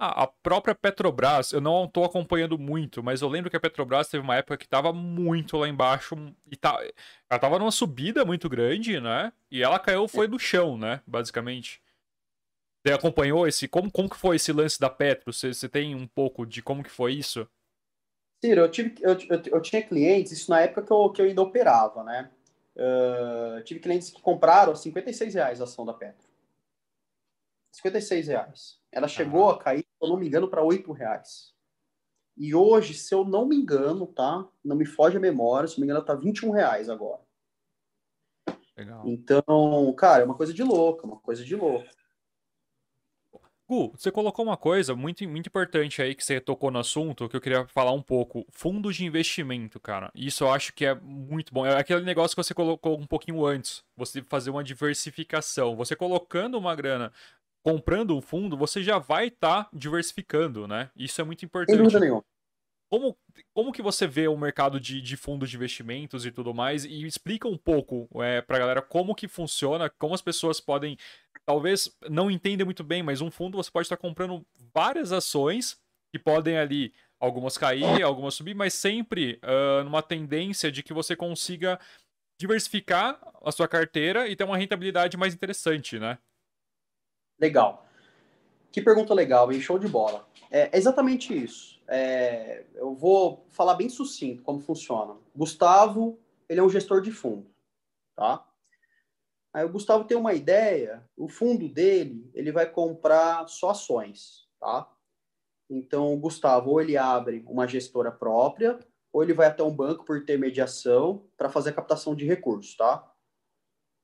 Ah, 0.03 0.23
a 0.23 0.27
própria 0.27 0.75
Petrobras, 0.75 1.53
eu 1.53 1.61
não 1.61 1.85
estou 1.85 2.07
acompanhando 2.07 2.59
muito, 2.59 3.03
mas 3.03 3.21
eu 3.21 3.29
lembro 3.29 3.51
que 3.51 3.57
a 3.59 3.61
Petrobras 3.61 4.09
teve 4.09 4.25
uma 4.25 4.35
época 4.35 4.57
que 4.57 4.65
estava 4.65 4.95
muito 4.95 5.59
lá 5.59 5.69
embaixo 5.69 6.17
e 6.51 6.57
tá, 6.57 6.71
ela 6.81 7.37
estava 7.37 7.59
numa 7.59 7.71
subida 7.71 8.25
muito 8.25 8.49
grande, 8.49 8.99
né? 8.99 9.31
E 9.51 9.63
ela 9.63 9.79
caiu 9.79 10.09
foi 10.09 10.27
do 10.27 10.39
chão, 10.39 10.79
né? 10.79 11.03
Basicamente. 11.07 11.83
Você 12.83 12.95
acompanhou 12.95 13.47
esse? 13.47 13.69
Como, 13.69 13.93
como 13.93 14.09
que 14.09 14.17
foi 14.17 14.37
esse 14.37 14.51
lance 14.55 14.81
da 14.81 14.89
Petro? 14.89 15.35
Você, 15.35 15.53
você 15.53 15.69
tem 15.69 15.95
um 15.95 16.07
pouco 16.07 16.47
de 16.47 16.63
como 16.63 16.83
que 16.83 16.91
foi 16.91 17.13
isso? 17.13 17.47
Ciro, 18.43 18.63
eu, 18.63 18.71
tive, 18.71 18.95
eu, 19.03 19.13
eu, 19.29 19.43
eu 19.53 19.61
tinha 19.61 19.83
clientes, 19.83 20.33
isso 20.33 20.51
na 20.51 20.63
época 20.63 20.81
que 20.81 20.91
eu, 20.91 21.11
que 21.11 21.21
eu 21.21 21.27
ainda 21.27 21.43
operava, 21.43 22.03
né? 22.03 22.31
Uh, 22.75 23.63
tive 23.65 23.81
clientes 23.81 24.09
que 24.09 24.23
compraram 24.23 24.75
56 24.75 25.35
reais 25.35 25.61
a 25.61 25.65
ação 25.65 25.85
da 25.85 25.93
Petro. 25.93 26.27
56 27.73 28.29
reais. 28.29 28.81
Ela 28.91 29.07
chegou 29.07 29.51
ah. 29.51 29.55
a 29.55 29.59
cair, 29.59 29.90
eu 30.03 30.09
não 30.09 30.17
me 30.17 30.27
engano, 30.27 30.49
para 30.49 30.63
8 30.63 30.91
reais. 30.93 31.55
E 32.37 32.55
hoje, 32.55 32.95
se 32.95 33.15
eu 33.15 33.25
não 33.25 33.47
me 33.47 33.57
engano, 33.57 34.07
tá? 34.07 34.49
Não 34.65 34.77
me 34.77 34.87
foge 34.87 35.17
a 35.17 35.21
memória, 35.21 35.69
se 35.69 35.79
não 35.79 35.87
me 35.87 35.93
engano, 35.93 36.05
tá 36.05 36.15
21 36.15 36.51
reais 36.51 36.89
agora. 36.89 37.21
Legal. 38.77 39.03
Então, 39.07 39.95
cara, 39.97 40.23
é 40.23 40.25
uma 40.25 40.37
coisa 40.37 40.55
de 40.55 40.63
louco, 40.63 41.07
uma 41.07 41.21
coisa 41.21 41.45
de 41.45 41.55
louco. 41.55 41.87
Gu, 43.71 43.93
você 43.97 44.11
colocou 44.11 44.45
uma 44.45 44.57
coisa 44.57 44.97
muito, 44.97 45.23
muito 45.29 45.47
importante 45.47 46.03
aí 46.03 46.13
que 46.13 46.25
você 46.25 46.41
tocou 46.41 46.73
no 46.73 46.81
assunto, 46.81 47.29
que 47.29 47.37
eu 47.37 47.41
queria 47.41 47.69
falar 47.69 47.93
um 47.93 48.03
pouco. 48.03 48.45
Fundos 48.51 48.97
de 48.97 49.05
investimento, 49.05 49.79
cara. 49.79 50.11
Isso 50.13 50.43
eu 50.43 50.51
acho 50.51 50.73
que 50.73 50.85
é 50.85 50.93
muito 50.97 51.55
bom. 51.55 51.65
É 51.65 51.79
aquele 51.79 52.01
negócio 52.01 52.35
que 52.35 52.43
você 52.43 52.53
colocou 52.53 52.99
um 52.99 53.07
pouquinho 53.07 53.47
antes. 53.47 53.85
Você 53.97 54.23
fazer 54.23 54.51
uma 54.51 54.65
diversificação. 54.65 55.77
Você 55.77 55.95
colocando 55.95 56.59
uma 56.59 56.75
grana, 56.75 57.13
comprando 57.63 58.17
um 58.17 58.21
fundo, 58.21 58.57
você 58.57 58.83
já 58.83 58.99
vai 58.99 59.29
estar 59.29 59.65
tá 59.65 59.71
diversificando, 59.73 60.67
né? 60.67 60.91
Isso 60.97 61.21
é 61.21 61.25
muito 61.25 61.45
importante. 61.45 61.77
Sem 61.77 61.83
dúvida 61.83 62.01
nenhuma. 62.01 62.25
Como, 62.91 63.17
como 63.55 63.73
que 63.73 63.83
você 63.83 64.05
vê 64.07 64.27
o 64.27 64.37
mercado 64.37 64.81
de, 64.81 65.01
de 65.01 65.17
fundos 65.17 65.49
de 65.49 65.57
investimentos 65.57 66.27
e 66.27 66.33
tudo 66.33 66.53
mais? 66.53 66.85
E 66.85 67.07
explica 67.07 67.47
um 67.47 67.57
pouco 67.57 68.09
é, 68.21 68.41
para 68.41 68.57
a 68.57 68.61
galera 68.61 68.83
como 68.83 69.15
que 69.15 69.29
funciona, 69.29 69.89
como 69.89 70.13
as 70.13 70.21
pessoas 70.21 70.61
podem, 70.61 70.99
talvez 71.47 71.97
não 72.09 72.29
entendem 72.29 72.65
muito 72.65 72.83
bem, 72.83 73.01
mas 73.01 73.21
um 73.21 73.31
fundo 73.31 73.57
você 73.57 73.71
pode 73.71 73.87
estar 73.87 73.97
comprando 73.97 74.45
várias 74.75 75.13
ações 75.13 75.79
que 76.13 76.19
podem 76.19 76.59
ali, 76.59 76.93
algumas 77.21 77.57
cair, 77.57 78.03
algumas 78.03 78.35
subir, 78.35 78.55
mas 78.55 78.75
sempre 78.75 79.39
uh, 79.45 79.85
numa 79.85 80.03
tendência 80.03 80.73
de 80.73 80.83
que 80.83 80.93
você 80.93 81.15
consiga 81.15 81.79
diversificar 82.41 83.21
a 83.45 83.53
sua 83.53 83.69
carteira 83.69 84.27
e 84.27 84.35
ter 84.35 84.43
uma 84.43 84.57
rentabilidade 84.57 85.17
mais 85.17 85.33
interessante, 85.33 85.99
né? 85.99 86.19
Legal. 87.41 87.87
Que 88.71 88.81
pergunta 88.81 89.15
legal, 89.15 89.51
hein? 89.51 89.61
Show 89.61 89.79
de 89.79 89.89
bola. 89.89 90.29
É 90.51 90.77
exatamente 90.77 91.35
isso. 91.37 91.81
É, 91.89 92.65
eu 92.75 92.95
vou 92.95 93.45
falar 93.51 93.75
bem 93.75 93.89
sucinto 93.89 94.43
como 94.43 94.61
funciona. 94.61 95.17
Gustavo, 95.35 96.19
ele 96.49 96.61
é 96.61 96.63
um 96.63 96.69
gestor 96.69 97.01
de 97.01 97.11
fundo, 97.11 97.47
tá? 98.15 98.47
Aí 99.53 99.65
o 99.65 99.69
Gustavo 99.69 100.05
tem 100.05 100.17
uma 100.17 100.33
ideia, 100.33 101.05
o 101.17 101.29
fundo 101.29 101.69
dele, 101.69 102.31
ele 102.33 102.53
vai 102.53 102.71
comprar 102.71 103.49
só 103.49 103.71
ações, 103.71 104.47
tá? 104.61 104.89
Então, 105.69 106.13
o 106.15 106.17
Gustavo, 106.17 106.71
ou 106.71 106.81
ele 106.81 106.97
abre 106.97 107.45
uma 107.49 107.67
gestora 107.67 108.13
própria, 108.13 108.79
ou 109.13 109.25
ele 109.25 109.33
vai 109.33 109.49
até 109.49 109.63
um 109.65 109.75
banco 109.75 110.05
por 110.05 110.19
intermediação 110.19 111.25
para 111.37 111.49
fazer 111.49 111.71
a 111.71 111.73
captação 111.73 112.15
de 112.15 112.25
recursos, 112.25 112.77
tá? 112.77 113.10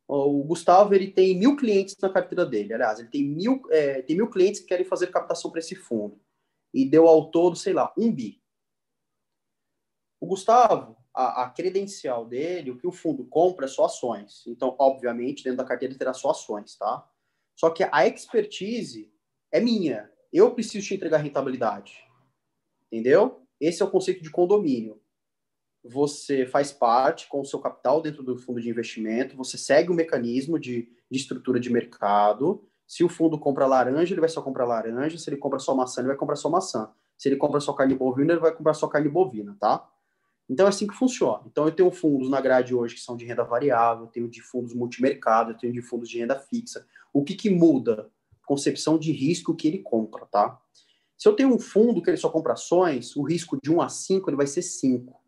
O 0.09 0.45
Gustavo, 0.45 0.95
ele 0.95 1.11
tem 1.11 1.37
mil 1.37 1.57
clientes 1.57 1.97
na 2.01 2.09
carteira 2.09 2.47
dele. 2.47 2.73
Aliás, 2.73 3.01
ele 3.01 3.09
tem 3.09 3.25
mil, 3.25 3.61
é, 3.71 4.03
tem 4.03 4.17
mil 4.17 4.31
clientes 4.31 4.61
que 4.61 4.67
querem 4.67 4.85
fazer 4.85 5.09
captação 5.09 5.51
para 5.51 5.59
esse 5.59 5.75
fundo 5.75 6.21
e 6.73 6.85
deu 6.85 7.09
ao 7.09 7.31
todo, 7.31 7.57
sei 7.57 7.73
lá, 7.73 7.93
um 7.99 8.13
bi. 8.13 8.41
O 10.21 10.27
Gustavo, 10.27 10.97
a, 11.13 11.45
a, 11.45 11.51
credencial 11.51 12.25
dele, 12.27 12.71
o 12.71 12.79
que 12.79 12.87
o 12.87 12.93
fundo 12.93 13.25
compra 13.25 13.65
é 13.65 13.69
só 13.69 13.87
ações. 13.87 14.47
Então, 14.47 14.77
obviamente, 14.79 15.43
dentro 15.43 15.59
da 15.59 15.65
carteira 15.65 15.97
terá 15.97 16.13
só 16.13 16.31
ações, 16.31 16.77
tá? 16.77 17.09
Só 17.55 17.71
que 17.71 17.85
a 17.91 18.07
expertise 18.07 19.13
é 19.51 19.61
minha. 19.61 20.11
Eu 20.33 20.55
preciso 20.55 20.87
te 20.87 20.95
entregar 20.95 21.19
rentabilidade. 21.19 22.05
Entendeu? 22.93 23.43
Esse 23.59 23.83
é 23.83 23.85
o 23.85 23.91
conceito 23.91 24.23
de 24.23 24.31
condomínio. 24.31 25.01
Você 25.89 26.47
faz 26.47 26.72
parte 26.72 27.28
com 27.28 27.41
o 27.41 27.45
seu 27.45 27.59
capital 27.59 28.03
dentro 28.03 28.22
do 28.22 28.37
fundo 28.37 28.61
de 28.61 28.68
investimento, 28.68 29.37
você 29.37 29.57
segue 29.57 29.91
o 29.91 29.95
mecanismo 29.95 30.59
de, 30.59 30.89
de 31.11 31.18
estrutura 31.18 31.61
de 31.61 31.70
mercado, 31.70 32.64
se 32.87 33.03
o 33.03 33.09
fundo 33.09 33.39
compra 33.39 33.66
laranja, 33.66 34.14
ele 34.14 34.20
vai 34.20 34.28
só 34.28 34.41
comprar 34.41 34.64
laranja. 34.64 35.18
Se 35.18 35.28
ele 35.28 35.37
compra 35.37 35.59
só 35.59 35.74
maçã, 35.74 36.01
ele 36.01 36.09
vai 36.09 36.16
comprar 36.16 36.37
só 36.37 36.49
maçã. 36.49 36.89
Se 37.18 37.28
ele 37.28 37.37
compra 37.37 37.59
só 37.59 37.72
carne 37.72 37.95
bovina, 37.95 38.32
ele 38.32 38.41
vai 38.41 38.55
comprar 38.55 38.74
só 38.74 38.87
carne 38.87 39.09
bovina, 39.09 39.57
tá? 39.59 39.89
Então 40.49 40.66
é 40.66 40.68
assim 40.68 40.87
que 40.87 40.95
funciona. 40.95 41.43
Então 41.47 41.64
eu 41.64 41.72
tenho 41.72 41.91
fundos 41.91 42.30
na 42.30 42.41
grade 42.41 42.74
hoje 42.74 42.95
que 42.95 43.01
são 43.01 43.16
de 43.16 43.24
renda 43.24 43.43
variável, 43.43 44.05
eu 44.05 44.11
tenho 44.11 44.28
de 44.28 44.41
fundos 44.41 44.72
multimercado, 44.72 45.51
eu 45.51 45.57
tenho 45.57 45.72
de 45.72 45.82
fundos 45.82 46.09
de 46.09 46.18
renda 46.18 46.39
fixa. 46.39 46.87
O 47.12 47.24
que 47.24 47.34
que 47.34 47.51
muda? 47.51 48.09
Concepção 48.45 48.97
de 48.97 49.11
risco 49.11 49.57
que 49.57 49.66
ele 49.66 49.78
compra, 49.78 50.24
tá? 50.26 50.61
Se 51.18 51.26
eu 51.26 51.34
tenho 51.34 51.53
um 51.53 51.59
fundo 51.59 52.01
que 52.01 52.11
ele 52.11 52.16
só 52.16 52.28
compra 52.28 52.53
ações, 52.53 53.16
o 53.16 53.22
risco 53.22 53.59
de 53.61 53.72
1 53.72 53.80
a 53.80 53.89
5 53.89 54.30
ele 54.30 54.37
vai 54.37 54.47
ser 54.47 54.62
5. 54.62 55.18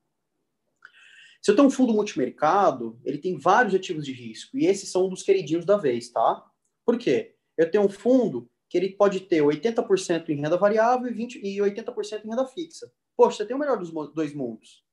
Se 1.40 1.50
eu 1.50 1.56
tenho 1.56 1.68
um 1.68 1.70
fundo 1.70 1.92
multimercado, 1.92 2.98
ele 3.04 3.18
tem 3.18 3.38
vários 3.38 3.74
ativos 3.74 4.04
de 4.04 4.12
risco, 4.12 4.58
e 4.58 4.66
esses 4.66 4.90
são 4.90 5.06
um 5.06 5.08
dos 5.08 5.22
queridinhos 5.22 5.64
da 5.64 5.76
vez, 5.76 6.10
tá? 6.10 6.44
Por 6.84 6.98
quê? 6.98 7.34
eu 7.58 7.68
tenho 7.68 7.84
um 7.84 7.88
fundo 7.88 8.48
que 8.70 8.78
ele 8.78 8.90
pode 8.90 9.20
ter 9.20 9.42
80% 9.42 10.28
em 10.28 10.36
renda 10.36 10.56
variável 10.56 11.10
e, 11.10 11.12
20, 11.12 11.40
e 11.42 11.58
80% 11.58 12.24
em 12.24 12.28
renda 12.28 12.46
fixa. 12.46 12.90
Poxa, 13.16 13.38
você 13.38 13.46
tem 13.46 13.56
o 13.56 13.58
melhor 13.58 13.78
dos 13.78 13.90
dois 14.14 14.32
mundos. 14.32 14.84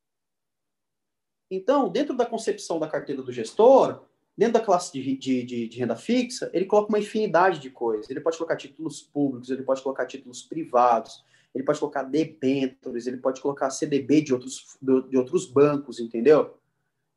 Então, 1.51 1.89
dentro 1.89 2.17
da 2.17 2.25
concepção 2.25 2.79
da 2.79 2.87
carteira 2.87 3.21
do 3.21 3.31
gestor, 3.31 4.03
dentro 4.35 4.53
da 4.53 4.65
classe 4.65 4.91
de, 4.91 5.15
de, 5.15 5.43
de, 5.43 5.67
de, 5.67 5.77
renda 5.77 5.95
fixa, 5.95 6.49
ele 6.51 6.65
coloca 6.65 6.89
uma 6.89 6.97
infinidade 6.97 7.59
de 7.59 7.69
coisas. 7.69 8.09
Ele 8.09 8.19
pode 8.19 8.37
colocar 8.37 8.55
títulos 8.55 9.01
públicos, 9.01 9.51
ele 9.51 9.61
pode 9.61 9.83
colocar 9.83 10.07
títulos 10.07 10.41
privados, 10.41 11.23
ele 11.55 11.63
pode 11.63 11.79
colocar 11.79 12.03
debêntures, 12.03 13.07
ele 13.07 13.17
pode 13.17 13.39
colocar 13.39 13.69
CDB 13.69 14.21
de 14.21 14.33
outros, 14.33 14.77
de 14.81 15.17
outros 15.17 15.45
bancos, 15.49 16.01
entendeu? 16.01 16.59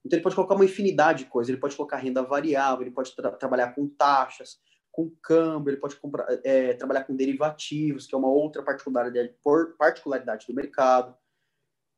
Então, 0.04 0.16
ele 0.16 0.22
pode 0.22 0.36
colocar 0.36 0.54
uma 0.54 0.64
infinidade 0.64 1.24
de 1.24 1.30
coisas. 1.30 1.48
Ele 1.48 1.58
pode 1.58 1.74
colocar 1.74 1.96
renda 1.96 2.22
variável, 2.22 2.86
ele 2.86 2.94
pode 2.94 3.14
tra 3.16 3.32
trabalhar 3.32 3.74
com 3.74 3.88
taxas, 3.88 4.60
com 4.92 5.10
câmbio, 5.20 5.72
ele 5.72 5.80
pode 5.80 5.96
comprar, 5.96 6.26
é, 6.44 6.72
trabalhar 6.74 7.02
com 7.02 7.16
derivativos, 7.16 8.06
que 8.06 8.14
é 8.14 8.18
uma 8.18 8.30
outra 8.30 8.62
particularidade, 8.62 9.34
particularidade 9.76 10.46
do 10.46 10.54
mercado. 10.54 11.16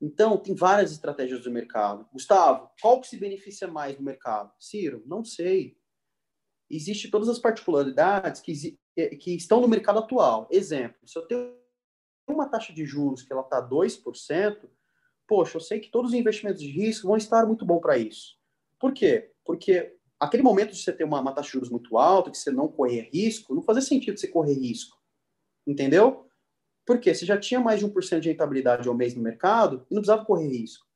Então, 0.00 0.38
tem 0.38 0.54
várias 0.54 0.92
estratégias 0.92 1.42
do 1.44 1.50
mercado. 1.50 2.08
Gustavo, 2.10 2.70
qual 2.80 3.02
que 3.02 3.08
se 3.08 3.18
beneficia 3.18 3.68
mais 3.68 3.96
do 3.96 4.02
mercado? 4.02 4.50
Ciro, 4.58 5.02
não 5.04 5.22
sei. 5.22 5.76
Existem 6.70 7.10
todas 7.10 7.28
as 7.28 7.38
particularidades 7.38 8.40
que, 8.40 8.78
que 9.18 9.36
estão 9.36 9.60
no 9.60 9.68
mercado 9.68 9.98
atual. 9.98 10.48
Exemplo, 10.50 11.06
se 11.06 11.18
eu 11.18 11.26
tenho 11.26 11.59
uma 12.32 12.48
taxa 12.48 12.72
de 12.72 12.84
juros 12.84 13.22
que 13.22 13.32
ela 13.32 13.42
está 13.42 13.60
2%, 13.66 14.68
poxa, 15.26 15.56
eu 15.56 15.60
sei 15.60 15.80
que 15.80 15.90
todos 15.90 16.10
os 16.12 16.16
investimentos 16.16 16.60
de 16.60 16.70
risco 16.70 17.06
vão 17.06 17.16
estar 17.16 17.46
muito 17.46 17.64
bom 17.64 17.78
para 17.78 17.96
isso. 17.96 18.36
Por 18.78 18.92
quê? 18.92 19.32
Porque 19.44 19.96
aquele 20.18 20.42
momento 20.42 20.72
de 20.72 20.78
você 20.78 20.92
ter 20.92 21.04
uma, 21.04 21.20
uma, 21.20 21.32
taxa 21.32 21.48
de 21.48 21.52
juros 21.52 21.70
muito 21.70 21.96
alta, 21.96 22.30
que 22.30 22.38
você 22.38 22.50
não 22.50 22.68
correr 22.68 23.08
risco, 23.12 23.54
não 23.54 23.62
fazia 23.62 23.82
sentido 23.82 24.18
você 24.18 24.28
correr 24.28 24.54
risco. 24.54 24.98
Entendeu? 25.66 26.26
Porque 26.84 27.14
você 27.14 27.24
já 27.24 27.38
tinha 27.38 27.60
mais 27.60 27.80
de 27.80 27.86
1% 27.86 28.20
de 28.20 28.28
rentabilidade 28.30 28.88
ao 28.88 28.94
mês 28.94 29.14
no 29.14 29.22
mercado 29.22 29.86
e 29.90 29.94
não 29.94 30.02
precisava 30.02 30.24
correr 30.24 30.48
risco. 30.48 30.86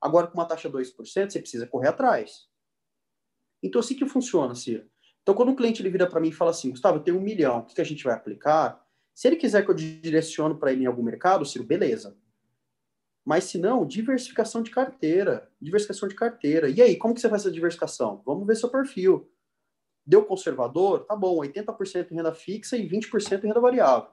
Agora, 0.00 0.26
com 0.26 0.34
uma 0.34 0.46
taxa 0.46 0.68
de 0.68 0.76
2%, 0.76 0.94
você 0.94 1.38
precisa 1.38 1.66
correr 1.66 1.88
atrás. 1.88 2.48
Então, 3.62 3.80
assim 3.80 3.94
que 3.94 4.06
funciona, 4.06 4.54
Ciro. 4.54 4.86
Então, 5.22 5.34
quando 5.34 5.52
o 5.52 5.56
cliente 5.56 5.80
ele 5.80 5.88
vira 5.88 6.06
para 6.06 6.20
mim 6.20 6.28
e 6.28 6.32
fala 6.32 6.50
assim, 6.50 6.70
Gustavo, 6.70 6.98
eu 6.98 7.02
tenho 7.02 7.16
um 7.16 7.22
milhão, 7.22 7.60
o 7.60 7.64
que 7.64 7.80
a 7.80 7.84
gente 7.84 8.04
vai 8.04 8.14
aplicar? 8.14 8.83
Se 9.14 9.28
ele 9.28 9.36
quiser 9.36 9.64
que 9.64 9.70
eu 9.70 9.74
direciono 9.74 10.56
para 10.56 10.72
ele 10.72 10.82
em 10.82 10.86
algum 10.86 11.02
mercado, 11.02 11.46
Ciro, 11.46 11.64
beleza. 11.64 12.16
Mas 13.24 13.44
se 13.44 13.56
não, 13.56 13.86
diversificação 13.86 14.62
de 14.62 14.70
carteira. 14.70 15.50
Diversificação 15.60 16.08
de 16.08 16.14
carteira. 16.14 16.68
E 16.68 16.82
aí, 16.82 16.96
como 16.96 17.14
que 17.14 17.20
você 17.20 17.28
faz 17.28 17.42
essa 17.42 17.50
diversificação? 17.50 18.22
Vamos 18.26 18.46
ver 18.46 18.56
seu 18.56 18.68
perfil. 18.68 19.30
Deu 20.04 20.24
conservador? 20.24 21.06
Tá 21.06 21.16
bom, 21.16 21.38
80% 21.38 22.10
em 22.10 22.16
renda 22.16 22.34
fixa 22.34 22.76
e 22.76 22.86
20% 22.86 23.44
em 23.44 23.46
renda 23.46 23.60
variável. 23.60 24.10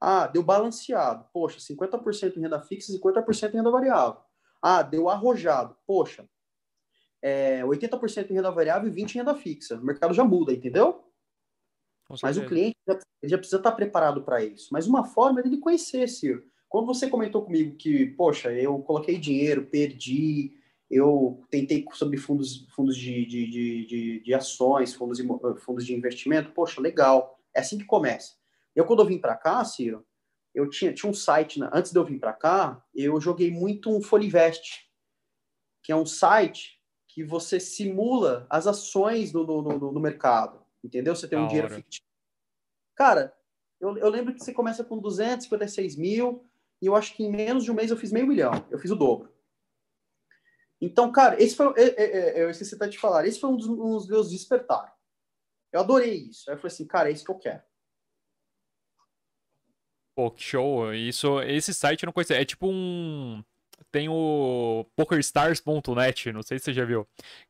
Ah, 0.00 0.26
deu 0.26 0.42
balanceado. 0.42 1.26
Poxa, 1.32 1.58
50% 1.60 2.36
em 2.36 2.40
renda 2.40 2.60
fixa 2.60 2.90
e 2.90 2.98
50% 2.98 3.54
em 3.54 3.56
renda 3.58 3.70
variável. 3.70 4.20
Ah, 4.60 4.82
deu 4.82 5.08
arrojado. 5.08 5.76
Poxa, 5.86 6.28
é, 7.22 7.62
80% 7.62 8.30
em 8.30 8.34
renda 8.34 8.50
variável 8.50 8.88
e 8.88 8.92
20% 8.92 9.14
em 9.14 9.18
renda 9.18 9.34
fixa. 9.34 9.76
O 9.76 9.84
mercado 9.84 10.12
já 10.12 10.24
muda, 10.24 10.52
entendeu? 10.52 11.05
Mas 12.22 12.36
o 12.36 12.46
cliente 12.46 12.76
já, 12.86 12.98
já 13.24 13.38
precisa 13.38 13.56
estar 13.56 13.72
preparado 13.72 14.22
para 14.22 14.44
isso. 14.44 14.68
Mas 14.72 14.86
uma 14.86 15.04
forma 15.04 15.40
é 15.40 15.46
ele 15.46 15.58
conhecer, 15.58 16.08
Ciro. 16.08 16.44
Quando 16.68 16.86
você 16.86 17.08
comentou 17.08 17.42
comigo 17.42 17.76
que, 17.76 18.06
poxa, 18.06 18.52
eu 18.52 18.78
coloquei 18.80 19.18
dinheiro, 19.18 19.66
perdi, 19.66 20.52
eu 20.90 21.42
tentei 21.50 21.84
sobre 21.92 22.16
fundos, 22.16 22.66
fundos 22.74 22.96
de, 22.96 23.24
de, 23.26 23.86
de, 23.86 24.20
de 24.20 24.34
ações, 24.34 24.94
fundos, 24.94 25.18
fundos 25.60 25.84
de 25.84 25.94
investimento, 25.94 26.52
poxa, 26.52 26.80
legal. 26.80 27.38
É 27.54 27.60
assim 27.60 27.78
que 27.78 27.84
começa. 27.84 28.34
Eu, 28.74 28.84
quando 28.84 29.00
eu 29.00 29.06
vim 29.06 29.18
para 29.18 29.36
cá, 29.36 29.64
Ciro, 29.64 30.04
eu 30.54 30.68
tinha, 30.68 30.92
tinha 30.92 31.10
um 31.10 31.14
site, 31.14 31.58
né? 31.58 31.68
antes 31.72 31.92
de 31.92 31.98
eu 31.98 32.04
vir 32.04 32.18
para 32.18 32.32
cá, 32.32 32.84
eu 32.94 33.20
joguei 33.20 33.50
muito 33.50 33.94
um 33.94 34.00
Folivest, 34.00 34.86
que 35.82 35.92
é 35.92 35.96
um 35.96 36.06
site 36.06 36.80
que 37.08 37.24
você 37.24 37.58
simula 37.58 38.46
as 38.50 38.66
ações 38.66 39.32
no, 39.32 39.44
no, 39.44 39.92
no 39.92 40.00
mercado, 40.00 40.65
entendeu? 40.86 41.14
Você 41.14 41.28
tem 41.28 41.38
um 41.38 41.46
dinheiro 41.46 41.68
fictício. 41.68 42.04
Cara, 42.94 43.36
eu, 43.80 43.96
eu 43.98 44.08
lembro 44.08 44.32
que 44.32 44.42
você 44.42 44.52
começa 44.52 44.82
com 44.82 44.98
256 44.98 45.96
mil, 45.96 46.48
e 46.80 46.86
eu 46.86 46.96
acho 46.96 47.14
que 47.14 47.24
em 47.24 47.30
menos 47.30 47.64
de 47.64 47.70
um 47.70 47.74
mês 47.74 47.90
eu 47.90 47.96
fiz 47.96 48.12
meio 48.12 48.26
milhão. 48.26 48.52
Eu 48.70 48.78
fiz 48.78 48.90
o 48.90 48.96
dobro. 48.96 49.34
Então, 50.80 51.10
cara, 51.10 51.42
esse 51.42 51.56
foi. 51.56 51.72
É, 51.76 52.02
é, 52.02 52.38
é, 52.38 52.42
eu 52.42 52.50
esqueci 52.50 52.74
até 52.74 52.88
de 52.88 52.98
falar. 52.98 53.26
Esse 53.26 53.40
foi 53.40 53.50
um 53.50 53.56
dos, 53.56 53.66
um 53.66 53.76
dos 53.76 54.08
meus 54.08 54.30
despertar. 54.30 54.94
Eu 55.72 55.80
adorei 55.80 56.14
isso. 56.14 56.48
Aí 56.48 56.54
eu 56.54 56.58
falei 56.58 56.72
assim, 56.72 56.86
cara, 56.86 57.08
é 57.08 57.12
isso 57.12 57.24
que 57.24 57.30
eu 57.30 57.38
quero. 57.38 57.62
Pô, 60.14 60.30
que 60.30 60.42
show. 60.42 60.92
Isso, 60.94 61.40
esse 61.42 61.74
site 61.74 62.02
eu 62.02 62.06
não 62.06 62.12
conhecia. 62.12 62.40
É 62.40 62.44
tipo 62.44 62.66
um. 62.68 63.42
Tem 63.90 64.08
o 64.08 64.84
PokerStars.net, 64.96 66.32
não 66.32 66.42
sei 66.42 66.58
se 66.58 66.66
você 66.66 66.72
já 66.72 66.84
viu. 66.84 67.06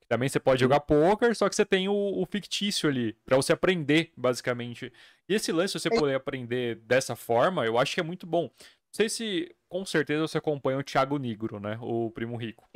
Também 0.08 0.28
você 0.28 0.38
pode 0.38 0.60
jogar 0.60 0.80
poker, 0.80 1.34
só 1.34 1.48
que 1.48 1.56
você 1.56 1.64
tem 1.64 1.88
o, 1.88 1.92
o 1.94 2.26
fictício 2.26 2.88
ali, 2.88 3.14
para 3.24 3.36
você 3.36 3.52
aprender, 3.52 4.12
basicamente. 4.16 4.92
E 5.28 5.34
esse 5.34 5.50
lance, 5.52 5.78
você 5.78 5.90
poder 5.90 6.14
aprender 6.14 6.76
dessa 6.76 7.16
forma, 7.16 7.64
eu 7.64 7.78
acho 7.78 7.94
que 7.94 8.00
é 8.00 8.04
muito 8.04 8.26
bom. 8.26 8.44
Não 8.44 8.92
sei 8.92 9.08
se, 9.08 9.54
com 9.68 9.84
certeza, 9.84 10.26
você 10.26 10.38
acompanha 10.38 10.78
o 10.78 10.84
Thiago 10.84 11.18
Negro, 11.18 11.58
né? 11.58 11.78
O 11.80 12.10
Primo 12.10 12.36
Rico. 12.36 12.68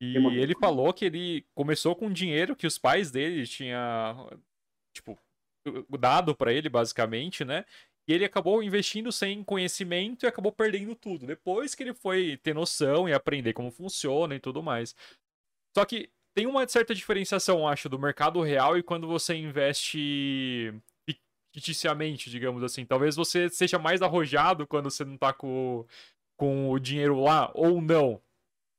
E 0.00 0.16
ele 0.38 0.54
falou 0.60 0.92
que 0.92 1.06
ele 1.06 1.46
começou 1.54 1.96
com 1.96 2.12
dinheiro 2.12 2.54
que 2.54 2.66
os 2.66 2.76
pais 2.76 3.10
dele 3.10 3.46
tinham, 3.46 4.30
tipo, 4.92 5.18
dado 5.98 6.34
para 6.36 6.52
ele, 6.52 6.68
basicamente, 6.68 7.44
né? 7.44 7.64
E 8.08 8.12
ele 8.12 8.24
acabou 8.24 8.62
investindo 8.62 9.10
sem 9.10 9.42
conhecimento 9.42 10.24
e 10.24 10.28
acabou 10.28 10.52
perdendo 10.52 10.94
tudo. 10.94 11.26
Depois 11.26 11.74
que 11.74 11.82
ele 11.82 11.92
foi 11.92 12.36
ter 12.36 12.54
noção 12.54 13.08
e 13.08 13.12
aprender 13.12 13.52
como 13.52 13.70
funciona 13.70 14.34
e 14.34 14.40
tudo 14.40 14.62
mais. 14.62 14.94
Só 15.76 15.84
que 15.84 16.08
tem 16.32 16.46
uma 16.46 16.68
certa 16.68 16.94
diferenciação, 16.94 17.66
acho, 17.66 17.88
do 17.88 17.98
mercado 17.98 18.40
real 18.42 18.78
e 18.78 18.82
quando 18.82 19.08
você 19.08 19.34
investe 19.34 20.72
ficticiamente, 21.56 22.30
digamos 22.30 22.62
assim. 22.62 22.84
Talvez 22.84 23.16
você 23.16 23.48
seja 23.48 23.78
mais 23.78 24.02
arrojado 24.02 24.66
quando 24.66 24.90
você 24.90 25.04
não 25.04 25.16
tá 25.16 25.32
com, 25.32 25.84
com 26.36 26.70
o 26.70 26.78
dinheiro 26.78 27.18
lá, 27.20 27.50
ou 27.54 27.80
não. 27.80 28.22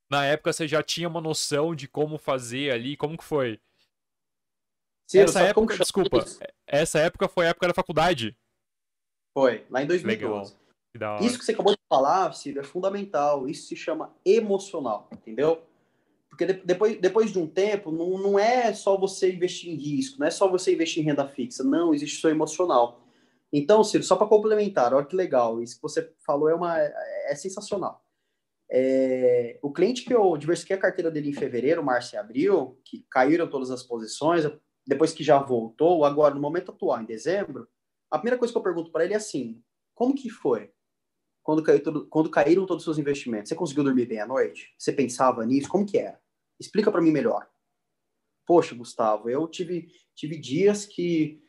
Na 0.09 0.23
época 0.25 0.53
você 0.53 0.67
já 0.67 0.81
tinha 0.81 1.07
uma 1.07 1.19
noção 1.19 1.75
de 1.75 1.87
como 1.87 2.17
fazer 2.17 2.71
ali, 2.71 2.95
como 2.95 3.17
que 3.17 3.23
foi? 3.23 3.59
Sim, 5.07 5.19
essa 5.19 5.41
época, 5.41 5.77
desculpa, 5.77 6.23
essa 6.65 6.99
época 6.99 7.27
foi 7.27 7.47
a 7.47 7.49
época 7.49 7.67
da 7.67 7.73
faculdade. 7.73 8.37
Foi, 9.37 9.63
lá 9.69 9.83
em 9.83 9.85
2012. 9.85 10.55
Legal. 10.95 11.21
Isso 11.21 11.37
que 11.37 11.45
você 11.45 11.51
acabou 11.51 11.71
de 11.71 11.79
falar, 11.87 12.33
Ciro, 12.33 12.59
é 12.59 12.63
fundamental. 12.63 13.47
Isso 13.47 13.67
se 13.67 13.75
chama 13.75 14.11
emocional, 14.25 15.07
entendeu? 15.13 15.61
Porque 16.27 16.53
depois, 16.53 16.99
depois 16.99 17.31
de 17.31 17.37
um 17.37 17.45
tempo, 17.45 17.91
não, 17.91 18.17
não 18.17 18.39
é 18.39 18.73
só 18.73 18.97
você 18.97 19.31
investir 19.31 19.71
em 19.71 19.75
risco, 19.75 20.19
não 20.19 20.25
é 20.25 20.31
só 20.31 20.49
você 20.49 20.73
investir 20.73 21.03
em 21.03 21.05
renda 21.05 21.27
fixa, 21.27 21.63
não, 21.63 21.93
existe 21.93 22.19
seu 22.19 22.31
emocional. 22.31 22.99
Então, 23.53 23.83
Ciro, 23.83 24.03
só 24.03 24.15
para 24.15 24.25
complementar, 24.25 24.91
olha 24.91 25.05
que 25.05 25.15
legal, 25.15 25.61
isso 25.61 25.75
que 25.75 25.83
você 25.83 26.11
falou 26.25 26.49
é, 26.49 26.55
uma, 26.55 26.75
é 26.79 27.35
sensacional. 27.35 28.03
É, 28.71 29.59
o 29.61 29.71
cliente 29.71 30.03
que 30.03 30.15
eu 30.15 30.35
diversifiquei 30.35 30.77
a 30.77 30.81
carteira 30.81 31.11
dele 31.11 31.29
em 31.29 31.33
fevereiro, 31.33 31.83
março 31.83 32.15
e 32.15 32.17
abril, 32.17 32.81
que 32.83 33.05
caíram 33.07 33.47
todas 33.47 33.69
as 33.69 33.83
posições, 33.83 34.49
depois 34.87 35.13
que 35.13 35.23
já 35.23 35.37
voltou, 35.37 36.03
agora 36.05 36.33
no 36.33 36.41
momento 36.41 36.71
atual, 36.71 36.99
em 36.99 37.05
dezembro, 37.05 37.67
a 38.09 38.17
primeira 38.17 38.37
coisa 38.37 38.53
que 38.53 38.57
eu 38.57 38.63
pergunto 38.63 38.91
para 38.91 39.05
ele 39.05 39.13
é 39.13 39.17
assim: 39.17 39.61
como 39.93 40.15
que 40.15 40.29
foi? 40.29 40.71
Quando, 41.43 41.63
caiu 41.63 41.81
tudo, 41.81 42.07
quando 42.07 42.29
caíram 42.29 42.65
todos 42.65 42.81
os 42.81 42.83
seus 42.83 42.97
investimentos, 42.97 43.49
você 43.49 43.55
conseguiu 43.55 43.83
dormir 43.83 44.05
bem 44.05 44.19
à 44.19 44.27
noite? 44.27 44.73
Você 44.77 44.91
pensava 44.91 45.45
nisso? 45.45 45.69
Como 45.69 45.85
que 45.85 45.97
era? 45.97 46.19
Explica 46.59 46.91
para 46.91 47.01
mim 47.01 47.11
melhor. 47.11 47.49
Poxa, 48.45 48.75
Gustavo, 48.75 49.29
eu 49.29 49.47
tive, 49.47 49.89
tive 50.15 50.37
dias 50.37 50.85
que 50.85 51.41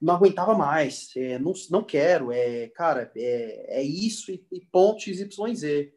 não 0.00 0.14
aguentava 0.14 0.54
mais, 0.54 1.14
é, 1.16 1.38
não, 1.38 1.52
não 1.70 1.82
quero, 1.82 2.30
é, 2.30 2.68
cara, 2.68 3.10
é, 3.16 3.78
é 3.80 3.82
isso 3.82 4.30
e, 4.30 4.46
e 4.52 4.60
ponto 4.66 5.00
XYZ. 5.00 5.92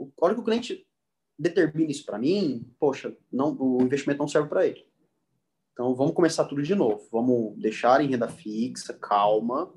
A 0.00 0.24
hora 0.24 0.34
que 0.34 0.40
o 0.40 0.44
cliente 0.44 0.86
determina 1.38 1.90
isso 1.90 2.04
para 2.04 2.18
mim, 2.18 2.68
poxa, 2.78 3.16
não, 3.30 3.56
o 3.60 3.82
investimento 3.82 4.18
não 4.18 4.28
serve 4.28 4.48
para 4.48 4.66
ele. 4.66 4.87
Então 5.78 5.94
vamos 5.94 6.12
começar 6.12 6.44
tudo 6.44 6.60
de 6.60 6.74
novo. 6.74 7.06
Vamos 7.12 7.56
deixar 7.56 8.00
em 8.00 8.08
renda 8.08 8.26
fixa, 8.26 8.92
calma, 8.94 9.72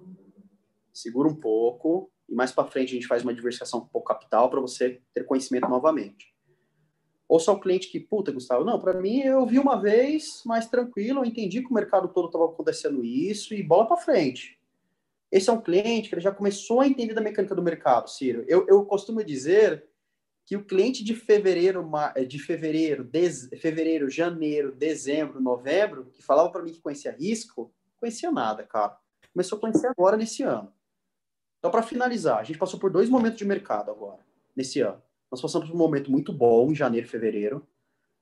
segura 0.92 1.30
um 1.30 1.36
pouco 1.36 2.12
e 2.28 2.34
mais 2.34 2.52
para 2.52 2.68
frente 2.68 2.90
a 2.90 2.94
gente 2.96 3.06
faz 3.06 3.22
uma 3.22 3.32
diversificação 3.32 3.88
por 3.88 4.02
capital 4.02 4.50
para 4.50 4.60
você 4.60 5.00
ter 5.14 5.26
conhecimento 5.26 5.70
novamente. 5.70 6.34
Ou 7.30 7.40
só 7.40 7.54
o 7.54 7.60
cliente 7.60 7.88
que, 7.88 8.00
puta, 8.00 8.32
Gustavo, 8.32 8.66
não, 8.66 8.82
para 8.82 9.00
mim 9.00 9.20
eu 9.20 9.46
vi 9.46 9.60
uma 9.60 9.80
vez 9.80 10.42
mais 10.44 10.68
tranquilo, 10.68 11.20
eu 11.20 11.26
entendi 11.26 11.62
que 11.62 11.70
o 11.70 11.74
mercado 11.74 12.08
todo 12.08 12.26
estava 12.26 12.46
acontecendo 12.46 13.06
isso 13.06 13.54
e 13.54 13.62
bola 13.62 13.86
para 13.86 13.98
frente. 13.98 14.60
Esse 15.32 15.52
é 15.52 15.54
um 15.54 15.62
cliente 15.62 16.10
que 16.10 16.16
ele 16.16 16.22
já 16.22 16.32
começou 16.32 16.82
a 16.82 16.88
entender 16.88 17.14
da 17.14 17.22
mecânica 17.22 17.54
do 17.54 17.62
mercado, 17.62 18.10
Ciro. 18.10 18.44
Eu, 18.48 18.66
eu 18.68 18.84
costumo 18.86 19.24
dizer 19.24 19.88
que 20.46 20.56
o 20.56 20.66
cliente 20.66 21.04
de 21.04 21.16
fevereiro, 21.16 21.90
eh, 22.16 22.26
de 22.26 22.40
fevereiro, 22.40 23.10
fevereiro, 23.60 24.10
janeiro, 24.10 24.72
dezembro, 24.72 25.42
novembro, 25.42 26.06
que 26.12 26.22
falava 26.22 26.50
para 26.50 26.62
mim 26.62 26.74
que 26.74 26.82
conhecia 26.82 27.12
risco, 27.12 27.74
conhecia 27.98 28.32
nada, 28.32 28.64
cara. 28.64 28.98
Começou 29.34 29.58
a 29.58 29.62
conhecer 29.62 29.88
agora 29.88 30.18
nesse 30.18 30.44
ano. 30.44 30.74
Então, 31.60 31.72
para 31.72 31.84
finalizar, 31.84 32.40
a 32.40 32.44
gente 32.44 32.58
passou 32.58 32.80
por 32.80 32.92
dois 32.92 33.08
momentos 33.08 33.38
de 33.38 33.46
mercado 33.46 33.92
agora, 33.92 34.26
nesse 34.56 34.82
ano. 34.82 35.02
Nós 35.32 35.42
passamos 35.42 35.70
por 35.70 35.76
um 35.76 35.78
momento 35.78 36.12
muito 36.12 36.34
bom 36.34 36.72
em 36.72 36.76
janeiro, 36.76 37.08
fevereiro. 37.08 37.66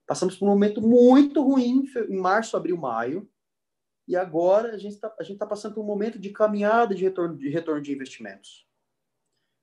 Passamos 0.06 0.36
por 0.36 0.46
um 0.46 0.50
momento 0.50 0.82
muito 0.82 1.42
ruim 1.42 1.86
em 2.10 2.18
março, 2.18 2.58
abril, 2.58 2.78
maio. 2.78 3.28
E 4.08 4.16
agora 4.16 4.74
a 4.74 4.78
gente 4.78 4.96
está 4.96 5.10
tá 5.10 5.46
passando 5.46 5.76
por 5.76 5.82
um 5.82 5.88
momento 5.88 6.20
de 6.20 6.32
caminhada 6.32 6.94
de 6.94 7.04
retorno 7.04 7.38
de, 7.38 7.50
retorno 7.50 7.82
de 7.82 7.94
investimentos. 7.94 8.68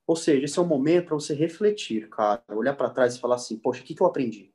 Ou 0.06 0.14
seja, 0.14 0.44
esse 0.44 0.58
é 0.58 0.62
um 0.62 0.66
momento 0.66 1.06
para 1.06 1.14
você 1.14 1.34
refletir, 1.34 2.08
cara, 2.08 2.42
olhar 2.50 2.74
para 2.74 2.90
trás 2.90 3.16
e 3.16 3.20
falar 3.20 3.36
assim, 3.36 3.58
poxa, 3.58 3.82
o 3.82 3.84
que, 3.84 3.94
que 3.94 4.00
eu 4.00 4.06
aprendi? 4.06 4.52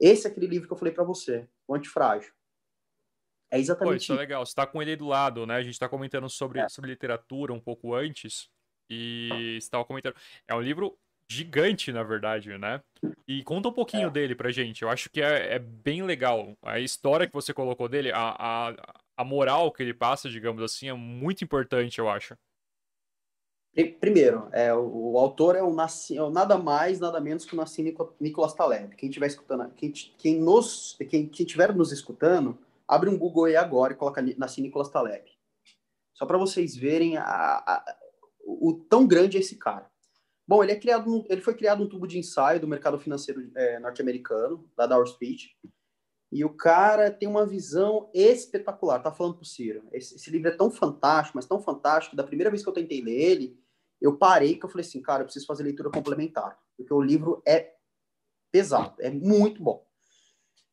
Esse 0.00 0.26
é 0.26 0.30
aquele 0.30 0.48
livro 0.48 0.66
que 0.66 0.72
eu 0.72 0.76
falei 0.76 0.92
para 0.92 1.04
você, 1.04 1.48
o 1.68 1.74
Antifrágil. 1.74 2.32
É 3.52 3.58
exatamente 3.58 3.98
Pô, 3.98 4.02
isso. 4.02 4.12
é 4.14 4.16
legal. 4.16 4.44
Você 4.44 4.50
está 4.50 4.66
com 4.66 4.80
ele 4.80 4.92
aí 4.92 4.96
do 4.96 5.06
lado, 5.06 5.46
né? 5.46 5.56
A 5.56 5.62
gente 5.62 5.74
está 5.74 5.88
comentando 5.88 6.28
sobre, 6.28 6.58
é. 6.58 6.68
sobre 6.68 6.90
literatura 6.90 7.52
um 7.52 7.60
pouco 7.60 7.94
antes. 7.94 8.48
E 8.90 9.56
estava 9.58 9.84
comentando. 9.84 10.16
É 10.48 10.54
um 10.54 10.60
livro 10.60 10.98
gigante, 11.30 11.92
na 11.92 12.02
verdade, 12.02 12.56
né? 12.58 12.82
E 13.28 13.42
conta 13.44 13.68
um 13.68 13.72
pouquinho 13.72 14.08
é. 14.08 14.10
dele 14.10 14.34
pra 14.34 14.50
gente. 14.50 14.82
Eu 14.82 14.88
acho 14.88 15.10
que 15.10 15.20
é, 15.20 15.54
é, 15.54 15.58
bem 15.58 16.02
legal. 16.02 16.56
A 16.62 16.80
história 16.80 17.26
que 17.26 17.32
você 17.32 17.52
colocou 17.52 17.88
dele, 17.88 18.10
a, 18.10 18.34
a, 18.38 18.74
a 19.16 19.24
moral 19.24 19.70
que 19.70 19.82
ele 19.82 19.94
passa, 19.94 20.28
digamos 20.28 20.62
assim, 20.62 20.88
é 20.88 20.94
muito 20.94 21.44
importante, 21.44 21.98
eu 21.98 22.08
acho. 22.08 22.36
Primeiro, 23.74 24.48
é, 24.52 24.72
o, 24.74 25.12
o 25.12 25.18
autor 25.18 25.56
é 25.56 25.62
o, 25.62 25.72
Nassim, 25.72 26.18
é 26.18 26.30
nada 26.30 26.58
mais, 26.58 27.00
nada 27.00 27.18
menos 27.20 27.44
que 27.46 27.54
o 27.54 27.56
Nassim 27.56 27.94
Nicolas 28.20 28.52
Taleb. 28.52 28.94
Quem 28.96 29.08
estiver 29.08 29.26
escutando, 29.26 29.72
quem, 29.74 29.90
quem, 29.90 30.38
nos, 30.38 30.94
quem, 31.08 31.26
quem 31.26 31.46
tiver 31.46 31.74
nos 31.74 31.90
escutando, 31.90 32.58
abre 32.86 33.08
um 33.08 33.16
Google 33.16 33.46
aí 33.46 33.56
agora 33.56 33.94
e 33.94 33.96
coloca 33.96 34.22
Nassim 34.36 34.60
Nicolas 34.60 34.90
Taleb. 34.90 35.24
Só 36.12 36.26
para 36.26 36.36
vocês 36.36 36.76
verem 36.76 37.16
a, 37.16 37.24
a, 37.24 37.96
o, 38.44 38.74
tão 38.74 39.06
grande 39.06 39.38
é 39.38 39.40
esse 39.40 39.56
cara. 39.56 39.90
Bom, 40.46 40.62
ele, 40.62 40.72
é 40.72 40.76
criado, 40.78 41.24
ele 41.30 41.40
foi 41.40 41.54
criado 41.54 41.82
um 41.82 41.88
tubo 41.88 42.06
de 42.06 42.18
ensaio 42.18 42.60
do 42.60 42.68
mercado 42.68 42.98
financeiro 42.98 43.50
é, 43.54 43.78
norte-americano, 43.78 44.68
da 44.76 44.86
Dow 44.86 45.02
Street, 45.04 45.52
e 46.30 46.44
o 46.44 46.50
cara 46.50 47.10
tem 47.10 47.28
uma 47.28 47.46
visão 47.46 48.10
espetacular. 48.12 49.02
Tá 49.02 49.12
falando 49.12 49.36
pro 49.36 49.44
Ciro. 49.44 49.82
Esse, 49.92 50.16
esse, 50.16 50.30
livro 50.30 50.48
é 50.48 50.56
tão 50.56 50.70
fantástico, 50.70 51.36
mas 51.36 51.46
tão 51.46 51.60
fantástico. 51.60 52.16
Da 52.16 52.24
primeira 52.24 52.50
vez 52.50 52.62
que 52.62 52.68
eu 52.68 52.72
tentei 52.72 53.02
ler 53.02 53.20
ele, 53.20 53.61
eu 54.02 54.16
parei 54.16 54.56
que 54.56 54.64
eu 54.64 54.68
falei 54.68 54.84
assim, 54.84 55.00
cara, 55.00 55.22
eu 55.22 55.26
preciso 55.26 55.46
fazer 55.46 55.62
leitura 55.62 55.90
complementar, 55.90 56.58
porque 56.76 56.92
o 56.92 57.00
livro 57.00 57.40
é 57.46 57.74
pesado, 58.50 58.94
é 59.00 59.10
muito 59.10 59.62
bom. 59.62 59.86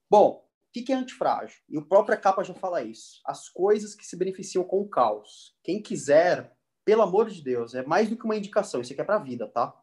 Bom, 0.10 0.44
o 0.44 0.72
que 0.72 0.92
é 0.92 0.96
antifrágil? 0.96 1.60
E 1.70 1.78
o 1.78 1.86
próprio 1.86 2.20
capa 2.20 2.44
já 2.44 2.54
fala 2.54 2.82
isso. 2.82 3.22
As 3.26 3.48
coisas 3.48 3.94
que 3.94 4.06
se 4.06 4.18
beneficiam 4.18 4.64
com 4.64 4.82
o 4.82 4.90
caos. 4.90 5.56
Quem 5.64 5.82
quiser, 5.82 6.56
pelo 6.84 7.04
amor 7.04 7.30
de 7.30 7.42
Deus, 7.42 7.76
é 7.76 7.84
mais 7.86 8.10
do 8.10 8.18
que 8.18 8.26
uma 8.26 8.36
indicação, 8.36 8.82
isso 8.82 8.92
aqui 8.94 9.02
é 9.02 9.06
para 9.06 9.16
a 9.16 9.24
vida, 9.24 9.48
tá? 9.48 9.76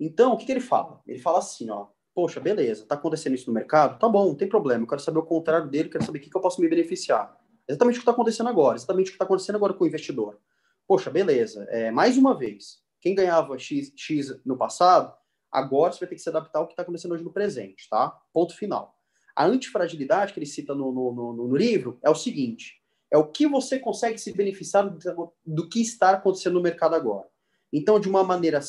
Então, 0.00 0.32
o 0.32 0.36
que, 0.36 0.46
que 0.46 0.52
ele 0.52 0.60
fala? 0.60 1.02
Ele 1.06 1.18
fala 1.18 1.38
assim, 1.38 1.70
ó, 1.70 1.88
poxa, 2.14 2.40
beleza, 2.40 2.86
tá 2.86 2.94
acontecendo 2.94 3.34
isso 3.34 3.48
no 3.48 3.54
mercado? 3.54 3.98
Tá 3.98 4.08
bom, 4.08 4.28
não 4.28 4.34
tem 4.34 4.48
problema, 4.48 4.84
eu 4.84 4.88
quero 4.88 5.00
saber 5.00 5.18
o 5.18 5.24
contrário 5.24 5.68
dele, 5.68 5.88
quero 5.90 6.04
saber 6.04 6.18
o 6.18 6.22
que, 6.22 6.30
que 6.30 6.36
eu 6.36 6.40
posso 6.40 6.60
me 6.60 6.68
beneficiar. 6.68 7.38
Exatamente 7.68 7.96
o 7.96 7.98
que 7.98 8.02
está 8.02 8.12
acontecendo 8.12 8.48
agora, 8.48 8.76
exatamente 8.76 9.08
o 9.08 9.10
que 9.10 9.14
está 9.14 9.24
acontecendo 9.24 9.56
agora 9.56 9.74
com 9.74 9.84
o 9.84 9.86
investidor. 9.86 10.38
Poxa, 10.86 11.10
beleza. 11.10 11.64
É, 11.70 11.90
mais 11.90 12.16
uma 12.18 12.36
vez, 12.36 12.82
quem 13.00 13.14
ganhava 13.14 13.58
X, 13.58 13.92
X 13.96 14.40
no 14.44 14.56
passado, 14.56 15.14
agora 15.50 15.92
você 15.92 16.00
vai 16.00 16.08
ter 16.08 16.14
que 16.16 16.22
se 16.22 16.28
adaptar 16.28 16.58
ao 16.58 16.66
que 16.66 16.72
está 16.72 16.82
acontecendo 16.82 17.12
hoje 17.12 17.24
no 17.24 17.32
presente, 17.32 17.88
tá? 17.88 18.10
Ponto 18.32 18.56
final. 18.56 18.94
A 19.36 19.46
antifragilidade 19.46 20.32
que 20.32 20.38
ele 20.38 20.46
cita 20.46 20.74
no, 20.74 20.92
no, 20.92 21.12
no, 21.12 21.32
no 21.48 21.56
livro 21.56 21.98
é 22.02 22.10
o 22.10 22.14
seguinte: 22.14 22.80
é 23.10 23.16
o 23.16 23.30
que 23.30 23.46
você 23.46 23.78
consegue 23.78 24.18
se 24.18 24.32
beneficiar 24.32 24.88
do, 24.88 25.32
do, 25.44 25.68
que 25.68 25.80
está 25.80 26.10
acontecendo 26.10 26.54
no 26.54 26.62
mercado 26.62 26.94
agora. 26.94 27.28
Então, 27.72 27.98
de 27.98 28.08
uma 28.08 28.22
maneira 28.22 28.60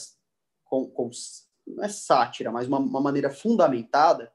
com, 0.64 0.90
com 0.90 1.10
não 1.68 1.84
é 1.84 1.90
sátira, 1.90 2.52
mas 2.52 2.68
uma, 2.68 2.78
uma 2.78 3.02
maneira 3.02 3.30
fundamentada, 3.30 4.32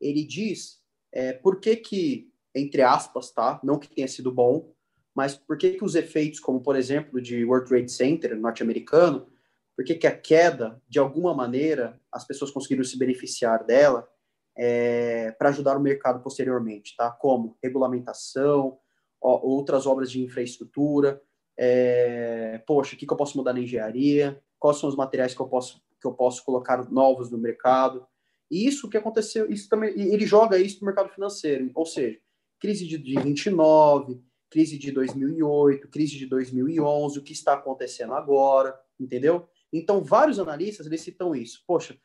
ele 0.00 0.24
diz 0.24 0.80
é, 1.12 1.32
por 1.32 1.60
que 1.60 1.76
que, 1.76 2.32
entre 2.54 2.82
aspas, 2.82 3.32
tá? 3.32 3.60
Não 3.64 3.78
que 3.78 3.88
tenha 3.88 4.06
sido 4.06 4.32
bom, 4.32 4.72
mas 5.18 5.34
por 5.34 5.58
que, 5.58 5.72
que 5.72 5.84
os 5.84 5.96
efeitos, 5.96 6.38
como 6.38 6.60
por 6.60 6.76
exemplo 6.76 7.20
de 7.20 7.44
World 7.44 7.68
Trade 7.68 7.90
Center 7.90 8.38
norte-americano, 8.38 9.26
por 9.74 9.84
que, 9.84 9.96
que 9.96 10.06
a 10.06 10.16
queda, 10.16 10.80
de 10.88 11.00
alguma 11.00 11.34
maneira, 11.34 12.00
as 12.12 12.24
pessoas 12.24 12.52
conseguiram 12.52 12.84
se 12.84 12.96
beneficiar 12.96 13.64
dela 13.64 14.08
é, 14.56 15.32
para 15.32 15.48
ajudar 15.48 15.76
o 15.76 15.80
mercado 15.80 16.22
posteriormente, 16.22 16.94
tá? 16.96 17.10
Como 17.10 17.58
regulamentação, 17.60 18.78
ó, 19.20 19.40
outras 19.44 19.88
obras 19.88 20.08
de 20.08 20.22
infraestrutura, 20.22 21.20
é, 21.56 22.62
poxa, 22.64 22.94
o 22.94 22.96
que, 22.96 23.04
que 23.04 23.12
eu 23.12 23.16
posso 23.16 23.36
mudar 23.36 23.52
na 23.52 23.60
engenharia, 23.60 24.40
quais 24.56 24.76
são 24.76 24.88
os 24.88 24.94
materiais 24.94 25.34
que 25.34 25.40
eu 25.40 25.48
posso 25.48 25.82
que 26.00 26.06
eu 26.06 26.12
posso 26.12 26.44
colocar 26.44 26.88
novos 26.92 27.28
no 27.28 27.38
mercado. 27.38 28.06
E 28.48 28.68
isso 28.68 28.88
que 28.88 28.96
aconteceu, 28.96 29.50
isso 29.50 29.68
também, 29.68 29.90
ele 29.98 30.24
joga 30.24 30.56
isso 30.56 30.78
no 30.80 30.86
mercado 30.86 31.08
financeiro, 31.08 31.68
ou 31.74 31.84
seja, 31.84 32.20
crise 32.60 32.86
de 32.86 32.96
29, 32.96 34.22
crise 34.50 34.78
de 34.78 34.90
2008, 34.92 35.88
crise 35.88 36.16
de 36.16 36.26
2011, 36.26 37.18
o 37.18 37.22
que 37.22 37.32
está 37.32 37.54
acontecendo 37.54 38.14
agora, 38.14 38.78
entendeu? 38.98 39.48
Então, 39.72 40.02
vários 40.02 40.38
analistas 40.38 40.86
eles 40.86 41.00
citam 41.00 41.34
isso. 41.34 41.62
Poxa, 41.66 41.98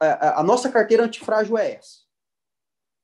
a, 0.00 0.40
a 0.40 0.42
nossa 0.42 0.70
carteira 0.70 1.04
antifrágil 1.04 1.56
é 1.56 1.74
essa. 1.74 2.00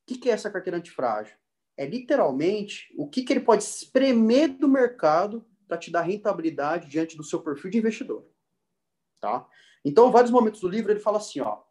O 0.02 0.06
que, 0.06 0.18
que 0.18 0.28
é 0.28 0.32
essa 0.32 0.50
carteira 0.50 0.78
antifrágil? 0.78 1.36
É 1.76 1.86
literalmente 1.86 2.92
o 2.96 3.08
que, 3.08 3.22
que 3.22 3.32
ele 3.32 3.40
pode 3.40 3.62
espremer 3.62 4.56
do 4.58 4.68
mercado 4.68 5.46
para 5.66 5.78
te 5.78 5.90
dar 5.90 6.02
rentabilidade 6.02 6.88
diante 6.88 7.16
do 7.16 7.24
seu 7.24 7.42
perfil 7.42 7.70
de 7.70 7.78
investidor. 7.78 8.28
Tá? 9.20 9.48
Então, 9.84 10.10
vários 10.10 10.30
momentos 10.30 10.60
do 10.60 10.68
livro 10.68 10.92
ele 10.92 11.00
fala 11.00 11.18
assim, 11.18 11.40
ó, 11.40 11.62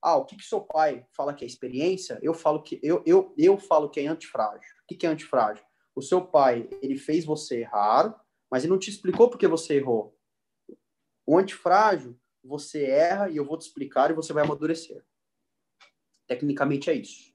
ah, 0.00 0.16
o 0.16 0.24
que, 0.24 0.36
que 0.36 0.44
seu 0.44 0.60
pai 0.60 1.06
fala 1.10 1.34
que 1.34 1.44
é 1.44 1.46
experiência, 1.46 2.18
eu 2.22 2.32
falo 2.32 2.62
que 2.62 2.78
eu, 2.82 3.02
eu, 3.04 3.34
eu 3.36 3.58
falo 3.58 3.90
que 3.90 4.00
é 4.00 4.06
antifrágil. 4.06 4.70
O 4.82 4.86
que, 4.86 4.94
que 4.94 5.06
é 5.06 5.10
antifrágil? 5.10 5.64
O 5.98 6.02
seu 6.02 6.24
pai, 6.24 6.68
ele 6.80 6.96
fez 6.96 7.24
você 7.24 7.62
errar, 7.62 8.24
mas 8.48 8.62
ele 8.62 8.70
não 8.70 8.78
te 8.78 8.88
explicou 8.88 9.28
por 9.28 9.36
que 9.36 9.48
você 9.48 9.74
errou. 9.74 10.16
O 11.26 11.36
antifrágil, 11.36 12.16
você 12.40 12.84
erra 12.84 13.28
e 13.28 13.36
eu 13.36 13.44
vou 13.44 13.58
te 13.58 13.62
explicar 13.62 14.08
e 14.08 14.14
você 14.14 14.32
vai 14.32 14.44
amadurecer. 14.44 15.04
Tecnicamente 16.28 16.88
é 16.88 16.94
isso. 16.94 17.34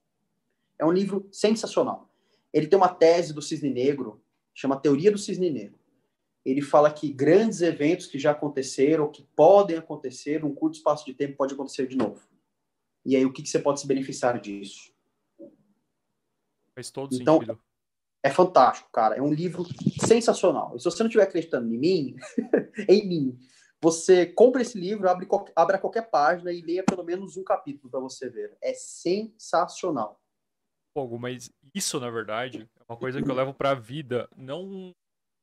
É 0.80 0.86
um 0.86 0.93
livro 0.93 1.28
sensacional. 1.30 2.09
Ele 2.53 2.66
tem 2.66 2.78
uma 2.78 2.88
tese 2.88 3.34
do 3.34 3.41
cisne 3.41 3.70
negro, 3.70 4.24
chama 4.53 4.80
Teoria 4.80 5.11
do 5.11 5.18
Cisne 5.18 5.49
Negro. 5.49 5.78
Ele 6.45 6.61
fala 6.61 6.89
que 6.89 7.11
grandes 7.11 7.59
eventos 7.59 8.07
que 8.07 8.18
já 8.18 8.32
aconteceram, 8.32 9.11
que 9.11 9.24
podem 9.36 9.76
acontecer, 9.76 10.41
num 10.41 10.55
curto 10.55 10.78
espaço 10.78 11.05
de 11.05 11.14
tempo, 11.14 11.36
pode 11.36 11.53
acontecer 11.53 11.86
de 11.86 11.97
novo. 11.97 12.26
E 13.05 13.14
aí, 13.14 13.26
o 13.26 13.34
que, 13.34 13.43
que 13.43 13.49
você 13.49 13.59
pode 13.59 13.82
se 13.82 13.88
beneficiar 13.88 14.39
disso? 14.39 14.93
Faz 16.74 16.89
todo 16.89 17.14
então, 17.14 17.39
sentido. 17.39 17.59
É 18.24 18.30
fantástico, 18.30 18.89
cara. 18.91 19.15
É 19.17 19.21
um 19.21 19.34
livro 19.34 19.65
sensacional. 19.99 20.74
E 20.76 20.80
se 20.80 20.86
você 20.86 21.03
não 21.03 21.09
estiver 21.09 21.24
acreditando 21.24 21.74
em 21.74 21.78
mim, 21.78 22.15
em 22.88 23.07
mim, 23.07 23.39
você 23.82 24.26
compra 24.26 24.61
esse 24.61 24.80
livro, 24.80 25.09
abre, 25.09 25.28
abre 25.53 25.78
qualquer 25.78 26.09
página 26.09 26.51
e 26.53 26.61
leia 26.61 26.86
pelo 26.86 27.03
menos 27.03 27.36
um 27.36 27.43
capítulo 27.43 27.91
para 27.91 27.99
você 27.99 28.30
ver. 28.30 28.57
É 28.61 28.74
sensacional. 28.74 30.21
Fogo, 30.97 31.19
mas 31.19 31.49
isso, 31.76 31.99
na 31.99 32.09
verdade, 32.09 32.69
é 32.80 32.84
uma 32.88 32.97
coisa 32.97 33.21
que 33.21 33.30
eu 33.30 33.36
levo 33.36 33.53
para 33.53 33.71
a 33.71 33.76
vida, 33.76 34.30
não 34.38 34.93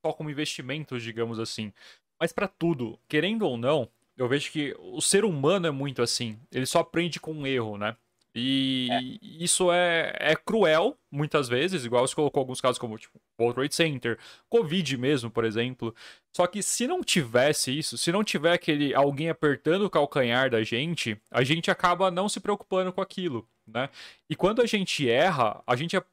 só 0.05 0.12
como 0.12 0.31
investimentos, 0.31 1.03
digamos 1.03 1.39
assim, 1.39 1.72
mas 2.18 2.33
para 2.33 2.49
tudo. 2.49 2.99
Querendo 3.09 3.43
ou 3.43 3.59
não, 3.59 3.91
eu 4.16 4.28
vejo 4.28 4.51
que 4.51 4.74
o 4.78 5.03
ser 5.03 5.24
humano 5.24 5.66
é 5.66 5.70
muito 5.70 6.01
assim. 6.01 6.39
Ele 6.51 6.66
só 6.66 6.78
aprende 6.78 7.20
com 7.20 7.33
um 7.33 7.47
erro, 7.47 7.76
né? 7.76 7.97
E 8.35 8.89
é. 8.91 9.01
isso 9.22 9.72
é, 9.72 10.14
é 10.18 10.37
cruel, 10.37 10.97
muitas 11.11 11.49
vezes, 11.49 11.85
igual 11.85 12.07
você 12.07 12.14
colocou 12.14 12.41
alguns 12.41 12.61
casos 12.61 12.78
como 12.78 12.97
tipo, 12.97 13.20
World 13.39 13.57
Trade 13.57 13.74
Center, 13.74 14.18
Covid 14.49 14.97
mesmo, 14.97 15.31
por 15.31 15.45
exemplo. 15.45 15.95
Só 16.35 16.47
que 16.47 16.62
se 16.62 16.87
não 16.87 17.03
tivesse 17.03 17.76
isso, 17.76 17.99
se 17.99 18.12
não 18.12 18.22
tiver 18.22 18.53
aquele 18.53 18.95
alguém 18.95 19.28
apertando 19.28 19.83
o 19.83 19.91
calcanhar 19.91 20.49
da 20.49 20.62
gente, 20.62 21.20
a 21.31 21.43
gente 21.43 21.70
acaba 21.70 22.11
não 22.11 22.28
se 22.28 22.39
preocupando 22.39 22.93
com 22.93 23.01
aquilo, 23.01 23.49
né? 23.66 23.89
E 24.28 24.37
quando 24.37 24.62
a 24.62 24.66
gente 24.66 25.11
erra, 25.11 25.61
a 25.66 25.74
gente, 25.74 25.97
é, 25.97 26.05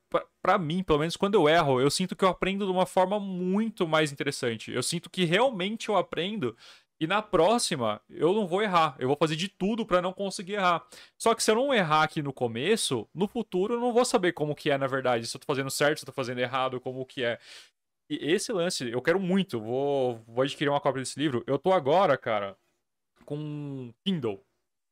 para 0.41 0.57
mim, 0.57 0.81
pelo 0.81 0.99
menos 0.99 1.15
quando 1.15 1.35
eu 1.35 1.47
erro, 1.47 1.79
eu 1.79 1.91
sinto 1.91 2.15
que 2.15 2.25
eu 2.25 2.29
aprendo 2.29 2.65
de 2.65 2.71
uma 2.71 2.87
forma 2.87 3.19
muito 3.19 3.87
mais 3.87 4.11
interessante. 4.11 4.71
Eu 4.71 4.81
sinto 4.81 5.07
que 5.07 5.23
realmente 5.23 5.89
eu 5.89 5.95
aprendo 5.95 6.57
e 6.99 7.05
na 7.05 7.21
próxima, 7.21 8.01
eu 8.09 8.33
não 8.33 8.47
vou 8.47 8.61
errar. 8.61 8.95
Eu 8.97 9.07
vou 9.07 9.15
fazer 9.15 9.35
de 9.35 9.47
tudo 9.47 9.85
para 9.85 10.01
não 10.01 10.11
conseguir 10.11 10.53
errar. 10.53 10.83
Só 11.17 11.35
que 11.35 11.43
se 11.43 11.51
eu 11.51 11.55
não 11.55 11.73
errar 11.73 12.03
aqui 12.03 12.23
no 12.23 12.33
começo, 12.33 13.07
no 13.13 13.27
futuro 13.27 13.75
eu 13.75 13.79
não 13.79 13.93
vou 13.93 14.03
saber 14.03 14.31
como 14.33 14.55
que 14.55 14.71
é 14.71 14.77
na 14.77 14.87
verdade. 14.87 15.27
Se 15.27 15.35
eu 15.35 15.39
tô 15.39 15.45
fazendo 15.45 15.69
certo, 15.69 15.99
se 15.99 16.03
eu 16.03 16.07
tô 16.07 16.11
fazendo 16.11 16.39
errado, 16.39 16.81
como 16.81 17.05
que 17.05 17.23
é. 17.23 17.39
E 18.09 18.31
esse 18.31 18.51
lance, 18.51 18.89
eu 18.89 19.01
quero 19.01 19.19
muito. 19.19 19.59
Vou, 19.59 20.23
vou 20.27 20.43
adquirir 20.43 20.69
uma 20.69 20.81
cópia 20.81 21.01
desse 21.01 21.19
livro. 21.19 21.43
Eu 21.45 21.59
tô 21.59 21.71
agora, 21.71 22.17
cara, 22.17 22.57
com 23.25 23.93
Kindle. 24.03 24.43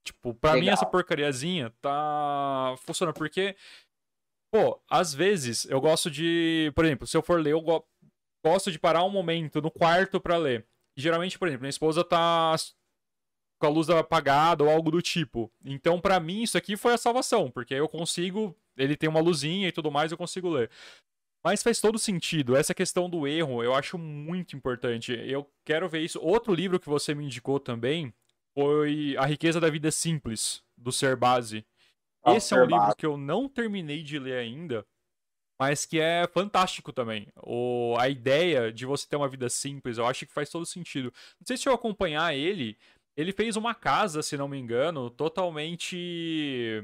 Tipo, 0.04 0.36
pra 0.36 0.52
Legal. 0.52 0.66
mim 0.66 0.74
essa 0.74 0.86
porcariazinha 0.86 1.74
tá 1.82 2.76
funcionando. 2.86 3.16
Porque, 3.16 3.56
pô, 4.52 4.80
às 4.88 5.12
vezes 5.12 5.66
eu 5.66 5.82
gosto 5.82 6.12
de. 6.12 6.72
Por 6.76 6.86
exemplo, 6.86 7.08
se 7.08 7.18
eu 7.18 7.24
for 7.24 7.42
ler, 7.42 7.54
eu 7.54 7.84
gosto 8.46 8.72
de 8.72 8.78
parar 8.78 9.04
um 9.04 9.10
momento 9.10 9.60
no 9.60 9.72
quarto 9.72 10.22
para 10.22 10.38
ler 10.38 10.68
geralmente, 10.96 11.38
por 11.38 11.48
exemplo, 11.48 11.64
minha 11.64 11.70
esposa 11.70 12.04
tá 12.04 12.56
com 13.60 13.68
a 13.68 13.70
luz 13.70 13.90
apagada 13.90 14.64
ou 14.64 14.70
algo 14.70 14.92
do 14.92 15.02
tipo. 15.02 15.52
Então, 15.64 16.00
para 16.00 16.20
mim, 16.20 16.44
isso 16.44 16.58
aqui 16.58 16.76
foi 16.76 16.94
a 16.94 16.98
salvação, 16.98 17.50
porque 17.50 17.74
eu 17.74 17.88
consigo, 17.88 18.56
ele 18.78 18.96
tem 18.96 19.10
uma 19.10 19.20
luzinha 19.20 19.68
e 19.68 19.72
tudo 19.72 19.92
mais, 19.92 20.12
eu 20.12 20.18
consigo 20.18 20.50
ler. 20.50 20.70
Mas 21.44 21.62
faz 21.62 21.80
todo 21.80 22.00
sentido. 22.00 22.56
Essa 22.56 22.74
questão 22.74 23.08
do 23.08 23.28
erro, 23.28 23.64
eu 23.64 23.76
acho 23.76 24.00
muito 24.00 24.56
importante. 24.56 25.14
Eu 25.14 25.48
quero 25.64 25.88
ver 25.88 26.00
isso. 26.00 26.20
Outro 26.20 26.54
livro 26.54 26.80
que 26.80 26.90
você 26.90 27.14
me 27.14 27.24
indicou 27.24 27.60
também 27.60 28.12
foi 28.56 29.16
A 29.18 29.26
Riqueza 29.26 29.60
da 29.60 29.70
Vida 29.70 29.92
Simples, 29.92 30.64
do 30.76 30.92
Ser 30.92 31.16
Base. 31.16 31.64
Ah, 32.24 32.34
Esse 32.34 32.56
é 32.56 32.58
um 32.58 32.66
livro 32.66 32.96
que 32.96 33.06
eu 33.06 33.16
não 33.16 33.48
terminei 33.48 34.02
de 34.02 34.18
ler 34.18 34.40
ainda, 34.40 34.84
mas 35.60 35.86
que 35.86 36.00
é 36.00 36.28
fantástico 36.28 36.92
também. 36.92 37.28
O, 37.44 37.96
a 37.98 38.10
ideia 38.10 38.72
de 38.72 38.86
você 38.86 39.08
ter 39.08 39.16
uma 39.16 39.30
vida 39.30 39.50
simples, 39.50 39.98
eu 39.98 40.06
acho 40.06 40.26
que 40.26 40.34
faz 40.34 40.50
todo 40.50 40.66
sentido. 40.66 41.14
Não 41.40 41.46
sei 41.46 41.58
se 41.58 41.68
eu 41.68 41.74
acompanhar 41.74 42.36
ele, 42.36 42.78
ele 43.18 43.32
fez 43.32 43.56
uma 43.56 43.74
casa, 43.74 44.22
se 44.22 44.36
não 44.36 44.48
me 44.48 44.58
engano, 44.58 45.10
totalmente. 45.10 46.84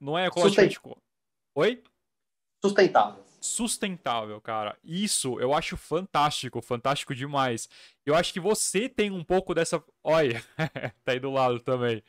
Não 0.00 0.16
é 0.16 0.26
ecologicamente. 0.26 0.78
Oi? 1.56 1.82
Sustentável. 2.64 3.24
Sustentável, 3.40 4.40
cara. 4.40 4.78
Isso 4.82 5.38
eu 5.40 5.52
acho 5.52 5.76
fantástico, 5.76 6.60
fantástico 6.60 7.14
demais. 7.14 7.68
Eu 8.04 8.14
acho 8.14 8.32
que 8.32 8.40
você 8.40 8.88
tem 8.88 9.10
um 9.10 9.24
pouco 9.24 9.54
dessa. 9.54 9.82
Olha, 10.04 10.42
tá 11.04 11.12
aí 11.12 11.20
do 11.20 11.30
lado 11.30 11.60
também. 11.60 12.02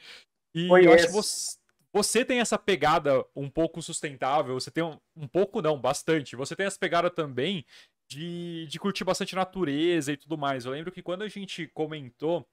E 0.53 0.67
Conheço. 0.67 0.89
eu 0.89 0.93
acho 0.93 1.07
que 1.07 1.13
você 1.13 1.57
você 1.97 2.23
tem 2.23 2.39
essa 2.39 2.59
pegada 2.59 3.25
um 3.35 3.49
pouco 3.49 3.81
sustentável, 3.81 4.53
você 4.53 4.69
tem 4.69 4.83
um, 4.83 4.99
um 5.15 5.27
pouco 5.27 5.63
não, 5.63 5.79
bastante. 5.79 6.35
Você 6.35 6.55
tem 6.55 6.67
essa 6.67 6.77
pegada 6.77 7.09
também 7.09 7.65
de, 8.07 8.67
de 8.67 8.79
curtir 8.79 9.03
bastante 9.03 9.35
natureza 9.35 10.11
e 10.11 10.17
tudo 10.17 10.37
mais. 10.37 10.65
Eu 10.65 10.73
lembro 10.73 10.91
que 10.91 11.01
quando 11.01 11.23
a 11.23 11.27
gente 11.27 11.67
comentou, 11.69 12.47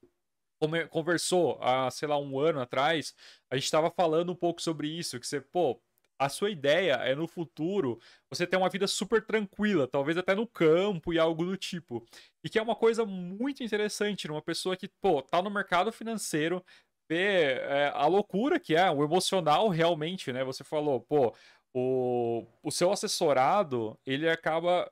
conversou 0.89 1.59
há, 1.61 1.91
sei 1.91 2.07
lá, 2.07 2.17
um 2.17 2.39
ano 2.39 2.59
atrás, 2.59 3.13
a 3.47 3.55
gente 3.55 3.65
estava 3.65 3.91
falando 3.91 4.31
um 4.31 4.35
pouco 4.35 4.59
sobre 4.63 4.87
isso, 4.87 5.19
que 5.19 5.27
você, 5.27 5.39
pô, 5.39 5.79
a 6.17 6.27
sua 6.27 6.49
ideia 6.49 6.93
é 6.93 7.13
no 7.13 7.27
futuro 7.27 7.99
você 8.27 8.47
ter 8.47 8.57
uma 8.57 8.69
vida 8.69 8.87
super 8.87 9.23
tranquila, 9.23 9.87
talvez 9.87 10.17
até 10.17 10.33
no 10.33 10.47
campo 10.47 11.13
e 11.13 11.19
algo 11.19 11.45
do 11.45 11.55
tipo. 11.55 12.03
E 12.43 12.49
que 12.49 12.57
é 12.57 12.61
uma 12.63 12.75
coisa 12.75 13.05
muito 13.05 13.63
interessante 13.63 14.27
numa 14.27 14.41
pessoa 14.41 14.75
que, 14.75 14.87
pô, 14.87 15.21
tá 15.21 15.39
no 15.39 15.51
mercado 15.51 15.91
financeiro, 15.91 16.65
ver 17.09 17.57
é, 17.57 17.91
a 17.93 18.05
loucura 18.07 18.59
que 18.59 18.75
é, 18.75 18.89
o 18.89 19.03
emocional 19.03 19.67
realmente, 19.69 20.31
né? 20.33 20.43
Você 20.43 20.63
falou, 20.63 21.01
pô, 21.01 21.33
o, 21.73 22.45
o 22.63 22.71
seu 22.71 22.91
assessorado, 22.91 23.97
ele 24.05 24.29
acaba 24.29 24.89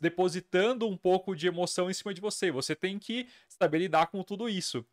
depositando 0.00 0.86
um 0.86 0.96
pouco 0.96 1.34
de 1.34 1.46
emoção 1.46 1.90
em 1.90 1.94
cima 1.94 2.14
de 2.14 2.20
você. 2.20 2.50
Você 2.50 2.76
tem 2.76 2.98
que 2.98 3.28
saber 3.48 3.78
lidar 3.78 4.06
com 4.06 4.22
tudo 4.22 4.48
isso. 4.48 4.86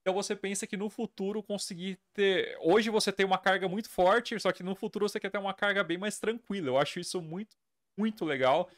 Então 0.00 0.14
você 0.14 0.34
pensa 0.34 0.66
que 0.66 0.76
no 0.76 0.88
futuro 0.88 1.42
conseguir 1.42 1.98
ter. 2.14 2.56
Hoje 2.60 2.88
você 2.90 3.12
tem 3.12 3.26
uma 3.26 3.38
carga 3.38 3.68
muito 3.68 3.88
forte, 3.90 4.38
só 4.40 4.50
que 4.50 4.62
no 4.62 4.74
futuro 4.74 5.08
você 5.08 5.20
quer 5.20 5.30
ter 5.30 5.38
uma 5.38 5.54
carga 5.54 5.84
bem 5.84 5.98
mais 5.98 6.18
tranquila. 6.18 6.68
Eu 6.68 6.78
acho 6.78 6.98
isso 6.98 7.20
muito, 7.20 7.56
muito 7.96 8.24
legal. 8.24 8.68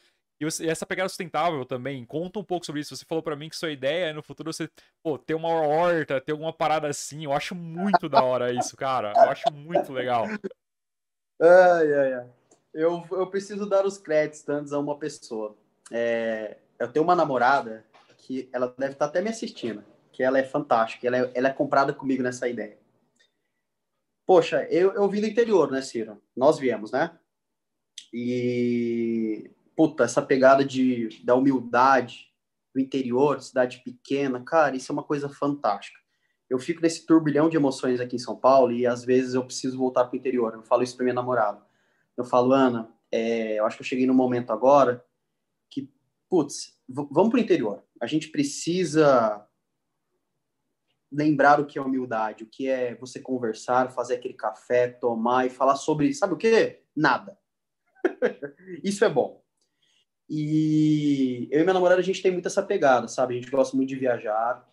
E 0.43 0.69
essa 0.69 0.85
pegada 0.85 1.09
sustentável 1.09 1.65
também, 1.65 2.05
conta 2.05 2.39
um 2.39 2.43
pouco 2.43 2.65
sobre 2.65 2.81
isso. 2.81 2.95
Você 2.95 3.05
falou 3.05 3.23
para 3.23 3.35
mim 3.35 3.49
que 3.49 3.55
sua 3.55 3.71
ideia 3.71 4.07
é 4.07 4.13
no 4.13 4.23
futuro 4.23 4.51
você 4.51 4.69
pô, 5.01 5.17
ter 5.17 5.33
uma 5.33 5.49
horta, 5.49 6.21
ter 6.21 6.31
alguma 6.31 6.53
parada 6.53 6.87
assim. 6.87 7.25
Eu 7.25 7.33
acho 7.33 7.55
muito 7.55 8.07
da 8.09 8.23
hora 8.23 8.53
isso, 8.53 8.75
cara. 8.75 9.13
Eu 9.15 9.29
acho 9.29 9.51
muito 9.53 9.91
legal. 9.91 10.25
Ai, 11.41 11.93
ai, 11.93 12.13
ai. 12.13 12.29
Eu, 12.73 13.05
eu 13.11 13.27
preciso 13.27 13.67
dar 13.67 13.85
os 13.85 13.97
créditos 13.97 14.47
antes 14.49 14.73
a 14.73 14.79
uma 14.79 14.97
pessoa. 14.97 15.55
É, 15.91 16.57
eu 16.79 16.91
tenho 16.91 17.03
uma 17.03 17.15
namorada 17.15 17.85
que 18.17 18.49
ela 18.51 18.73
deve 18.77 18.93
estar 18.93 19.05
até 19.05 19.21
me 19.21 19.29
assistindo, 19.29 19.83
que 20.11 20.23
ela 20.23 20.39
é 20.39 20.43
fantástica, 20.43 21.05
ela 21.05 21.17
é, 21.17 21.31
ela 21.35 21.49
é 21.49 21.53
comprada 21.53 21.93
comigo 21.93 22.23
nessa 22.23 22.47
ideia. 22.47 22.77
Poxa, 24.25 24.63
eu, 24.69 24.93
eu 24.93 25.07
vim 25.09 25.21
do 25.21 25.27
interior, 25.27 25.69
né, 25.69 25.81
Ciro? 25.81 26.21
Nós 26.35 26.57
viemos, 26.57 26.91
né? 26.91 27.19
E 28.11 29.51
puta, 29.75 30.03
essa 30.03 30.21
pegada 30.21 30.63
de, 30.63 31.21
da 31.23 31.35
humildade 31.35 32.31
do 32.73 32.79
interior, 32.79 33.41
cidade 33.41 33.81
pequena, 33.83 34.43
cara, 34.43 34.75
isso 34.75 34.91
é 34.91 34.93
uma 34.93 35.03
coisa 35.03 35.29
fantástica. 35.29 35.99
Eu 36.49 36.59
fico 36.59 36.81
nesse 36.81 37.05
turbilhão 37.05 37.49
de 37.49 37.57
emoções 37.57 37.99
aqui 37.99 38.15
em 38.15 38.19
São 38.19 38.35
Paulo 38.35 38.71
e 38.71 38.85
às 38.85 39.03
vezes 39.03 39.33
eu 39.33 39.45
preciso 39.45 39.77
voltar 39.77 40.05
para 40.05 40.15
o 40.15 40.19
interior. 40.19 40.53
Eu 40.53 40.63
falo 40.63 40.83
isso 40.83 40.95
para 40.95 41.03
minha 41.03 41.13
namorada. 41.13 41.61
Eu 42.15 42.23
falo, 42.23 42.53
Ana, 42.53 42.91
é, 43.11 43.59
eu 43.59 43.65
acho 43.65 43.77
que 43.77 43.81
eu 43.81 43.87
cheguei 43.87 44.05
no 44.05 44.13
momento 44.13 44.51
agora 44.51 45.03
que, 45.69 45.91
putz, 46.29 46.77
vamos 46.87 47.29
para 47.29 47.37
o 47.37 47.41
interior. 47.41 47.83
A 48.01 48.07
gente 48.07 48.29
precisa 48.29 49.47
lembrar 51.11 51.59
o 51.59 51.65
que 51.65 51.77
é 51.77 51.81
humildade, 51.81 52.43
o 52.43 52.47
que 52.47 52.67
é 52.67 52.95
você 52.95 53.19
conversar, 53.19 53.91
fazer 53.91 54.15
aquele 54.15 54.33
café, 54.33 54.87
tomar 54.87 55.45
e 55.45 55.49
falar 55.49 55.75
sobre, 55.75 56.13
sabe 56.13 56.33
o 56.33 56.37
quê? 56.37 56.83
Nada. 56.95 57.37
Isso 58.83 59.05
é 59.05 59.09
bom. 59.09 59.42
E 60.29 61.47
eu 61.51 61.59
e 61.59 61.63
minha 61.63 61.73
namorada, 61.73 61.99
a 61.99 62.03
gente 62.03 62.21
tem 62.21 62.31
muito 62.31 62.47
essa 62.47 62.63
pegada, 62.63 63.07
sabe? 63.07 63.33
A 63.33 63.37
gente 63.39 63.51
gosta 63.51 63.75
muito 63.75 63.89
de 63.89 63.95
viajar. 63.95 64.67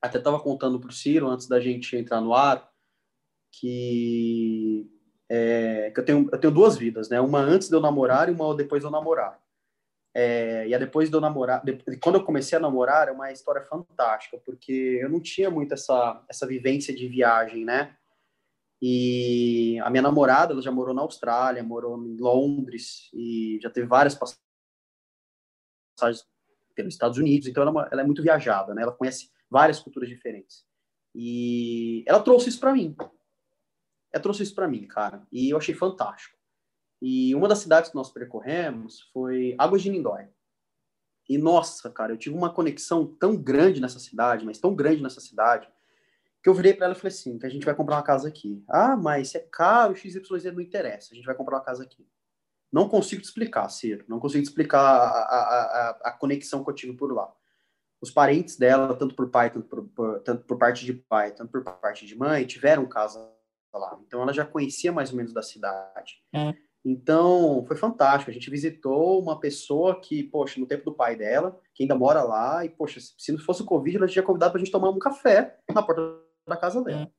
Até 0.00 0.18
estava 0.18 0.40
contando 0.40 0.78
para 0.80 0.90
o 0.90 0.92
Ciro, 0.92 1.28
antes 1.28 1.46
da 1.46 1.60
gente 1.60 1.96
entrar 1.96 2.20
no 2.20 2.32
ar, 2.32 2.70
que, 3.52 4.88
é, 5.28 5.90
que 5.90 6.00
eu, 6.00 6.04
tenho, 6.04 6.28
eu 6.32 6.38
tenho 6.38 6.52
duas 6.52 6.76
vidas, 6.76 7.08
né? 7.08 7.20
Uma 7.20 7.40
antes 7.40 7.68
de 7.68 7.74
eu 7.74 7.80
namorar 7.80 8.28
e 8.28 8.32
uma 8.32 8.54
depois 8.56 8.80
de 8.80 8.86
eu 8.86 8.90
namorar. 8.90 9.38
É, 10.14 10.66
e 10.66 10.74
a 10.74 10.78
depois 10.78 11.10
de 11.10 11.16
eu 11.16 11.20
namorar, 11.20 11.62
de, 11.64 11.78
quando 11.98 12.16
eu 12.16 12.24
comecei 12.24 12.56
a 12.56 12.60
namorar, 12.60 13.08
é 13.08 13.12
uma 13.12 13.30
história 13.30 13.62
fantástica, 13.62 14.38
porque 14.44 14.98
eu 15.02 15.08
não 15.08 15.20
tinha 15.20 15.50
muito 15.50 15.74
essa, 15.74 16.24
essa 16.28 16.46
vivência 16.46 16.94
de 16.94 17.06
viagem, 17.08 17.64
né? 17.64 17.96
E 18.80 19.78
a 19.80 19.90
minha 19.90 20.02
namorada, 20.02 20.52
ela 20.52 20.62
já 20.62 20.70
morou 20.70 20.94
na 20.94 21.02
Austrália, 21.02 21.62
morou 21.62 22.02
em 22.04 22.16
Londres 22.16 23.10
e 23.12 23.58
já 23.60 23.70
teve 23.70 23.86
várias 23.86 24.14
passagens 24.14 24.47
pelos 26.74 26.94
Estados 26.94 27.18
Unidos, 27.18 27.48
então 27.48 27.62
ela 27.62 27.70
é, 27.70 27.72
uma, 27.72 27.88
ela 27.90 28.02
é 28.02 28.04
muito 28.04 28.22
viajada, 28.22 28.74
né? 28.74 28.82
Ela 28.82 28.92
conhece 28.92 29.30
várias 29.50 29.80
culturas 29.80 30.08
diferentes. 30.08 30.64
E 31.14 32.04
ela 32.06 32.20
trouxe 32.20 32.48
isso 32.48 32.60
para 32.60 32.72
mim. 32.72 32.94
Ela 34.12 34.22
trouxe 34.22 34.42
isso 34.42 34.54
para 34.54 34.68
mim, 34.68 34.86
cara, 34.86 35.26
e 35.30 35.50
eu 35.50 35.56
achei 35.56 35.74
fantástico. 35.74 36.36
E 37.00 37.34
uma 37.34 37.48
das 37.48 37.58
cidades 37.58 37.90
que 37.90 37.96
nós 37.96 38.10
percorremos 38.10 39.02
foi 39.12 39.54
Águas 39.58 39.82
de 39.82 39.90
Lindóia. 39.90 40.32
E 41.28 41.36
nossa, 41.36 41.90
cara, 41.90 42.12
eu 42.12 42.16
tive 42.16 42.34
uma 42.34 42.52
conexão 42.52 43.06
tão 43.06 43.36
grande 43.36 43.80
nessa 43.80 43.98
cidade, 43.98 44.46
mas 44.46 44.58
tão 44.58 44.74
grande 44.74 45.02
nessa 45.02 45.20
cidade, 45.20 45.68
que 46.42 46.48
eu 46.48 46.54
virei 46.54 46.72
para 46.72 46.86
ela 46.86 46.94
e 46.94 46.98
falei 46.98 47.12
assim, 47.12 47.38
que 47.38 47.46
a 47.46 47.50
gente 47.50 47.66
vai 47.66 47.74
comprar 47.74 47.96
uma 47.96 48.02
casa 48.02 48.28
aqui. 48.28 48.64
Ah, 48.68 48.96
mas 48.96 49.34
é 49.34 49.40
caro, 49.40 49.94
XYZ 49.94 50.44
não 50.54 50.60
interessa, 50.60 51.12
a 51.12 51.16
gente 51.16 51.26
vai 51.26 51.34
comprar 51.34 51.56
uma 51.56 51.64
casa 51.64 51.82
aqui. 51.82 52.08
Não 52.72 52.88
consigo 52.88 53.22
te 53.22 53.26
explicar, 53.26 53.68
Ciro, 53.70 54.04
não 54.08 54.18
consigo 54.18 54.42
te 54.42 54.48
explicar 54.48 54.80
a, 54.80 55.08
a, 55.08 55.40
a, 55.40 55.90
a 56.04 56.12
conexão 56.12 56.62
que 56.62 56.70
eu 56.70 56.74
tive 56.74 56.92
por 56.94 57.12
lá. 57.12 57.32
Os 58.00 58.10
parentes 58.10 58.56
dela, 58.56 58.94
tanto 58.94 59.14
por 59.14 59.30
pai, 59.30 59.50
tanto 59.50 59.66
por, 59.66 59.84
por, 59.88 60.20
tanto 60.20 60.44
por 60.44 60.58
parte 60.58 60.84
de 60.84 60.92
pai, 60.92 61.32
tanto 61.32 61.50
por 61.50 61.64
parte 61.64 62.06
de 62.06 62.16
mãe, 62.16 62.46
tiveram 62.46 62.86
casa 62.86 63.18
lá. 63.74 63.98
Então 64.06 64.22
ela 64.22 64.32
já 64.32 64.44
conhecia 64.44 64.92
mais 64.92 65.10
ou 65.10 65.16
menos 65.16 65.32
da 65.32 65.42
cidade. 65.42 66.22
É. 66.34 66.54
Então, 66.84 67.64
foi 67.66 67.76
fantástico. 67.76 68.30
A 68.30 68.34
gente 68.34 68.50
visitou 68.50 69.20
uma 69.20 69.38
pessoa 69.38 70.00
que, 70.00 70.22
poxa, 70.22 70.60
no 70.60 70.66
tempo 70.66 70.84
do 70.84 70.94
pai 70.94 71.16
dela, 71.16 71.60
que 71.74 71.82
ainda 71.82 71.94
mora 71.94 72.22
lá, 72.22 72.64
e, 72.64 72.68
poxa, 72.68 73.00
se 73.00 73.32
não 73.32 73.38
fosse 73.38 73.62
o 73.62 73.66
Covid, 73.66 73.96
ela 73.96 74.06
tinha 74.06 74.22
convidado 74.22 74.52
para 74.52 74.60
a 74.60 74.64
gente 74.64 74.72
tomar 74.72 74.90
um 74.90 74.98
café 74.98 75.58
na 75.74 75.82
porta 75.82 76.00
da 76.46 76.56
casa 76.56 76.82
dela. 76.82 77.02
É. 77.02 77.17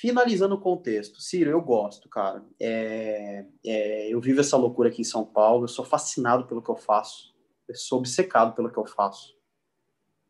Finalizando 0.00 0.54
o 0.54 0.60
contexto, 0.60 1.20
Ciro, 1.20 1.50
eu 1.50 1.60
gosto, 1.60 2.08
cara. 2.08 2.44
É, 2.60 3.44
é, 3.66 4.08
eu 4.08 4.20
vivo 4.20 4.38
essa 4.38 4.56
loucura 4.56 4.90
aqui 4.90 5.00
em 5.00 5.04
São 5.04 5.24
Paulo, 5.24 5.64
eu 5.64 5.68
sou 5.68 5.84
fascinado 5.84 6.46
pelo 6.46 6.62
que 6.62 6.70
eu 6.70 6.76
faço, 6.76 7.34
eu 7.66 7.74
sou 7.74 7.98
obcecado 7.98 8.54
pelo 8.54 8.70
que 8.70 8.78
eu 8.78 8.86
faço. 8.86 9.36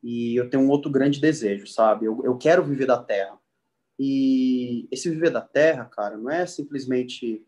E 0.02 0.34
eu 0.40 0.48
tenho 0.48 0.62
um 0.62 0.70
outro 0.70 0.90
grande 0.90 1.20
desejo, 1.20 1.66
sabe? 1.66 2.06
Eu, 2.06 2.18
eu 2.24 2.38
quero 2.38 2.64
viver 2.64 2.86
da 2.86 2.96
terra. 2.96 3.38
E 3.98 4.88
esse 4.90 5.10
viver 5.10 5.28
da 5.28 5.42
terra, 5.42 5.84
cara, 5.84 6.16
não 6.16 6.30
é 6.30 6.46
simplesmente, 6.46 7.46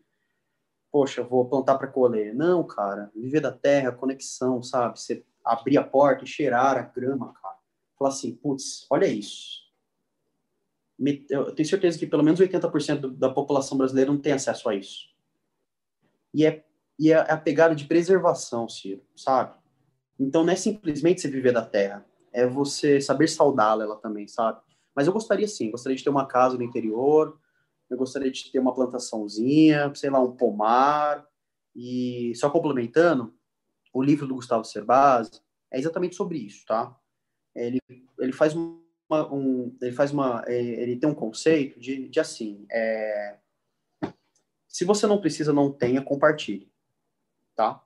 poxa, 0.91 1.23
vou 1.23 1.49
plantar 1.49 1.79
para 1.79 1.87
colher. 1.87 2.35
Não, 2.35 2.63
cara, 2.63 3.09
viver 3.15 3.39
da 3.39 3.51
terra, 3.51 3.91
conexão, 3.91 4.61
sabe? 4.61 4.99
Você 4.99 5.25
abrir 5.43 5.79
a 5.79 5.83
porta 5.83 6.23
e 6.23 6.27
cheirar 6.27 6.77
a 6.77 6.83
grama, 6.83 7.33
cara. 7.33 7.57
Falar 7.97 8.11
assim, 8.11 8.35
putz, 8.35 8.85
olha 8.91 9.07
isso. 9.07 9.70
Eu 11.29 11.51
tenho 11.53 11.67
certeza 11.67 11.97
que 11.97 12.05
pelo 12.05 12.23
menos 12.23 12.39
80% 12.39 13.17
da 13.17 13.29
população 13.29 13.77
brasileira 13.77 14.11
não 14.11 14.19
tem 14.19 14.33
acesso 14.33 14.69
a 14.69 14.75
isso. 14.75 15.09
E 16.33 16.45
é, 16.45 16.63
e 16.99 17.11
é 17.11 17.15
a 17.15 17.37
pegada 17.37 17.75
de 17.75 17.85
preservação, 17.85 18.69
Ciro, 18.69 19.01
sabe? 19.15 19.55
Então 20.19 20.43
não 20.43 20.53
é 20.53 20.55
simplesmente 20.55 21.21
você 21.21 21.27
viver 21.27 21.51
da 21.51 21.65
terra, 21.65 22.05
é 22.31 22.45
você 22.45 23.01
saber 23.01 23.27
saudá-la 23.27 23.83
ela 23.83 23.95
também, 23.95 24.27
sabe? 24.27 24.61
Mas 24.95 25.07
eu 25.07 25.13
gostaria 25.13 25.47
sim, 25.47 25.71
gostaria 25.71 25.97
de 25.97 26.03
ter 26.03 26.09
uma 26.09 26.27
casa 26.27 26.57
no 26.57 26.63
interior, 26.63 27.37
eu 27.89 27.97
gostaria 27.97 28.31
de 28.31 28.51
ter 28.51 28.59
uma 28.59 28.73
plantaçãozinha, 28.73 29.93
sei 29.95 30.09
lá, 30.09 30.19
um 30.21 30.35
pomar. 30.35 31.27
E 31.75 32.33
só 32.35 32.49
complementando, 32.49 33.33
o 33.93 34.01
livro 34.01 34.27
do 34.27 34.35
Gustavo 34.35 34.63
Cerbasi 34.63 35.41
é 35.69 35.79
exatamente 35.79 36.15
sobre 36.15 36.37
isso, 36.37 36.65
tá? 36.65 36.95
Ele, 37.53 37.79
ele 38.19 38.31
faz 38.31 38.53
um, 39.11 39.75
ele 39.81 39.91
faz 39.91 40.11
uma, 40.11 40.43
é, 40.47 40.61
ele 40.61 40.95
tem 40.95 41.09
um 41.09 41.15
conceito 41.15 41.79
de, 41.79 42.07
de 42.07 42.19
assim, 42.19 42.65
é, 42.71 43.37
se 44.67 44.85
você 44.85 45.05
não 45.05 45.19
precisa, 45.19 45.51
não 45.51 45.71
tenha, 45.71 46.01
compartilhe, 46.01 46.71
tá? 47.55 47.83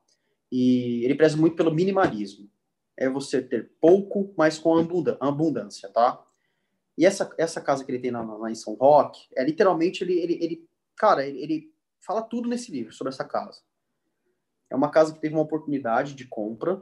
E 0.52 1.04
ele 1.04 1.16
preza 1.16 1.36
muito 1.36 1.56
pelo 1.56 1.74
minimalismo. 1.74 2.50
É 2.96 3.10
você 3.10 3.42
ter 3.42 3.72
pouco, 3.82 4.34
mas 4.38 4.58
com 4.58 4.78
abundância, 5.20 5.90
tá? 5.90 6.24
E 6.98 7.06
essa, 7.06 7.34
essa 7.38 7.60
casa 7.60 7.84
que 7.84 7.92
ele 7.92 8.00
tem 8.00 8.12
lá 8.12 8.50
em 8.50 8.56
São 8.56 8.76
Roque, 8.76 9.28
é 9.36 9.44
literalmente 9.44 10.04
ele, 10.04 10.14
ele, 10.14 10.34
ele 10.42 10.70
cara, 10.96 11.26
ele, 11.26 11.42
ele, 11.42 11.74
fala 12.00 12.22
tudo 12.22 12.48
nesse 12.48 12.72
livro 12.72 12.94
sobre 12.94 13.12
essa 13.12 13.26
casa. 13.26 13.62
É 14.70 14.76
uma 14.76 14.90
casa 14.90 15.14
que 15.14 15.20
teve 15.20 15.34
uma 15.36 15.44
oportunidade 15.44 16.14
de 16.14 16.26
compra. 16.26 16.82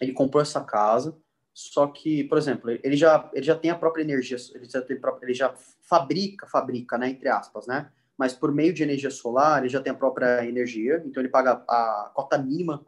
Ele 0.00 0.12
comprou 0.12 0.42
essa 0.42 0.64
casa, 0.64 1.16
só 1.58 1.88
que, 1.88 2.22
por 2.22 2.38
exemplo, 2.38 2.70
ele 2.70 2.96
já, 2.96 3.28
ele 3.34 3.44
já 3.44 3.56
tem 3.56 3.68
a 3.68 3.74
própria 3.74 4.02
energia, 4.02 4.36
ele 4.54 4.64
já, 4.64 4.80
tem, 4.80 4.96
ele 5.22 5.34
já 5.34 5.52
fabrica, 5.82 6.46
fabrica, 6.46 6.96
né, 6.96 7.10
entre 7.10 7.28
aspas, 7.28 7.66
né? 7.66 7.90
Mas 8.16 8.32
por 8.32 8.54
meio 8.54 8.72
de 8.72 8.84
energia 8.84 9.10
solar, 9.10 9.58
ele 9.58 9.68
já 9.68 9.80
tem 9.80 9.90
a 9.90 9.96
própria 9.96 10.46
energia, 10.46 11.02
então 11.04 11.20
ele 11.20 11.28
paga 11.28 11.64
a 11.68 12.12
cota 12.14 12.38
mínima 12.38 12.84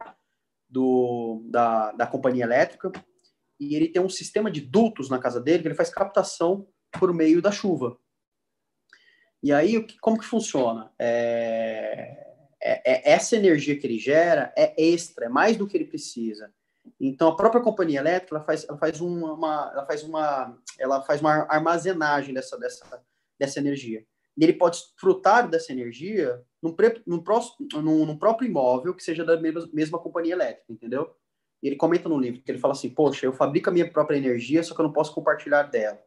do, 0.69 1.43
da, 1.49 1.91
da 1.91 2.07
companhia 2.07 2.45
elétrica 2.45 2.89
e 3.59 3.75
ele 3.75 3.89
tem 3.89 4.01
um 4.01 4.07
sistema 4.07 4.49
de 4.49 4.61
dutos 4.61 5.09
na 5.09 5.19
casa 5.19 5.41
dele 5.41 5.63
que 5.63 5.67
ele 5.67 5.75
faz 5.75 5.89
captação 5.89 6.65
por 6.97 7.13
meio 7.13 7.41
da 7.41 7.51
chuva. 7.51 7.97
E 9.43 9.51
aí, 9.51 9.85
como 9.99 10.17
que 10.17 10.23
funciona? 10.23 10.93
É, 10.97 12.25
é, 12.61 13.09
é, 13.09 13.11
essa 13.11 13.35
energia 13.35 13.77
que 13.77 13.85
ele 13.85 13.99
gera 13.99 14.53
é 14.57 14.81
extra, 14.81 15.25
é 15.25 15.29
mais 15.29 15.57
do 15.57 15.67
que 15.67 15.75
ele 15.75 15.87
precisa. 15.87 16.53
Então, 16.99 17.29
a 17.29 17.35
própria 17.35 17.61
companhia 17.61 17.99
elétrica 17.99 18.35
ela 18.35 18.45
faz, 18.45 18.67
ela 18.67 18.77
faz, 18.77 19.01
uma, 19.01 19.33
uma, 19.33 19.71
ela 19.73 19.85
faz, 19.85 20.03
uma, 20.03 20.57
ela 20.79 21.01
faz 21.01 21.21
uma 21.21 21.47
armazenagem 21.49 22.33
dessa, 22.33 22.57
dessa, 22.57 23.03
dessa 23.39 23.59
energia. 23.59 24.05
E 24.37 24.43
ele 24.43 24.53
pode 24.53 24.77
desfrutar 24.77 25.49
dessa 25.49 25.71
energia 25.71 26.41
num, 26.61 26.75
num, 27.05 27.19
próximo, 27.21 27.67
num 27.81 28.17
próprio 28.17 28.47
imóvel 28.47 28.93
que 28.93 29.03
seja 29.03 29.25
da 29.25 29.39
mesma, 29.39 29.69
mesma 29.73 29.99
companhia 29.99 30.33
elétrica, 30.33 30.71
entendeu? 30.71 31.15
E 31.61 31.67
ele 31.67 31.75
comenta 31.75 32.09
no 32.09 32.19
livro 32.19 32.41
que 32.41 32.51
ele 32.51 32.59
fala 32.59 32.73
assim: 32.73 32.89
Poxa, 32.89 33.25
eu 33.25 33.33
fabrico 33.33 33.69
a 33.69 33.73
minha 33.73 33.89
própria 33.89 34.17
energia, 34.17 34.63
só 34.63 34.73
que 34.73 34.81
eu 34.81 34.85
não 34.85 34.93
posso 34.93 35.13
compartilhar 35.13 35.63
dela. 35.63 36.01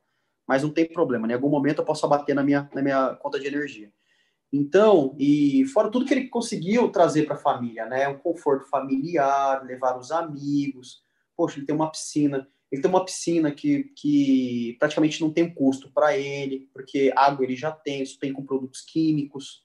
Mas 0.47 0.63
não 0.63 0.71
tem 0.71 0.87
problema, 0.87 1.27
né? 1.27 1.33
em 1.33 1.37
algum 1.37 1.49
momento 1.49 1.79
eu 1.79 1.85
posso 1.85 2.05
abater 2.05 2.35
na 2.35 2.43
minha, 2.43 2.69
na 2.75 2.83
minha 2.83 3.15
conta 3.15 3.41
de 3.41 3.47
energia. 3.47 3.91
Então, 4.57 5.17
e 5.19 5.65
fora 5.67 5.91
tudo 5.91 6.05
que 6.05 6.15
ele 6.15 6.29
conseguiu 6.29 6.89
trazer 6.89 7.25
para 7.25 7.35
a 7.35 7.39
família, 7.39 7.87
né? 7.87 8.07
Um 8.07 8.17
conforto 8.17 8.69
familiar, 8.69 9.67
levar 9.67 9.99
os 9.99 10.13
amigos. 10.13 11.03
Poxa, 11.37 11.59
ele 11.59 11.67
tem 11.67 11.75
uma 11.75 11.91
piscina. 11.91 12.49
Ele 12.71 12.81
tem 12.81 12.89
uma 12.89 13.05
piscina 13.05 13.51
que, 13.51 13.91
que 13.97 14.77
praticamente 14.79 15.21
não 15.21 15.33
tem 15.33 15.53
custo 15.53 15.91
para 15.93 16.17
ele, 16.17 16.69
porque 16.73 17.13
água 17.17 17.45
ele 17.45 17.57
já 17.57 17.73
tem, 17.73 18.01
isso 18.01 18.17
tem 18.17 18.33
com 18.33 18.47
produtos 18.47 18.83
químicos. 18.83 19.65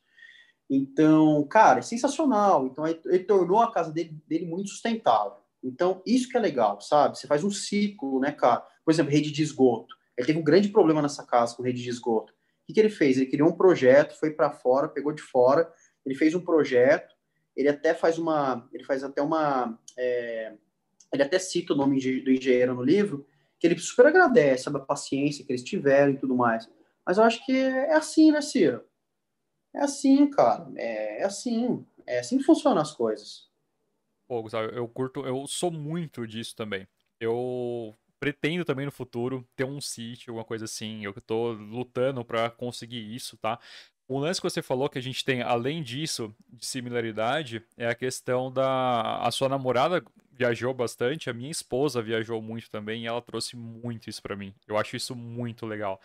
Então, 0.68 1.46
cara, 1.48 1.78
é 1.80 1.84
sensacional. 1.84 2.66
Então, 2.66 2.88
ele, 2.88 3.20
tornou 3.26 3.62
a 3.62 3.72
casa 3.72 3.92
dele, 3.92 4.20
dele 4.28 4.48
muito 4.48 4.72
sustentável. 4.72 5.38
Então, 5.64 6.02
isso 6.04 6.28
que 6.28 6.36
é 6.36 6.40
legal, 6.40 6.82
sabe? 6.82 7.16
Você 7.16 7.28
faz 7.28 7.44
um 7.44 7.52
ciclo, 7.52 8.20
né, 8.20 8.32
cara? 8.32 8.66
Por 8.84 8.92
exemplo, 8.92 9.12
rede 9.12 9.32
de 9.32 9.44
esgoto. 9.44 9.96
Ele 10.18 10.26
teve 10.26 10.40
um 10.40 10.44
grande 10.44 10.70
problema 10.70 11.00
nessa 11.00 11.24
casa 11.24 11.56
com 11.56 11.62
rede 11.62 11.84
de 11.84 11.90
esgoto. 11.90 12.34
Que, 12.70 12.74
que 12.74 12.80
ele 12.80 12.92
fez? 12.92 13.18
Ele 13.18 13.26
criou 13.26 13.50
um 13.50 13.58
projeto, 13.58 14.16
foi 14.20 14.30
para 14.30 14.52
fora, 14.52 14.88
pegou 14.88 15.12
de 15.12 15.24
fora, 15.24 15.74
ele 16.06 16.14
fez 16.14 16.36
um 16.36 16.40
projeto, 16.40 17.16
ele 17.56 17.68
até 17.68 17.96
faz 17.96 18.20
uma, 18.20 18.70
ele 18.72 18.84
faz 18.84 19.04
até 19.04 19.24
uma, 19.24 19.80
é, 19.98 20.54
ele 21.12 21.24
até 21.24 21.40
cita 21.40 21.74
o 21.74 21.76
nome 21.76 22.00
do 22.22 22.32
engenheiro 22.32 22.76
no 22.76 22.84
livro, 22.84 23.26
que 23.60 23.66
ele 23.66 23.76
super 23.80 24.06
agradece, 24.06 24.70
a 24.70 24.80
paciência 24.80 25.44
que 25.44 25.52
eles 25.52 25.64
tiveram 25.64 26.12
e 26.12 26.18
tudo 26.18 26.36
mais. 26.36 26.70
Mas 27.04 27.18
eu 27.18 27.24
acho 27.24 27.44
que 27.44 27.58
é 27.58 27.96
assim, 27.96 28.32
né, 28.32 28.40
Ciro? 28.40 28.84
É 29.74 29.80
assim, 29.80 30.30
cara. 30.30 30.72
É, 30.76 31.22
é 31.22 31.26
assim. 31.26 31.84
É 32.06 32.20
assim 32.20 32.38
que 32.38 32.44
funcionam 32.44 32.84
as 32.84 32.92
coisas. 32.92 33.50
Pô, 34.28 34.44
Gustavo, 34.44 34.70
eu 34.70 34.88
curto, 34.88 35.26
eu 35.26 35.48
sou 35.48 35.72
muito 35.72 36.28
disso 36.28 36.56
também. 36.56 36.88
Eu 37.20 37.96
pretendo 38.20 38.66
também 38.66 38.86
no 38.86 38.92
futuro 38.92 39.48
ter 39.56 39.64
um 39.64 39.80
sítio, 39.80 40.32
alguma 40.32 40.46
coisa 40.46 40.66
assim. 40.66 41.04
Eu 41.04 41.14
tô 41.14 41.54
lutando 41.54 42.24
para 42.24 42.50
conseguir 42.50 43.16
isso, 43.16 43.38
tá? 43.38 43.60
O 44.08 44.18
lance 44.18 44.42
que 44.42 44.50
você 44.50 44.62
falou 44.62 44.90
que 44.90 44.98
a 44.98 45.02
gente 45.02 45.24
tem, 45.24 45.42
além 45.42 45.84
disso, 45.84 46.36
de 46.48 46.66
similaridade, 46.66 47.64
é 47.78 47.88
a 47.88 47.96
questão 47.96 48.52
da. 48.52 49.18
A 49.18 49.30
sua 49.30 49.48
namorada 49.48 50.04
viajou 50.32 50.74
bastante, 50.74 51.30
a 51.30 51.34
minha 51.34 51.52
esposa 51.52 52.02
viajou 52.02 52.42
muito 52.42 52.70
também 52.70 53.04
e 53.04 53.08
ela 53.08 53.22
trouxe 53.22 53.56
muito 53.56 54.10
isso 54.10 54.22
para 54.22 54.36
mim. 54.36 54.54
Eu 54.68 54.78
acho 54.78 54.96
isso 54.96 55.16
muito 55.16 55.66
legal. 55.66 56.02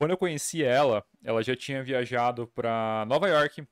Quando 0.00 0.10
eu 0.10 0.16
conheci 0.16 0.64
ela, 0.64 1.04
ela 1.22 1.42
já 1.42 1.54
tinha 1.54 1.82
viajado 1.82 2.48
para 2.48 3.04
Nova 3.06 3.28
York, 3.28 3.64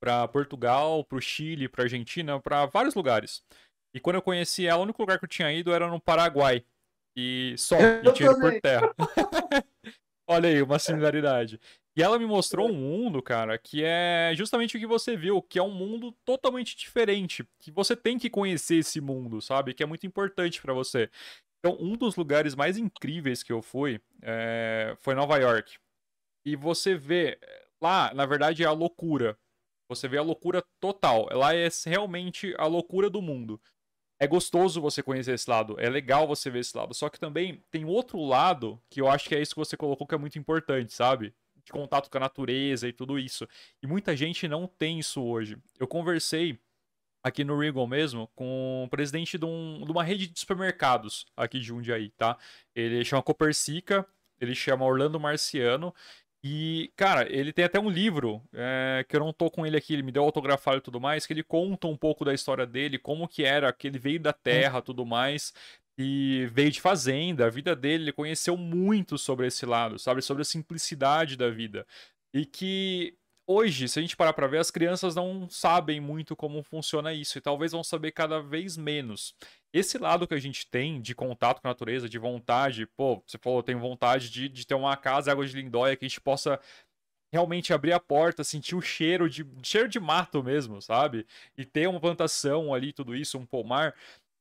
para 0.00 0.26
Portugal, 0.28 1.04
para 1.04 1.18
o 1.18 1.20
Chile, 1.20 1.68
para 1.68 1.84
Argentina, 1.84 2.40
para 2.40 2.66
vários 2.66 2.94
lugares. 2.94 3.44
E 3.94 4.00
quando 4.00 4.16
eu 4.16 4.22
conheci 4.22 4.66
ela, 4.66 4.80
o 4.80 4.84
único 4.84 5.02
lugar 5.02 5.18
que 5.18 5.24
eu 5.24 5.28
tinha 5.28 5.52
ido 5.52 5.72
era 5.72 5.86
no 5.86 6.00
Paraguai. 6.00 6.64
E 7.16 7.54
só, 7.58 7.76
e 7.78 8.12
tiro 8.12 8.38
por 8.38 8.60
terra. 8.60 8.94
Olha 10.28 10.48
aí, 10.48 10.62
uma 10.62 10.78
similaridade. 10.78 11.60
E 11.94 12.02
ela 12.02 12.18
me 12.18 12.24
mostrou 12.24 12.70
um 12.70 12.72
mundo, 12.72 13.22
cara, 13.22 13.58
que 13.58 13.84
é 13.84 14.32
justamente 14.34 14.76
o 14.76 14.80
que 14.80 14.86
você 14.86 15.14
viu, 15.14 15.42
que 15.42 15.58
é 15.58 15.62
um 15.62 15.70
mundo 15.70 16.12
totalmente 16.24 16.74
diferente, 16.74 17.46
que 17.58 17.70
você 17.70 17.94
tem 17.94 18.18
que 18.18 18.30
conhecer 18.30 18.76
esse 18.76 19.00
mundo, 19.00 19.42
sabe? 19.42 19.74
Que 19.74 19.82
é 19.82 19.86
muito 19.86 20.06
importante 20.06 20.62
para 20.62 20.72
você. 20.72 21.10
Então, 21.58 21.76
um 21.78 21.96
dos 21.96 22.16
lugares 22.16 22.54
mais 22.54 22.78
incríveis 22.78 23.42
que 23.42 23.52
eu 23.52 23.60
fui 23.60 24.00
é... 24.22 24.96
foi 25.00 25.14
Nova 25.14 25.36
York. 25.36 25.76
E 26.46 26.56
você 26.56 26.94
vê 26.94 27.38
lá, 27.80 28.12
na 28.14 28.24
verdade, 28.24 28.64
é 28.64 28.66
a 28.66 28.72
loucura. 28.72 29.38
Você 29.88 30.08
vê 30.08 30.16
a 30.16 30.22
loucura 30.22 30.64
total. 30.80 31.28
Lá 31.30 31.54
é 31.54 31.68
realmente 31.84 32.54
a 32.58 32.66
loucura 32.66 33.10
do 33.10 33.20
mundo 33.20 33.60
é 34.22 34.26
gostoso 34.28 34.80
você 34.80 35.02
conhecer 35.02 35.34
esse 35.34 35.50
lado, 35.50 35.74
é 35.80 35.90
legal 35.90 36.28
você 36.28 36.48
ver 36.48 36.60
esse 36.60 36.76
lado. 36.76 36.94
Só 36.94 37.08
que 37.08 37.18
também 37.18 37.60
tem 37.72 37.84
outro 37.84 38.24
lado 38.24 38.80
que 38.88 39.00
eu 39.00 39.08
acho 39.08 39.28
que 39.28 39.34
é 39.34 39.42
isso 39.42 39.52
que 39.52 39.58
você 39.58 39.76
colocou 39.76 40.06
que 40.06 40.14
é 40.14 40.18
muito 40.18 40.38
importante, 40.38 40.92
sabe? 40.92 41.34
De 41.64 41.72
contato 41.72 42.08
com 42.08 42.18
a 42.18 42.20
natureza 42.20 42.86
e 42.86 42.92
tudo 42.92 43.18
isso. 43.18 43.48
E 43.82 43.86
muita 43.86 44.16
gente 44.16 44.46
não 44.46 44.68
tem 44.68 45.00
isso 45.00 45.20
hoje. 45.20 45.58
Eu 45.76 45.88
conversei 45.88 46.56
aqui 47.20 47.42
no 47.42 47.58
Regal 47.58 47.84
mesmo 47.84 48.28
com 48.36 48.84
o 48.84 48.88
presidente 48.88 49.36
de, 49.36 49.44
um, 49.44 49.82
de 49.84 49.90
uma 49.90 50.04
rede 50.04 50.28
de 50.28 50.38
supermercados 50.38 51.26
aqui 51.36 51.58
de 51.58 51.64
Jundiaí, 51.64 52.10
tá? 52.10 52.38
Ele 52.76 53.04
chama 53.04 53.24
Copersica, 53.24 54.06
ele 54.40 54.54
chama 54.54 54.84
Orlando 54.84 55.18
Marciano 55.18 55.92
e, 56.44 56.92
cara, 56.96 57.26
ele 57.32 57.52
tem 57.52 57.64
até 57.64 57.78
um 57.78 57.88
livro, 57.88 58.42
é, 58.52 59.04
que 59.08 59.14
eu 59.14 59.20
não 59.20 59.32
tô 59.32 59.48
com 59.48 59.64
ele 59.64 59.76
aqui, 59.76 59.92
ele 59.92 60.02
me 60.02 60.10
deu 60.10 60.24
autografado 60.24 60.78
e 60.78 60.80
tudo 60.80 61.00
mais, 61.00 61.24
que 61.24 61.32
ele 61.32 61.42
conta 61.44 61.86
um 61.86 61.96
pouco 61.96 62.24
da 62.24 62.34
história 62.34 62.66
dele, 62.66 62.98
como 62.98 63.28
que 63.28 63.44
era, 63.44 63.72
que 63.72 63.86
ele 63.86 63.98
veio 63.98 64.18
da 64.18 64.32
terra 64.32 64.82
tudo 64.82 65.06
mais, 65.06 65.52
e 65.96 66.46
veio 66.52 66.70
de 66.70 66.80
fazenda, 66.80 67.46
a 67.46 67.50
vida 67.50 67.76
dele, 67.76 68.04
ele 68.04 68.12
conheceu 68.12 68.56
muito 68.56 69.16
sobre 69.18 69.46
esse 69.46 69.64
lado, 69.64 69.98
sabe? 69.98 70.20
Sobre 70.22 70.42
a 70.42 70.44
simplicidade 70.44 71.36
da 71.36 71.48
vida. 71.48 71.86
E 72.34 72.44
que 72.46 73.16
hoje, 73.46 73.88
se 73.88 73.98
a 73.98 74.02
gente 74.02 74.16
parar 74.16 74.32
para 74.32 74.46
ver, 74.46 74.58
as 74.58 74.70
crianças 74.70 75.14
não 75.14 75.48
sabem 75.48 76.00
muito 76.00 76.34
como 76.36 76.62
funciona 76.62 77.12
isso 77.12 77.38
e 77.38 77.40
talvez 77.40 77.72
vão 77.72 77.84
saber 77.84 78.12
cada 78.12 78.40
vez 78.40 78.76
menos. 78.76 79.34
Esse 79.72 79.98
lado 79.98 80.26
que 80.26 80.34
a 80.34 80.38
gente 80.38 80.66
tem 80.66 81.00
de 81.00 81.14
contato 81.14 81.60
com 81.60 81.68
a 81.68 81.70
natureza, 81.70 82.08
de 82.08 82.18
vontade, 82.18 82.86
pô, 82.86 83.22
você 83.26 83.38
falou, 83.38 83.62
tem 83.62 83.74
vontade 83.74 84.30
de, 84.30 84.48
de 84.48 84.66
ter 84.66 84.74
uma 84.74 84.96
casa, 84.96 85.32
água 85.32 85.46
de 85.46 85.56
lindóia, 85.56 85.96
que 85.96 86.04
a 86.04 86.08
gente 86.08 86.20
possa 86.20 86.60
realmente 87.32 87.72
abrir 87.72 87.92
a 87.92 88.00
porta, 88.00 88.44
sentir 88.44 88.74
o 88.74 88.82
cheiro 88.82 89.28
de 89.28 89.46
cheiro 89.62 89.88
de 89.88 89.98
mato 89.98 90.42
mesmo, 90.44 90.82
sabe? 90.82 91.26
E 91.56 91.64
ter 91.64 91.88
uma 91.88 91.98
plantação 91.98 92.74
ali, 92.74 92.92
tudo 92.92 93.16
isso, 93.16 93.38
um 93.38 93.46
pomar. 93.46 93.94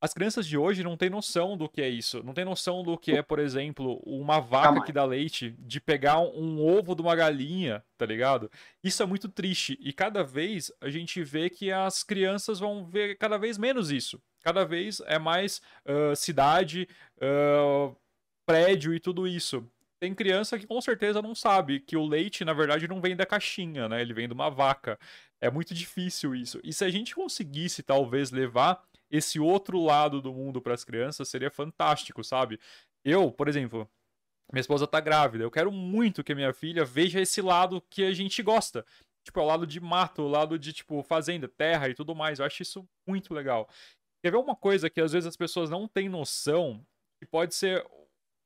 As 0.04 0.16
crianças 0.16 0.48
de 0.48 0.58
hoje 0.58 0.84
não 0.84 0.98
têm 0.98 1.12
noção 1.12 1.56
do 1.56 1.70
que 1.70 1.80
é 1.80 1.88
isso. 1.88 2.24
Não 2.24 2.34
tem 2.34 2.44
noção 2.44 2.82
do 2.82 2.98
que 2.98 3.12
é, 3.12 3.22
por 3.22 3.38
exemplo, 3.38 4.02
uma 4.04 4.40
vaca 4.40 4.82
que 4.82 4.92
dá 4.92 5.06
leite, 5.06 5.56
de 5.60 5.80
pegar 5.80 6.20
um 6.20 6.60
ovo 6.60 6.96
de 6.96 7.04
uma 7.04 7.16
galinha, 7.16 7.84
tá 8.00 8.06
ligado? 8.08 8.50
Isso 8.84 9.04
é 9.04 9.06
muito 9.06 9.30
triste. 9.30 9.78
E 9.80 9.94
cada 9.94 10.24
vez 10.24 10.72
a 10.82 10.90
gente 10.90 11.22
vê 11.24 11.52
que 11.52 11.72
as 11.72 12.02
crianças 12.02 12.58
vão 12.58 12.84
ver 12.84 13.16
cada 13.20 13.38
vez 13.38 13.60
menos 13.60 13.92
isso. 13.92 14.20
Cada 14.44 14.66
vez 14.66 15.04
é 15.06 15.20
mais 15.20 15.62
uh, 15.86 16.16
cidade, 16.16 16.88
uh, 17.18 17.96
prédio 18.44 18.96
e 18.96 19.00
tudo 19.00 19.28
isso. 19.28 19.64
Tem 20.00 20.16
criança 20.16 20.58
que 20.58 20.66
com 20.66 20.82
certeza 20.82 21.22
não 21.22 21.36
sabe 21.36 21.80
que 21.80 21.96
o 21.96 22.08
leite, 22.08 22.44
na 22.44 22.54
verdade, 22.54 22.88
não 22.88 23.00
vem 23.00 23.16
da 23.16 23.24
caixinha, 23.24 23.88
né? 23.88 24.02
Ele 24.02 24.16
vem 24.16 24.28
de 24.28 24.34
uma 24.34 24.50
vaca. 24.50 24.98
É 25.40 25.52
muito 25.52 25.76
difícil 25.76 26.34
isso. 26.34 26.60
E 26.64 26.74
se 26.74 26.84
a 26.84 26.90
gente 26.90 27.14
conseguisse, 27.14 27.84
talvez, 27.84 28.32
levar 28.32 28.84
esse 29.12 29.40
outro 29.40 29.84
lado 29.84 30.22
do 30.22 30.34
mundo 30.34 30.62
para 30.62 30.74
as 30.74 30.84
crianças 30.84 31.28
seria 31.28 31.52
fantástico, 31.52 32.24
sabe? 32.24 32.60
Eu, 33.04 33.32
por 33.32 33.48
exemplo, 33.48 33.90
minha 34.52 34.62
esposa 34.62 34.88
tá 34.88 35.00
grávida. 35.00 35.44
Eu 35.44 35.52
quero 35.52 35.72
muito 35.72 36.24
que 36.24 36.32
a 36.32 36.36
minha 36.36 36.54
filha 36.54 36.86
veja 36.86 37.20
esse 37.20 37.42
lado 37.42 37.82
que 37.90 38.04
a 38.04 38.14
gente 38.14 38.42
gosta. 38.42 38.86
Tipo, 39.24 39.40
é 39.40 39.44
o 39.44 39.46
lado 39.46 39.68
de 39.68 39.80
mato, 39.80 40.24
o 40.24 40.28
lado 40.28 40.58
de, 40.58 40.74
tipo, 40.74 41.04
fazenda, 41.04 41.48
terra 41.48 41.90
e 41.90 41.94
tudo 41.94 42.16
mais. 42.16 42.40
Eu 42.40 42.46
acho 42.46 42.62
isso 42.62 42.88
muito 43.08 43.34
legal. 43.34 43.70
Quer 44.24 44.32
ver 44.32 44.38
uma 44.38 44.56
coisa 44.56 44.90
que 44.90 45.02
às 45.02 45.12
vezes 45.12 45.28
as 45.28 45.38
pessoas 45.38 45.70
não 45.70 45.88
têm 45.88 46.10
noção, 46.10 46.86
que 47.20 47.26
pode 47.26 47.56
ser 47.56 47.86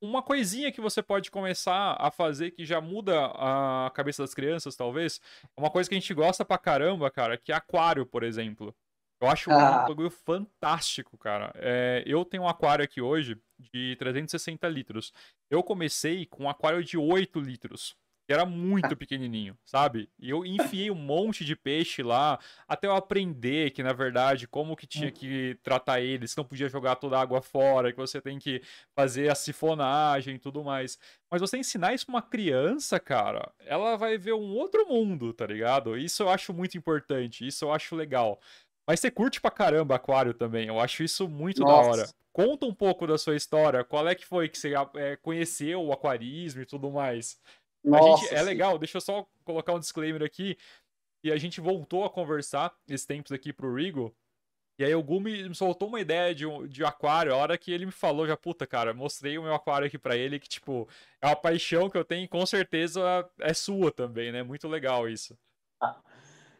uma 0.01 0.21
coisinha 0.21 0.71
que 0.71 0.81
você 0.81 1.01
pode 1.01 1.31
começar 1.31 1.95
a 1.99 2.11
fazer 2.11 2.51
que 2.51 2.65
já 2.65 2.79
muda 2.79 3.27
a 3.27 3.91
cabeça 3.93 4.21
das 4.21 4.33
crianças, 4.33 4.75
talvez. 4.75 5.19
Uma 5.57 5.69
coisa 5.69 5.89
que 5.89 5.95
a 5.95 5.99
gente 5.99 6.13
gosta 6.13 6.45
pra 6.45 6.57
caramba, 6.57 7.09
cara, 7.09 7.37
que 7.37 7.51
é 7.51 7.55
aquário, 7.55 8.05
por 8.05 8.23
exemplo. 8.23 8.75
Eu 9.21 9.29
acho 9.29 9.51
ah. 9.51 9.83
um 9.83 9.87
bagulho 9.87 10.09
fantástico, 10.09 11.17
cara. 11.17 11.51
É, 11.55 12.03
eu 12.05 12.25
tenho 12.25 12.43
um 12.43 12.47
aquário 12.47 12.83
aqui 12.83 13.01
hoje 13.01 13.37
de 13.57 13.95
360 13.97 14.67
litros. 14.67 15.13
Eu 15.49 15.63
comecei 15.63 16.25
com 16.25 16.43
um 16.43 16.49
aquário 16.49 16.83
de 16.83 16.97
8 16.97 17.39
litros, 17.39 17.95
que 18.27 18.33
era 18.33 18.45
muito 18.45 18.95
pequenininho, 18.97 19.57
sabe? 19.63 20.09
E 20.19 20.29
eu 20.29 20.45
enfiei 20.45 20.89
um 20.89 20.95
monte 20.95 21.45
de 21.45 21.55
peixe 21.55 22.01
lá, 22.01 22.39
até 22.67 22.87
eu 22.87 22.95
aprender 22.95 23.71
que, 23.71 23.83
na 23.83 23.93
verdade, 23.93 24.47
como 24.47 24.75
que 24.75 24.87
tinha 24.87 25.11
que 25.11 25.57
tratar 25.63 26.01
eles, 26.01 26.33
que 26.33 26.37
não 26.39 26.45
podia 26.45 26.67
jogar 26.67 26.95
toda 26.95 27.17
a 27.17 27.21
água 27.21 27.41
fora, 27.41 27.91
que 27.91 27.97
você 27.97 28.19
tem 28.19 28.39
que 28.39 28.61
fazer 28.95 29.31
a 29.31 29.35
sifonagem 29.35 30.35
e 30.35 30.39
tudo 30.39 30.63
mais. 30.63 30.97
Mas 31.31 31.39
você 31.39 31.57
ensinar 31.57 31.93
isso 31.93 32.05
pra 32.05 32.15
uma 32.15 32.21
criança, 32.21 32.99
cara, 32.99 33.51
ela 33.59 33.95
vai 33.95 34.17
ver 34.17 34.33
um 34.33 34.55
outro 34.55 34.87
mundo, 34.87 35.31
tá 35.31 35.45
ligado? 35.45 35.97
Isso 35.97 36.23
eu 36.23 36.29
acho 36.29 36.53
muito 36.53 36.77
importante, 36.77 37.45
isso 37.45 37.65
eu 37.65 37.71
acho 37.71 37.95
legal. 37.95 38.39
Mas 38.87 38.99
você 38.99 39.09
curte 39.09 39.41
pra 39.41 39.49
caramba 39.49 39.95
aquário 39.95 40.33
também. 40.33 40.67
Eu 40.67 40.79
acho 40.79 41.03
isso 41.03 41.27
muito 41.27 41.61
Nossa. 41.61 41.73
da 41.73 41.89
hora. 41.89 42.09
Conta 42.31 42.65
um 42.65 42.73
pouco 42.73 43.07
da 43.07 43.17
sua 43.17 43.35
história. 43.35 43.83
Qual 43.83 44.07
é 44.07 44.13
que 44.13 44.25
foi 44.25 44.49
que 44.49 44.57
você 44.57 44.73
é, 44.95 45.15
conheceu 45.15 45.81
o 45.81 45.91
aquarismo 45.91 46.61
e 46.61 46.65
tudo 46.65 46.91
mais? 46.91 47.39
Nossa, 47.83 48.23
gente, 48.23 48.35
é 48.35 48.41
legal, 48.41 48.77
deixa 48.77 48.97
eu 48.97 49.01
só 49.01 49.27
colocar 49.43 49.73
um 49.73 49.79
disclaimer 49.79 50.23
aqui. 50.23 50.57
E 51.23 51.31
a 51.31 51.37
gente 51.37 51.61
voltou 51.61 52.03
a 52.03 52.09
conversar 52.09 52.73
esses 52.87 53.05
tempos 53.05 53.31
aqui 53.31 53.53
pro 53.53 53.73
Rigo. 53.73 54.15
E 54.77 54.83
aí 54.83 54.93
o 54.93 55.01
Gumi 55.01 55.47
me 55.47 55.55
soltou 55.55 55.87
uma 55.87 56.01
ideia 56.01 56.35
de, 56.35 56.45
de 56.67 56.83
aquário. 56.83 57.33
A 57.33 57.37
hora 57.37 57.57
que 57.57 57.71
ele 57.71 57.85
me 57.85 57.91
falou, 57.91 58.27
já, 58.27 58.35
puta, 58.35 58.67
cara, 58.67 58.93
mostrei 58.93 59.37
o 59.37 59.43
meu 59.43 59.55
aquário 59.55 59.87
aqui 59.87 59.97
para 59.97 60.17
ele, 60.17 60.39
que, 60.39 60.49
tipo, 60.49 60.87
é 61.21 61.27
uma 61.27 61.35
paixão 61.35 61.89
que 61.89 61.97
eu 61.97 62.03
tenho 62.03 62.25
e 62.25 62.27
com 62.27 62.45
certeza 62.45 63.01
é 63.39 63.53
sua 63.53 63.91
também, 63.91 64.31
né? 64.31 64.43
Muito 64.43 64.67
legal 64.67 65.07
isso. 65.07 65.37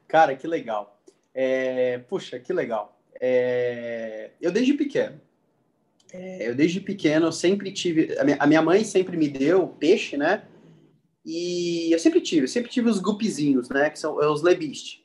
Cara, 0.07 0.35
que 0.35 0.47
legal. 0.47 0.94
É, 1.37 1.97
puxa, 2.07 2.39
que 2.39 2.53
legal. 2.53 2.97
É, 3.19 4.31
eu 4.39 4.53
desde 4.53 4.73
pequeno, 4.73 5.19
é, 6.13 6.47
eu 6.47 6.55
desde 6.55 6.79
pequeno 6.79 7.29
sempre 7.29 7.73
tive, 7.73 8.17
a 8.17 8.23
minha, 8.23 8.37
a 8.39 8.47
minha, 8.47 8.61
mãe 8.61 8.85
sempre 8.85 9.17
me 9.17 9.27
deu 9.27 9.67
peixe, 9.67 10.15
né? 10.15 10.47
E 11.25 11.91
eu 11.91 11.99
sempre 11.99 12.21
tive, 12.21 12.47
sempre 12.47 12.71
tive 12.71 12.89
os 12.89 12.99
gupizinhos, 12.99 13.67
né? 13.67 13.89
Que 13.89 13.99
são 13.99 14.15
os 14.15 14.41
lebiste. 14.41 15.03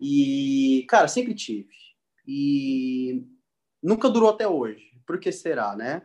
E, 0.00 0.84
cara, 0.88 1.06
sempre 1.06 1.34
tive. 1.34 1.70
E 2.26 3.24
nunca 3.80 4.08
durou 4.08 4.30
até 4.30 4.48
hoje. 4.48 4.90
Por 5.06 5.20
que 5.20 5.30
será, 5.30 5.76
né? 5.76 6.02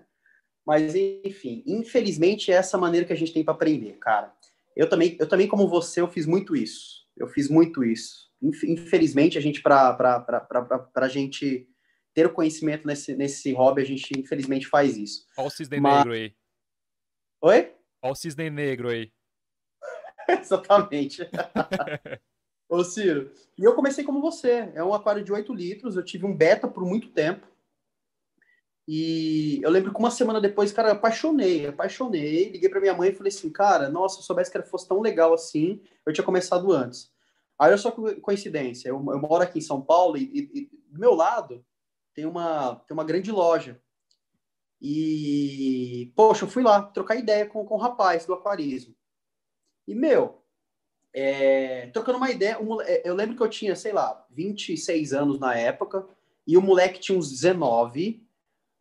Mas, 0.65 0.93
enfim, 0.95 1.63
infelizmente 1.65 2.51
é 2.51 2.55
essa 2.55 2.77
maneira 2.77 3.05
que 3.05 3.13
a 3.13 3.17
gente 3.17 3.33
tem 3.33 3.43
para 3.43 3.53
aprender, 3.53 3.93
cara. 3.93 4.31
Eu 4.75 4.87
também, 4.87 5.17
eu 5.19 5.27
também, 5.27 5.47
como 5.47 5.67
você, 5.67 6.01
eu 6.01 6.07
fiz 6.07 6.25
muito 6.27 6.55
isso. 6.55 7.03
Eu 7.17 7.27
fiz 7.27 7.49
muito 7.49 7.83
isso 7.83 8.32
infelizmente, 8.43 9.37
a 9.37 9.41
gente, 9.41 9.61
para 9.61 10.85
a 10.95 11.07
gente 11.07 11.67
ter 12.13 12.25
o 12.25 12.33
conhecimento 12.33 12.85
nesse, 12.85 13.15
nesse 13.15 13.53
hobby, 13.53 13.81
a 13.81 13.85
gente, 13.85 14.11
infelizmente, 14.17 14.67
faz 14.67 14.97
isso. 14.97 15.25
Olha 15.37 15.47
o 15.47 15.49
cisne 15.49 15.79
Mas... 15.79 15.97
negro 15.97 16.13
aí. 16.13 16.35
Oi? 17.41 17.73
Olha 18.01 18.11
o 18.11 18.15
cisne 18.15 18.49
negro 18.49 18.89
aí. 18.89 19.11
Exatamente. 20.41 21.27
Ô, 22.69 22.83
Ciro, 22.83 23.31
e 23.57 23.63
eu 23.63 23.75
comecei 23.75 24.03
como 24.03 24.21
você. 24.21 24.71
É 24.73 24.83
um 24.83 24.93
aquário 24.93 25.23
de 25.23 25.31
8 25.31 25.53
litros. 25.53 25.95
Eu 25.95 26.03
tive 26.03 26.25
um 26.25 26.35
beta 26.35 26.67
por 26.67 26.85
muito 26.85 27.09
tempo. 27.11 27.47
E 28.87 29.61
eu 29.63 29.69
lembro 29.69 29.93
que 29.93 29.99
uma 29.99 30.11
semana 30.11 30.41
depois, 30.41 30.73
cara, 30.73 30.89
eu 30.89 30.93
apaixonei, 30.93 31.67
apaixonei. 31.67 32.49
Liguei 32.49 32.69
para 32.69 32.81
minha 32.81 32.93
mãe 32.93 33.09
e 33.09 33.15
falei 33.15 33.29
assim, 33.29 33.49
cara, 33.49 33.89
nossa, 33.89 34.15
se 34.15 34.21
eu 34.21 34.25
soubesse 34.25 34.51
que 34.51 34.61
fosse 34.63 34.87
tão 34.87 34.99
legal 34.99 35.33
assim, 35.33 35.81
eu 36.05 36.11
tinha 36.11 36.25
começado 36.25 36.71
antes. 36.71 37.12
Aí 37.63 37.69
olha 37.69 37.77
só 37.77 37.91
que 37.91 38.19
coincidência, 38.19 38.89
eu, 38.89 38.95
eu 38.95 39.19
moro 39.19 39.41
aqui 39.41 39.59
em 39.59 39.61
São 39.61 39.81
Paulo 39.81 40.17
e, 40.17 40.23
e, 40.23 40.59
e, 40.59 40.69
do 40.89 40.99
meu 40.99 41.13
lado 41.13 41.65
tem 42.13 42.25
uma, 42.25 42.75
tem 42.75 42.93
uma 42.93 43.05
grande 43.05 43.31
loja. 43.31 43.81
E, 44.81 46.11
poxa, 46.13 46.43
eu 46.43 46.49
fui 46.49 46.61
lá 46.61 46.81
trocar 46.81 47.15
ideia 47.15 47.45
com, 47.45 47.65
com 47.65 47.75
o 47.75 47.79
rapaz 47.79 48.25
do 48.25 48.33
aquarismo. 48.33 48.93
E, 49.87 49.95
meu, 49.95 50.43
é, 51.13 51.87
trocando 51.93 52.17
uma 52.17 52.29
ideia, 52.29 52.59
um, 52.59 52.81
é, 52.81 53.01
eu 53.05 53.15
lembro 53.15 53.37
que 53.37 53.41
eu 53.41 53.49
tinha, 53.49 53.77
sei 53.77 53.93
lá, 53.93 54.27
26 54.31 55.13
anos 55.13 55.39
na 55.39 55.55
época, 55.55 56.05
E 56.45 56.57
o 56.57 56.61
moleque 56.61 56.99
tinha 56.99 57.17
uns 57.17 57.29
19. 57.29 58.27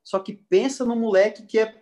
Só 0.02 0.18
que 0.18 0.32
pensa 0.32 0.84
no 0.84 0.96
moleque 0.96 1.46
que 1.46 1.60
é 1.60 1.80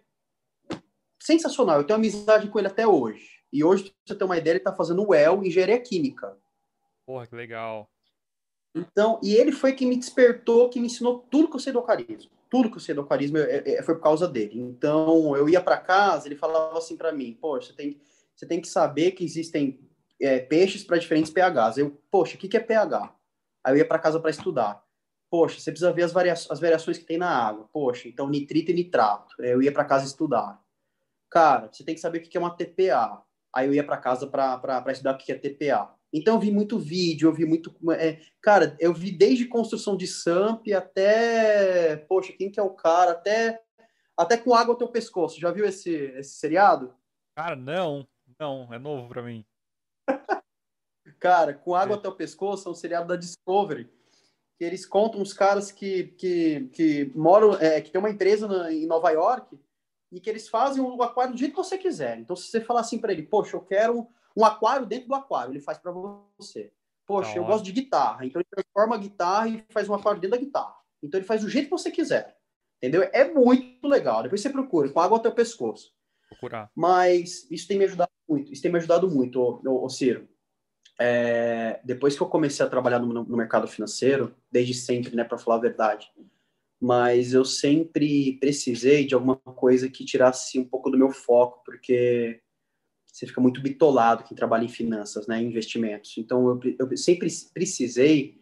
sensacional. 1.18 1.78
Eu 1.78 1.84
tenho 1.84 1.98
amizade 1.98 2.46
com 2.50 2.58
ele 2.58 2.68
até 2.68 2.86
hoje. 2.86 3.40
E 3.50 3.64
hoje, 3.64 3.84
pra 3.84 3.92
você 4.04 4.14
ter 4.14 4.24
uma 4.24 4.36
ideia, 4.36 4.52
ele 4.52 4.60
tá 4.60 4.74
fazendo 4.74 5.08
UEL, 5.08 5.42
Engenharia 5.42 5.80
Química. 5.80 6.36
Porra, 7.10 7.26
que 7.26 7.34
legal. 7.34 7.90
Então, 8.72 9.18
e 9.20 9.34
ele 9.34 9.50
foi 9.50 9.72
quem 9.72 9.88
me 9.88 9.96
despertou, 9.96 10.70
que 10.70 10.78
me 10.78 10.86
ensinou 10.86 11.26
tudo 11.28 11.48
que 11.48 11.56
eu 11.56 11.60
sei 11.60 11.72
do 11.72 11.80
aquarismo. 11.80 12.30
Tudo 12.48 12.70
que 12.70 12.76
eu 12.76 12.80
sei 12.80 12.94
do 12.94 13.00
aquarismo 13.00 13.36
é, 13.36 13.64
é, 13.66 13.82
foi 13.82 13.96
por 13.96 14.02
causa 14.02 14.28
dele. 14.28 14.60
Então, 14.60 15.36
eu 15.36 15.48
ia 15.48 15.60
para 15.60 15.76
casa, 15.76 16.28
ele 16.28 16.36
falava 16.36 16.78
assim 16.78 16.96
para 16.96 17.10
mim: 17.10 17.36
Poxa, 17.40 17.66
você 17.66 17.72
tem, 17.72 18.00
você 18.32 18.46
tem 18.46 18.60
que 18.60 18.68
saber 18.68 19.10
que 19.10 19.24
existem 19.24 19.80
é, 20.20 20.38
peixes 20.38 20.84
para 20.84 20.98
diferentes 20.98 21.32
pHs. 21.32 21.78
Eu, 21.78 22.00
poxa, 22.12 22.36
o 22.36 22.38
que, 22.38 22.46
que 22.46 22.56
é 22.56 22.60
pH? 22.60 23.12
Aí 23.64 23.72
eu 23.72 23.78
ia 23.78 23.84
para 23.84 23.98
casa 23.98 24.20
para 24.20 24.30
estudar. 24.30 24.80
Poxa, 25.28 25.58
você 25.58 25.72
precisa 25.72 25.92
ver 25.92 26.04
as, 26.04 26.12
varia 26.12 26.32
as 26.32 26.60
variações 26.60 26.96
que 26.96 27.04
tem 27.04 27.18
na 27.18 27.28
água. 27.28 27.68
Poxa, 27.72 28.06
então 28.06 28.30
nitrito 28.30 28.70
e 28.70 28.74
nitrato. 28.74 29.34
Eu 29.40 29.60
ia 29.60 29.72
para 29.72 29.84
casa 29.84 30.06
estudar. 30.06 30.62
Cara, 31.28 31.68
você 31.72 31.82
tem 31.82 31.96
que 31.96 32.00
saber 32.00 32.18
o 32.18 32.22
que 32.22 32.36
é 32.36 32.40
uma 32.40 32.56
TPA. 32.56 33.20
Aí 33.52 33.66
eu 33.66 33.74
ia 33.74 33.82
para 33.82 33.96
casa 33.96 34.28
para 34.28 34.92
estudar 34.92 35.14
o 35.14 35.18
que 35.18 35.32
é 35.32 35.34
TPA. 35.34 35.98
Então 36.12 36.34
eu 36.34 36.40
vi 36.40 36.50
muito 36.50 36.78
vídeo, 36.78 37.28
eu 37.28 37.32
vi 37.32 37.44
muito. 37.44 37.74
É, 37.92 38.20
cara, 38.42 38.76
eu 38.80 38.92
vi 38.92 39.12
desde 39.12 39.46
construção 39.46 39.96
de 39.96 40.06
SAMP 40.06 40.72
até. 40.72 41.96
Poxa, 41.96 42.32
quem 42.32 42.50
que 42.50 42.58
é 42.58 42.62
o 42.62 42.74
cara? 42.74 43.12
Até, 43.12 43.62
até 44.16 44.36
com 44.36 44.54
água 44.54 44.74
ao 44.74 44.78
teu 44.78 44.88
pescoço. 44.88 45.40
Já 45.40 45.52
viu 45.52 45.64
esse, 45.64 45.90
esse 45.90 46.34
seriado? 46.34 46.94
Cara, 47.36 47.54
não. 47.54 48.06
Não, 48.38 48.72
é 48.72 48.78
novo 48.78 49.08
para 49.08 49.22
mim. 49.22 49.44
cara, 51.20 51.54
com 51.54 51.74
água 51.74 51.96
é. 51.96 51.98
até 51.98 52.08
o 52.08 52.16
pescoço 52.16 52.68
é 52.68 52.72
um 52.72 52.74
seriado 52.74 53.06
da 53.06 53.16
Discovery. 53.16 53.88
Que 54.58 54.64
eles 54.64 54.84
contam 54.84 55.20
uns 55.20 55.32
caras 55.32 55.70
que, 55.70 56.08
que, 56.18 56.68
que 56.72 57.12
moram. 57.14 57.54
É, 57.54 57.80
que 57.80 57.90
tem 57.90 58.00
uma 58.00 58.10
empresa 58.10 58.48
na, 58.48 58.72
em 58.72 58.86
Nova 58.86 59.10
York 59.10 59.58
e 60.10 60.18
que 60.18 60.28
eles 60.28 60.48
fazem 60.48 60.82
o 60.82 61.02
aquário 61.02 61.34
do 61.34 61.38
jeito 61.38 61.52
que 61.52 61.56
você 61.56 61.78
quiser. 61.78 62.18
Então, 62.18 62.34
se 62.34 62.48
você 62.48 62.60
falar 62.60 62.80
assim 62.80 62.98
para 62.98 63.12
ele, 63.12 63.22
poxa, 63.22 63.56
eu 63.56 63.60
quero 63.60 64.08
um 64.36 64.44
aquário 64.44 64.86
dentro 64.86 65.08
do 65.08 65.14
aquário, 65.14 65.52
ele 65.52 65.60
faz 65.60 65.78
para 65.78 65.92
você. 65.92 66.72
Poxa, 67.06 67.36
eu 67.36 67.44
gosto 67.44 67.64
de 67.64 67.72
guitarra, 67.72 68.24
então 68.24 68.40
ele 68.40 68.48
transforma 68.48 68.94
a 68.94 68.98
guitarra 68.98 69.48
e 69.48 69.64
faz 69.70 69.88
um 69.88 69.94
aquário 69.94 70.20
dentro 70.20 70.38
da 70.38 70.44
guitarra. 70.44 70.76
Então 71.02 71.18
ele 71.18 71.26
faz 71.26 71.40
do 71.42 71.48
jeito 71.48 71.64
que 71.64 71.70
você 71.70 71.90
quiser. 71.90 72.36
Entendeu? 72.78 73.08
É 73.12 73.30
muito 73.30 73.86
legal. 73.86 74.22
Depois 74.22 74.40
você 74.40 74.48
procura, 74.48 74.88
com 74.88 75.00
água 75.00 75.18
até 75.18 75.28
o 75.28 75.34
pescoço. 75.34 75.92
Procurar. 76.28 76.70
Mas 76.74 77.50
isso 77.50 77.66
tem 77.66 77.76
me 77.76 77.84
ajudado 77.84 78.10
muito. 78.28 78.52
Isso 78.52 78.62
tem 78.62 78.70
me 78.70 78.78
ajudado 78.78 79.10
muito, 79.10 79.40
ô, 79.40 79.60
ô, 79.66 79.84
ô 79.84 79.88
Ciro. 79.88 80.28
É, 80.98 81.80
depois 81.82 82.14
que 82.14 82.22
eu 82.22 82.28
comecei 82.28 82.64
a 82.64 82.68
trabalhar 82.68 82.98
no, 82.98 83.24
no 83.24 83.36
mercado 83.36 83.66
financeiro, 83.66 84.34
desde 84.50 84.74
sempre, 84.74 85.16
né, 85.16 85.24
para 85.24 85.38
falar 85.38 85.56
a 85.56 85.60
verdade, 85.60 86.10
mas 86.80 87.34
eu 87.34 87.44
sempre 87.44 88.38
precisei 88.38 89.06
de 89.06 89.14
alguma 89.14 89.36
coisa 89.36 89.88
que 89.88 90.04
tirasse 90.04 90.58
um 90.58 90.64
pouco 90.64 90.90
do 90.90 90.98
meu 90.98 91.10
foco, 91.10 91.62
porque 91.64 92.40
você 93.12 93.26
fica 93.26 93.40
muito 93.40 93.60
bitolado 93.60 94.24
quem 94.24 94.36
trabalha 94.36 94.64
em 94.64 94.68
finanças, 94.68 95.26
né, 95.26 95.40
em 95.40 95.46
investimentos. 95.46 96.16
Então, 96.16 96.48
eu, 96.48 96.88
eu 96.90 96.96
sempre 96.96 97.28
precisei 97.52 98.40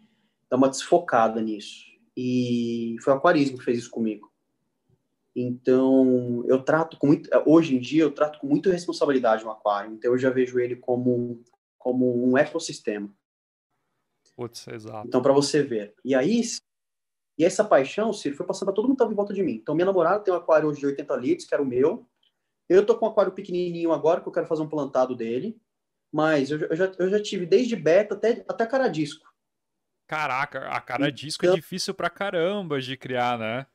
dar 0.50 0.56
uma 0.56 0.68
desfocada 0.68 1.40
nisso. 1.40 1.86
E 2.16 2.96
foi 3.02 3.12
o 3.12 3.16
aquarismo 3.16 3.58
que 3.58 3.64
fez 3.64 3.78
isso 3.78 3.90
comigo. 3.90 4.30
Então, 5.34 6.44
eu 6.46 6.62
trato 6.62 6.98
com 6.98 7.06
muito. 7.06 7.30
Hoje 7.46 7.76
em 7.76 7.78
dia, 7.78 8.02
eu 8.02 8.10
trato 8.10 8.40
com 8.40 8.46
muita 8.48 8.72
responsabilidade 8.72 9.44
o 9.44 9.50
aquário. 9.50 9.92
Então, 9.92 10.10
eu 10.10 10.18
já 10.18 10.30
vejo 10.30 10.58
ele 10.58 10.74
como, 10.76 11.42
como 11.78 12.28
um 12.28 12.36
ecossistema. 12.36 13.08
Putz, 14.36 14.66
exato. 14.68 15.06
Então, 15.06 15.22
para 15.22 15.32
você 15.32 15.62
ver. 15.62 15.94
E 16.04 16.14
aí, 16.14 16.42
e 17.38 17.44
essa 17.44 17.64
paixão, 17.64 18.12
Ciro, 18.12 18.36
foi 18.36 18.46
passando 18.46 18.66
para 18.66 18.74
todo 18.74 18.84
mundo 18.86 18.96
que 18.96 19.02
estava 19.02 19.12
em 19.12 19.16
volta 19.16 19.32
de 19.32 19.42
mim. 19.42 19.54
Então, 19.54 19.74
minha 19.74 19.86
namorada 19.86 20.24
tem 20.24 20.34
um 20.34 20.36
aquário 20.36 20.68
hoje 20.68 20.80
de 20.80 20.86
80 20.86 21.16
litros, 21.16 21.46
que 21.46 21.54
era 21.54 21.62
o 21.62 21.66
meu. 21.66 22.04
Eu 22.68 22.84
tô 22.84 22.96
com 22.96 23.06
um 23.06 23.08
aquário 23.08 23.32
pequenininho 23.32 23.92
agora, 23.92 24.20
que 24.20 24.28
eu 24.28 24.32
quero 24.32 24.46
fazer 24.46 24.62
um 24.62 24.68
plantado 24.68 25.14
dele. 25.14 25.60
Mas 26.12 26.50
eu, 26.50 26.58
eu, 26.60 26.76
já, 26.76 26.92
eu 26.98 27.08
já 27.08 27.22
tive 27.22 27.46
desde 27.46 27.76
beta 27.76 28.14
até, 28.14 28.44
até 28.48 28.66
cara 28.66 28.88
disco. 28.88 29.26
Caraca, 30.06 30.68
a 30.68 30.80
cara 30.80 31.12
disco 31.12 31.44
é 31.44 31.48
então, 31.48 31.56
é 31.56 31.60
difícil 31.60 31.94
pra 31.94 32.08
caramba 32.08 32.80
de 32.80 32.96
criar, 32.96 33.38
né? 33.38 33.66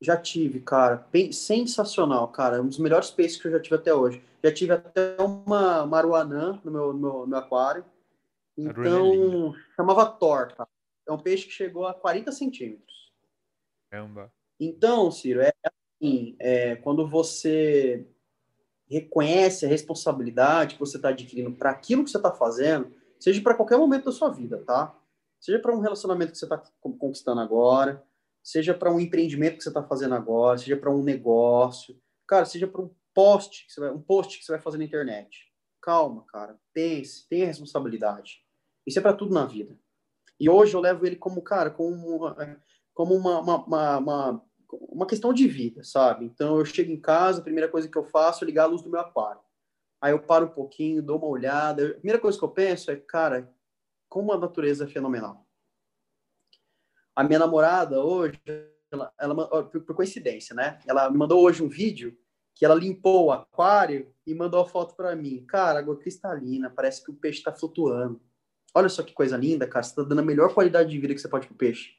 Já 0.00 0.16
tive, 0.16 0.60
cara. 0.60 1.06
Bem, 1.12 1.32
sensacional, 1.32 2.28
cara. 2.28 2.62
Um 2.62 2.68
dos 2.68 2.78
melhores 2.78 3.10
peixes 3.10 3.40
que 3.40 3.48
eu 3.48 3.52
já 3.52 3.60
tive 3.60 3.76
até 3.76 3.92
hoje. 3.92 4.22
Já 4.42 4.52
tive 4.52 4.72
até 4.72 5.16
uma 5.20 5.86
maruanã 5.86 6.60
no 6.64 6.70
meu, 6.70 6.92
no 6.92 6.98
meu, 6.98 7.12
no 7.20 7.26
meu 7.26 7.38
aquário. 7.38 7.84
Então, 8.56 9.54
chamava 9.76 10.06
Thor, 10.06 10.54
cara. 10.54 10.68
É 11.06 11.12
um 11.12 11.18
peixe 11.18 11.46
que 11.46 11.52
chegou 11.52 11.86
a 11.86 11.94
40 11.94 12.30
centímetros. 12.32 13.12
Caramba. 13.90 14.32
Então, 14.60 15.10
Ciro, 15.10 15.40
é 15.40 15.52
assim, 16.00 16.36
é, 16.38 16.76
quando 16.76 17.06
você 17.06 18.06
reconhece 18.88 19.66
a 19.66 19.68
responsabilidade 19.68 20.74
que 20.74 20.80
você 20.80 20.96
está 20.96 21.10
adquirindo 21.10 21.52
para 21.52 21.70
aquilo 21.70 22.04
que 22.04 22.10
você 22.10 22.16
está 22.16 22.32
fazendo, 22.32 22.92
seja 23.20 23.40
para 23.42 23.54
qualquer 23.54 23.76
momento 23.76 24.06
da 24.06 24.12
sua 24.12 24.30
vida, 24.30 24.62
tá? 24.64 24.96
Seja 25.38 25.58
para 25.58 25.74
um 25.74 25.80
relacionamento 25.80 26.32
que 26.32 26.38
você 26.38 26.46
está 26.46 26.62
conquistando 26.80 27.40
agora, 27.40 28.02
seja 28.42 28.72
para 28.72 28.92
um 28.92 28.98
empreendimento 28.98 29.58
que 29.58 29.62
você 29.62 29.68
está 29.68 29.82
fazendo 29.82 30.14
agora, 30.14 30.58
seja 30.58 30.76
para 30.76 30.90
um 30.90 31.02
negócio, 31.02 32.00
cara, 32.26 32.44
seja 32.44 32.66
para 32.66 32.80
um 32.80 32.90
post, 33.14 33.66
que 33.66 33.72
você 33.72 33.80
vai, 33.80 33.90
um 33.90 34.00
post 34.00 34.38
que 34.38 34.44
você 34.44 34.52
vai 34.52 34.60
fazer 34.60 34.78
na 34.78 34.84
internet. 34.84 35.46
Calma, 35.82 36.24
cara, 36.26 36.58
pense, 36.72 37.28
tenha 37.28 37.46
responsabilidade. 37.46 38.42
Isso 38.86 38.98
é 38.98 39.02
para 39.02 39.12
tudo 39.12 39.34
na 39.34 39.44
vida. 39.44 39.78
E 40.40 40.48
hoje 40.48 40.74
eu 40.74 40.80
levo 40.80 41.06
ele 41.06 41.16
como, 41.16 41.42
cara, 41.42 41.70
como 41.70 42.16
uma, 42.16 42.62
como 42.94 43.14
uma, 43.14 43.40
uma, 43.40 43.64
uma, 43.64 43.98
uma 43.98 44.47
questão 45.08 45.32
de 45.32 45.48
vida, 45.48 45.82
sabe? 45.82 46.24
Então 46.24 46.58
eu 46.58 46.64
chego 46.64 46.90
em 46.90 47.00
casa, 47.00 47.40
a 47.40 47.44
primeira 47.44 47.68
coisa 47.68 47.88
que 47.88 47.96
eu 47.96 48.04
faço 48.04 48.44
é 48.44 48.46
ligar 48.46 48.64
a 48.64 48.66
luz 48.66 48.82
do 48.82 48.90
meu 48.90 49.00
aquário. 49.00 49.40
Aí 50.00 50.12
eu 50.12 50.20
paro 50.20 50.46
um 50.46 50.50
pouquinho, 50.50 51.02
dou 51.02 51.18
uma 51.18 51.26
olhada. 51.26 51.88
A 51.88 51.94
primeira 51.94 52.20
coisa 52.20 52.38
que 52.38 52.44
eu 52.44 52.50
penso 52.50 52.90
é, 52.90 52.96
cara, 52.96 53.52
como 54.08 54.32
a 54.32 54.38
natureza 54.38 54.84
é 54.84 54.86
fenomenal. 54.86 55.46
A 57.16 57.24
minha 57.24 57.38
namorada 57.38 58.00
hoje, 58.02 58.40
ela, 58.92 59.12
ela 59.18 59.64
por, 59.64 59.80
por 59.80 59.96
coincidência, 59.96 60.54
né? 60.54 60.78
Ela 60.86 61.10
me 61.10 61.18
mandou 61.18 61.42
hoje 61.42 61.62
um 61.62 61.68
vídeo 61.68 62.16
que 62.54 62.64
ela 62.64 62.74
limpou 62.74 63.26
o 63.26 63.32
aquário 63.32 64.12
e 64.26 64.34
mandou 64.34 64.60
a 64.60 64.66
foto 64.66 64.94
para 64.94 65.14
mim. 65.16 65.44
Cara, 65.46 65.78
água 65.78 65.96
cristalina, 65.96 66.70
parece 66.70 67.04
que 67.04 67.10
o 67.10 67.14
peixe 67.14 67.38
está 67.38 67.52
flutuando. 67.52 68.20
Olha 68.74 68.88
só 68.88 69.02
que 69.02 69.12
coisa 69.12 69.36
linda, 69.36 69.66
cara. 69.66 69.82
Você 69.82 69.90
está 69.90 70.02
dando 70.02 70.20
a 70.20 70.24
melhor 70.24 70.52
qualidade 70.52 70.90
de 70.90 70.98
vida 70.98 71.14
que 71.14 71.20
você 71.20 71.28
pode 71.28 71.46
pro 71.46 71.56
peixe. 71.56 71.97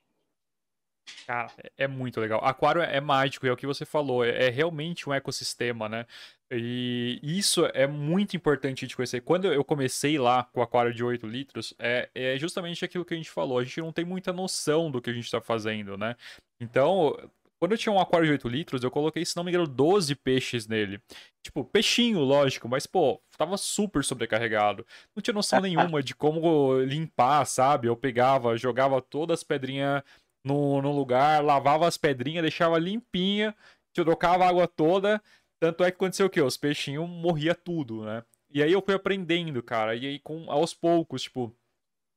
Cara, 1.25 1.51
é, 1.63 1.71
é 1.83 1.87
muito 1.87 2.19
legal. 2.19 2.43
Aquário 2.43 2.81
é 2.81 2.99
mágico, 2.99 3.45
é 3.45 3.51
o 3.51 3.57
que 3.57 3.67
você 3.67 3.85
falou, 3.85 4.23
é, 4.23 4.47
é 4.47 4.49
realmente 4.49 5.07
um 5.09 5.13
ecossistema, 5.13 5.87
né? 5.87 6.05
E 6.51 7.19
isso 7.21 7.65
é 7.73 7.85
muito 7.85 8.35
importante 8.35 8.87
de 8.87 8.95
conhecer. 8.95 9.21
Quando 9.21 9.45
eu 9.53 9.63
comecei 9.63 10.17
lá 10.17 10.45
com 10.45 10.59
o 10.59 10.63
aquário 10.63 10.93
de 10.93 11.03
8 11.03 11.27
litros, 11.27 11.75
é, 11.77 12.09
é 12.15 12.37
justamente 12.39 12.83
aquilo 12.83 13.05
que 13.05 13.13
a 13.13 13.17
gente 13.17 13.29
falou. 13.29 13.59
A 13.59 13.63
gente 13.63 13.79
não 13.79 13.91
tem 13.91 14.03
muita 14.03 14.33
noção 14.33 14.89
do 14.89 14.99
que 14.99 15.11
a 15.11 15.13
gente 15.13 15.25
está 15.25 15.39
fazendo, 15.39 15.95
né? 15.95 16.15
Então, 16.59 17.15
quando 17.59 17.73
eu 17.73 17.77
tinha 17.77 17.93
um 17.93 17.99
aquário 17.99 18.25
de 18.25 18.31
8 18.31 18.47
litros, 18.47 18.83
eu 18.83 18.89
coloquei, 18.89 19.23
se 19.25 19.35
não 19.35 19.43
me 19.43 19.51
engano, 19.51 19.67
12 19.67 20.15
peixes 20.15 20.65
nele. 20.65 21.01
Tipo, 21.43 21.63
peixinho, 21.63 22.19
lógico, 22.21 22.69
mas, 22.69 22.87
pô, 22.87 23.21
tava 23.37 23.57
super 23.57 24.03
sobrecarregado. 24.03 24.85
Não 25.15 25.21
tinha 25.21 25.33
noção 25.33 25.59
nenhuma 25.59 26.01
de 26.01 26.15
como 26.15 26.79
limpar, 26.79 27.45
sabe? 27.45 27.87
Eu 27.87 27.97
pegava, 27.97 28.57
jogava 28.57 29.01
todas 29.01 29.39
as 29.39 29.43
pedrinhas 29.43 30.01
no, 30.43 30.81
no 30.81 30.91
lugar, 30.91 31.43
lavava 31.43 31.87
as 31.87 31.97
pedrinhas, 31.97 32.41
deixava 32.41 32.77
limpinha, 32.77 33.55
trocava 33.93 34.45
a 34.45 34.49
água 34.49 34.67
toda. 34.67 35.21
Tanto 35.59 35.83
é 35.83 35.91
que 35.91 35.97
aconteceu 35.97 36.27
o 36.27 36.29
quê? 36.29 36.41
Os 36.41 36.57
peixinhos 36.57 37.07
morria 37.09 37.53
tudo, 37.53 38.05
né? 38.05 38.23
E 38.49 38.63
aí 38.63 38.71
eu 38.71 38.81
fui 38.81 38.93
aprendendo, 38.93 39.61
cara. 39.61 39.95
E 39.95 40.05
aí, 40.05 40.19
com, 40.19 40.49
aos 40.51 40.73
poucos, 40.73 41.23
tipo. 41.23 41.55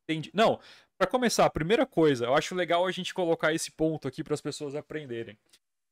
Entendi. 0.09 0.31
Não, 0.33 0.59
para 0.99 1.11
começar, 1.11 1.47
a 1.47 1.51
primeira 1.51 1.85
coisa, 1.85 2.27
eu 2.27 2.35
acho 2.35 2.55
legal 2.55 2.87
a 2.87 2.93
gente 2.93 3.13
colocar 3.15 3.53
esse 3.53 3.71
ponto 3.71 4.07
aqui 4.07 4.23
para 4.23 4.35
as 4.35 4.41
pessoas 4.41 4.75
aprenderem. 4.75 5.37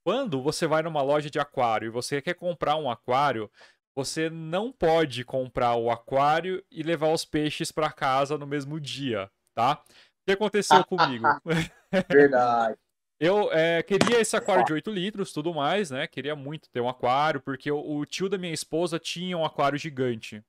Quando 0.05 0.41
você 0.41 0.67
vai 0.67 0.83
numa 0.83 1.03
loja 1.03 1.29
de 1.29 1.39
aquário 1.39 1.87
e 1.87 1.91
você 1.91 2.23
quer 2.23 2.35
comprar 2.35 2.77
um 2.77 2.91
aquário, 2.91 3.51
você 3.95 4.31
não 4.31 4.73
pode 4.73 5.25
comprar 5.25 5.75
o 5.75 5.91
aquário 5.91 6.65
e 6.71 6.83
levar 6.83 7.13
os 7.13 7.25
peixes 7.25 7.71
para 7.71 7.93
casa 7.93 8.39
no 8.39 8.47
mesmo 8.47 8.81
dia, 8.81 9.31
tá? 9.55 9.83
O 10.31 10.37
que 10.37 10.43
aconteceu 10.43 10.85
comigo? 10.85 11.27
Verdade. 12.09 12.79
Eu 13.19 13.53
é, 13.53 13.83
queria 13.83 14.19
esse 14.19 14.35
aquário 14.35 14.65
de 14.65 14.73
8 14.73 14.91
litros, 14.91 15.33
tudo 15.33 15.53
mais, 15.53 15.91
né? 15.91 16.07
Queria 16.07 16.35
muito 16.35 16.71
ter 16.71 16.81
um 16.81 16.89
aquário, 16.89 17.41
porque 17.41 17.71
o, 17.71 17.99
o 17.99 18.07
tio 18.07 18.31
da 18.31 18.39
minha 18.39 18.55
esposa 18.55 18.99
tinha 18.99 19.37
um 19.37 19.45
aquário 19.45 19.79
gigante. 19.79 20.43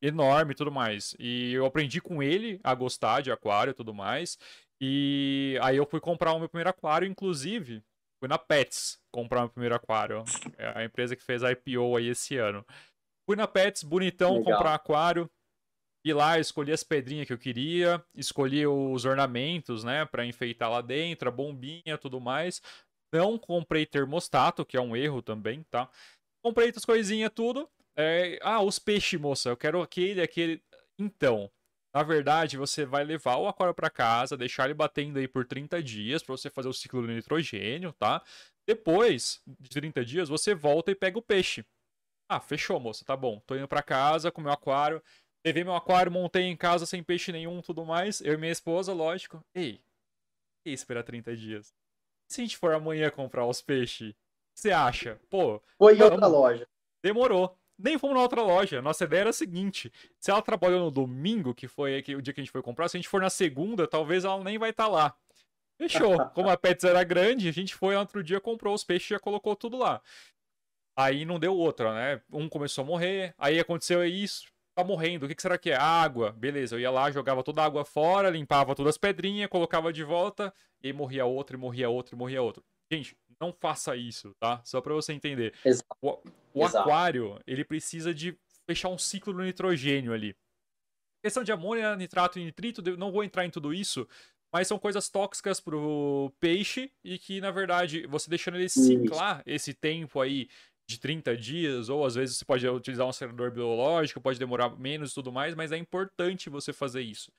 Enorme 0.00 0.52
e 0.52 0.54
tudo 0.54 0.70
mais. 0.70 1.16
E 1.18 1.52
eu 1.52 1.66
aprendi 1.66 2.00
com 2.00 2.22
ele 2.22 2.60
a 2.62 2.74
gostar 2.74 3.22
de 3.22 3.32
aquário 3.32 3.72
e 3.72 3.74
tudo 3.74 3.92
mais. 3.92 4.38
E 4.80 5.58
aí 5.62 5.76
eu 5.76 5.86
fui 5.86 6.00
comprar 6.00 6.32
o 6.32 6.38
meu 6.38 6.48
primeiro 6.48 6.70
aquário, 6.70 7.08
inclusive, 7.08 7.82
fui 8.20 8.28
na 8.28 8.38
Pets 8.38 9.00
comprar 9.12 9.40
o 9.40 9.42
meu 9.42 9.50
primeiro 9.50 9.74
aquário. 9.74 10.24
É 10.58 10.80
a 10.80 10.84
empresa 10.84 11.16
que 11.16 11.22
fez 11.22 11.42
a 11.42 11.50
IPO 11.50 11.96
aí 11.96 12.08
esse 12.08 12.36
ano. 12.36 12.64
Fui 13.26 13.36
na 13.36 13.48
Pets, 13.48 13.82
bonitão, 13.82 14.38
Legal. 14.38 14.52
comprar 14.52 14.74
aquário. 14.74 15.30
Ir 16.04 16.14
lá, 16.14 16.38
escolhi 16.38 16.72
as 16.72 16.82
pedrinhas 16.82 17.26
que 17.26 17.32
eu 17.32 17.38
queria, 17.38 18.04
escolhi 18.14 18.66
os 18.66 19.04
ornamentos, 19.04 19.84
né, 19.84 20.04
para 20.04 20.26
enfeitar 20.26 20.70
lá 20.70 20.80
dentro, 20.80 21.28
a 21.28 21.32
bombinha, 21.32 21.96
tudo 21.96 22.20
mais. 22.20 22.60
Não 23.12 23.38
comprei 23.38 23.86
termostato, 23.86 24.64
que 24.64 24.76
é 24.76 24.80
um 24.80 24.96
erro 24.96 25.22
também, 25.22 25.62
tá? 25.64 25.88
Comprei 26.44 26.68
outras 26.68 26.84
coisinhas, 26.84 27.30
tudo. 27.34 27.68
É... 27.96 28.38
Ah, 28.42 28.62
os 28.62 28.78
peixes, 28.78 29.20
moça, 29.20 29.50
eu 29.50 29.56
quero 29.56 29.80
aquele, 29.80 30.20
aquele. 30.22 30.62
Então, 30.98 31.50
na 31.94 32.02
verdade, 32.02 32.56
você 32.56 32.86
vai 32.86 33.04
levar 33.04 33.36
o 33.36 33.46
aquário 33.46 33.74
para 33.74 33.90
casa, 33.90 34.36
deixar 34.36 34.64
ele 34.64 34.74
batendo 34.74 35.18
aí 35.18 35.28
por 35.28 35.44
30 35.46 35.82
dias 35.82 36.22
para 36.22 36.34
você 36.34 36.48
fazer 36.48 36.68
o 36.68 36.72
ciclo 36.72 37.02
do 37.02 37.08
nitrogênio, 37.08 37.92
tá? 37.92 38.22
Depois 38.66 39.42
de 39.60 39.68
30 39.68 40.04
dias, 40.04 40.28
você 40.28 40.54
volta 40.54 40.90
e 40.90 40.94
pega 40.94 41.18
o 41.18 41.22
peixe. 41.22 41.64
Ah, 42.30 42.40
fechou, 42.40 42.80
moça, 42.80 43.04
tá 43.04 43.14
bom. 43.14 43.40
Tô 43.46 43.54
indo 43.54 43.68
para 43.68 43.82
casa 43.82 44.32
com 44.32 44.40
meu 44.40 44.52
aquário. 44.52 45.02
Levei 45.44 45.64
meu 45.64 45.74
aquário, 45.74 46.12
montei 46.12 46.44
em 46.44 46.56
casa 46.56 46.86
sem 46.86 47.02
peixe 47.02 47.32
nenhum 47.32 47.60
tudo 47.60 47.84
mais. 47.84 48.20
Eu 48.20 48.34
e 48.34 48.36
minha 48.36 48.52
esposa, 48.52 48.92
lógico. 48.92 49.44
Ei, 49.54 49.82
e 50.64 50.72
esperar 50.72 51.02
30 51.02 51.36
dias? 51.36 51.74
Se 52.30 52.40
a 52.40 52.44
gente 52.44 52.56
for 52.56 52.72
amanhã 52.72 53.10
comprar 53.10 53.46
os 53.46 53.60
peixes, 53.60 54.10
o 54.10 54.12
que 54.12 54.60
você 54.60 54.70
acha? 54.70 55.20
Pô. 55.28 55.60
Foi 55.76 55.96
em 55.96 56.02
outra 56.02 56.26
loja. 56.26 56.66
Demorou. 57.02 57.58
Nem 57.78 57.98
fomos 57.98 58.16
na 58.16 58.22
outra 58.22 58.42
loja. 58.42 58.80
Nossa 58.80 59.04
ideia 59.04 59.22
era 59.22 59.30
a 59.30 59.34
seguinte: 59.34 59.92
se 60.20 60.30
ela 60.30 60.40
trabalhou 60.40 60.80
no 60.80 60.90
domingo, 60.90 61.54
que 61.54 61.66
foi 61.66 61.98
o 61.98 62.22
dia 62.22 62.32
que 62.32 62.40
a 62.40 62.44
gente 62.44 62.52
foi 62.52 62.62
comprar, 62.62 62.88
se 62.88 62.96
a 62.96 63.00
gente 63.00 63.08
for 63.08 63.20
na 63.20 63.30
segunda, 63.30 63.88
talvez 63.88 64.24
ela 64.24 64.42
nem 64.44 64.58
vai 64.58 64.70
estar 64.70 64.84
tá 64.84 64.90
lá. 64.90 65.16
Fechou. 65.76 66.16
Como 66.30 66.48
a 66.48 66.56
Pets 66.56 66.84
era 66.84 67.02
grande, 67.02 67.48
a 67.48 67.52
gente 67.52 67.74
foi 67.74 67.96
outro 67.96 68.22
dia, 68.22 68.40
comprou 68.40 68.74
os 68.74 68.84
peixes 68.84 69.06
e 69.06 69.14
já 69.14 69.18
colocou 69.18 69.56
tudo 69.56 69.76
lá. 69.76 70.00
Aí 70.96 71.24
não 71.24 71.40
deu 71.40 71.56
outra, 71.56 71.92
né? 71.94 72.22
Um 72.30 72.48
começou 72.48 72.84
a 72.84 72.86
morrer, 72.86 73.34
aí 73.38 73.58
aconteceu 73.58 74.04
isso, 74.04 74.51
tá 74.74 74.84
morrendo, 74.84 75.24
o 75.24 75.28
que, 75.28 75.34
que 75.34 75.42
será 75.42 75.58
que 75.58 75.70
é? 75.70 75.76
Água. 75.76 76.32
Beleza, 76.32 76.76
eu 76.76 76.80
ia 76.80 76.90
lá, 76.90 77.10
jogava 77.10 77.42
toda 77.42 77.62
a 77.62 77.64
água 77.64 77.84
fora, 77.84 78.30
limpava 78.30 78.74
todas 78.74 78.90
as 78.90 78.98
pedrinhas, 78.98 79.48
colocava 79.48 79.92
de 79.92 80.02
volta, 80.02 80.52
e 80.82 80.92
morria 80.92 81.24
outro, 81.24 81.56
e 81.56 81.60
morria 81.60 81.88
outro, 81.88 82.14
e 82.14 82.18
morria 82.18 82.42
outro. 82.42 82.64
Gente, 82.90 83.16
não 83.40 83.52
faça 83.52 83.96
isso, 83.96 84.34
tá? 84.38 84.60
Só 84.64 84.80
para 84.80 84.94
você 84.94 85.12
entender. 85.12 85.54
Exato. 85.64 85.96
O, 86.00 86.18
o 86.54 86.64
Exato. 86.64 86.78
aquário, 86.78 87.40
ele 87.46 87.64
precisa 87.64 88.14
de 88.14 88.38
fechar 88.66 88.88
um 88.88 88.98
ciclo 88.98 89.32
do 89.32 89.42
nitrogênio 89.42 90.12
ali. 90.12 90.36
Questão 91.22 91.44
de 91.44 91.52
amônia, 91.52 91.94
nitrato 91.96 92.38
e 92.38 92.44
nitrito, 92.44 92.82
não 92.96 93.12
vou 93.12 93.22
entrar 93.22 93.44
em 93.44 93.50
tudo 93.50 93.72
isso, 93.72 94.08
mas 94.52 94.68
são 94.68 94.78
coisas 94.78 95.08
tóxicas 95.08 95.60
pro 95.60 96.32
peixe 96.38 96.92
e 97.02 97.18
que, 97.18 97.40
na 97.40 97.50
verdade, 97.50 98.06
você 98.06 98.28
deixando 98.28 98.56
ele 98.58 98.68
ciclar 98.68 99.42
esse 99.46 99.72
tempo 99.72 100.20
aí 100.20 100.48
de 100.92 101.00
30 101.00 101.36
dias, 101.36 101.88
ou 101.88 102.04
às 102.04 102.14
vezes 102.14 102.36
você 102.36 102.44
pode 102.44 102.66
utilizar 102.68 103.06
um 103.06 103.10
acelerador 103.10 103.50
biológico, 103.50 104.20
pode 104.20 104.38
demorar 104.38 104.70
menos 104.78 105.12
e 105.12 105.14
tudo 105.14 105.32
mais, 105.32 105.54
mas 105.54 105.72
é 105.72 105.76
importante 105.76 106.50
você 106.50 106.72
fazer 106.72 107.02
isso. 107.02 107.32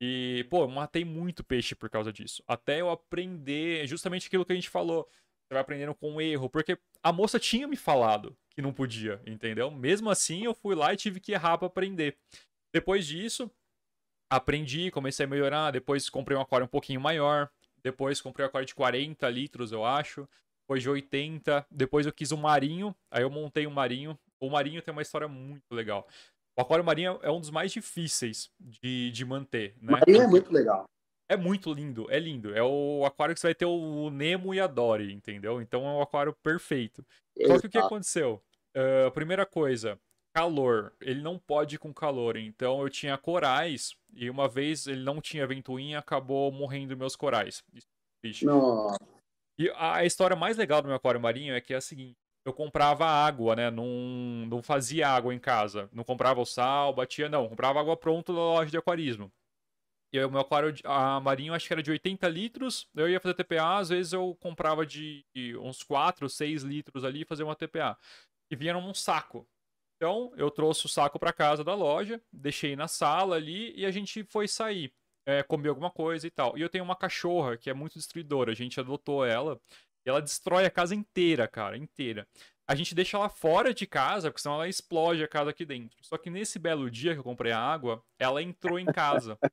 E, 0.00 0.46
pô, 0.48 0.62
eu 0.62 0.68
matei 0.68 1.04
muito 1.04 1.44
peixe 1.44 1.74
por 1.74 1.90
causa 1.90 2.12
disso. 2.12 2.42
Até 2.48 2.80
eu 2.80 2.90
aprender 2.90 3.86
justamente 3.86 4.26
aquilo 4.28 4.44
que 4.44 4.52
a 4.52 4.54
gente 4.54 4.70
falou. 4.70 5.06
Você 5.06 5.54
vai 5.54 5.60
aprendendo 5.60 5.94
com 5.94 6.20
erro, 6.20 6.48
porque 6.48 6.78
a 7.02 7.12
moça 7.12 7.38
tinha 7.38 7.68
me 7.68 7.76
falado 7.76 8.36
que 8.50 8.62
não 8.62 8.72
podia, 8.72 9.20
entendeu? 9.26 9.70
Mesmo 9.70 10.08
assim, 10.08 10.44
eu 10.44 10.54
fui 10.54 10.74
lá 10.74 10.94
e 10.94 10.96
tive 10.96 11.20
que 11.20 11.32
errar 11.32 11.58
para 11.58 11.66
aprender. 11.66 12.16
Depois 12.72 13.06
disso, 13.06 13.50
aprendi, 14.30 14.90
comecei 14.90 15.26
a 15.26 15.28
melhorar. 15.28 15.70
Depois 15.72 16.08
comprei 16.08 16.38
um 16.38 16.40
aquário 16.40 16.64
um 16.64 16.68
pouquinho 16.68 17.00
maior. 17.00 17.50
Depois 17.82 18.20
comprei 18.20 18.46
um 18.46 18.48
aquário 18.48 18.66
de 18.66 18.74
40 18.74 19.28
litros, 19.28 19.72
eu 19.72 19.84
acho 19.84 20.28
depois 20.70 20.82
de 20.82 20.90
80. 20.90 21.66
Depois 21.70 22.06
eu 22.06 22.12
quis 22.12 22.30
um 22.30 22.36
marinho, 22.36 22.94
aí 23.10 23.22
eu 23.22 23.30
montei 23.30 23.66
um 23.66 23.70
marinho. 23.70 24.18
O 24.38 24.48
marinho 24.48 24.80
tem 24.80 24.92
uma 24.92 25.02
história 25.02 25.26
muito 25.26 25.64
legal. 25.72 26.06
O 26.56 26.62
aquário 26.62 26.84
marinho 26.84 27.18
é 27.22 27.30
um 27.30 27.40
dos 27.40 27.50
mais 27.50 27.72
difíceis 27.72 28.50
de, 28.58 29.10
de 29.10 29.24
manter, 29.24 29.74
né? 29.80 29.92
Marinho 29.92 30.22
é 30.22 30.26
muito 30.26 30.52
legal. 30.52 30.84
É 31.28 31.36
muito 31.36 31.72
lindo, 31.72 32.06
é 32.10 32.18
lindo. 32.18 32.54
É 32.54 32.62
o 32.62 33.04
aquário 33.04 33.34
que 33.34 33.40
você 33.40 33.48
vai 33.48 33.54
ter 33.54 33.64
o 33.64 34.10
Nemo 34.10 34.52
e 34.52 34.60
a 34.60 34.66
Dory, 34.66 35.12
entendeu? 35.12 35.60
Então 35.60 35.86
é 35.86 35.90
um 35.90 36.02
aquário 36.02 36.34
perfeito. 36.42 37.04
Exato. 37.36 37.54
Só 37.54 37.60
que 37.60 37.66
o 37.66 37.70
que 37.70 37.78
aconteceu? 37.78 38.42
Uh, 38.76 39.10
primeira 39.12 39.46
coisa, 39.46 39.98
calor. 40.34 40.92
Ele 41.00 41.22
não 41.22 41.38
pode 41.38 41.76
ir 41.76 41.78
com 41.78 41.94
calor. 41.94 42.36
Então 42.36 42.82
eu 42.82 42.90
tinha 42.90 43.16
corais 43.16 43.94
e 44.12 44.28
uma 44.28 44.48
vez 44.48 44.88
ele 44.88 45.04
não 45.04 45.20
tinha 45.20 45.46
ventoinha, 45.46 46.00
acabou 46.00 46.50
morrendo 46.50 46.96
meus 46.96 47.14
corais. 47.14 47.62
Nossa. 48.42 48.98
E 49.60 49.70
a 49.76 50.06
história 50.06 50.34
mais 50.34 50.56
legal 50.56 50.80
do 50.80 50.88
meu 50.88 50.96
aquário 50.96 51.20
marinho 51.20 51.54
é 51.54 51.60
que 51.60 51.74
é 51.74 51.76
a 51.76 51.82
seguinte: 51.82 52.16
eu 52.46 52.52
comprava 52.54 53.04
água, 53.04 53.54
né? 53.54 53.70
Não, 53.70 53.84
não 54.48 54.62
fazia 54.62 55.06
água 55.06 55.34
em 55.34 55.38
casa. 55.38 55.86
Não 55.92 56.02
comprava 56.02 56.40
o 56.40 56.46
sal, 56.46 56.94
batia, 56.94 57.28
não. 57.28 57.46
Comprava 57.46 57.78
água 57.78 57.94
pronta 57.94 58.32
na 58.32 58.38
loja 58.38 58.70
de 58.70 58.78
aquarismo. 58.78 59.30
E 60.14 60.24
o 60.24 60.30
meu 60.30 60.40
aquário 60.40 60.74
a 60.82 61.20
marinho 61.20 61.52
acho 61.52 61.66
que 61.66 61.74
era 61.74 61.82
de 61.82 61.90
80 61.90 62.26
litros. 62.28 62.88
Eu 62.94 63.06
ia 63.06 63.20
fazer 63.20 63.34
TPA, 63.34 63.76
às 63.76 63.90
vezes 63.90 64.14
eu 64.14 64.34
comprava 64.40 64.86
de 64.86 65.26
uns 65.60 65.82
4, 65.82 66.26
6 66.26 66.62
litros 66.62 67.04
ali 67.04 67.20
e 67.20 67.26
fazia 67.26 67.44
uma 67.44 67.54
TPA. 67.54 67.98
E 68.50 68.56
vinha 68.56 68.72
num 68.72 68.94
saco. 68.94 69.46
Então, 69.96 70.32
eu 70.38 70.50
trouxe 70.50 70.86
o 70.86 70.88
saco 70.88 71.18
para 71.18 71.34
casa 71.34 71.62
da 71.62 71.74
loja, 71.74 72.18
deixei 72.32 72.74
na 72.74 72.88
sala 72.88 73.36
ali 73.36 73.74
e 73.76 73.84
a 73.84 73.90
gente 73.90 74.24
foi 74.24 74.48
sair 74.48 74.90
é, 75.30 75.42
comer 75.42 75.68
alguma 75.68 75.90
coisa 75.90 76.26
e 76.26 76.30
tal. 76.30 76.56
E 76.58 76.60
eu 76.60 76.68
tenho 76.68 76.84
uma 76.84 76.96
cachorra 76.96 77.56
que 77.56 77.70
é 77.70 77.74
muito 77.74 77.94
destruidora. 77.94 78.52
A 78.52 78.54
gente 78.54 78.80
adotou 78.80 79.24
ela 79.24 79.60
e 80.04 80.08
ela 80.08 80.20
destrói 80.20 80.66
a 80.66 80.70
casa 80.70 80.94
inteira, 80.94 81.46
cara, 81.48 81.76
inteira. 81.76 82.26
A 82.66 82.74
gente 82.74 82.94
deixa 82.94 83.16
ela 83.16 83.28
fora 83.28 83.74
de 83.74 83.86
casa, 83.86 84.30
porque 84.30 84.42
senão 84.42 84.54
ela 84.54 84.68
explode 84.68 85.22
a 85.24 85.28
casa 85.28 85.50
aqui 85.50 85.64
dentro. 85.64 85.98
Só 86.02 86.16
que 86.16 86.30
nesse 86.30 86.58
belo 86.58 86.90
dia 86.90 87.14
que 87.14 87.20
eu 87.20 87.24
comprei 87.24 87.52
a 87.52 87.58
água, 87.58 88.02
ela 88.18 88.42
entrou 88.42 88.78
em 88.78 88.86
casa. 88.86 89.36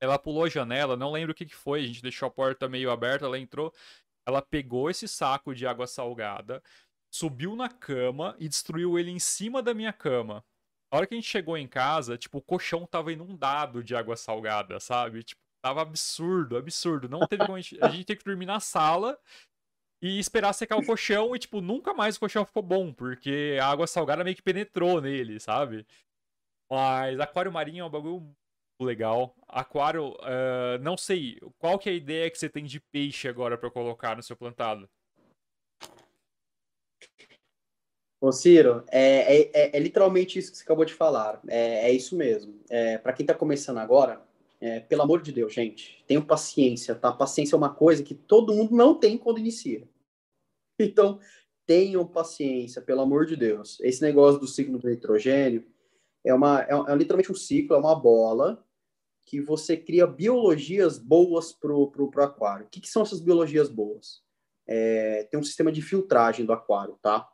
ela 0.00 0.18
pulou 0.18 0.44
a 0.44 0.48
janela, 0.48 0.96
não 0.96 1.12
lembro 1.12 1.32
o 1.32 1.34
que, 1.34 1.46
que 1.46 1.54
foi, 1.54 1.80
a 1.80 1.86
gente 1.86 2.02
deixou 2.02 2.26
a 2.26 2.30
porta 2.30 2.68
meio 2.68 2.90
aberta, 2.90 3.24
ela 3.24 3.38
entrou. 3.38 3.72
Ela 4.26 4.42
pegou 4.42 4.90
esse 4.90 5.08
saco 5.08 5.54
de 5.54 5.66
água 5.66 5.86
salgada, 5.86 6.62
subiu 7.10 7.56
na 7.56 7.68
cama 7.68 8.36
e 8.38 8.48
destruiu 8.48 8.98
ele 8.98 9.10
em 9.10 9.18
cima 9.18 9.62
da 9.62 9.72
minha 9.72 9.92
cama. 9.92 10.44
A 10.92 10.98
hora 10.98 11.06
que 11.06 11.14
a 11.14 11.16
gente 11.16 11.28
chegou 11.28 11.56
em 11.56 11.66
casa, 11.66 12.18
tipo, 12.18 12.36
o 12.36 12.42
colchão 12.42 12.86
tava 12.86 13.10
inundado 13.10 13.82
de 13.82 13.96
água 13.96 14.14
salgada, 14.14 14.78
sabe? 14.78 15.22
Tipo, 15.22 15.40
tava 15.62 15.80
absurdo, 15.80 16.54
absurdo. 16.54 17.08
Não 17.08 17.20
teve 17.26 17.46
como 17.46 17.56
a 17.56 17.60
gente. 17.62 17.82
A 17.82 17.88
gente 17.88 18.04
teve 18.04 18.18
que 18.18 18.26
dormir 18.26 18.44
na 18.44 18.60
sala 18.60 19.18
e 20.02 20.18
esperar 20.18 20.52
secar 20.52 20.76
o 20.76 20.84
colchão 20.84 21.34
e, 21.34 21.38
tipo, 21.38 21.62
nunca 21.62 21.94
mais 21.94 22.16
o 22.16 22.20
colchão 22.20 22.44
ficou 22.44 22.62
bom, 22.62 22.92
porque 22.92 23.56
a 23.58 23.68
água 23.68 23.86
salgada 23.86 24.22
meio 24.22 24.36
que 24.36 24.42
penetrou 24.42 25.00
nele, 25.00 25.40
sabe? 25.40 25.86
Mas 26.70 27.18
aquário 27.20 27.50
marinho 27.52 27.84
é 27.84 27.86
um 27.86 27.90
bagulho 27.90 28.36
legal. 28.78 29.34
Aquário, 29.48 30.10
uh, 30.10 30.78
não 30.82 30.96
sei, 30.96 31.38
qual 31.58 31.78
que 31.78 31.88
é 31.88 31.92
a 31.92 31.96
ideia 31.96 32.30
que 32.30 32.38
você 32.38 32.50
tem 32.50 32.64
de 32.64 32.80
peixe 32.80 33.28
agora 33.28 33.56
para 33.56 33.70
colocar 33.70 34.14
no 34.16 34.22
seu 34.22 34.36
plantado? 34.36 34.90
Ô 38.22 38.30
Ciro, 38.30 38.84
é, 38.88 39.36
é, 39.36 39.50
é, 39.52 39.76
é, 39.76 39.80
literalmente 39.80 40.38
isso 40.38 40.52
que 40.52 40.56
você 40.56 40.62
acabou 40.62 40.84
de 40.84 40.94
falar. 40.94 41.40
É, 41.48 41.90
é 41.90 41.92
isso 41.92 42.14
mesmo. 42.14 42.54
É, 42.70 42.96
Para 42.96 43.12
quem 43.12 43.24
está 43.24 43.34
começando 43.34 43.78
agora, 43.78 44.22
é, 44.60 44.78
pelo 44.78 45.02
amor 45.02 45.20
de 45.22 45.32
Deus, 45.32 45.52
gente, 45.52 46.04
tenham 46.06 46.24
paciência, 46.24 46.94
tá? 46.94 47.12
Paciência 47.12 47.56
é 47.56 47.58
uma 47.58 47.74
coisa 47.74 48.00
que 48.00 48.14
todo 48.14 48.54
mundo 48.54 48.76
não 48.76 48.94
tem 48.94 49.18
quando 49.18 49.38
inicia. 49.40 49.82
Então, 50.78 51.18
tenham 51.66 52.06
paciência, 52.06 52.80
pelo 52.80 53.02
amor 53.02 53.26
de 53.26 53.36
Deus. 53.36 53.78
Esse 53.80 54.02
negócio 54.02 54.40
do 54.40 54.46
ciclo 54.46 54.78
do 54.78 54.88
nitrogênio 54.88 55.64
é, 56.24 56.32
uma, 56.32 56.62
é, 56.62 56.94
literalmente 56.94 57.30
um 57.30 57.36
ciclo, 57.36 57.74
é 57.74 57.78
uma 57.78 57.94
bola 57.94 58.64
que 59.26 59.40
você 59.40 59.76
cria 59.76 60.06
biologias 60.06 60.96
boas 60.96 61.52
para 61.52 61.72
o 61.72 62.10
aquário. 62.18 62.66
O 62.66 62.68
que, 62.68 62.80
que, 62.80 62.88
são 62.88 63.02
essas 63.02 63.20
biologias 63.20 63.68
boas? 63.68 64.22
Tem 65.30 65.38
um 65.38 65.44
sistema 65.44 65.70
de 65.70 65.82
filtragem 65.82 66.46
do 66.46 66.52
aquário, 66.52 66.98
tá? 67.02 67.28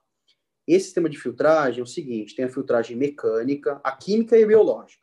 Esse 0.68 0.84
sistema 0.84 1.08
de 1.08 1.18
filtragem 1.18 1.80
é 1.80 1.82
o 1.82 1.86
seguinte: 1.86 2.36
tem 2.36 2.44
a 2.44 2.50
filtragem 2.50 2.94
mecânica, 2.94 3.80
a 3.82 3.90
química 3.90 4.36
e 4.36 4.44
a 4.44 4.46
biológica. 4.46 5.02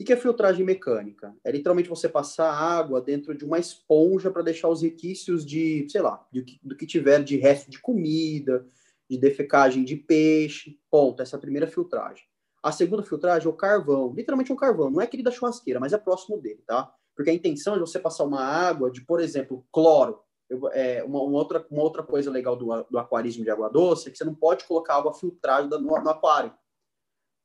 O 0.00 0.04
que 0.04 0.12
é 0.12 0.16
filtragem 0.16 0.64
mecânica? 0.64 1.34
É 1.42 1.50
literalmente 1.50 1.88
você 1.88 2.08
passar 2.08 2.52
água 2.52 3.00
dentro 3.00 3.36
de 3.36 3.44
uma 3.44 3.58
esponja 3.58 4.30
para 4.30 4.42
deixar 4.42 4.68
os 4.68 4.80
requisitos 4.80 5.44
de, 5.44 5.88
sei 5.90 6.00
lá, 6.00 6.24
do 6.32 6.44
que, 6.44 6.60
do 6.62 6.76
que 6.76 6.86
tiver 6.86 7.24
de 7.24 7.36
resto 7.36 7.68
de 7.68 7.80
comida, 7.80 8.64
de 9.10 9.18
defecagem 9.18 9.84
de 9.84 9.96
peixe. 9.96 10.78
Ponto. 10.88 11.20
Essa 11.20 11.34
é 11.34 11.38
a 11.38 11.40
primeira 11.40 11.66
filtragem. 11.66 12.24
A 12.62 12.70
segunda 12.70 13.02
filtragem 13.02 13.46
é 13.46 13.50
o 13.50 13.56
carvão, 13.56 14.12
literalmente 14.14 14.52
um 14.52 14.56
carvão, 14.56 14.90
não 14.90 15.00
é 15.00 15.04
aquele 15.04 15.22
da 15.22 15.30
churrasqueira, 15.30 15.80
mas 15.80 15.92
é 15.92 15.98
próximo 15.98 16.40
dele, 16.40 16.62
tá? 16.66 16.92
Porque 17.14 17.30
a 17.30 17.34
intenção 17.34 17.74
é 17.74 17.78
você 17.80 17.98
passar 17.98 18.24
uma 18.24 18.44
água 18.44 18.90
de, 18.90 19.00
por 19.00 19.20
exemplo, 19.20 19.66
cloro, 19.72 20.20
eu, 20.48 20.68
é, 20.72 21.02
uma, 21.04 21.20
uma, 21.22 21.38
outra, 21.38 21.66
uma 21.70 21.82
outra 21.82 22.02
coisa 22.02 22.30
legal 22.30 22.56
do, 22.56 22.82
do 22.84 22.98
aquarismo 22.98 23.44
de 23.44 23.50
água 23.50 23.68
doce 23.68 24.08
é 24.08 24.10
que 24.10 24.18
você 24.18 24.24
não 24.24 24.34
pode 24.34 24.64
colocar 24.64 24.96
água 24.96 25.14
filtrada 25.14 25.78
no, 25.78 25.88
no 25.88 26.10
aquário. 26.10 26.52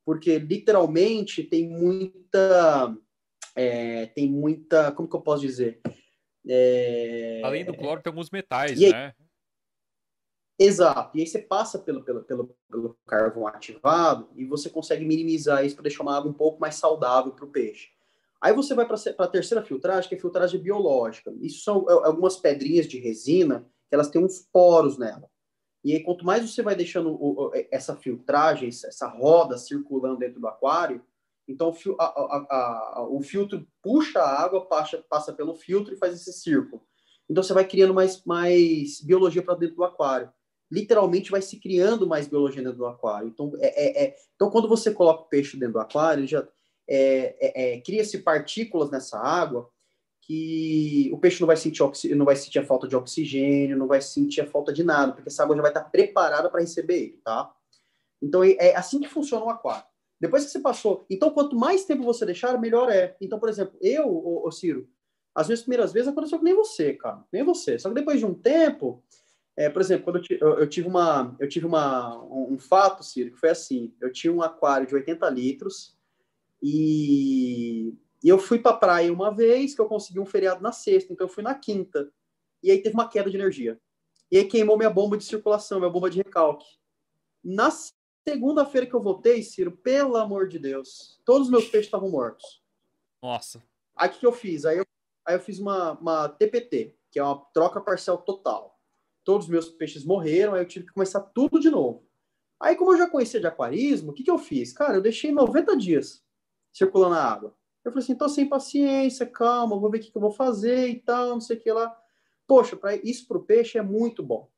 Porque, 0.06 0.38
literalmente, 0.40 1.44
tem 1.44 1.70
muita... 1.70 2.96
É, 3.56 4.08
tem 4.08 4.30
muita... 4.30 4.92
Como 4.92 5.08
que 5.08 5.16
eu 5.16 5.22
posso 5.22 5.42
dizer? 5.42 5.82
É... 6.48 7.42
Além 7.44 7.64
do 7.64 7.76
cloro, 7.76 8.02
tem 8.02 8.12
alguns 8.12 8.30
metais, 8.30 8.80
né? 8.80 9.14
Exato. 10.60 11.18
E 11.18 11.22
aí 11.22 11.28
você 11.28 11.40
passa 11.40 11.80
pelo, 11.80 12.04
pelo, 12.04 12.24
pelo, 12.24 12.56
pelo 12.70 12.98
carvão 13.08 13.48
ativado 13.48 14.30
e 14.36 14.46
você 14.46 14.70
consegue 14.70 15.04
minimizar 15.06 15.66
isso 15.66 15.76
para 15.76 15.84
deixar 15.84 16.04
uma 16.04 16.18
água 16.18 16.30
um 16.30 16.34
pouco 16.34 16.60
mais 16.60 16.76
saudável 16.76 17.32
para 17.32 17.46
o 17.46 17.52
peixe. 17.52 17.90
Aí 18.44 18.52
você 18.52 18.74
vai 18.74 18.86
para 18.86 18.98
a 19.20 19.28
terceira 19.28 19.64
filtragem, 19.64 20.10
que 20.10 20.16
é 20.16 20.20
filtragem 20.20 20.60
biológica. 20.60 21.34
Isso 21.40 21.64
são 21.64 21.86
é, 21.90 21.94
algumas 21.94 22.36
pedrinhas 22.36 22.86
de 22.86 23.00
resina 23.00 23.66
que 23.88 23.96
elas 23.96 24.10
têm 24.10 24.22
uns 24.22 24.40
poros 24.52 24.98
nela. 24.98 25.30
E 25.82 25.94
aí, 25.94 26.04
quanto 26.04 26.26
mais 26.26 26.50
você 26.50 26.62
vai 26.62 26.76
deixando 26.76 27.14
o, 27.14 27.52
essa 27.72 27.96
filtragem, 27.96 28.68
essa 28.68 29.08
roda 29.08 29.58
circulando 29.58 30.20
dentro 30.20 30.42
do 30.42 30.48
aquário, 30.48 31.02
então 31.48 31.74
a, 31.98 32.04
a, 32.04 32.98
a, 32.98 33.08
o 33.10 33.22
filtro 33.22 33.66
puxa 33.82 34.20
a 34.20 34.44
água, 34.44 34.66
passa, 34.66 35.02
passa 35.10 35.32
pelo 35.32 35.56
filtro 35.56 35.94
e 35.94 35.98
faz 35.98 36.14
esse 36.14 36.34
círculo. 36.34 36.82
Então 37.30 37.42
você 37.42 37.54
vai 37.54 37.66
criando 37.66 37.94
mais, 37.94 38.26
mais 38.26 39.00
biologia 39.00 39.42
para 39.42 39.56
dentro 39.56 39.78
do 39.78 39.86
aquário. 39.86 40.30
Literalmente 40.70 41.32
vai 41.32 41.42
se 41.42 41.62
criando 41.62 42.06
mais 42.06 42.28
biologia 42.28 42.62
dentro 42.62 42.80
do 42.80 42.86
aquário. 42.88 43.30
Então, 43.30 43.54
é, 43.60 44.04
é, 44.04 44.04
é 44.06 44.16
então 44.36 44.50
quando 44.50 44.68
você 44.68 44.92
coloca 44.92 45.22
o 45.22 45.30
peixe 45.30 45.56
dentro 45.56 45.74
do 45.74 45.80
aquário, 45.80 46.28
já 46.28 46.46
é, 46.88 47.36
é, 47.40 47.76
é, 47.76 47.82
cria-se 47.82 48.20
partículas 48.20 48.92
nessa 48.92 49.18
água 49.18 49.70
que 50.22 51.10
o 51.14 51.18
peixe 51.18 51.42
não 51.42 51.48
vai 51.48 51.58
sentir 51.58 51.84
não 52.16 52.26
vai 52.26 52.36
sentir 52.36 52.60
a 52.60 52.66
falta 52.66 52.88
de 52.88 52.96
oxigênio, 52.96 53.78
não 53.78 53.88
vai 53.88 54.02
sentir 54.02 54.42
a 54.42 54.48
falta 54.48 54.72
de 54.72 54.84
nada, 54.84 55.12
porque 55.14 55.30
essa 55.30 55.44
água 55.44 55.56
já 55.56 55.62
vai 55.62 55.72
estar 55.72 55.84
preparada 55.84 56.50
para 56.50 56.62
receber 56.62 56.96
ele, 56.96 57.22
tá? 57.24 57.54
Então 58.22 58.42
é 58.44 58.76
assim 58.76 59.02
que 59.02 59.10
funciona 59.10 59.46
o 59.46 59.50
aquário. 59.50 59.86
Depois 60.20 60.46
que 60.46 60.52
você 60.52 60.60
passou, 60.60 61.06
então 61.10 61.32
quanto 61.32 61.58
mais 61.58 61.84
tempo 61.84 62.04
você 62.04 62.26
deixar, 62.26 62.58
melhor 62.58 62.90
é. 62.90 63.18
Então, 63.20 63.38
por 63.38 63.50
exemplo, 63.50 63.78
eu, 63.82 64.08
o, 64.08 64.50
Ciro, 64.52 64.88
as 65.36 65.48
minhas 65.48 65.62
primeiras 65.62 65.92
vezes 65.92 66.08
aconteceu 66.08 66.38
que 66.38 66.46
nem 66.46 66.56
você, 66.56 66.94
cara, 66.94 67.22
nem 67.30 67.44
você. 67.44 67.78
Só 67.78 67.90
que 67.90 67.96
depois 67.96 68.20
de 68.20 68.26
um 68.26 68.34
tempo, 68.34 69.04
é, 69.58 69.70
por 69.70 69.82
exemplo, 69.82 70.06
quando 70.06 70.22
eu, 70.30 70.38
eu, 70.40 70.60
eu, 70.60 70.70
tive 70.70 70.88
uma, 70.88 71.36
eu 71.38 71.50
tive 71.50 71.66
uma 71.66 72.24
um, 72.24 72.54
um 72.54 72.58
fato, 72.58 73.04
Ciro, 73.04 73.32
que 73.32 73.40
foi 73.40 73.50
assim, 73.50 73.94
eu 74.00 74.14
tinha 74.14 74.32
um 74.32 74.42
aquário 74.42 74.88
de 74.88 74.96
80 74.96 75.30
litros 75.30 75.98
e 76.64 77.94
e 78.24 78.30
eu 78.30 78.40
fui 78.40 78.58
para 78.58 78.72
a 78.72 78.78
praia 78.78 79.12
uma 79.12 79.36
vez, 79.36 79.76
que 79.76 79.82
eu 79.82 79.86
consegui 79.86 80.20
um 80.20 80.26
feriado 80.26 80.64
na 80.64 80.72
sexta, 80.72 81.12
então 81.12 81.28
eu 81.28 81.32
fui 81.32 81.44
na 81.44 81.54
quinta. 81.54 82.10
E 82.64 82.72
aí 82.72 82.82
teve 82.82 82.96
uma 82.96 83.10
queda 83.10 83.30
de 83.30 83.36
energia. 83.36 83.78
E 84.32 84.38
aí 84.38 84.46
queimou 84.46 84.78
minha 84.78 84.90
bomba 84.90 85.18
de 85.18 85.26
circulação, 85.26 85.80
minha 85.80 85.92
bomba 85.92 86.10
de 86.10 86.20
recalque. 86.20 86.66
Na 87.44 87.70
segunda-feira 88.26 88.88
que 88.88 88.94
eu 88.94 89.02
voltei, 89.02 89.44
Ciro, 89.44 89.74
pelo 89.74 90.16
amor 90.16 90.48
de 90.48 90.58
Deus, 90.58 91.20
todos 91.26 91.48
os 91.48 91.52
meus 91.52 91.66
peixes 91.66 91.88
estavam 91.88 92.10
mortos. 92.10 92.64
Nossa. 93.22 93.62
Aí 93.94 94.08
o 94.08 94.14
que 94.14 94.26
eu 94.26 94.32
fiz? 94.32 94.64
Aí 94.64 94.78
eu, 94.78 94.86
aí 95.26 95.36
eu 95.36 95.42
fiz 95.42 95.60
uma, 95.60 95.92
uma 96.00 96.30
TPT, 96.30 96.96
que 97.12 97.20
é 97.20 97.24
uma 97.24 97.36
troca 97.54 97.82
parcial 97.82 98.18
total. 98.20 98.80
Todos 99.26 99.48
os 99.48 99.52
meus 99.52 99.70
peixes 99.70 100.06
morreram, 100.06 100.54
aí 100.54 100.62
eu 100.62 100.68
tive 100.68 100.86
que 100.86 100.94
começar 100.94 101.20
tudo 101.20 101.60
de 101.60 101.70
novo. 101.70 102.08
Aí, 102.58 102.78
como 102.78 102.94
eu 102.94 102.98
já 102.98 103.10
conhecia 103.10 103.42
de 103.42 103.48
aquarismo, 103.48 104.12
o 104.12 104.14
que, 104.14 104.24
que 104.24 104.32
eu 104.32 104.38
fiz? 104.38 104.72
Cara, 104.72 104.96
eu 104.96 105.02
deixei 105.02 105.34
90 105.34 105.76
dias 105.76 106.23
circulando 106.74 107.16
a 107.16 107.24
água. 107.24 107.56
Eu 107.86 107.92
falei 107.92 108.04
assim, 108.04 108.16
tô 108.16 108.28
sem 108.28 108.48
paciência, 108.48 109.26
calma, 109.26 109.78
vou 109.78 109.90
ver 109.90 109.98
o 109.98 110.02
que, 110.02 110.12
que 110.12 110.18
eu 110.18 110.22
vou 110.22 110.32
fazer 110.32 110.88
e 110.88 111.00
tal, 111.00 111.30
não 111.30 111.42
sei 111.42 111.58
o 111.58 111.60
que 111.60 111.72
lá. 111.72 111.96
Poxa, 112.48 112.76
para 112.76 112.96
isso 112.96 113.28
para 113.28 113.38
o 113.38 113.44
peixe 113.44 113.78
é 113.78 113.82
muito 113.82 114.24
bom. 114.24 114.50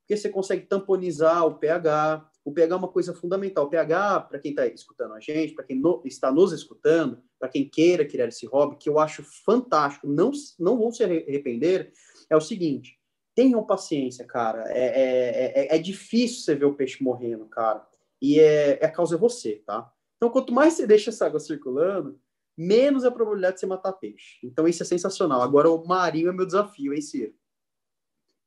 Porque 0.00 0.16
você 0.16 0.28
consegue 0.28 0.66
tamponizar 0.66 1.46
o 1.46 1.54
pH. 1.54 2.28
O 2.44 2.52
pH 2.52 2.74
é 2.74 2.78
uma 2.78 2.88
coisa 2.88 3.14
fundamental. 3.14 3.66
O 3.66 3.70
pH, 3.70 4.20
para 4.22 4.38
quem 4.38 4.50
está 4.50 4.66
escutando 4.66 5.14
a 5.14 5.20
gente, 5.20 5.54
para 5.54 5.64
quem 5.64 5.78
no, 5.78 6.02
está 6.04 6.32
nos 6.32 6.52
escutando, 6.52 7.22
para 7.38 7.48
quem 7.48 7.68
queira 7.68 8.04
criar 8.04 8.26
esse 8.26 8.46
hobby, 8.46 8.76
que 8.76 8.88
eu 8.88 8.98
acho 8.98 9.22
fantástico, 9.22 10.08
não, 10.08 10.32
não 10.58 10.78
vão 10.78 10.90
se 10.90 11.04
arrepender, 11.04 11.92
é 12.28 12.36
o 12.36 12.40
seguinte: 12.40 12.98
tenham 13.34 13.64
paciência, 13.64 14.24
cara. 14.24 14.64
É, 14.68 14.86
é, 14.86 15.66
é, 15.66 15.76
é 15.76 15.78
difícil 15.78 16.40
você 16.40 16.54
ver 16.54 16.64
o 16.64 16.74
peixe 16.74 17.04
morrendo, 17.04 17.46
cara. 17.46 17.86
E 18.20 18.40
é, 18.40 18.78
é 18.80 18.86
a 18.86 18.90
causa 18.90 19.14
é 19.14 19.18
você, 19.18 19.62
tá? 19.66 19.92
Então, 20.20 20.28
quanto 20.28 20.52
mais 20.52 20.74
você 20.74 20.86
deixa 20.86 21.08
essa 21.08 21.24
água 21.24 21.40
circulando, 21.40 22.20
menos 22.60 23.06
a 23.06 23.10
probabilidade 23.10 23.54
de 23.54 23.60
você 23.60 23.66
matar 23.66 23.94
peixe. 23.94 24.38
Então 24.44 24.68
isso 24.68 24.82
é 24.82 24.86
sensacional. 24.86 25.40
Agora 25.40 25.70
o 25.70 25.86
marinho 25.86 26.28
é 26.28 26.32
meu 26.32 26.44
desafio, 26.44 26.92
hein, 26.92 27.00
Ciro? 27.00 27.34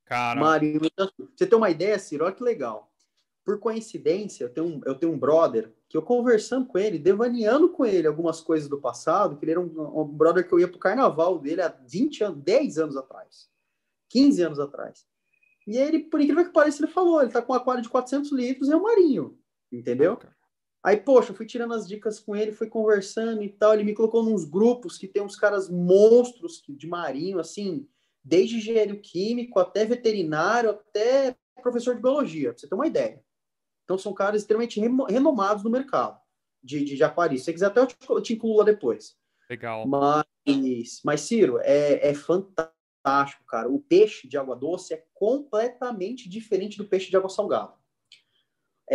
Cara. 0.05 0.39
Marinho 0.39 0.77
é 0.77 0.81
meu 0.81 0.91
desafio. 0.95 1.31
Você 1.35 1.47
tem 1.47 1.57
uma 1.57 1.71
ideia, 1.71 1.97
Ciro? 1.97 2.25
Olha 2.25 2.33
que 2.33 2.43
legal. 2.43 2.93
Por 3.43 3.59
coincidência, 3.59 4.43
eu 4.43 4.49
tenho, 4.49 4.67
um, 4.67 4.81
eu 4.85 4.93
tenho 4.93 5.11
um 5.11 5.17
brother 5.17 5.73
que 5.89 5.97
eu 5.97 6.01
conversando 6.03 6.67
com 6.67 6.77
ele, 6.77 6.99
devaneando 6.99 7.69
com 7.69 7.85
ele 7.85 8.07
algumas 8.07 8.39
coisas 8.39 8.69
do 8.69 8.79
passado, 8.79 9.35
que 9.35 9.45
ele 9.45 9.51
era 9.51 9.59
um, 9.59 10.01
um 10.01 10.05
brother 10.05 10.47
que 10.47 10.53
eu 10.53 10.59
ia 10.59 10.67
pro 10.67 10.79
carnaval 10.79 11.39
dele 11.39 11.61
há 11.63 11.69
20 11.69 12.23
anos, 12.23 12.43
10 12.43 12.77
anos 12.77 12.95
atrás, 12.95 13.49
15 14.09 14.41
anos 14.43 14.59
atrás. 14.59 15.05
E 15.67 15.77
ele, 15.77 15.99
por 15.99 16.21
incrível 16.21 16.45
que 16.45 16.53
pareça, 16.53 16.83
ele 16.83 16.91
falou, 16.91 17.21
ele 17.21 17.31
tá 17.31 17.41
com 17.41 17.51
um 17.51 17.55
aquário 17.55 17.81
de 17.81 17.89
400 17.89 18.31
litros 18.31 18.69
e 18.69 18.73
é 18.73 18.77
um 18.77 18.83
marinho, 18.83 19.37
entendeu? 19.71 20.19
Ah, 20.23 20.32
Aí, 20.84 20.97
poxa, 20.97 21.31
eu 21.31 21.35
fui 21.35 21.45
tirando 21.45 21.73
as 21.73 21.88
dicas 21.88 22.19
com 22.19 22.35
ele, 22.35 22.51
fui 22.51 22.68
conversando 22.68 23.41
e 23.41 23.49
tal. 23.49 23.73
Ele 23.73 23.85
me 23.85 23.93
colocou 23.93 24.22
nos 24.22 24.43
grupos 24.43 24.97
que 24.97 25.07
tem 25.07 25.23
uns 25.23 25.38
caras 25.38 25.69
monstros 25.69 26.61
de 26.68 26.88
marinho, 26.88 27.39
assim, 27.39 27.88
desde 28.22 28.57
engenheiro 28.57 28.99
químico 28.99 29.60
até 29.60 29.85
veterinário, 29.85 30.69
até 30.69 31.35
professor 31.61 31.95
de 31.95 32.01
biologia, 32.01 32.49
pra 32.51 32.60
você 32.60 32.68
ter 32.68 32.76
uma 32.76 32.88
ideia. 32.88 33.23
Então, 33.85 33.97
são 33.97 34.14
caras 34.14 34.41
extremamente 34.41 34.80
renomados 35.10 35.64
no 35.64 35.69
mercado 35.69 36.19
de, 36.64 36.84
de, 36.84 36.95
de. 36.95 37.38
Se 37.38 37.45
você 37.45 37.53
quiser, 37.53 37.65
até 37.68 37.81
eu 37.81 37.88
te, 37.88 37.95
eu 38.10 38.22
te 38.22 38.34
incluo 38.34 38.57
lá 38.57 38.64
depois. 38.64 39.15
Legal. 39.49 39.85
Mas, 39.88 41.01
mas 41.03 41.22
Ciro, 41.22 41.60
é, 41.60 42.10
é 42.10 42.14
fantástico, 42.14 43.45
cara. 43.47 43.69
O 43.69 43.80
peixe 43.80 44.27
de 44.27 44.38
água 44.38 44.55
doce 44.55 44.93
é 44.93 45.05
completamente 45.14 46.30
diferente 46.30 46.77
do 46.77 46.85
peixe 46.85 47.10
de 47.10 47.18
água 47.18 47.30
salgada. 47.30 47.73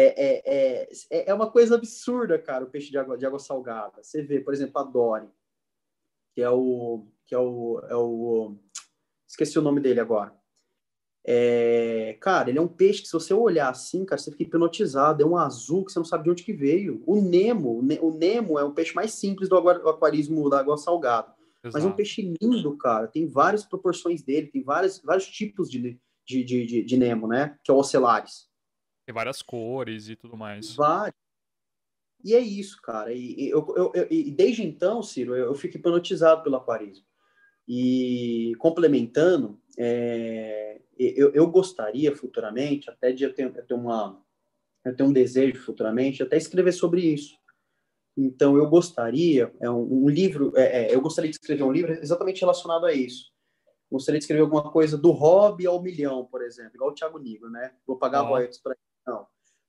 É, 0.00 0.14
é, 0.16 0.88
é, 1.10 1.30
é 1.30 1.34
uma 1.34 1.50
coisa 1.50 1.74
absurda, 1.74 2.38
cara, 2.38 2.64
o 2.64 2.70
peixe 2.70 2.88
de 2.88 2.96
água, 2.96 3.18
de 3.18 3.26
água 3.26 3.40
salgada. 3.40 4.00
Você 4.00 4.22
vê, 4.22 4.38
por 4.38 4.54
exemplo, 4.54 4.80
a 4.80 4.84
Dory, 4.84 5.28
que 6.32 6.40
é 6.40 6.48
o. 6.48 7.04
Que 7.26 7.34
é 7.34 7.38
o, 7.38 7.80
é 7.88 7.96
o 7.96 8.56
esqueci 9.28 9.58
o 9.58 9.62
nome 9.62 9.80
dele 9.80 9.98
agora. 9.98 10.32
É, 11.26 12.16
cara, 12.20 12.48
ele 12.48 12.60
é 12.60 12.62
um 12.62 12.68
peixe 12.68 13.02
que, 13.02 13.08
se 13.08 13.12
você 13.12 13.34
olhar 13.34 13.68
assim, 13.70 14.04
cara, 14.04 14.20
você 14.20 14.30
fica 14.30 14.44
hipnotizado. 14.44 15.20
É 15.20 15.26
um 15.26 15.36
azul 15.36 15.84
que 15.84 15.90
você 15.90 15.98
não 15.98 16.06
sabe 16.06 16.24
de 16.24 16.30
onde 16.30 16.44
que 16.44 16.52
veio. 16.52 17.02
O 17.04 17.20
Nemo, 17.20 17.80
o 18.00 18.12
Nemo 18.16 18.56
é 18.56 18.62
o 18.62 18.72
peixe 18.72 18.94
mais 18.94 19.12
simples 19.14 19.48
do 19.48 19.56
aquarismo 19.56 20.48
da 20.48 20.60
água 20.60 20.78
salgada. 20.78 21.34
Exato. 21.64 21.74
Mas 21.74 21.84
é 21.84 21.88
um 21.88 21.96
peixe 21.96 22.34
lindo, 22.40 22.76
cara. 22.76 23.08
Tem 23.08 23.26
várias 23.26 23.64
proporções 23.64 24.22
dele, 24.22 24.46
tem 24.46 24.62
vários, 24.62 25.02
vários 25.02 25.26
tipos 25.26 25.68
de, 25.68 25.98
de, 26.24 26.44
de, 26.44 26.66
de, 26.66 26.84
de 26.84 26.96
Nemo, 26.96 27.26
né? 27.26 27.58
Que 27.64 27.70
é 27.72 27.74
o 27.74 27.78
Ocelares. 27.78 28.47
Tem 29.09 29.14
várias 29.14 29.40
cores 29.40 30.10
e 30.10 30.16
tudo 30.16 30.36
mais. 30.36 30.74
Várias. 30.74 31.14
E 32.22 32.35
é 32.35 32.40
isso, 32.40 32.78
cara. 32.82 33.10
E, 33.10 33.48
eu, 33.48 33.66
eu, 33.74 33.90
eu, 33.94 34.06
e 34.10 34.30
desde 34.30 34.62
então, 34.62 35.02
Ciro, 35.02 35.35
eu, 35.35 35.47
eu 35.47 35.55
fico 35.55 35.78
hipnotizado 35.78 36.43
pelo 36.43 36.56
aquarismo. 36.56 37.06
E 37.66 38.52
complementando, 38.59 39.59
é, 39.78 40.82
eu, 40.98 41.32
eu 41.32 41.47
gostaria 41.47 42.14
futuramente, 42.14 42.90
até 42.90 43.10
de 43.10 43.24
eu 43.24 43.32
ter, 43.32 43.44
eu 43.44 43.66
ter 43.66 43.72
uma, 43.72 44.22
eu 44.85 44.94
tenho 44.94 45.09
um 45.09 45.12
desejo 45.12 45.59
futuramente, 45.62 46.22
até 46.22 46.36
escrever 46.36 46.72
sobre 46.72 47.01
isso. 47.01 47.35
Então, 48.14 48.59
eu 48.59 48.68
gostaria, 48.68 49.51
é 49.59 49.70
um, 49.70 50.05
um 50.05 50.09
livro, 50.10 50.52
é, 50.55 50.82
é, 50.82 50.94
eu 50.94 51.01
gostaria 51.01 51.30
de 51.30 51.36
escrever 51.39 51.62
um 51.62 51.72
livro 51.72 51.93
exatamente 51.93 52.43
relacionado 52.43 52.85
a 52.85 52.93
isso. 52.93 53.32
Gostaria 53.90 54.18
de 54.18 54.24
escrever 54.24 54.43
alguma 54.43 54.70
coisa 54.70 54.98
do 54.98 55.12
hobby 55.12 55.66
ao 55.66 55.80
milhão, 55.80 56.26
por 56.26 56.43
exemplo, 56.43 56.72
igual 56.74 56.90
o 56.90 56.94
Thiago 56.94 57.18
Nigro, 57.18 57.48
né? 57.48 57.74
Vou 57.86 57.97
pagar 57.97 58.22
oh. 58.24 58.26
royalties 58.26 58.60
para 58.60 58.76
não. 59.09 59.26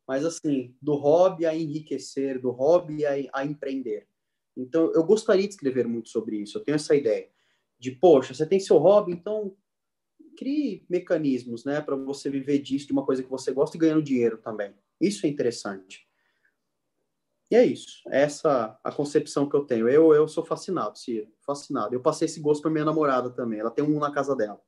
Mas, 0.07 0.25
assim, 0.25 0.75
do 0.81 0.95
hobby 0.95 1.45
a 1.45 1.55
enriquecer, 1.55 2.41
do 2.41 2.51
hobby 2.51 3.05
a, 3.05 3.13
a 3.33 3.45
empreender. 3.45 4.07
Então, 4.55 4.91
eu 4.93 5.03
gostaria 5.03 5.47
de 5.47 5.53
escrever 5.53 5.87
muito 5.87 6.09
sobre 6.09 6.37
isso. 6.37 6.57
Eu 6.57 6.63
tenho 6.63 6.75
essa 6.75 6.95
ideia 6.95 7.29
de, 7.77 7.91
poxa, 7.91 8.33
você 8.33 8.45
tem 8.45 8.59
seu 8.59 8.77
hobby, 8.77 9.13
então 9.13 9.55
crie 10.35 10.85
mecanismos, 10.89 11.65
né, 11.65 11.81
para 11.81 11.95
você 11.95 12.29
viver 12.29 12.59
disso, 12.59 12.87
de 12.87 12.93
uma 12.93 13.05
coisa 13.05 13.21
que 13.21 13.29
você 13.29 13.51
gosta 13.51 13.75
e 13.75 13.79
ganhando 13.79 14.01
dinheiro 14.01 14.37
também. 14.37 14.73
Isso 14.99 15.25
é 15.25 15.29
interessante. 15.29 16.07
E 17.51 17.55
é 17.55 17.65
isso. 17.65 18.01
Essa 18.09 18.79
a 18.83 18.91
concepção 18.91 19.49
que 19.49 19.55
eu 19.55 19.65
tenho. 19.65 19.89
Eu, 19.89 20.13
eu 20.13 20.27
sou 20.27 20.45
fascinado, 20.45 20.97
Ciro. 20.97 21.27
Fascinado. 21.41 21.95
Eu 21.95 22.01
passei 22.01 22.25
esse 22.25 22.39
gosto 22.39 22.61
para 22.61 22.71
minha 22.71 22.85
namorada 22.85 23.29
também. 23.31 23.59
Ela 23.59 23.71
tem 23.71 23.83
um 23.83 23.99
na 23.99 24.11
casa 24.11 24.35
dela. 24.35 24.61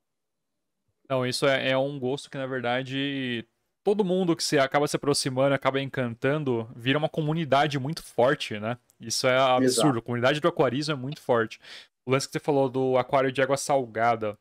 Não, 1.07 1.26
isso 1.26 1.45
é, 1.45 1.69
é 1.72 1.77
um 1.77 1.99
gosto 1.99 2.30
que, 2.30 2.38
na 2.38 2.48
verdade, 2.48 3.48
todo 3.84 4.06
mundo 4.06 4.36
que 4.36 4.44
se 4.44 4.58
acaba 4.60 4.88
se 4.88 4.95
aproximando, 4.95 5.56
acaba 5.56 5.82
encantando, 5.82 6.70
vira 6.76 6.98
uma 6.98 7.10
comunidade 7.10 7.80
muito 7.80 8.03
forte, 8.03 8.60
né? 8.60 8.78
Isso 8.99 9.28
é 9.28 9.38
absurdo. 9.38 9.66
Exato. 9.66 9.98
A 9.99 10.02
comunidade 10.02 10.40
do 10.40 10.48
aquarismo 10.48 10.94
é 10.94 10.98
muito 10.98 11.22
forte. 11.22 11.60
O 12.06 12.12
lance 12.12 12.28
que 12.28 12.34
você 12.34 12.40
falou 12.40 12.70
do 12.70 12.98
aquário 12.98 13.32
de 13.32 13.41
água 13.41 13.58
salgada. 13.58 14.38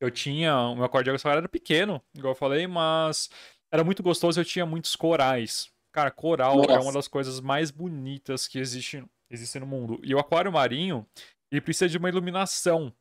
Eu 0.00 0.10
tinha. 0.10 0.56
O 0.56 0.74
meu 0.74 0.84
aquário 0.84 1.04
de 1.04 1.10
água 1.10 1.18
salgada 1.18 1.40
era 1.40 1.48
pequeno, 1.48 2.02
igual 2.14 2.32
eu 2.32 2.38
falei, 2.38 2.66
mas 2.66 3.30
era 3.72 3.84
muito 3.84 4.02
gostoso 4.02 4.40
eu 4.40 4.44
tinha 4.44 4.66
muitos 4.66 4.94
corais. 4.96 5.70
Cara, 5.92 6.10
coral 6.10 6.56
Nossa. 6.56 6.72
é 6.72 6.78
uma 6.78 6.92
das 6.92 7.06
coisas 7.06 7.40
mais 7.40 7.70
bonitas 7.70 8.48
que 8.48 8.58
existe, 8.58 9.04
existe 9.30 9.58
no 9.60 9.66
mundo. 9.66 10.00
E 10.02 10.14
o 10.14 10.18
aquário 10.18 10.52
marinho, 10.52 11.06
ele 11.50 11.60
precisa 11.60 11.88
de 11.88 11.96
uma 11.96 12.08
iluminação 12.08 12.92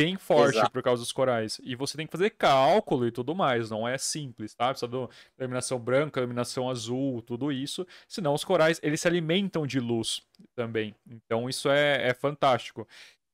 bem 0.00 0.16
forte 0.16 0.56
Exato. 0.56 0.70
por 0.70 0.82
causa 0.82 1.02
dos 1.02 1.12
corais. 1.12 1.60
E 1.62 1.74
você 1.76 1.96
tem 1.96 2.06
que 2.06 2.12
fazer 2.12 2.30
cálculo 2.30 3.06
e 3.06 3.12
tudo 3.12 3.34
mais, 3.34 3.70
não 3.70 3.86
é 3.86 3.98
simples, 3.98 4.54
tá? 4.54 4.70
Precisa 4.70 4.90
de 4.90 5.08
iluminação 5.38 5.78
branca, 5.78 6.20
iluminação 6.20 6.70
azul, 6.70 7.20
tudo 7.22 7.52
isso. 7.52 7.86
Senão 8.08 8.32
os 8.32 8.44
corais, 8.44 8.80
eles 8.82 9.00
se 9.00 9.08
alimentam 9.08 9.66
de 9.66 9.78
luz 9.78 10.22
também. 10.54 10.94
Então 11.08 11.48
isso 11.48 11.68
é, 11.68 12.08
é 12.08 12.14
fantástico. 12.14 12.88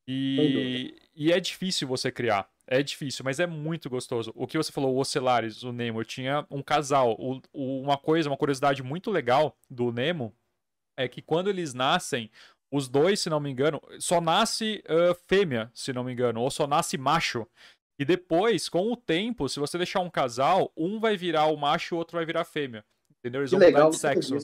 E, 0.07 0.95
e 1.15 1.31
é 1.31 1.39
difícil 1.39 1.87
você 1.87 2.11
criar. 2.11 2.49
É 2.65 2.83
difícil, 2.83 3.23
mas 3.23 3.39
é 3.39 3.47
muito 3.47 3.89
gostoso. 3.89 4.31
O 4.35 4.45
que 4.45 4.57
você 4.57 4.71
falou, 4.71 4.93
o 4.93 4.99
Ocelares, 4.99 5.63
o 5.63 5.71
Nemo, 5.71 6.03
tinha 6.03 6.45
um 6.51 6.61
casal. 6.61 7.15
O, 7.17 7.41
o, 7.53 7.81
uma 7.81 7.97
coisa, 7.97 8.29
uma 8.29 8.37
curiosidade 8.37 8.83
muito 8.83 9.09
legal 9.09 9.57
do 9.69 9.91
Nemo 9.91 10.33
é 10.97 11.07
que 11.07 11.21
quando 11.21 11.49
eles 11.49 11.73
nascem, 11.73 12.29
os 12.71 12.87
dois, 12.87 13.19
se 13.19 13.29
não 13.29 13.39
me 13.39 13.49
engano, 13.49 13.81
só 13.99 14.19
nasce 14.19 14.83
uh, 14.89 15.15
fêmea, 15.27 15.71
se 15.73 15.93
não 15.93 16.03
me 16.03 16.11
engano, 16.11 16.41
ou 16.41 16.51
só 16.51 16.67
nasce 16.67 16.97
macho. 16.97 17.47
E 17.99 18.05
depois, 18.05 18.69
com 18.69 18.91
o 18.91 18.95
tempo, 18.95 19.49
se 19.49 19.59
você 19.59 19.77
deixar 19.77 20.01
um 20.01 20.09
casal, 20.09 20.71
um 20.77 20.99
vai 20.99 21.17
virar 21.17 21.45
o 21.47 21.57
macho 21.57 21.93
e 21.93 21.95
o 21.95 21.99
outro 21.99 22.17
vai 22.17 22.25
virar 22.25 22.43
fêmea. 22.43 22.85
Entendeu? 23.19 23.41
Eles 23.41 23.49
que 23.49 23.57
vão 23.57 23.65
legal, 23.65 23.85
mudar 23.85 23.95
de 23.95 23.99
sexo. 23.99 24.37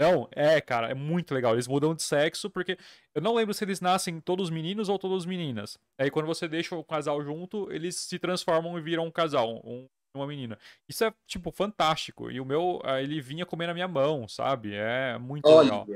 Não, 0.00 0.28
é, 0.32 0.60
cara, 0.60 0.90
é 0.90 0.94
muito 0.94 1.34
legal. 1.34 1.52
Eles 1.52 1.68
mudam 1.68 1.94
de 1.94 2.02
sexo 2.02 2.50
porque 2.50 2.76
eu 3.14 3.22
não 3.22 3.34
lembro 3.34 3.54
se 3.54 3.64
eles 3.64 3.80
nascem 3.80 4.20
todos 4.20 4.50
meninos 4.50 4.88
ou 4.88 4.98
todas 4.98 5.24
meninas. 5.26 5.78
Aí 5.98 6.10
quando 6.10 6.26
você 6.26 6.48
deixa 6.48 6.74
o 6.74 6.82
casal 6.82 7.22
junto, 7.22 7.70
eles 7.70 7.94
se 7.96 8.18
transformam 8.18 8.76
e 8.78 8.82
viram 8.82 9.06
um 9.06 9.10
casal, 9.10 9.60
um, 9.64 9.86
uma 10.16 10.26
menina. 10.26 10.58
Isso 10.88 11.04
é, 11.04 11.14
tipo, 11.26 11.52
fantástico. 11.52 12.30
E 12.30 12.40
o 12.40 12.44
meu, 12.44 12.80
ele 13.00 13.20
vinha 13.20 13.46
comer 13.46 13.68
na 13.68 13.74
minha 13.74 13.86
mão, 13.86 14.26
sabe? 14.26 14.74
É 14.74 15.16
muito 15.18 15.46
Olha. 15.46 15.84
legal. 15.84 15.86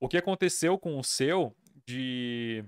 O 0.00 0.08
que 0.08 0.16
aconteceu 0.16 0.78
com 0.78 0.98
o 0.98 1.04
seu 1.04 1.54
de 1.86 2.64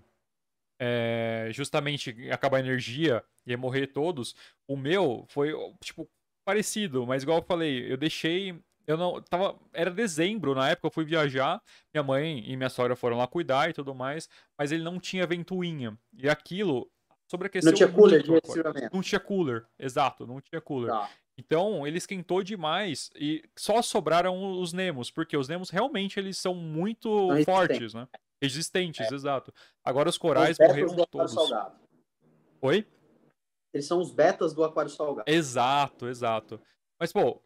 é, 0.80 1.48
justamente 1.52 2.30
acabar 2.30 2.56
a 2.56 2.60
energia 2.60 3.22
e 3.46 3.56
morrer 3.56 3.88
todos, 3.88 4.34
o 4.66 4.76
meu 4.76 5.24
foi, 5.28 5.52
tipo, 5.82 6.08
parecido, 6.44 7.06
mas 7.06 7.22
igual 7.22 7.38
eu 7.38 7.44
falei, 7.44 7.92
eu 7.92 7.96
deixei 7.96 8.58
eu 8.86 8.96
não 8.96 9.22
tava 9.22 9.56
era 9.72 9.90
dezembro 9.90 10.54
na 10.54 10.70
época 10.70 10.88
eu 10.88 10.90
fui 10.90 11.04
viajar 11.04 11.62
minha 11.94 12.02
mãe 12.02 12.42
e 12.44 12.56
minha 12.56 12.68
sogra 12.68 12.96
foram 12.96 13.18
lá 13.18 13.26
cuidar 13.26 13.70
e 13.70 13.72
tudo 13.72 13.94
mais 13.94 14.28
mas 14.58 14.72
ele 14.72 14.82
não 14.82 14.98
tinha 14.98 15.26
ventoinha. 15.26 15.96
E 16.14 16.28
aquilo 16.28 16.90
sobreaqueceu 17.30 17.70
não 17.70 17.76
tinha 17.76 17.88
cooler 17.88 18.22
de 18.22 18.30
não 18.92 19.00
tinha 19.00 19.20
cooler 19.20 19.64
exato 19.78 20.26
não 20.26 20.40
tinha 20.40 20.60
cooler. 20.60 20.90
Tá. 20.90 21.08
Então 21.40 21.86
ele 21.86 21.98
esquentou 21.98 22.42
demais 22.42 23.10
e 23.16 23.42
só 23.56 23.80
sobraram 23.82 24.60
os 24.60 24.72
nemos 24.72 25.10
porque 25.10 25.36
os 25.36 25.48
nemos 25.48 25.70
realmente 25.70 26.18
eles 26.18 26.36
são 26.38 26.54
muito 26.54 27.28
fortes 27.44 27.94
né 27.94 28.06
resistentes 28.40 29.10
é. 29.10 29.14
exato 29.14 29.52
agora 29.84 30.08
os 30.08 30.18
corais 30.18 30.58
os 30.58 30.66
morreram 30.66 31.06
todos 31.10 31.34
oi 32.60 32.86
eles 33.72 33.86
são 33.86 34.00
os 34.00 34.12
betas 34.12 34.52
do 34.52 34.62
aquário 34.62 34.90
salgado 34.90 35.30
exato 35.30 36.08
exato 36.08 36.60
mas 36.98 37.12
pô 37.12 37.42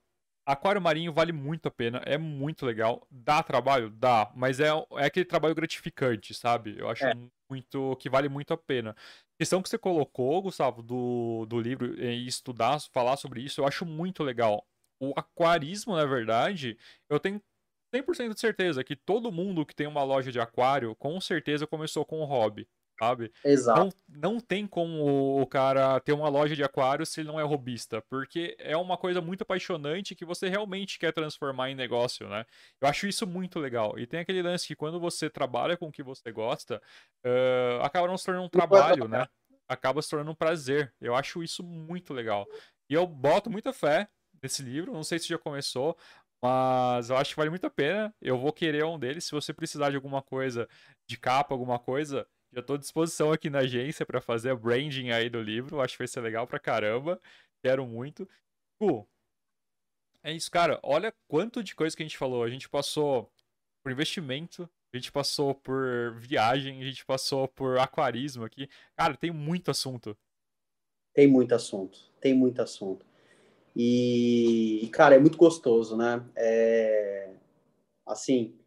Aquário 0.46 0.80
marinho 0.80 1.10
vale 1.10 1.32
muito 1.32 1.68
a 1.68 1.70
pena, 1.70 2.02
é 2.04 2.18
muito 2.18 2.66
legal. 2.66 3.06
Dá 3.10 3.42
trabalho? 3.42 3.88
Dá, 3.88 4.30
mas 4.36 4.60
é, 4.60 4.68
é 4.96 5.06
aquele 5.06 5.24
trabalho 5.24 5.54
gratificante, 5.54 6.34
sabe? 6.34 6.76
Eu 6.78 6.90
acho 6.90 7.02
é. 7.02 7.14
Muito 7.54 7.96
que 7.96 8.10
vale 8.10 8.28
muito 8.28 8.52
a 8.52 8.56
pena. 8.56 8.90
A 8.90 9.38
questão 9.38 9.62
que 9.62 9.68
você 9.68 9.78
colocou, 9.78 10.42
Gustavo, 10.42 10.82
do, 10.82 11.46
do 11.46 11.60
livro 11.60 11.94
e 12.02 12.26
estudar, 12.26 12.80
falar 12.92 13.16
sobre 13.16 13.42
isso, 13.42 13.60
eu 13.60 13.66
acho 13.66 13.86
muito 13.86 14.22
legal. 14.22 14.66
O 15.00 15.12
aquarismo, 15.16 15.96
na 15.96 16.04
verdade, 16.04 16.76
eu 17.08 17.20
tenho 17.20 17.40
100% 17.94 18.34
de 18.34 18.40
certeza 18.40 18.84
que 18.84 18.96
todo 18.96 19.32
mundo 19.32 19.64
que 19.64 19.74
tem 19.74 19.86
uma 19.86 20.02
loja 20.02 20.32
de 20.32 20.40
aquário, 20.40 20.94
com 20.96 21.20
certeza 21.20 21.66
começou 21.66 22.04
com 22.04 22.20
um 22.20 22.24
hobby 22.24 22.66
sabe? 22.98 23.32
Exato. 23.44 23.80
Não, 24.08 24.32
não 24.34 24.40
tem 24.40 24.66
como 24.66 25.40
o 25.40 25.46
cara 25.46 25.98
ter 26.00 26.12
uma 26.12 26.28
loja 26.28 26.54
de 26.54 26.62
aquários 26.62 27.08
se 27.08 27.20
ele 27.20 27.28
não 27.28 27.40
é 27.40 27.42
robista, 27.42 28.02
porque 28.08 28.56
é 28.58 28.76
uma 28.76 28.96
coisa 28.96 29.20
muito 29.20 29.42
apaixonante 29.42 30.14
que 30.14 30.24
você 30.24 30.48
realmente 30.48 30.98
quer 30.98 31.12
transformar 31.12 31.70
em 31.70 31.74
negócio, 31.74 32.28
né? 32.28 32.44
Eu 32.80 32.88
acho 32.88 33.06
isso 33.06 33.26
muito 33.26 33.58
legal. 33.58 33.98
E 33.98 34.06
tem 34.06 34.20
aquele 34.20 34.42
lance 34.42 34.66
que 34.66 34.76
quando 34.76 35.00
você 35.00 35.28
trabalha 35.28 35.76
com 35.76 35.88
o 35.88 35.92
que 35.92 36.02
você 36.02 36.30
gosta, 36.32 36.80
uh, 37.24 37.82
acaba 37.82 38.06
não 38.06 38.16
se 38.16 38.24
tornando 38.24 38.46
um 38.46 38.50
trabalho, 38.50 39.08
né? 39.08 39.26
Acaba 39.68 40.00
se 40.02 40.10
tornando 40.10 40.30
um 40.30 40.36
prazer. 40.36 40.92
Eu 41.00 41.14
acho 41.14 41.42
isso 41.42 41.62
muito 41.62 42.12
legal. 42.12 42.46
E 42.88 42.94
eu 42.94 43.06
boto 43.06 43.50
muita 43.50 43.72
fé 43.72 44.08
nesse 44.42 44.62
livro, 44.62 44.92
não 44.92 45.02
sei 45.02 45.18
se 45.18 45.28
já 45.28 45.38
começou, 45.38 45.96
mas 46.42 47.08
eu 47.08 47.16
acho 47.16 47.30
que 47.30 47.36
vale 47.36 47.48
muito 47.48 47.66
a 47.66 47.70
pena. 47.70 48.14
Eu 48.20 48.38
vou 48.38 48.52
querer 48.52 48.84
um 48.84 48.98
deles. 48.98 49.24
Se 49.24 49.30
você 49.30 49.50
precisar 49.50 49.88
de 49.88 49.96
alguma 49.96 50.20
coisa, 50.20 50.68
de 51.08 51.16
capa, 51.16 51.54
alguma 51.54 51.78
coisa, 51.78 52.26
já 52.54 52.60
estou 52.60 52.76
à 52.76 52.78
disposição 52.78 53.32
aqui 53.32 53.50
na 53.50 53.60
agência 53.60 54.06
para 54.06 54.20
fazer 54.20 54.50
a 54.50 54.56
branding 54.56 55.10
aí 55.10 55.28
do 55.28 55.42
livro. 55.42 55.80
Acho 55.80 55.94
que 55.94 55.98
vai 55.98 56.08
ser 56.08 56.20
legal 56.20 56.46
pra 56.46 56.58
caramba. 56.58 57.20
Quero 57.62 57.86
muito. 57.86 58.28
Pô, 58.78 59.06
é 60.22 60.32
isso, 60.32 60.50
cara. 60.50 60.78
Olha 60.82 61.12
quanto 61.28 61.62
de 61.62 61.74
coisa 61.74 61.96
que 61.96 62.02
a 62.02 62.06
gente 62.06 62.16
falou. 62.16 62.42
A 62.42 62.50
gente 62.50 62.68
passou 62.68 63.30
por 63.82 63.92
investimento, 63.92 64.68
a 64.92 64.96
gente 64.96 65.12
passou 65.12 65.54
por 65.54 66.14
viagem, 66.18 66.80
a 66.80 66.84
gente 66.84 67.04
passou 67.04 67.46
por 67.48 67.78
aquarismo 67.78 68.44
aqui. 68.44 68.68
Cara, 68.96 69.16
tem 69.16 69.30
muito 69.30 69.70
assunto. 69.70 70.16
Tem 71.12 71.26
muito 71.26 71.54
assunto. 71.54 71.98
Tem 72.20 72.32
muito 72.32 72.62
assunto. 72.62 73.04
E, 73.76 74.88
cara, 74.92 75.16
é 75.16 75.18
muito 75.18 75.36
gostoso, 75.36 75.96
né? 75.96 76.24
É... 76.36 77.34
Assim, 78.06 78.58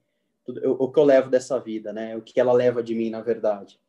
o 0.48 0.92
que 0.92 1.00
eu 1.00 1.04
levo 1.04 1.30
dessa 1.30 1.60
vida, 1.60 1.92
né? 1.92 2.16
O 2.16 2.22
que 2.22 2.40
ela 2.40 2.54
leva 2.54 2.82
de 2.82 2.96
mim, 2.96 3.10
na 3.10 3.22
verdade. 3.22 3.80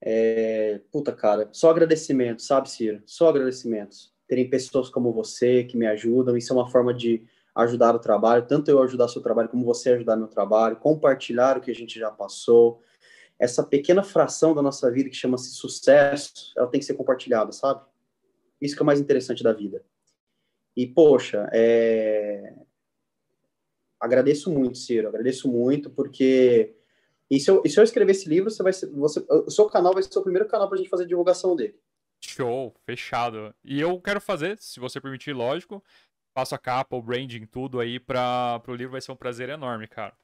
É, 0.00 0.80
puta, 0.92 1.12
cara, 1.12 1.48
só 1.52 1.70
agradecimento, 1.70 2.42
sabe, 2.42 2.70
Ciro? 2.70 3.02
Só 3.06 3.28
agradecimentos. 3.28 4.14
Terem 4.28 4.48
pessoas 4.48 4.88
como 4.88 5.12
você 5.12 5.64
que 5.64 5.76
me 5.76 5.86
ajudam, 5.86 6.36
isso 6.36 6.52
é 6.52 6.56
uma 6.56 6.70
forma 6.70 6.94
de 6.94 7.24
ajudar 7.54 7.94
o 7.94 7.98
trabalho, 7.98 8.46
tanto 8.46 8.70
eu 8.70 8.82
ajudar 8.82 9.08
seu 9.08 9.22
trabalho 9.22 9.48
como 9.48 9.64
você 9.64 9.90
ajudar 9.90 10.16
meu 10.16 10.28
trabalho, 10.28 10.76
compartilhar 10.76 11.56
o 11.56 11.60
que 11.60 11.70
a 11.70 11.74
gente 11.74 11.98
já 11.98 12.10
passou. 12.10 12.82
Essa 13.38 13.62
pequena 13.62 14.02
fração 14.02 14.54
da 14.54 14.62
nossa 14.62 14.90
vida 14.90 15.08
que 15.08 15.16
chama-se 15.16 15.50
sucesso, 15.50 16.52
ela 16.56 16.68
tem 16.68 16.80
que 16.80 16.86
ser 16.86 16.94
compartilhada, 16.94 17.52
sabe? 17.52 17.80
Isso 18.60 18.74
que 18.74 18.82
é 18.82 18.84
o 18.84 18.86
mais 18.86 19.00
interessante 19.00 19.42
da 19.42 19.52
vida. 19.52 19.82
E, 20.76 20.86
poxa, 20.86 21.48
é 21.52 22.54
agradeço 24.00 24.50
muito, 24.50 24.78
Ciro, 24.78 25.08
agradeço 25.08 25.48
muito, 25.48 25.90
porque 25.90 26.74
e 27.30 27.40
se 27.40 27.50
eu, 27.50 27.62
e 27.64 27.68
se 27.68 27.78
eu 27.78 27.84
escrever 27.84 28.12
esse 28.12 28.28
livro, 28.28 28.50
você 28.50 28.62
vai 28.62 28.72
ser, 28.72 28.86
você, 28.90 29.24
o 29.28 29.50
seu 29.50 29.66
canal 29.66 29.92
vai 29.92 30.02
ser 30.02 30.18
o 30.18 30.22
primeiro 30.22 30.46
canal 30.46 30.68
para 30.68 30.76
a 30.76 30.78
gente 30.78 30.90
fazer 30.90 31.06
divulgação 31.06 31.56
dele. 31.56 31.78
Show, 32.24 32.74
fechado. 32.84 33.54
E 33.64 33.80
eu 33.80 34.00
quero 34.00 34.20
fazer, 34.20 34.56
se 34.58 34.78
você 34.78 35.00
permitir, 35.00 35.32
lógico, 35.32 35.82
faço 36.36 36.54
a 36.54 36.58
capa, 36.58 36.96
o 36.96 37.02
branding, 37.02 37.46
tudo 37.46 37.80
aí 37.80 37.98
para 37.98 38.62
o 38.68 38.74
livro, 38.74 38.92
vai 38.92 39.00
ser 39.00 39.12
um 39.12 39.16
prazer 39.16 39.48
enorme, 39.48 39.88
cara. 39.88 40.14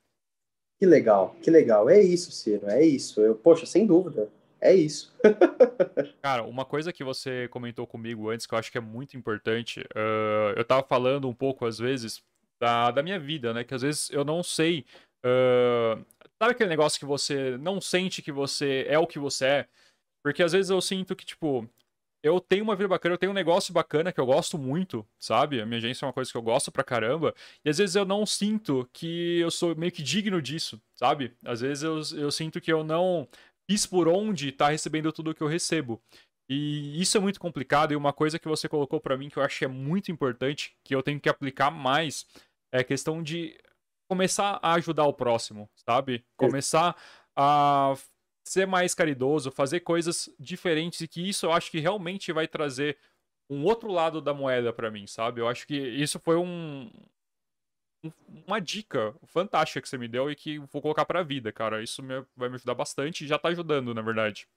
Que 0.79 0.87
legal, 0.87 1.37
que 1.43 1.51
legal. 1.51 1.89
É 1.89 2.01
isso, 2.01 2.31
Ciro, 2.33 2.69
é 2.69 2.85
isso. 2.85 3.21
Eu, 3.21 3.35
poxa, 3.35 3.67
sem 3.67 3.87
dúvida, 3.87 4.29
é 4.61 4.75
isso. 4.75 5.13
cara, 6.23 6.45
uma 6.45 6.65
coisa 6.65 6.93
que 6.93 7.03
você 7.03 7.49
comentou 7.49 7.87
comigo 7.87 8.31
antes, 8.31 8.47
que 8.47 8.55
eu 8.55 8.59
acho 8.59 8.71
que 8.71 8.79
é 8.79 8.81
muito 8.81 9.17
importante, 9.17 9.81
uh, 9.81 10.55
eu 10.57 10.65
tava 10.65 10.87
falando 10.87 11.29
um 11.29 11.35
pouco, 11.35 11.67
às 11.67 11.79
vezes, 11.79 12.23
da, 12.63 12.93
da 12.93 13.03
minha 13.03 13.19
vida, 13.19 13.53
né? 13.53 13.65
Que 13.65 13.75
às 13.75 13.83
vezes 13.83 14.09
eu 14.11 14.25
não 14.25 14.41
sei. 14.41 14.87
Uh, 15.27 16.07
sabe 16.41 16.53
aquele 16.53 16.71
negócio 16.71 16.97
que 16.97 17.05
você 17.05 17.59
não 17.59 17.81
sente 17.81 18.23
que 18.23 18.31
você 18.31 18.87
é 18.89 18.97
o 18.97 19.07
que 19.07 19.19
você 19.19 19.45
é? 19.47 19.69
Porque 20.25 20.45
às 20.45 20.53
vezes 20.53 20.71
eu 20.71 20.81
sinto 20.81 21.17
que, 21.17 21.27
tipo, 21.27 21.69
eu 22.23 22.41
tenho 22.41 22.63
uma 22.63 22.77
vida 22.77 22.89
bacana, 22.89 23.15
eu 23.15 23.19
tenho 23.19 23.33
um 23.33 23.35
negócio 23.35 23.75
bacana 23.75 24.13
que 24.13 24.21
eu 24.21 24.27
gosto 24.27 24.57
muito, 24.57 25.05
sabe? 25.19 25.61
A 25.61 25.67
minha 25.67 25.79
agência 25.79 26.05
é 26.05 26.07
uma 26.07 26.13
coisa 26.13 26.31
que 26.31 26.37
eu 26.37 26.43
gosto 26.43 26.71
pra 26.71 26.85
caramba. 26.85 27.35
E 27.65 27.69
às 27.69 27.79
vezes 27.79 27.97
eu 27.97 28.05
não 28.05 28.25
sinto 28.25 28.89
que 28.93 29.41
eu 29.41 29.51
sou 29.51 29.75
meio 29.75 29.91
que 29.91 30.03
digno 30.03 30.41
disso, 30.41 30.81
sabe? 30.95 31.37
Às 31.45 31.63
vezes 31.63 31.83
eu, 31.83 31.97
eu 32.17 32.31
sinto 32.31 32.61
que 32.61 32.73
eu 32.73 32.85
não 32.85 33.29
fiz 33.69 33.87
por 33.87 34.07
onde 34.07 34.53
tá 34.53 34.69
recebendo 34.69 35.13
tudo 35.13 35.35
que 35.35 35.43
eu 35.43 35.49
recebo. 35.49 36.01
E 36.49 37.01
isso 37.01 37.17
é 37.17 37.21
muito 37.21 37.41
complicado. 37.41 37.93
E 37.93 37.97
uma 37.97 38.13
coisa 38.13 38.39
que 38.39 38.47
você 38.47 38.69
colocou 38.69 39.01
para 39.01 39.17
mim 39.17 39.29
que 39.29 39.39
eu 39.39 39.43
acho 39.43 39.59
que 39.59 39.65
é 39.65 39.69
muito 39.69 40.13
importante, 40.13 40.77
que 40.85 40.95
eu 40.95 41.03
tenho 41.03 41.21
que 41.21 41.29
aplicar 41.29 41.73
mais, 41.73 42.27
é 42.73 42.83
questão 42.83 43.23
de 43.23 43.57
começar 44.09 44.59
a 44.63 44.75
ajudar 44.75 45.05
o 45.05 45.13
próximo, 45.13 45.71
sabe? 45.77 46.25
Começar 46.37 46.97
a 47.37 47.95
ser 48.45 48.67
mais 48.67 48.95
caridoso, 48.95 49.51
fazer 49.51 49.81
coisas 49.81 50.29
diferentes 50.39 51.01
e 51.01 51.09
que 51.09 51.29
isso 51.29 51.47
eu 51.47 51.53
acho 51.53 51.71
que 51.71 51.79
realmente 51.79 52.33
vai 52.33 52.49
trazer 52.49 52.99
um 53.49 53.65
outro 53.65 53.91
lado 53.91 54.21
da 54.21 54.35
moeda 54.35 54.73
para 54.73 54.91
mim, 54.91 55.07
sabe? 55.07 55.41
Eu 55.41 55.49
acho 55.49 55.67
que 55.67 55.77
isso 55.77 56.19
foi 56.19 56.37
um, 56.37 56.91
uma 58.47 58.61
dica 58.61 59.15
fantástica 59.27 59.81
que 59.81 59.89
você 59.89 59.99
me 59.99 60.09
deu 60.09 60.31
e 60.31 60.37
que 60.37 60.59
vou 60.59 60.83
colocar 60.83 61.05
pra 61.05 61.23
vida, 61.23 61.53
cara. 61.53 61.83
Isso 61.83 62.03
me, 62.03 62.25
vai 62.37 62.49
me 62.49 62.57
ajudar 62.57 62.75
bastante 62.75 63.25
e 63.25 63.29
já 63.29 63.39
tá 63.39 63.49
ajudando, 63.49 63.95
na 63.95 64.03
verdade. 64.03 64.49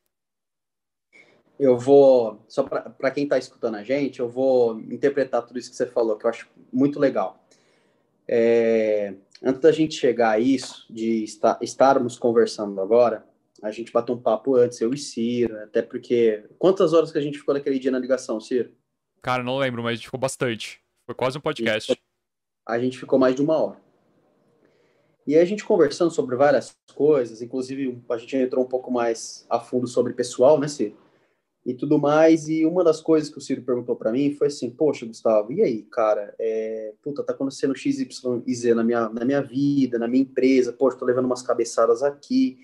Eu 1.58 1.78
vou, 1.78 2.44
só 2.50 2.64
para 2.64 3.12
quem 3.12 3.28
tá 3.28 3.38
escutando 3.38 3.76
a 3.76 3.84
gente, 3.84 4.20
eu 4.20 4.28
vou 4.28 4.78
interpretar 4.80 5.42
tudo 5.46 5.58
isso 5.58 5.70
que 5.70 5.76
você 5.78 5.86
falou, 5.86 6.18
que 6.18 6.26
eu 6.26 6.30
acho 6.30 6.50
muito 6.72 7.00
legal. 7.00 7.45
É, 8.28 9.14
antes 9.44 9.62
da 9.62 9.72
gente 9.72 9.96
chegar 9.96 10.32
a 10.32 10.40
isso, 10.40 10.86
de 10.90 11.24
estar, 11.24 11.58
estarmos 11.62 12.18
conversando 12.18 12.80
agora, 12.82 13.26
A 13.64 13.72
gente 13.72 13.92
bateu 13.92 14.14
um 14.14 14.22
papo 14.22 14.56
antes, 14.56 14.80
eu 14.82 14.94
e 14.94 14.98
Ciro, 14.98 15.58
até 15.64 15.82
porque. 15.82 16.44
Quantas 16.60 16.94
horas 16.94 17.12
que 17.12 17.18
a 17.18 17.22
gente 17.22 17.40
ficou 17.40 17.54
naquele 17.54 17.80
dia 17.80 17.90
na 17.90 17.98
ligação, 17.98 18.40
Ciro? 18.40 18.72
Cara, 19.22 19.44
não 19.44 19.58
lembro, 19.58 19.82
mas 19.82 19.94
a 19.94 19.96
gente 19.96 20.06
ficou 20.06 20.20
bastante. 20.20 20.82
Foi 21.06 21.16
quase 21.16 21.38
um 21.38 21.42
podcast. 21.42 21.92
A 21.92 21.96
gente, 21.96 22.04
a 22.68 22.80
gente 22.80 23.00
ficou 23.00 23.18
mais 23.18 23.34
de 23.34 23.42
uma 23.42 23.58
hora. 23.58 23.78
E 25.26 25.36
aí 25.36 25.42
a 25.42 25.46
gente 25.46 25.66
conversando 25.66 26.12
sobre 26.12 26.36
várias 26.36 26.76
coisas, 26.94 27.42
inclusive 27.42 28.00
a 28.08 28.18
gente 28.18 28.36
entrou 28.36 28.64
um 28.64 28.68
pouco 28.68 28.92
mais 28.92 29.46
a 29.50 29.60
fundo 29.60 29.88
sobre 29.88 30.14
pessoal, 30.14 30.60
né, 30.60 30.68
Ciro? 30.68 30.96
E 31.66 31.74
tudo 31.74 31.98
mais. 31.98 32.48
E 32.48 32.66
uma 32.66 32.84
das 32.84 33.02
coisas 33.02 33.30
que 33.30 33.38
o 33.38 33.42
Ciro 33.42 33.64
perguntou 33.64 33.96
para 33.96 34.12
mim 34.12 34.36
foi 34.36 34.48
assim: 34.48 34.70
Poxa, 34.70 35.06
Gustavo, 35.06 35.52
e 35.52 35.62
aí, 35.62 35.84
cara? 35.84 36.36
É, 36.38 36.94
puta, 37.02 37.24
tá 37.24 37.34
acontecendo 37.34 37.76
X, 37.76 38.00
Y 38.00 38.44
e 38.46 38.56
Z 38.56 38.74
na 38.76 38.84
minha, 38.84 39.10
na 39.10 39.26
minha 39.26 39.42
vida, 39.42 39.98
na 39.98 40.08
minha 40.08 40.24
empresa. 40.24 40.72
Poxa, 40.72 40.98
tô 40.98 41.06
levando 41.06 41.26
umas 41.26 41.42
cabeçadas 41.42 42.04
aqui. 42.04 42.60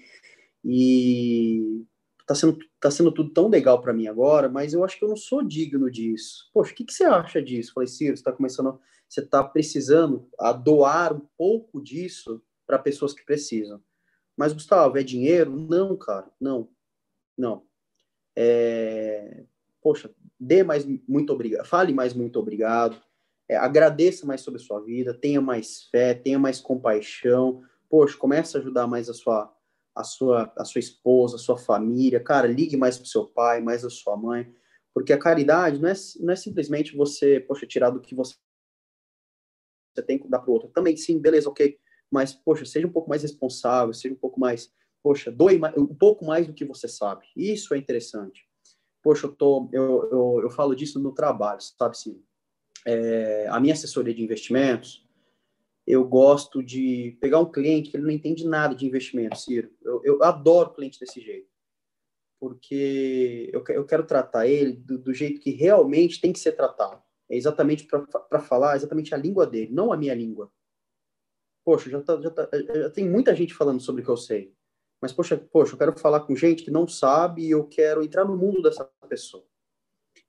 E 0.63 1.83
tá 2.25 2.35
sendo, 2.35 2.57
tá 2.79 2.91
sendo 2.91 3.11
tudo 3.11 3.31
tão 3.31 3.47
legal 3.47 3.81
para 3.81 3.93
mim 3.93 4.07
agora, 4.07 4.47
mas 4.47 4.73
eu 4.73 4.83
acho 4.83 4.97
que 4.97 5.03
eu 5.03 5.09
não 5.09 5.17
sou 5.17 5.43
digno 5.43 5.89
disso. 5.89 6.49
Poxa, 6.53 6.71
o 6.71 6.75
que, 6.75 6.85
que 6.85 6.93
você 6.93 7.03
acha 7.03 7.41
disso? 7.41 7.73
Falei, 7.73 7.87
Ciro, 7.87 8.15
você 8.15 8.23
tá 8.23 8.31
começando, 8.31 8.79
você 9.09 9.25
tá 9.25 9.43
precisando 9.43 10.27
a 10.39 10.53
doar 10.53 11.13
um 11.13 11.27
pouco 11.37 11.81
disso 11.81 12.41
para 12.65 12.79
pessoas 12.79 13.13
que 13.13 13.25
precisam. 13.25 13.81
Mas, 14.37 14.53
Gustavo, 14.53 14.97
é 14.97 15.03
dinheiro? 15.03 15.51
Não, 15.51 15.97
cara, 15.97 16.29
não. 16.39 16.69
Não. 17.37 17.63
É... 18.35 19.43
Poxa, 19.81 20.13
dê 20.39 20.63
mais 20.63 20.85
muito 21.07 21.33
obrigado, 21.33 21.65
fale 21.65 21.93
mais 21.93 22.13
muito 22.13 22.39
obrigado, 22.39 23.01
é, 23.49 23.57
agradeça 23.57 24.25
mais 24.25 24.41
sobre 24.41 24.61
a 24.61 24.63
sua 24.63 24.79
vida, 24.79 25.13
tenha 25.13 25.41
mais 25.41 25.83
fé, 25.89 26.13
tenha 26.13 26.37
mais 26.39 26.61
compaixão. 26.61 27.63
Poxa, 27.89 28.17
comece 28.17 28.55
a 28.55 28.59
ajudar 28.59 28.87
mais 28.87 29.09
a 29.09 29.13
sua 29.13 29.51
a 29.95 30.03
sua, 30.03 30.51
a 30.57 30.63
sua 30.65 30.79
esposa, 30.79 31.35
a 31.35 31.39
sua 31.39 31.57
família, 31.57 32.19
cara, 32.19 32.47
ligue 32.47 32.77
mais 32.77 32.97
para 32.97 33.03
o 33.03 33.07
seu 33.07 33.25
pai, 33.25 33.61
mais 33.61 33.83
a 33.83 33.89
sua 33.89 34.15
mãe, 34.15 34.53
porque 34.93 35.13
a 35.13 35.17
caridade 35.17 35.79
não 35.79 35.89
é, 35.89 35.93
não 36.19 36.33
é 36.33 36.35
simplesmente 36.35 36.95
você, 36.95 37.39
poxa, 37.39 37.65
tirar 37.65 37.89
do 37.89 37.99
que 38.01 38.15
você, 38.15 38.35
você 39.93 40.01
tem 40.01 40.17
que 40.17 40.27
dar 40.27 40.39
para 40.39 40.49
o 40.49 40.53
outro. 40.53 40.69
Também, 40.69 40.95
sim, 40.95 41.19
beleza, 41.19 41.49
ok, 41.49 41.77
mas, 42.09 42.33
poxa, 42.33 42.65
seja 42.65 42.87
um 42.87 42.91
pouco 42.91 43.09
mais 43.09 43.21
responsável, 43.21 43.93
seja 43.93 44.13
um 44.13 44.17
pouco 44.17 44.39
mais, 44.39 44.71
poxa, 45.03 45.31
doe 45.31 45.59
um 45.77 45.87
pouco 45.87 46.25
mais 46.25 46.47
do 46.47 46.53
que 46.53 46.65
você 46.65 46.87
sabe. 46.87 47.25
Isso 47.35 47.73
é 47.73 47.77
interessante. 47.77 48.47
Poxa, 49.01 49.25
eu, 49.25 49.31
tô, 49.31 49.69
eu, 49.73 50.09
eu, 50.11 50.39
eu 50.43 50.49
falo 50.49 50.75
disso 50.75 50.99
no 50.99 51.11
trabalho, 51.11 51.59
sabe, 51.61 51.97
sim. 51.97 52.23
É, 52.85 53.47
a 53.47 53.59
minha 53.59 53.73
assessoria 53.73 54.13
de 54.13 54.23
investimentos, 54.23 55.07
eu 55.85 56.07
gosto 56.07 56.63
de 56.63 57.17
pegar 57.19 57.39
um 57.39 57.51
cliente 57.51 57.89
que 57.89 57.97
ele 57.97 58.03
não 58.03 58.11
entende 58.11 58.47
nada 58.47 58.75
de 58.75 58.85
investimento, 58.85 59.37
Ciro. 59.37 59.71
Eu, 59.81 60.01
eu 60.03 60.23
adoro 60.23 60.73
cliente 60.73 60.99
desse 60.99 61.19
jeito. 61.19 61.49
Porque 62.39 63.49
eu, 63.53 63.63
eu 63.69 63.85
quero 63.85 64.05
tratar 64.05 64.47
ele 64.47 64.73
do, 64.73 64.97
do, 64.97 65.13
jeito 65.13 65.39
que 65.39 65.51
realmente 65.51 66.19
tem 66.19 66.33
que 66.33 66.39
ser 66.39 66.53
tratado. 66.53 67.01
É 67.29 67.35
exatamente 67.35 67.85
para 67.85 68.39
falar 68.39 68.75
exatamente 68.75 69.13
a 69.13 69.17
língua 69.17 69.45
dele, 69.45 69.71
não 69.71 69.91
a 69.91 69.97
minha 69.97 70.13
língua. 70.13 70.51
Poxa, 71.63 71.89
já, 71.89 72.01
tá, 72.01 72.19
já, 72.19 72.31
tá, 72.31 72.49
já 72.51 72.89
tem 72.89 73.07
muita 73.07 73.35
gente 73.35 73.53
falando 73.53 73.79
sobre 73.79 74.01
o 74.01 74.05
que 74.05 74.11
eu 74.11 74.17
sei. 74.17 74.55
Mas, 75.01 75.11
poxa, 75.11 75.35
poxa, 75.35 75.73
eu 75.73 75.77
quero 75.77 75.97
falar 75.97 76.21
com 76.21 76.35
gente 76.35 76.63
que 76.63 76.69
não 76.71 76.87
sabe 76.87 77.43
e 77.43 77.51
eu 77.51 77.65
quero 77.65 78.03
entrar 78.03 78.23
no 78.23 78.37
mundo 78.37 78.61
dessa 78.61 78.87
pessoa. 79.09 79.43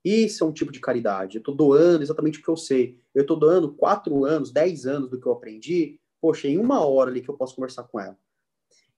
Isso 0.03 0.43
é 0.43 0.47
um 0.47 0.51
tipo 0.51 0.71
de 0.71 0.79
caridade. 0.79 1.37
Eu 1.37 1.39
estou 1.39 1.55
doando 1.55 2.03
exatamente 2.03 2.39
o 2.39 2.43
que 2.43 2.49
eu 2.49 2.57
sei. 2.57 2.99
Eu 3.13 3.21
estou 3.21 3.37
doando 3.37 3.73
quatro 3.73 4.25
anos, 4.25 4.51
dez 4.51 4.85
anos 4.85 5.09
do 5.09 5.19
que 5.19 5.27
eu 5.27 5.31
aprendi, 5.31 5.99
poxa, 6.19 6.47
em 6.47 6.57
uma 6.57 6.85
hora 6.85 7.09
ali 7.09 7.21
que 7.21 7.29
eu 7.29 7.37
posso 7.37 7.55
conversar 7.55 7.83
com 7.83 7.99
ela. 7.99 8.17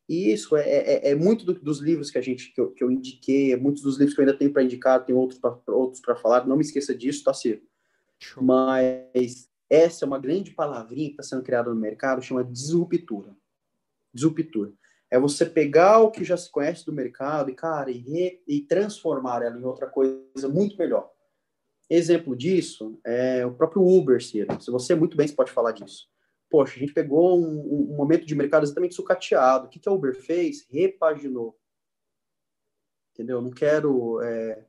E 0.08 0.32
isso 0.32 0.56
é, 0.56 0.68
é, 0.68 1.10
é 1.12 1.16
muito 1.16 1.46
do, 1.46 1.54
dos 1.54 1.80
livros 1.80 2.10
que 2.10 2.18
a 2.18 2.22
gente 2.22 2.54
que 2.54 2.62
eu, 2.62 2.72
que 2.72 2.84
eu, 2.84 2.92
indiquei, 2.92 3.52
é 3.52 3.58
muitos 3.58 3.82
dos 3.82 3.98
livros 3.98 4.16
que 4.16 4.22
eu 4.22 4.26
ainda 4.26 4.38
tenho 4.38 4.54
para 4.54 4.64
indicar, 4.64 5.04
tem 5.04 5.16
outros 5.16 5.40
para 5.40 5.58
outros 5.68 6.00
para 6.00 6.16
falar. 6.16 6.48
Não 6.48 6.56
me 6.56 6.64
esqueça 6.64 6.96
disso, 6.96 7.24
tá, 7.24 7.34
Ciro? 7.34 7.62
Mas 8.40 9.50
essa 9.70 10.06
é 10.06 10.08
uma 10.08 10.20
grande 10.20 10.52
palavrinha 10.52 11.08
que 11.08 11.14
está 11.14 11.24
sendo 11.24 11.44
criada 11.44 11.70
no 11.70 11.76
mercado, 11.76 12.22
chama 12.22 12.44
disruptura. 12.44 13.36
Disruptura. 14.14 14.72
É 15.12 15.20
você 15.20 15.46
pegar 15.46 16.00
o 16.00 16.12
que 16.12 16.24
já 16.24 16.36
se 16.36 16.50
conhece 16.50 16.86
do 16.86 16.94
mercado 16.94 17.50
e, 17.50 17.56
cara, 17.56 17.92
e, 17.92 17.98
re, 17.98 18.44
e 18.48 18.62
transformar 18.62 19.44
ela 19.44 19.58
em 19.58 19.64
outra 19.64 19.88
coisa 19.88 20.50
muito 20.50 20.78
melhor. 20.78 21.12
Exemplo 21.90 22.36
disso 22.36 23.00
é 23.06 23.46
o 23.46 23.54
próprio 23.54 23.84
Uber, 23.84 24.24
Ciro. 24.24 24.60
Se 24.62 24.72
você 24.72 24.96
muito 24.96 25.16
bem, 25.16 25.28
você 25.28 25.36
pode 25.36 25.52
falar 25.52 25.72
disso. 25.72 26.08
Poxa, 26.50 26.76
a 26.76 26.80
gente 26.80 26.94
pegou 26.94 27.40
um, 27.40 27.92
um 27.92 27.96
momento 27.96 28.26
de 28.26 28.36
mercado 28.36 28.64
exatamente 28.64 28.96
sucateado. 28.96 29.68
O 29.68 29.70
que, 29.70 29.80
que 29.80 29.88
a 29.88 29.92
Uber 29.92 30.16
fez? 30.16 30.66
Repaginou. 30.70 31.56
Entendeu? 33.14 33.42
Não 33.42 33.52
quero 33.52 34.22
é, 34.22 34.66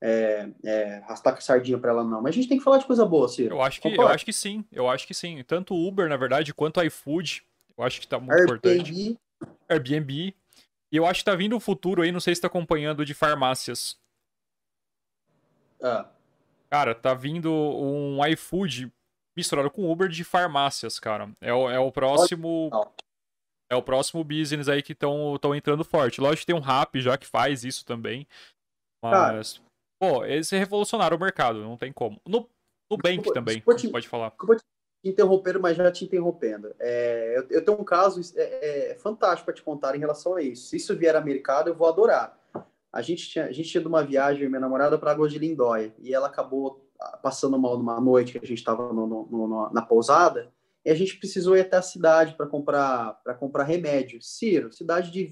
é, 0.00 0.50
é, 0.64 0.94
arrastar 0.98 1.34
com 1.34 1.40
sardinha 1.40 1.78
para 1.78 1.90
ela, 1.90 2.04
não. 2.04 2.22
Mas 2.22 2.30
a 2.30 2.36
gente 2.36 2.48
tem 2.48 2.58
que 2.58 2.64
falar 2.64 2.78
de 2.78 2.86
coisa 2.86 3.04
boa, 3.04 3.28
Ciro. 3.28 3.56
Eu 3.56 3.62
acho 3.62 3.80
que, 3.80 3.88
eu 3.88 4.08
acho 4.08 4.24
que 4.24 4.32
sim. 4.32 4.64
Eu 4.72 4.88
acho 4.88 5.06
que 5.06 5.14
sim. 5.14 5.42
Tanto 5.46 5.74
o 5.74 5.86
Uber, 5.86 6.08
na 6.08 6.16
verdade, 6.16 6.54
quanto 6.54 6.78
o 6.78 6.82
iFood, 6.84 7.44
eu 7.76 7.84
acho 7.84 8.00
que 8.00 8.08
tá 8.08 8.18
muito 8.18 8.32
Airbnb, 8.32 8.56
importante. 8.56 9.18
Airbnb. 9.70 10.34
E 10.92 10.96
eu 10.96 11.06
acho 11.06 11.20
que 11.20 11.30
tá 11.30 11.36
vindo 11.36 11.56
o 11.56 11.60
futuro 11.60 12.02
aí, 12.02 12.10
não 12.10 12.20
sei 12.20 12.34
se 12.34 12.40
tá 12.40 12.48
acompanhando, 12.48 13.04
de 13.04 13.14
farmácias. 13.14 13.98
Ah. 15.82 16.10
Cara, 16.68 16.94
tá 16.94 17.14
vindo 17.14 17.52
um 17.52 18.24
iFood 18.26 18.92
misturado 19.36 19.70
com 19.70 19.90
Uber 19.90 20.08
de 20.08 20.24
farmácias, 20.24 20.98
cara. 20.98 21.30
É 21.40 21.52
o, 21.52 21.70
é 21.70 21.78
o 21.78 21.90
próximo. 21.90 22.70
É 23.70 23.76
o 23.76 23.82
próximo 23.82 24.24
business 24.24 24.68
aí 24.68 24.82
que 24.82 24.92
estão 24.92 25.54
entrando 25.54 25.84
forte. 25.84 26.20
Lógico 26.20 26.40
que 26.40 26.46
tem 26.46 26.56
um 26.56 26.60
rap 26.60 27.00
já 27.00 27.16
que 27.16 27.26
faz 27.26 27.64
isso 27.64 27.84
também. 27.84 28.26
Mas. 29.02 29.58
Cara, 29.58 29.66
pô, 30.00 30.24
eles 30.24 30.50
revolucionaram 30.50 31.16
o 31.16 31.20
mercado, 31.20 31.60
não 31.62 31.76
tem 31.76 31.92
como. 31.92 32.20
No, 32.26 32.48
no 32.90 32.96
Bank 32.96 33.32
também, 33.32 33.60
pode 33.60 34.08
falar. 34.08 34.30
Desculpa 34.30 34.56
te 34.56 34.62
interromper, 35.02 35.58
mas 35.58 35.76
já 35.76 35.90
te 35.90 36.04
interrompendo. 36.04 36.74
É, 36.78 37.34
eu, 37.36 37.46
eu, 37.50 37.64
tenho 37.64 37.80
um 37.80 37.84
caso 37.84 38.20
é, 38.36 38.90
é 38.90 38.94
fantástico 38.94 39.46
para 39.46 39.54
te 39.54 39.62
contar 39.62 39.96
em 39.96 39.98
relação 39.98 40.34
a 40.36 40.42
isso. 40.42 40.68
Se 40.68 40.76
isso 40.76 40.96
vier 40.96 41.16
a 41.16 41.20
mercado, 41.20 41.68
eu 41.68 41.74
vou 41.74 41.88
adorar. 41.88 42.38
A 42.92 43.02
gente 43.02 43.28
tinha, 43.28 43.46
a 43.46 43.52
gente 43.52 43.70
tinha 43.70 43.80
de 43.80 43.86
uma 43.86 44.04
viagem, 44.04 44.48
minha 44.48 44.60
namorada, 44.60 44.98
para 44.98 45.12
Águas 45.12 45.32
de 45.32 45.38
Lindóia, 45.38 45.94
e 45.98 46.12
ela 46.12 46.26
acabou 46.26 46.84
ah, 47.00 47.16
passando 47.16 47.58
mal 47.58 47.78
numa 47.78 48.00
noite 48.00 48.32
que 48.32 48.44
a 48.44 48.46
gente 48.46 48.58
estava 48.58 48.92
na 49.72 49.82
pousada, 49.82 50.52
e 50.84 50.90
a 50.90 50.94
gente 50.94 51.16
precisou 51.16 51.56
ir 51.56 51.60
até 51.60 51.76
a 51.76 51.82
cidade 51.82 52.34
para 52.34 52.46
comprar, 52.46 53.20
para 53.22 53.34
comprar 53.34 53.64
remédio. 53.64 54.20
Ciro, 54.20 54.72
cidade 54.72 55.10
de 55.10 55.30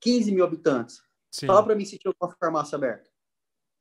15 0.00 0.32
mil 0.32 0.44
habitantes. 0.44 1.02
Sim. 1.30 1.46
Fala 1.46 1.62
para 1.62 1.74
mim 1.74 1.84
se 1.84 1.98
tinha 1.98 2.12
uma 2.18 2.34
farmácia 2.40 2.76
aberta. 2.76 3.10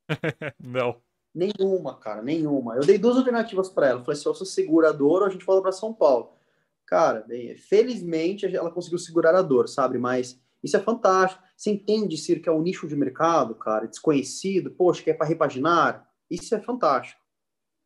Não. 0.60 1.02
Nenhuma, 1.34 1.98
cara, 2.00 2.22
nenhuma. 2.22 2.76
Eu 2.76 2.86
dei 2.86 2.98
duas 2.98 3.18
alternativas 3.18 3.70
para 3.70 3.88
ela. 3.88 4.04
falei, 4.04 4.20
se 4.20 4.26
eu 4.26 4.34
sou 4.34 4.46
seguradora, 4.46 5.26
a 5.26 5.30
gente 5.30 5.46
volta 5.46 5.62
para 5.62 5.72
São 5.72 5.94
Paulo. 5.94 6.34
Cara, 6.86 7.22
bem, 7.22 7.56
felizmente 7.56 8.46
ela 8.56 8.72
conseguiu 8.72 8.98
segurar 8.98 9.36
a 9.36 9.42
dor, 9.42 9.70
sabe? 9.70 10.00
Mas 10.00 10.42
isso 10.64 10.76
é 10.76 10.80
fantástico. 10.80 11.44
Você 11.56 11.72
entende, 11.72 12.18
Ciro, 12.18 12.42
que 12.42 12.50
é 12.50 12.52
um 12.52 12.62
nicho 12.62 12.88
de 12.88 12.96
mercado, 12.96 13.54
cara, 13.54 13.88
desconhecido, 13.88 14.72
poxa, 14.72 15.04
que 15.04 15.12
é 15.12 15.14
para 15.14 15.28
repaginar? 15.28 16.10
Isso 16.30 16.56
é 16.56 16.60
fantástico. 16.60 17.22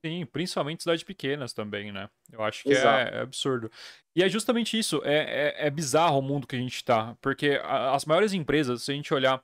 Sim, 0.05 0.25
principalmente 0.25 0.83
cidades 0.83 1.03
pequenas 1.03 1.53
também, 1.53 1.91
né? 1.91 2.09
Eu 2.29 2.43
acho 2.43 2.63
que 2.63 2.73
é, 2.73 2.83
é, 2.83 3.21
absurdo. 3.21 3.71
E 4.13 4.21
é 4.21 4.27
justamente 4.27 4.77
isso, 4.77 5.01
é, 5.05 5.15
é, 5.15 5.67
é, 5.67 5.69
bizarro 5.69 6.19
o 6.19 6.21
mundo 6.21 6.45
que 6.45 6.57
a 6.57 6.59
gente 6.59 6.75
está, 6.75 7.15
porque 7.21 7.59
as 7.63 8.03
maiores 8.03 8.33
empresas, 8.33 8.83
se 8.83 8.91
a 8.91 8.95
gente 8.95 9.13
olhar, 9.13 9.41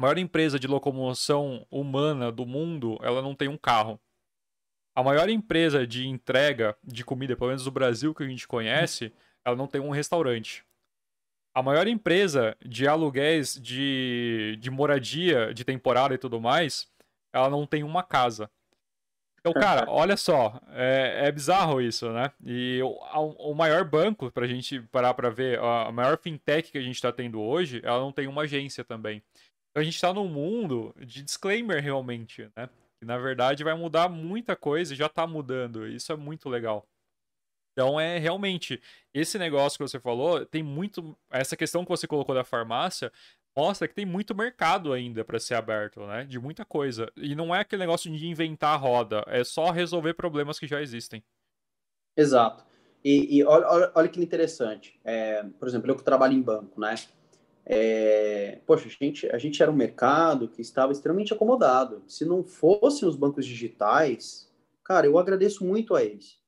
maior 0.00 0.18
empresa 0.18 0.58
de 0.58 0.66
locomoção 0.66 1.66
humana 1.70 2.32
do 2.32 2.46
mundo, 2.46 2.98
ela 3.02 3.20
não 3.22 3.34
tem 3.34 3.48
um 3.48 3.58
carro. 3.58 4.00
A 4.94 5.02
maior 5.02 5.28
empresa 5.28 5.86
de 5.86 6.06
entrega 6.06 6.76
de 6.82 7.04
comida, 7.04 7.36
pelo 7.36 7.48
menos 7.48 7.64
do 7.64 7.70
Brasil 7.70 8.14
que 8.14 8.22
a 8.22 8.28
gente 8.28 8.48
conhece, 8.48 9.12
ela 9.44 9.56
não 9.56 9.66
tem 9.66 9.80
um 9.80 9.90
restaurante 9.90 10.64
a 11.54 11.62
maior 11.62 11.86
empresa 11.86 12.56
de 12.64 12.86
aluguéis 12.86 13.54
de, 13.54 14.56
de 14.60 14.70
moradia, 14.70 15.52
de 15.52 15.64
temporada 15.64 16.14
e 16.14 16.18
tudo 16.18 16.40
mais, 16.40 16.88
ela 17.32 17.50
não 17.50 17.66
tem 17.66 17.82
uma 17.82 18.02
casa. 18.02 18.50
Então, 19.40 19.54
cara, 19.54 19.86
olha 19.88 20.18
só, 20.18 20.60
é, 20.68 21.28
é 21.28 21.32
bizarro 21.32 21.80
isso, 21.80 22.12
né? 22.12 22.30
E 22.44 22.80
o, 22.82 22.90
o 23.50 23.54
maior 23.54 23.84
banco, 23.84 24.30
pra 24.30 24.46
gente 24.46 24.80
parar 24.92 25.14
pra 25.14 25.30
ver, 25.30 25.58
a 25.58 25.90
maior 25.90 26.18
fintech 26.18 26.70
que 26.70 26.76
a 26.76 26.82
gente 26.82 27.00
tá 27.00 27.10
tendo 27.10 27.40
hoje, 27.40 27.80
ela 27.82 28.00
não 28.00 28.12
tem 28.12 28.26
uma 28.26 28.42
agência 28.42 28.84
também. 28.84 29.22
Então 29.70 29.80
a 29.80 29.84
gente 29.84 30.00
tá 30.00 30.12
num 30.12 30.28
mundo 30.28 30.94
de 30.98 31.22
disclaimer 31.22 31.82
realmente, 31.82 32.50
né? 32.56 32.68
Que 32.98 33.04
na 33.04 33.16
verdade 33.16 33.64
vai 33.64 33.74
mudar 33.74 34.08
muita 34.08 34.56
coisa 34.56 34.92
e 34.92 34.96
já 34.96 35.08
tá 35.08 35.26
mudando. 35.26 35.86
Isso 35.86 36.12
é 36.12 36.16
muito 36.16 36.48
legal. 36.48 36.86
Então 37.72 37.98
é 37.98 38.18
realmente 38.18 38.82
esse 39.14 39.38
negócio 39.38 39.78
que 39.78 39.88
você 39.88 40.00
falou, 40.00 40.44
tem 40.44 40.62
muito 40.62 41.16
essa 41.30 41.56
questão 41.56 41.84
que 41.84 41.90
você 41.90 42.06
colocou 42.06 42.34
da 42.34 42.44
farmácia, 42.44 43.12
mostra 43.56 43.88
que 43.88 43.94
tem 43.94 44.04
muito 44.04 44.34
mercado 44.34 44.92
ainda 44.92 45.24
para 45.24 45.38
ser 45.38 45.54
aberto, 45.54 46.00
né? 46.06 46.24
De 46.24 46.38
muita 46.38 46.64
coisa. 46.64 47.10
E 47.16 47.34
não 47.34 47.54
é 47.54 47.60
aquele 47.60 47.80
negócio 47.80 48.10
de 48.10 48.26
inventar 48.26 48.74
a 48.74 48.76
roda, 48.76 49.24
é 49.28 49.44
só 49.44 49.70
resolver 49.70 50.14
problemas 50.14 50.58
que 50.58 50.66
já 50.66 50.82
existem. 50.82 51.22
Exato. 52.16 52.64
E, 53.04 53.38
e 53.38 53.44
olha, 53.44 53.66
olha, 53.66 53.92
olha, 53.94 54.08
que 54.08 54.20
interessante. 54.20 55.00
É, 55.04 55.42
por 55.58 55.66
exemplo, 55.66 55.90
eu 55.90 55.96
que 55.96 56.04
trabalho 56.04 56.34
em 56.34 56.42
banco, 56.42 56.78
né? 56.80 56.94
É, 57.66 58.60
poxa, 58.66 58.86
a 58.86 59.04
gente, 59.04 59.26
a 59.28 59.38
gente 59.38 59.62
era 59.62 59.70
um 59.70 59.76
mercado 59.76 60.48
que 60.48 60.60
estava 60.60 60.92
extremamente 60.92 61.32
acomodado. 61.32 62.02
Se 62.06 62.24
não 62.24 62.42
fossem 62.42 63.08
os 63.08 63.16
bancos 63.16 63.46
digitais, 63.46 64.50
cara, 64.84 65.06
eu 65.06 65.18
agradeço 65.18 65.64
muito 65.64 65.94
a 65.94 66.02
eles. 66.02 66.38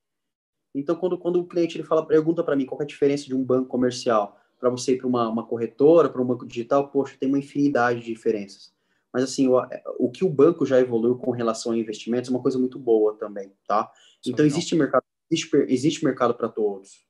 Então, 0.75 0.97
quando, 0.97 1.19
quando 1.19 1.41
o 1.41 1.47
cliente 1.47 1.77
ele 1.77 1.85
fala, 1.85 2.07
pergunta 2.07 2.43
para 2.43 2.57
mim 2.57 2.65
qual 2.65 2.81
é 2.81 2.85
a 2.85 2.87
diferença 2.87 3.27
de 3.27 3.35
um 3.35 3.45
banco 3.45 3.69
comercial 3.69 4.39
para 4.59 4.71
você 4.71 4.93
ir 4.93 4.99
para 4.99 5.07
uma, 5.07 5.29
uma 5.29 5.47
corretora, 5.47 6.09
para 6.09 6.23
um 6.23 6.27
banco 6.27 6.47
digital, 6.47 6.89
poxa, 6.89 7.17
tem 7.19 7.29
uma 7.29 7.39
infinidade 7.39 8.01
de 8.01 8.07
diferenças. 8.07 8.73
Mas, 9.13 9.25
assim, 9.25 9.49
o, 9.49 9.61
o 9.99 10.11
que 10.11 10.25
o 10.25 10.31
banco 10.31 10.65
já 10.65 10.81
evoluiu 10.81 11.17
com 11.17 11.31
relação 11.31 11.73
a 11.73 11.77
investimentos 11.77 12.31
é 12.31 12.33
uma 12.33 12.41
coisa 12.41 12.59
muito 12.59 12.79
boa 12.79 13.15
também, 13.15 13.53
tá? 13.67 13.93
Então, 14.27 14.47
existe 14.47 14.75
mercado, 14.75 15.05
existe, 15.31 15.57
existe 15.69 16.05
mercado 16.05 16.35
para 16.35 16.49
todos 16.49 17.05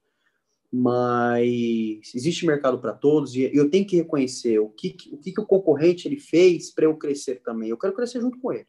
mas 0.73 2.15
existe 2.15 2.47
mercado 2.47 2.79
para 2.79 2.95
todos 2.95 3.35
e 3.35 3.51
eu 3.53 3.69
tenho 3.69 3.87
que 3.87 3.97
reconhecer 3.97 4.59
o 4.59 4.71
que, 4.71 4.97
o 5.13 5.19
que, 5.19 5.39
o 5.39 5.45
concorrente 5.45 6.09
ele 6.09 6.19
fez 6.19 6.73
para 6.73 6.87
eu 6.87 6.97
crescer 6.97 7.43
também. 7.43 7.69
Eu 7.69 7.77
quero 7.77 7.93
crescer 7.93 8.23
junto 8.23 8.39
com 8.41 8.53
ele. 8.53 8.67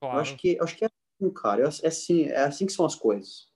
Claro. 0.00 0.16
Eu 0.16 0.20
acho 0.22 0.36
que, 0.36 0.54
eu 0.54 0.64
acho 0.64 0.74
que 0.74 0.86
é 0.86 0.88
assim, 0.88 1.34
cara. 1.34 1.62
É 1.62 1.86
assim, 1.86 2.24
é 2.24 2.42
assim 2.44 2.64
que 2.64 2.72
são 2.72 2.86
as 2.86 2.94
coisas. 2.94 3.52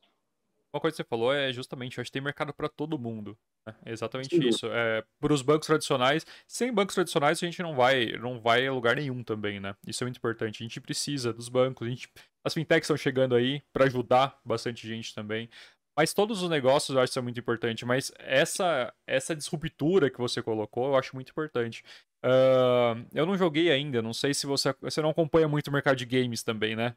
Uma 0.71 0.81
coisa 0.81 0.95
que 0.95 1.03
você 1.03 1.09
falou 1.09 1.33
é 1.33 1.51
justamente, 1.55 1.97
eu 1.97 2.03
acho 2.03 2.11
que 2.11 2.13
tem 2.13 2.23
mercado 2.23 2.53
para 2.53 2.69
todo 2.69 2.99
mundo. 2.99 3.37
Né? 3.67 3.75
É 3.87 3.93
exatamente 3.93 4.37
Sim. 4.37 4.47
isso. 4.47 4.67
É, 4.67 5.03
para 5.19 5.33
os 5.33 5.41
bancos 5.41 5.67
tradicionais, 5.67 6.27
sem 6.47 6.73
bancos 6.73 6.95
tradicionais 6.95 7.43
a 7.43 7.47
gente 7.47 7.63
não 7.63 7.75
vai, 7.75 8.13
não 8.13 8.39
vai 8.39 8.67
a 8.67 8.73
lugar 8.73 8.97
nenhum 8.97 9.25
também, 9.25 9.59
né? 9.59 9.75
Isso 9.87 10.05
é 10.05 10.07
muito 10.07 10.19
importante. 10.19 10.63
A 10.63 10.65
gente 10.65 10.81
precisa 10.81 11.33
dos 11.33 11.49
bancos, 11.49 11.87
a 11.87 11.91
gente, 11.91 12.09
as 12.45 12.53
fintechs 12.55 12.85
estão 12.85 12.97
chegando 12.97 13.35
aí 13.35 13.63
para 13.73 13.87
ajudar 13.87 14.39
bastante 14.45 14.87
gente 14.87 15.15
também. 15.15 15.49
Mas 15.97 16.13
todos 16.13 16.43
os 16.43 16.51
negócios 16.51 16.95
eu 16.95 17.01
acho 17.01 17.11
que 17.11 17.15
são 17.15 17.23
muito 17.23 17.41
importante. 17.41 17.87
Mas 17.87 18.13
essa, 18.19 18.93
essa 19.07 19.35
disruptura 19.35 20.11
que 20.11 20.19
você 20.19 20.43
colocou, 20.43 20.89
eu 20.89 20.97
acho 20.97 21.15
muito 21.15 21.31
importante. 21.31 21.83
Uh, 22.25 23.07
eu 23.15 23.25
não 23.25 23.37
joguei 23.37 23.71
ainda, 23.71 24.03
não 24.03 24.13
sei 24.13 24.35
se 24.35 24.47
você. 24.47 24.75
Você 24.81 25.01
não 25.01 25.11
acompanha 25.11 25.49
muito 25.49 25.69
o 25.69 25.73
mercado 25.73 25.97
de 25.97 26.05
games 26.05 26.43
também, 26.43 26.77
né? 26.77 26.95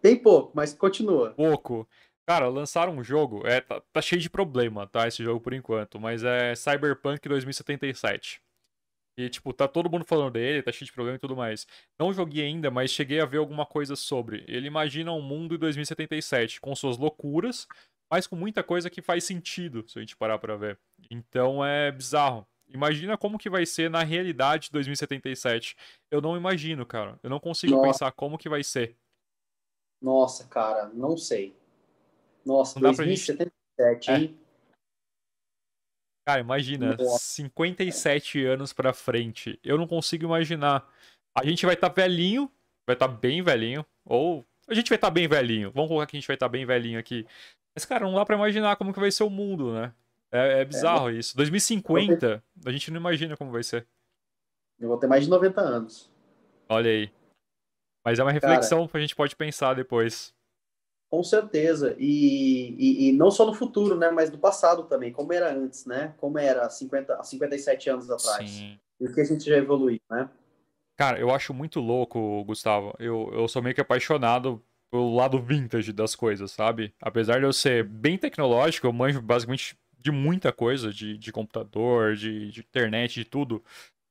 Tem 0.00 0.16
pouco, 0.16 0.52
mas 0.54 0.72
continua. 0.72 1.32
Pouco. 1.32 1.88
Cara, 2.28 2.48
lançaram 2.48 2.92
um 2.92 3.04
jogo, 3.04 3.46
é, 3.46 3.60
tá, 3.60 3.80
tá 3.92 4.02
cheio 4.02 4.20
de 4.20 4.28
problema, 4.28 4.86
tá? 4.86 5.06
Esse 5.06 5.22
jogo 5.22 5.40
por 5.40 5.52
enquanto, 5.52 5.98
mas 5.98 6.24
é 6.24 6.54
Cyberpunk 6.54 7.28
2077. 7.28 8.42
E, 9.16 9.30
tipo, 9.30 9.52
tá 9.52 9.66
todo 9.66 9.90
mundo 9.90 10.04
falando 10.04 10.32
dele, 10.32 10.62
tá 10.62 10.70
cheio 10.70 10.86
de 10.86 10.92
problema 10.92 11.16
e 11.16 11.18
tudo 11.18 11.34
mais. 11.34 11.66
Não 11.98 12.12
joguei 12.12 12.44
ainda, 12.44 12.70
mas 12.70 12.90
cheguei 12.90 13.20
a 13.20 13.24
ver 13.24 13.38
alguma 13.38 13.64
coisa 13.64 13.96
sobre. 13.96 14.44
Ele 14.46 14.66
imagina 14.66 15.10
um 15.12 15.22
mundo 15.22 15.54
em 15.54 15.58
2077, 15.58 16.60
com 16.60 16.76
suas 16.76 16.98
loucuras, 16.98 17.66
mas 18.10 18.26
com 18.26 18.36
muita 18.36 18.62
coisa 18.62 18.90
que 18.90 19.00
faz 19.00 19.24
sentido, 19.24 19.84
se 19.88 19.98
a 19.98 20.02
gente 20.02 20.16
parar 20.16 20.38
pra 20.38 20.56
ver. 20.56 20.78
Então 21.10 21.64
é 21.64 21.90
bizarro. 21.90 22.46
Imagina 22.68 23.16
como 23.16 23.38
que 23.38 23.48
vai 23.48 23.64
ser 23.64 23.88
na 23.88 24.02
realidade 24.02 24.66
de 24.66 24.72
2077. 24.72 25.76
Eu 26.10 26.20
não 26.20 26.36
imagino, 26.36 26.84
cara. 26.84 27.18
Eu 27.22 27.30
não 27.30 27.40
consigo 27.40 27.74
Nossa. 27.74 27.86
pensar 27.86 28.12
como 28.12 28.36
que 28.36 28.48
vai 28.48 28.62
ser. 28.62 28.96
Nossa, 30.02 30.46
cara, 30.46 30.88
não 30.88 31.16
sei. 31.16 31.56
Nossa, 32.44 32.78
não 32.78 32.90
2077, 32.90 34.06
gente... 34.06 34.10
hein? 34.10 34.38
É. 34.42 34.45
Cara, 36.26 36.40
imagina, 36.40 36.96
Nossa. 36.96 37.18
57 37.20 38.44
anos 38.44 38.72
pra 38.72 38.92
frente. 38.92 39.60
Eu 39.62 39.78
não 39.78 39.86
consigo 39.86 40.24
imaginar. 40.24 40.84
A 41.32 41.46
gente 41.46 41.64
vai 41.64 41.76
estar 41.76 41.88
tá 41.88 42.02
velhinho, 42.02 42.50
vai 42.84 42.96
estar 42.96 43.06
tá 43.06 43.14
bem 43.14 43.42
velhinho, 43.42 43.86
ou 44.04 44.44
a 44.66 44.74
gente 44.74 44.88
vai 44.88 44.96
estar 44.96 45.06
tá 45.06 45.12
bem 45.12 45.28
velhinho. 45.28 45.70
Vamos 45.70 45.88
colocar 45.88 46.06
que 46.06 46.16
a 46.16 46.20
gente 46.20 46.26
vai 46.26 46.34
estar 46.34 46.46
tá 46.46 46.50
bem 46.50 46.66
velhinho 46.66 46.98
aqui. 46.98 47.24
Mas, 47.72 47.84
cara, 47.84 48.06
não 48.06 48.14
dá 48.14 48.24
pra 48.24 48.34
imaginar 48.34 48.74
como 48.74 48.92
que 48.92 48.98
vai 48.98 49.12
ser 49.12 49.22
o 49.22 49.30
mundo, 49.30 49.72
né? 49.72 49.92
É, 50.32 50.62
é 50.62 50.64
bizarro 50.64 51.10
é, 51.10 51.12
isso. 51.14 51.36
2050, 51.36 52.42
a 52.64 52.72
gente 52.72 52.90
não 52.90 52.98
imagina 52.98 53.36
como 53.36 53.52
vai 53.52 53.62
ser. 53.62 53.86
Eu 54.80 54.88
vou 54.88 54.98
ter 54.98 55.06
mais 55.06 55.24
de 55.24 55.30
90 55.30 55.60
anos. 55.60 56.10
Olha 56.68 56.90
aí. 56.90 57.10
Mas 58.04 58.18
é 58.18 58.22
uma 58.22 58.32
reflexão 58.32 58.78
Cara, 58.78 58.90
que 58.90 58.96
a 58.96 59.00
gente 59.00 59.14
pode 59.14 59.36
pensar 59.36 59.74
depois. 59.74 60.34
Com 61.16 61.22
certeza. 61.22 61.96
E, 61.98 62.74
e, 62.76 63.08
e, 63.08 63.12
não 63.12 63.30
só 63.30 63.46
no 63.46 63.54
futuro, 63.54 63.96
né? 63.96 64.10
Mas 64.10 64.30
no 64.30 64.36
passado 64.36 64.82
também, 64.82 65.10
como 65.10 65.32
era 65.32 65.50
antes, 65.50 65.86
né? 65.86 66.12
Como 66.18 66.38
era 66.38 66.66
há, 66.66 66.68
50, 66.68 67.14
há 67.14 67.22
57 67.22 67.88
anos 67.88 68.10
atrás. 68.10 68.50
Sim. 68.50 68.78
E 69.00 69.06
o 69.06 69.14
que 69.14 69.22
a 69.22 69.24
gente 69.24 69.48
já 69.48 69.56
evoluiu, 69.56 69.98
né? 70.10 70.28
Cara, 70.94 71.18
eu 71.18 71.30
acho 71.30 71.54
muito 71.54 71.80
louco, 71.80 72.44
Gustavo. 72.44 72.92
Eu, 72.98 73.30
eu 73.32 73.48
sou 73.48 73.62
meio 73.62 73.74
que 73.74 73.80
apaixonado 73.80 74.62
pelo 74.90 75.14
lado 75.16 75.40
vintage 75.40 75.90
das 75.90 76.14
coisas, 76.14 76.50
sabe? 76.50 76.92
Apesar 77.00 77.38
de 77.38 77.46
eu 77.46 77.52
ser 77.52 77.82
bem 77.82 78.18
tecnológico, 78.18 78.86
eu 78.86 78.92
manjo 78.92 79.22
basicamente 79.22 79.74
de 79.98 80.10
muita 80.10 80.52
coisa, 80.52 80.92
de, 80.92 81.16
de 81.16 81.32
computador, 81.32 82.14
de, 82.14 82.50
de 82.50 82.60
internet, 82.60 83.14
de 83.14 83.24
tudo. 83.24 83.64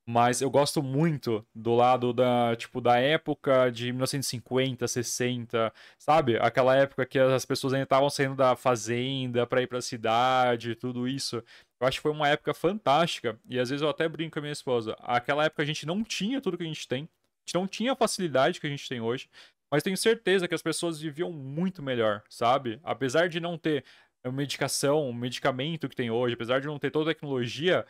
Mas 0.08 0.40
eu 0.40 0.48
gosto 0.48 0.80
muito 0.82 1.44
do 1.52 1.74
lado 1.74 2.12
da, 2.12 2.54
tipo, 2.54 2.80
da 2.80 2.96
época 2.98 3.70
de 3.70 3.92
1950, 3.92 4.86
60, 4.86 5.72
sabe? 5.98 6.38
Aquela 6.38 6.76
época 6.76 7.04
que 7.04 7.18
as 7.18 7.44
pessoas 7.44 7.74
ainda 7.74 7.84
estavam 7.84 8.08
saindo 8.08 8.36
da 8.36 8.54
fazenda 8.54 9.44
para 9.46 9.62
ir 9.62 9.66
para 9.66 9.78
a 9.78 9.82
cidade, 9.82 10.76
tudo 10.76 11.08
isso. 11.08 11.42
Eu 11.80 11.88
acho 11.88 11.98
que 11.98 12.02
foi 12.02 12.12
uma 12.12 12.28
época 12.28 12.54
fantástica. 12.54 13.36
E 13.48 13.58
às 13.58 13.68
vezes 13.68 13.82
eu 13.82 13.88
até 13.88 14.08
brinco 14.08 14.34
com 14.34 14.38
a 14.38 14.42
minha 14.42 14.52
esposa. 14.52 14.96
Aquela 15.00 15.44
época 15.44 15.62
a 15.62 15.66
gente 15.66 15.84
não 15.84 16.04
tinha 16.04 16.40
tudo 16.40 16.56
que 16.56 16.62
a 16.62 16.66
gente 16.66 16.86
tem. 16.86 17.02
A 17.02 17.48
gente 17.48 17.54
não 17.54 17.66
tinha 17.66 17.92
a 17.92 17.96
facilidade 17.96 18.60
que 18.60 18.66
a 18.68 18.70
gente 18.70 18.88
tem 18.88 19.00
hoje. 19.00 19.28
Mas 19.70 19.82
tenho 19.82 19.96
certeza 19.96 20.46
que 20.46 20.54
as 20.54 20.62
pessoas 20.62 21.00
viviam 21.00 21.32
muito 21.32 21.82
melhor, 21.82 22.22
sabe? 22.28 22.78
Apesar 22.84 23.28
de 23.28 23.40
não 23.40 23.58
ter 23.58 23.84
medicação, 24.32 25.12
medicamento 25.12 25.88
que 25.88 25.96
tem 25.96 26.10
hoje, 26.10 26.34
apesar 26.34 26.60
de 26.60 26.66
não 26.66 26.78
ter 26.78 26.90
toda 26.90 27.10
a 27.10 27.14
tecnologia, 27.14 27.84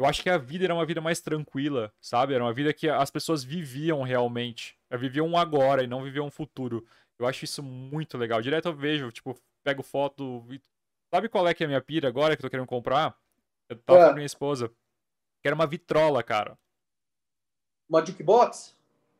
eu 0.00 0.06
acho 0.06 0.22
que 0.22 0.30
a 0.30 0.38
vida 0.38 0.64
era 0.64 0.74
uma 0.74 0.86
vida 0.86 0.98
mais 0.98 1.20
tranquila, 1.20 1.92
sabe? 2.00 2.32
Era 2.32 2.42
uma 2.42 2.54
vida 2.54 2.72
que 2.72 2.88
as 2.88 3.10
pessoas 3.10 3.44
viviam 3.44 4.00
realmente. 4.00 4.74
Viviam 4.92 5.26
um 5.26 5.36
agora 5.36 5.84
e 5.84 5.86
não 5.86 6.02
viviam 6.02 6.26
um 6.26 6.30
futuro. 6.30 6.86
Eu 7.18 7.26
acho 7.26 7.44
isso 7.44 7.62
muito 7.62 8.16
legal. 8.16 8.40
Direto 8.40 8.68
eu 8.68 8.74
vejo, 8.74 9.12
tipo, 9.12 9.38
pego 9.62 9.82
foto. 9.82 10.42
Sabe 11.12 11.28
qual 11.28 11.46
é 11.46 11.52
que 11.52 11.62
é 11.62 11.66
a 11.66 11.68
minha 11.68 11.82
pira 11.82 12.08
agora 12.08 12.34
que 12.34 12.40
eu 12.40 12.48
tô 12.48 12.50
querendo 12.50 12.66
comprar? 12.66 13.14
Eu 13.68 13.76
tava 13.76 14.04
é. 14.04 14.08
com 14.08 14.14
minha 14.14 14.24
esposa. 14.24 14.68
Que 15.42 15.48
era 15.48 15.54
uma 15.54 15.66
vitrola, 15.66 16.22
cara. 16.22 16.56
Uma 17.86 18.02
jukebox? 18.02 18.74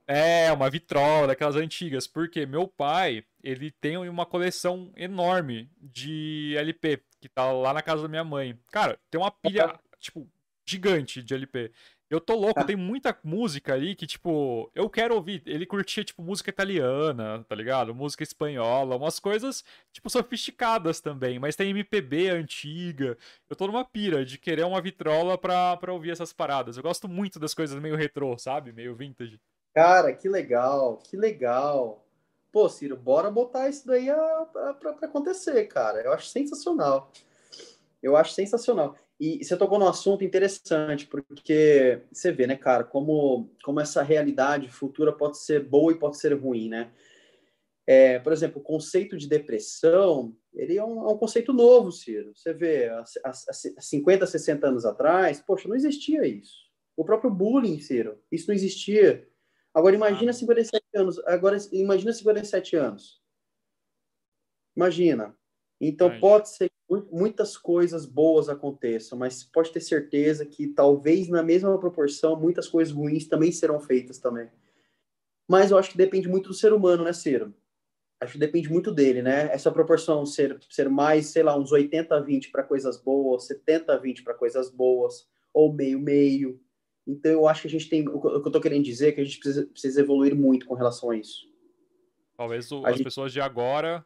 É, 0.07 0.51
uma 0.51 0.71
vitrola 0.71 1.27
daquelas 1.27 1.57
antigas. 1.57 2.07
Porque 2.07 2.47
meu 2.47 2.67
pai, 2.67 3.23
ele 3.45 3.71
tem 3.71 3.99
uma 3.99 4.25
coleção 4.25 4.91
enorme 4.97 5.71
de 5.79 6.55
LP, 6.57 7.03
que 7.21 7.29
tá 7.29 7.53
lá 7.53 7.75
na 7.75 7.83
casa 7.83 8.01
da 8.01 8.09
minha 8.09 8.25
mãe. 8.25 8.59
Cara, 8.73 8.99
tem 9.11 9.21
uma 9.21 9.31
pilha, 9.31 9.79
tipo, 9.99 10.27
gigante 10.71 11.23
de 11.23 11.35
LP. 11.35 11.73
Eu 12.11 12.21
tô 12.21 12.35
louco, 12.35 12.65
tem 12.67 12.75
muita 12.75 13.17
música 13.23 13.73
ali 13.73 13.95
que, 13.95 14.05
tipo, 14.05 14.69
eu 14.75 14.91
quero 14.91 15.15
ouvir. 15.15 15.43
Ele 15.47 15.65
curtia, 15.65 16.03
tipo, 16.03 16.21
música 16.23 16.51
italiana, 16.51 17.45
tá 17.49 17.55
ligado? 17.55 17.95
Música 17.95 18.25
espanhola, 18.25 18.97
umas 18.97 19.21
coisas, 19.21 19.65
tipo, 19.93 20.11
sofisticadas 20.11 21.01
também. 21.01 21.39
Mas 21.39 21.55
tem 21.55 21.71
MPB 21.71 22.31
antiga. 22.31 23.17
Eu 23.49 23.55
tô 23.55 23.69
numa 23.69 23.85
pira 23.85 24.25
de 24.25 24.39
querer 24.39 24.65
uma 24.65 24.81
vitrola 24.81 25.39
pra, 25.39 25.77
pra 25.77 25.93
ouvir 25.93 26.11
essas 26.11 26.33
paradas. 26.33 26.77
Eu 26.77 26.83
gosto 26.83 27.09
muito 27.09 27.39
das 27.39 27.55
coisas 27.55 27.81
meio 27.81 27.95
retrô, 27.95 28.37
sabe? 28.37 28.73
Meio 28.73 28.97
vintage. 28.97 29.41
Cara, 29.73 30.13
que 30.13 30.29
legal, 30.29 30.97
que 30.97 31.17
legal. 31.17 32.05
Pô, 32.51 32.69
Ciro, 32.69 32.97
bora 32.97 33.31
botar 33.31 33.69
isso 33.69 33.87
daí 33.87 34.11
a, 34.11 34.47
pra, 34.81 34.93
pra 34.95 35.07
acontecer, 35.07 35.65
cara. 35.67 36.01
Eu 36.01 36.13
acho 36.13 36.27
sensacional. 36.27 37.13
Eu 38.03 38.17
acho 38.17 38.33
sensacional. 38.33 38.97
E 39.21 39.45
você 39.45 39.55
tocou 39.55 39.79
num 39.79 39.87
assunto 39.87 40.25
interessante, 40.25 41.07
porque 41.07 42.01
você 42.11 42.33
vê, 42.33 42.47
né, 42.47 42.57
cara, 42.57 42.83
como, 42.83 43.51
como 43.63 43.79
essa 43.79 44.03
realidade 44.03 44.71
futura 44.71 45.13
pode 45.13 45.37
ser 45.37 45.63
boa 45.63 45.93
e 45.93 45.99
pode 45.99 46.17
ser 46.17 46.33
ruim, 46.33 46.71
né? 46.71 46.91
É, 47.87 48.19
por 48.19 48.33
exemplo, 48.33 48.63
o 48.63 48.65
conceito 48.65 49.19
de 49.19 49.29
depressão, 49.29 50.35
ele 50.55 50.79
é 50.79 50.83
um, 50.83 51.07
é 51.07 51.13
um 51.13 51.19
conceito 51.19 51.53
novo, 51.53 51.93
Ciro. 51.93 52.33
Você 52.35 52.55
vê, 52.55 52.89
há, 52.89 53.05
há, 53.25 53.31
há 53.31 53.81
50, 53.83 54.27
60 54.27 54.67
anos 54.67 54.87
atrás, 54.87 55.39
poxa, 55.39 55.69
não 55.69 55.77
existia 55.77 56.27
isso. 56.27 56.57
O 56.97 57.05
próprio 57.05 57.31
bullying, 57.31 57.79
Ciro, 57.79 58.19
isso 58.33 58.49
não 58.49 58.55
existia. 58.55 59.29
Agora 59.75 59.95
imagina 59.95 60.33
57 60.33 60.83
ah. 60.95 61.01
anos, 61.01 61.19
agora 61.27 61.59
imagina 61.73 62.13
57 62.13 62.75
anos. 62.75 63.21
Imagina. 64.75 65.37
Então 65.79 66.19
pode 66.21 66.49
ser 66.49 66.71
muitas 67.11 67.57
coisas 67.57 68.05
boas 68.05 68.49
aconteçam, 68.49 69.17
mas 69.17 69.45
pode 69.45 69.71
ter 69.73 69.81
certeza 69.81 70.45
que 70.45 70.67
talvez 70.67 71.29
na 71.29 71.43
mesma 71.43 71.79
proporção 71.79 72.39
muitas 72.39 72.67
coisas 72.67 72.93
ruins 72.93 73.29
também 73.29 73.53
serão 73.53 73.79
feitas 73.79 74.19
também. 74.19 74.49
Mas 75.49 75.71
eu 75.71 75.79
acho 75.79 75.91
que 75.91 75.99
depende 75.99 76.29
muito 76.29 76.49
do 76.49 76.55
ser 76.55 76.73
humano, 76.73 77.05
né, 77.05 77.13
Ciro? 77.13 77.55
Acho 78.21 78.35
que 78.35 78.39
depende 78.39 78.69
muito 78.69 78.93
dele, 78.93 79.23
né? 79.23 79.49
Essa 79.53 79.71
proporção 79.71 80.27
ser, 80.27 80.59
ser 80.69 80.89
mais, 80.89 81.27
sei 81.27 81.43
lá, 81.43 81.57
uns 81.57 81.73
80 81.73 82.15
a 82.15 82.21
20 82.21 82.51
para 82.51 82.63
coisas 82.63 83.01
boas, 83.01 83.47
70 83.47 83.95
a 83.95 83.97
20 83.97 84.23
para 84.23 84.35
coisas 84.35 84.71
boas, 84.71 85.27
ou 85.55 85.73
meio-meio. 85.73 86.61
Então 87.07 87.33
eu 87.33 87.49
acho 87.49 87.63
que 87.63 87.69
a 87.69 87.71
gente 87.71 87.89
tem. 87.89 88.07
O 88.07 88.21
que 88.21 88.27
eu 88.29 88.47
estou 88.47 88.61
querendo 88.61 88.85
dizer 88.85 89.09
é 89.09 89.13
que 89.13 89.21
a 89.21 89.25
gente 89.25 89.39
precisa, 89.39 89.67
precisa 89.67 90.01
evoluir 90.01 90.35
muito 90.35 90.67
com 90.67 90.75
relação 90.75 91.11
a 91.11 91.17
isso. 91.17 91.49
Talvez 92.37 92.71
o, 92.71 92.85
as 92.87 92.97
gente... 92.97 93.05
pessoas 93.05 93.33
de 93.33 93.41
agora 93.41 94.05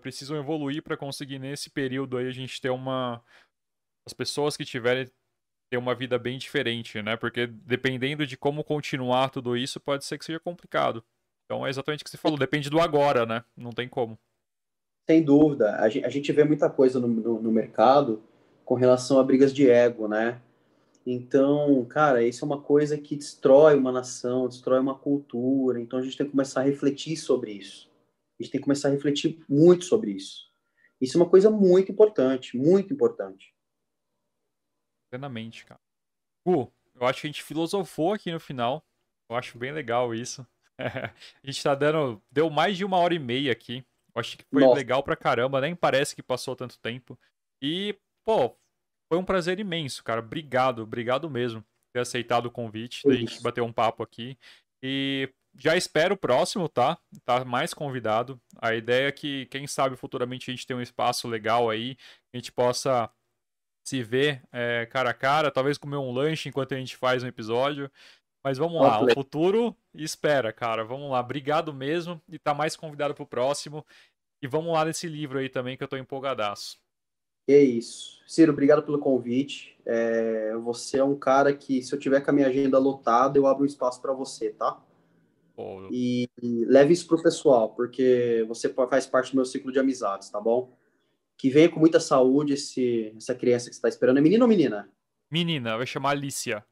precisam 0.00 0.36
evoluir 0.36 0.82
para 0.82 0.96
conseguir 0.96 1.38
nesse 1.38 1.70
período 1.70 2.16
aí 2.16 2.26
a 2.26 2.32
gente 2.32 2.60
ter 2.60 2.70
uma 2.70 3.22
as 4.06 4.12
pessoas 4.12 4.56
que 4.56 4.64
tiverem 4.64 5.06
ter 5.70 5.76
uma 5.76 5.94
vida 5.94 6.18
bem 6.18 6.38
diferente, 6.38 7.02
né? 7.02 7.16
Porque 7.16 7.46
dependendo 7.46 8.26
de 8.26 8.36
como 8.36 8.64
continuar 8.64 9.28
tudo 9.28 9.56
isso, 9.56 9.78
pode 9.78 10.04
ser 10.04 10.18
que 10.18 10.24
seja 10.24 10.40
complicado. 10.40 11.04
Então 11.44 11.66
é 11.66 11.70
exatamente 11.70 12.02
o 12.02 12.04
que 12.04 12.10
você 12.10 12.16
falou, 12.16 12.38
depende 12.38 12.70
do 12.70 12.80
agora, 12.80 13.26
né? 13.26 13.44
Não 13.56 13.70
tem 13.70 13.88
como. 13.88 14.18
Sem 15.08 15.22
dúvida. 15.22 15.76
A 15.76 15.88
gente 15.88 16.32
vê 16.32 16.44
muita 16.44 16.68
coisa 16.68 17.00
no, 17.00 17.08
no, 17.08 17.42
no 17.42 17.52
mercado 17.52 18.22
com 18.64 18.74
relação 18.74 19.18
a 19.18 19.24
brigas 19.24 19.54
de 19.54 19.70
ego, 19.70 20.06
né? 20.06 20.40
Então, 21.06 21.86
cara, 21.86 22.22
isso 22.22 22.44
é 22.44 22.46
uma 22.46 22.60
coisa 22.60 22.98
que 22.98 23.16
destrói 23.16 23.76
uma 23.76 23.90
nação, 23.90 24.46
destrói 24.46 24.78
uma 24.78 24.94
cultura. 24.94 25.80
Então 25.80 25.98
a 25.98 26.02
gente 26.02 26.16
tem 26.18 26.26
que 26.26 26.32
começar 26.32 26.60
a 26.60 26.64
refletir 26.64 27.16
sobre 27.16 27.52
isso. 27.52 27.87
A 28.38 28.42
gente 28.42 28.52
tem 28.52 28.60
que 28.60 28.64
começar 28.64 28.88
a 28.88 28.92
refletir 28.92 29.44
muito 29.48 29.84
sobre 29.84 30.12
isso. 30.12 30.48
Isso 31.00 31.16
é 31.16 31.20
uma 31.20 31.30
coisa 31.30 31.50
muito 31.50 31.90
importante, 31.90 32.56
muito 32.56 32.92
importante. 32.92 33.54
Plenamente, 35.10 35.64
cara. 35.64 35.80
Gu, 36.46 36.72
eu 36.94 37.06
acho 37.06 37.20
que 37.20 37.26
a 37.26 37.30
gente 37.30 37.42
filosofou 37.42 38.12
aqui 38.12 38.32
no 38.32 38.40
final. 38.40 38.84
Eu 39.30 39.36
acho 39.36 39.58
bem 39.58 39.72
legal 39.72 40.14
isso. 40.14 40.46
a 40.78 41.12
gente 41.44 41.62
tá 41.62 41.74
dando. 41.74 42.22
Deu 42.30 42.50
mais 42.50 42.76
de 42.76 42.84
uma 42.84 42.98
hora 42.98 43.14
e 43.14 43.18
meia 43.18 43.52
aqui. 43.52 43.84
Eu 44.14 44.20
acho 44.20 44.36
que 44.36 44.44
foi 44.50 44.62
Nossa. 44.62 44.76
legal 44.76 45.02
pra 45.02 45.16
caramba, 45.16 45.60
nem 45.60 45.74
parece 45.74 46.14
que 46.14 46.22
passou 46.22 46.56
tanto 46.56 46.78
tempo. 46.78 47.18
E, 47.62 47.96
pô, 48.24 48.56
foi 49.08 49.18
um 49.18 49.24
prazer 49.24 49.60
imenso, 49.60 50.02
cara. 50.02 50.20
Obrigado, 50.20 50.82
obrigado 50.82 51.30
mesmo 51.30 51.62
por 51.62 51.92
ter 51.92 52.00
aceitado 52.00 52.46
o 52.46 52.50
convite, 52.50 53.06
da 53.06 53.14
gente 53.14 53.40
bater 53.42 53.60
um 53.60 53.72
papo 53.72 54.02
aqui. 54.02 54.36
E 54.82 55.32
já 55.58 55.76
espero 55.76 56.14
o 56.14 56.18
próximo, 56.18 56.68
tá? 56.68 56.96
Tá 57.24 57.44
mais 57.44 57.74
convidado. 57.74 58.40
A 58.60 58.74
ideia 58.74 59.08
é 59.08 59.12
que, 59.12 59.46
quem 59.46 59.66
sabe, 59.66 59.96
futuramente 59.96 60.48
a 60.50 60.54
gente 60.54 60.66
tenha 60.66 60.78
um 60.78 60.82
espaço 60.82 61.26
legal 61.26 61.68
aí, 61.68 61.96
a 62.32 62.36
gente 62.36 62.52
possa 62.52 63.10
se 63.84 64.02
ver 64.02 64.42
é, 64.52 64.86
cara 64.86 65.10
a 65.10 65.14
cara, 65.14 65.50
talvez 65.50 65.76
comer 65.76 65.96
um 65.96 66.12
lanche 66.12 66.48
enquanto 66.48 66.74
a 66.74 66.78
gente 66.78 66.96
faz 66.96 67.22
um 67.24 67.26
episódio. 67.26 67.90
Mas 68.44 68.56
vamos 68.56 68.80
lá, 68.80 69.02
o 69.02 69.12
futuro 69.12 69.76
espera, 69.92 70.52
cara. 70.52 70.84
Vamos 70.84 71.10
lá, 71.10 71.20
obrigado 71.20 71.74
mesmo 71.74 72.22
e 72.28 72.38
tá 72.38 72.54
mais 72.54 72.76
convidado 72.76 73.14
pro 73.14 73.26
próximo. 73.26 73.84
E 74.40 74.46
vamos 74.46 74.72
lá 74.72 74.84
nesse 74.84 75.08
livro 75.08 75.38
aí 75.38 75.48
também 75.48 75.76
que 75.76 75.82
eu 75.82 75.88
tô 75.88 75.96
empolgadaço. 75.96 76.78
É 77.48 77.58
isso. 77.58 78.22
Ciro, 78.26 78.52
obrigado 78.52 78.82
pelo 78.82 78.98
convite. 78.98 79.76
É, 79.84 80.54
você 80.58 80.98
é 80.98 81.04
um 81.04 81.18
cara 81.18 81.52
que, 81.52 81.82
se 81.82 81.92
eu 81.92 81.98
tiver 81.98 82.20
com 82.20 82.30
a 82.30 82.34
minha 82.34 82.46
agenda 82.46 82.78
lotada, 82.78 83.38
eu 83.38 83.46
abro 83.46 83.64
um 83.64 83.66
espaço 83.66 84.00
para 84.00 84.12
você, 84.12 84.50
tá? 84.50 84.80
Pô. 85.58 85.88
E, 85.90 86.30
e 86.40 86.64
leve 86.66 86.92
isso 86.92 87.08
pro 87.08 87.20
pessoal, 87.20 87.74
porque 87.74 88.44
você 88.46 88.72
faz 88.72 89.08
parte 89.08 89.32
do 89.32 89.34
meu 89.34 89.44
ciclo 89.44 89.72
de 89.72 89.80
amizades, 89.80 90.30
tá 90.30 90.40
bom? 90.40 90.72
Que 91.36 91.50
venha 91.50 91.68
com 91.68 91.80
muita 91.80 91.98
saúde 91.98 92.52
esse, 92.52 93.12
essa 93.16 93.34
criança 93.34 93.68
que 93.68 93.74
você 93.74 93.78
está 93.78 93.88
esperando. 93.88 94.18
É 94.18 94.20
menino 94.20 94.44
ou 94.44 94.48
menina? 94.48 94.88
Menina, 95.28 95.76
vai 95.76 95.84
chamar 95.84 96.10
Alicia. 96.10 96.64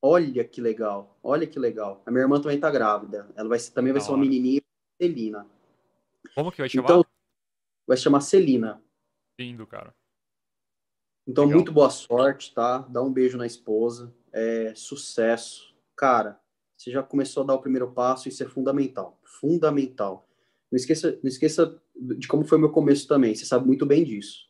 Olha 0.00 0.44
que 0.44 0.60
legal, 0.60 1.18
olha 1.20 1.48
que 1.48 1.58
legal. 1.58 2.00
A 2.06 2.12
minha 2.12 2.22
irmã 2.22 2.40
também 2.40 2.60
tá 2.60 2.70
grávida. 2.70 3.28
Ela 3.34 3.48
vai 3.48 3.58
também 3.74 3.92
vai 3.92 4.00
ser 4.00 4.12
uma 4.12 4.18
menininha, 4.18 4.62
Celina. 5.02 5.44
Como 6.32 6.52
que 6.52 6.58
vai 6.58 6.68
chamar? 6.68 6.84
Então, 6.84 7.04
vai 7.88 7.96
chamar 7.96 8.20
Celina. 8.20 8.80
Lindo, 9.36 9.66
cara. 9.66 9.92
Então, 11.26 11.42
Legal. 11.42 11.58
muito 11.58 11.72
boa 11.72 11.90
sorte, 11.90 12.54
tá? 12.54 12.78
Dá 12.78 13.02
um 13.02 13.12
beijo 13.12 13.36
na 13.36 13.46
esposa. 13.46 14.14
É, 14.32 14.72
sucesso. 14.76 15.74
Cara, 15.96 16.40
você 16.76 16.90
já 16.90 17.02
começou 17.02 17.42
a 17.42 17.46
dar 17.46 17.54
o 17.54 17.60
primeiro 17.60 17.90
passo, 17.90 18.28
isso 18.28 18.42
é 18.42 18.46
fundamental. 18.46 19.18
Fundamental. 19.24 20.28
Não 20.70 20.76
esqueça, 20.76 21.18
não 21.22 21.28
esqueça 21.28 21.80
de 21.94 22.28
como 22.28 22.44
foi 22.44 22.58
meu 22.58 22.70
começo 22.70 23.06
também. 23.06 23.34
Você 23.34 23.46
sabe 23.46 23.66
muito 23.66 23.86
bem 23.86 24.04
disso. 24.04 24.46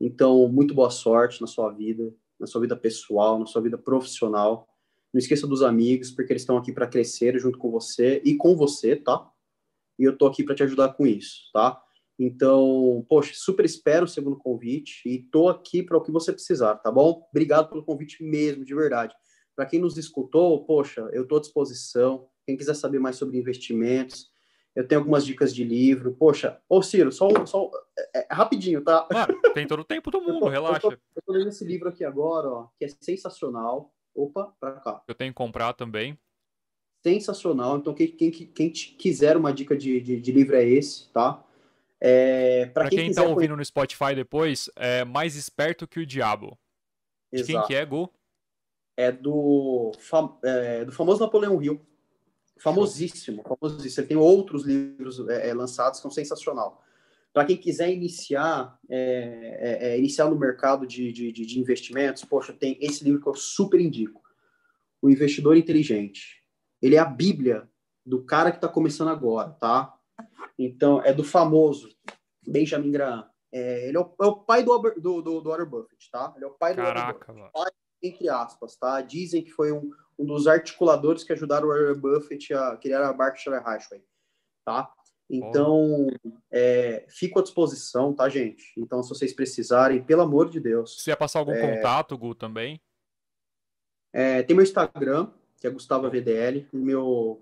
Então, 0.00 0.48
muito 0.48 0.74
boa 0.74 0.90
sorte 0.90 1.40
na 1.40 1.46
sua 1.46 1.70
vida, 1.70 2.12
na 2.38 2.46
sua 2.46 2.60
vida 2.60 2.76
pessoal, 2.76 3.38
na 3.38 3.46
sua 3.46 3.62
vida 3.62 3.78
profissional. 3.78 4.68
Não 5.14 5.18
esqueça 5.18 5.46
dos 5.46 5.62
amigos, 5.62 6.10
porque 6.10 6.32
eles 6.32 6.42
estão 6.42 6.56
aqui 6.56 6.72
para 6.72 6.88
crescer 6.88 7.38
junto 7.38 7.58
com 7.58 7.70
você 7.70 8.20
e 8.24 8.34
com 8.34 8.56
você, 8.56 8.96
tá? 8.96 9.30
E 9.98 10.04
eu 10.04 10.16
tô 10.16 10.26
aqui 10.26 10.42
para 10.42 10.54
te 10.54 10.62
ajudar 10.62 10.94
com 10.94 11.06
isso, 11.06 11.50
tá? 11.52 11.80
Então, 12.18 13.04
poxa, 13.08 13.32
super 13.34 13.64
espero 13.64 14.04
o 14.04 14.08
segundo 14.08 14.36
convite 14.36 15.02
e 15.08 15.18
tô 15.18 15.48
aqui 15.48 15.82
para 15.82 15.96
o 15.96 16.00
que 16.00 16.10
você 16.10 16.32
precisar, 16.32 16.76
tá 16.76 16.90
bom? 16.90 17.26
Obrigado 17.30 17.68
pelo 17.68 17.84
convite 17.84 18.22
mesmo, 18.22 18.64
de 18.64 18.74
verdade. 18.74 19.14
Para 19.54 19.66
quem 19.66 19.80
nos 19.80 19.96
escutou, 19.96 20.64
poxa, 20.64 21.08
eu 21.12 21.22
estou 21.22 21.38
à 21.38 21.40
disposição. 21.40 22.28
Quem 22.46 22.56
quiser 22.56 22.74
saber 22.74 22.98
mais 22.98 23.16
sobre 23.16 23.38
investimentos, 23.38 24.30
eu 24.74 24.86
tenho 24.86 25.00
algumas 25.00 25.24
dicas 25.24 25.54
de 25.54 25.64
livro. 25.64 26.14
Poxa, 26.14 26.60
ô 26.68 26.82
Ciro, 26.82 27.12
só, 27.12 27.28
só 27.46 27.70
é, 28.14 28.20
é, 28.20 28.26
rapidinho, 28.30 28.82
tá? 28.82 29.06
Mano, 29.12 29.40
tem 29.54 29.66
todo 29.66 29.80
o 29.80 29.84
tempo 29.84 30.10
do 30.10 30.20
mundo, 30.22 30.34
eu 30.34 30.40
tô, 30.40 30.48
relaxa. 30.48 30.86
Eu 30.86 31.22
tô 31.24 31.32
lendo 31.32 31.48
esse 31.48 31.64
livro 31.64 31.88
aqui 31.88 32.04
agora, 32.04 32.48
ó, 32.48 32.68
que 32.78 32.86
é 32.86 32.88
sensacional. 32.88 33.94
Opa, 34.14 34.54
para 34.60 34.72
cá. 34.72 35.02
Eu 35.06 35.14
tenho 35.14 35.32
que 35.32 35.36
comprar 35.36 35.72
também. 35.72 36.18
Sensacional. 37.02 37.78
Então, 37.78 37.94
quem, 37.94 38.08
quem, 38.08 38.30
quem 38.30 38.70
quiser 38.70 39.36
uma 39.36 39.52
dica 39.52 39.76
de, 39.76 40.00
de, 40.00 40.20
de 40.20 40.32
livro 40.32 40.54
é 40.54 40.64
esse, 40.64 41.10
tá? 41.10 41.42
É, 42.00 42.66
para 42.66 42.88
quem, 42.88 42.98
quem 42.98 43.12
tá 43.12 43.22
ouvindo 43.22 43.56
no 43.56 43.64
Spotify 43.64 44.14
depois, 44.14 44.68
é 44.76 45.04
Mais 45.04 45.36
Esperto 45.36 45.86
que 45.86 46.00
o 46.00 46.06
Diabo. 46.06 46.58
De 47.32 47.44
quem 47.44 47.62
que 47.62 47.74
é, 47.74 47.86
Gu? 47.86 48.12
É 48.96 49.10
do, 49.10 49.92
é, 50.44 50.84
do 50.84 50.92
famoso 50.92 51.20
Napoleão 51.20 51.62
Hill. 51.62 51.80
Famosíssimo, 52.58 53.42
famosíssimo. 53.42 54.02
Ele 54.02 54.08
tem 54.08 54.16
outros 54.16 54.64
livros 54.64 55.26
é, 55.28 55.48
é 55.48 55.54
lançados 55.54 55.98
que 55.98 56.02
são 56.02 56.10
sensacional. 56.10 56.82
Para 57.32 57.46
quem 57.46 57.56
quiser 57.56 57.90
iniciar, 57.90 58.78
é, 58.90 59.80
é, 59.80 59.98
iniciar 59.98 60.28
no 60.28 60.38
mercado 60.38 60.86
de, 60.86 61.10
de, 61.12 61.32
de 61.32 61.58
investimentos, 61.58 62.24
poxa, 62.24 62.52
tem 62.52 62.76
esse 62.80 63.02
livro 63.02 63.20
que 63.20 63.28
eu 63.28 63.34
super 63.34 63.80
indico. 63.80 64.20
O 65.00 65.08
Investidor 65.10 65.56
Inteligente. 65.56 66.42
Ele 66.80 66.94
é 66.94 66.98
a 66.98 67.04
bíblia 67.04 67.68
do 68.04 68.22
cara 68.22 68.50
que 68.50 68.58
está 68.58 68.68
começando 68.68 69.08
agora, 69.08 69.50
tá? 69.50 69.94
Então, 70.58 71.02
é 71.02 71.12
do 71.12 71.24
famoso 71.24 71.88
Benjamin 72.46 72.90
Graham. 72.90 73.26
É, 73.50 73.88
ele 73.88 73.96
é 73.96 74.00
o, 74.00 74.14
é 74.20 74.26
o 74.26 74.36
pai 74.36 74.62
do, 74.62 74.78
do, 74.78 75.22
do, 75.22 75.40
do, 75.40 75.50
Warren 75.50 75.66
Buffett, 75.66 76.10
tá? 76.10 76.32
Ele 76.36 76.44
é 76.44 76.48
o 76.48 76.52
pai 76.52 76.74
do 76.74 76.82
Caraca, 76.82 77.32
Warren 77.32 77.44
Buffett. 77.44 77.52
Pai, 77.52 77.72
entre 78.02 78.28
aspas, 78.28 78.76
tá? 78.76 79.00
Dizem 79.00 79.42
que 79.42 79.50
foi 79.50 79.72
um, 79.72 79.90
um 80.18 80.26
dos 80.26 80.46
articuladores 80.46 81.24
que 81.24 81.32
ajudaram 81.32 81.68
o 81.68 81.70
Warren 81.70 81.98
Buffett 81.98 82.52
a 82.54 82.76
criar 82.76 83.06
a 83.06 83.12
Berkshire 83.12 83.56
Hathaway, 83.56 84.02
tá? 84.64 84.92
Então, 85.30 86.08
é, 86.50 87.06
fico 87.08 87.38
à 87.38 87.42
disposição, 87.42 88.12
tá, 88.12 88.28
gente? 88.28 88.64
Então, 88.76 89.02
se 89.02 89.08
vocês 89.08 89.32
precisarem, 89.32 90.02
pelo 90.02 90.22
amor 90.22 90.50
de 90.50 90.60
Deus. 90.60 91.00
Você 91.00 91.10
ia 91.10 91.16
passar 91.16 91.38
algum 91.38 91.52
é, 91.52 91.76
contato, 91.76 92.18
Gu, 92.18 92.34
também? 92.34 92.80
É, 94.12 94.42
tem 94.42 94.54
meu 94.54 94.62
Instagram, 94.62 95.30
que 95.58 95.66
é 95.66 95.70
Gustavo 95.70 96.10
VDL, 96.10 96.66
meu 96.72 97.40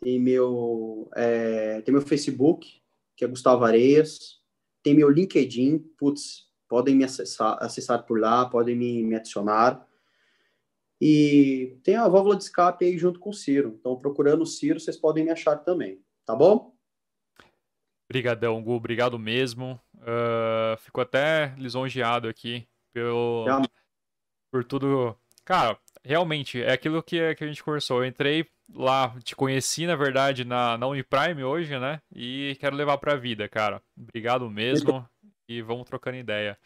tem 0.00 0.20
meu, 0.20 1.08
é, 1.14 1.80
tem 1.82 1.92
meu 1.92 2.02
Facebook, 2.02 2.82
que 3.16 3.24
é 3.24 3.28
Gustavo 3.28 3.64
Areias, 3.64 4.40
tem 4.82 4.94
meu 4.94 5.08
LinkedIn, 5.08 5.78
putz, 5.96 6.48
podem 6.68 6.96
me 6.96 7.04
acessar, 7.04 7.56
acessar 7.60 8.04
por 8.04 8.18
lá, 8.18 8.46
podem 8.46 8.74
me, 8.74 9.04
me 9.04 9.14
adicionar. 9.14 9.86
E 11.04 11.80
tem 11.82 11.96
a 11.96 12.06
válvula 12.06 12.36
de 12.36 12.44
escape 12.44 12.84
aí 12.84 12.96
junto 12.96 13.18
com 13.18 13.30
o 13.30 13.34
Ciro. 13.34 13.76
Então, 13.76 13.98
procurando 13.98 14.42
o 14.42 14.46
Ciro, 14.46 14.78
vocês 14.78 14.96
podem 14.96 15.24
me 15.24 15.32
achar 15.32 15.56
também, 15.56 16.00
tá 16.24 16.32
bom? 16.32 16.76
Obrigadão, 18.08 18.62
Gu, 18.62 18.70
obrigado 18.70 19.18
mesmo. 19.18 19.80
Uh, 19.96 20.76
fico 20.78 21.00
até 21.00 21.56
lisonjeado 21.58 22.28
aqui 22.28 22.68
pelo, 22.94 23.46
por 24.52 24.62
tudo. 24.62 25.18
Cara, 25.44 25.76
realmente, 26.04 26.62
é 26.62 26.72
aquilo 26.72 27.02
que, 27.02 27.34
que 27.34 27.42
a 27.42 27.48
gente 27.48 27.64
conversou. 27.64 28.04
Eu 28.04 28.08
entrei 28.08 28.46
lá, 28.72 29.12
te 29.24 29.34
conheci, 29.34 29.88
na 29.88 29.96
verdade, 29.96 30.44
na, 30.44 30.78
na 30.78 30.86
Uniprime 30.86 31.42
hoje, 31.42 31.80
né? 31.80 32.00
E 32.14 32.56
quero 32.60 32.76
levar 32.76 32.96
pra 32.98 33.16
vida, 33.16 33.48
cara. 33.48 33.82
Obrigado 33.98 34.48
mesmo. 34.48 35.04
e 35.48 35.60
vamos 35.62 35.84
trocando 35.84 36.16
ideia. 36.16 36.56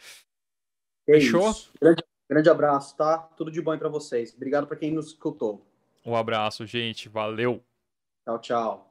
É 1.08 1.14
Fechou? 1.14 1.54
Grande, 1.80 2.04
grande, 2.28 2.50
abraço, 2.50 2.96
tá? 2.96 3.18
Tudo 3.18 3.50
de 3.50 3.60
bom 3.60 3.72
aí 3.72 3.78
pra 3.78 3.88
vocês. 3.88 4.34
Obrigado 4.34 4.66
pra 4.66 4.76
quem 4.76 4.92
nos 4.92 5.08
escutou. 5.08 5.66
Um 6.04 6.14
abraço, 6.14 6.66
gente. 6.66 7.08
Valeu. 7.08 7.62
Tchau, 8.24 8.38
tchau. 8.40 8.85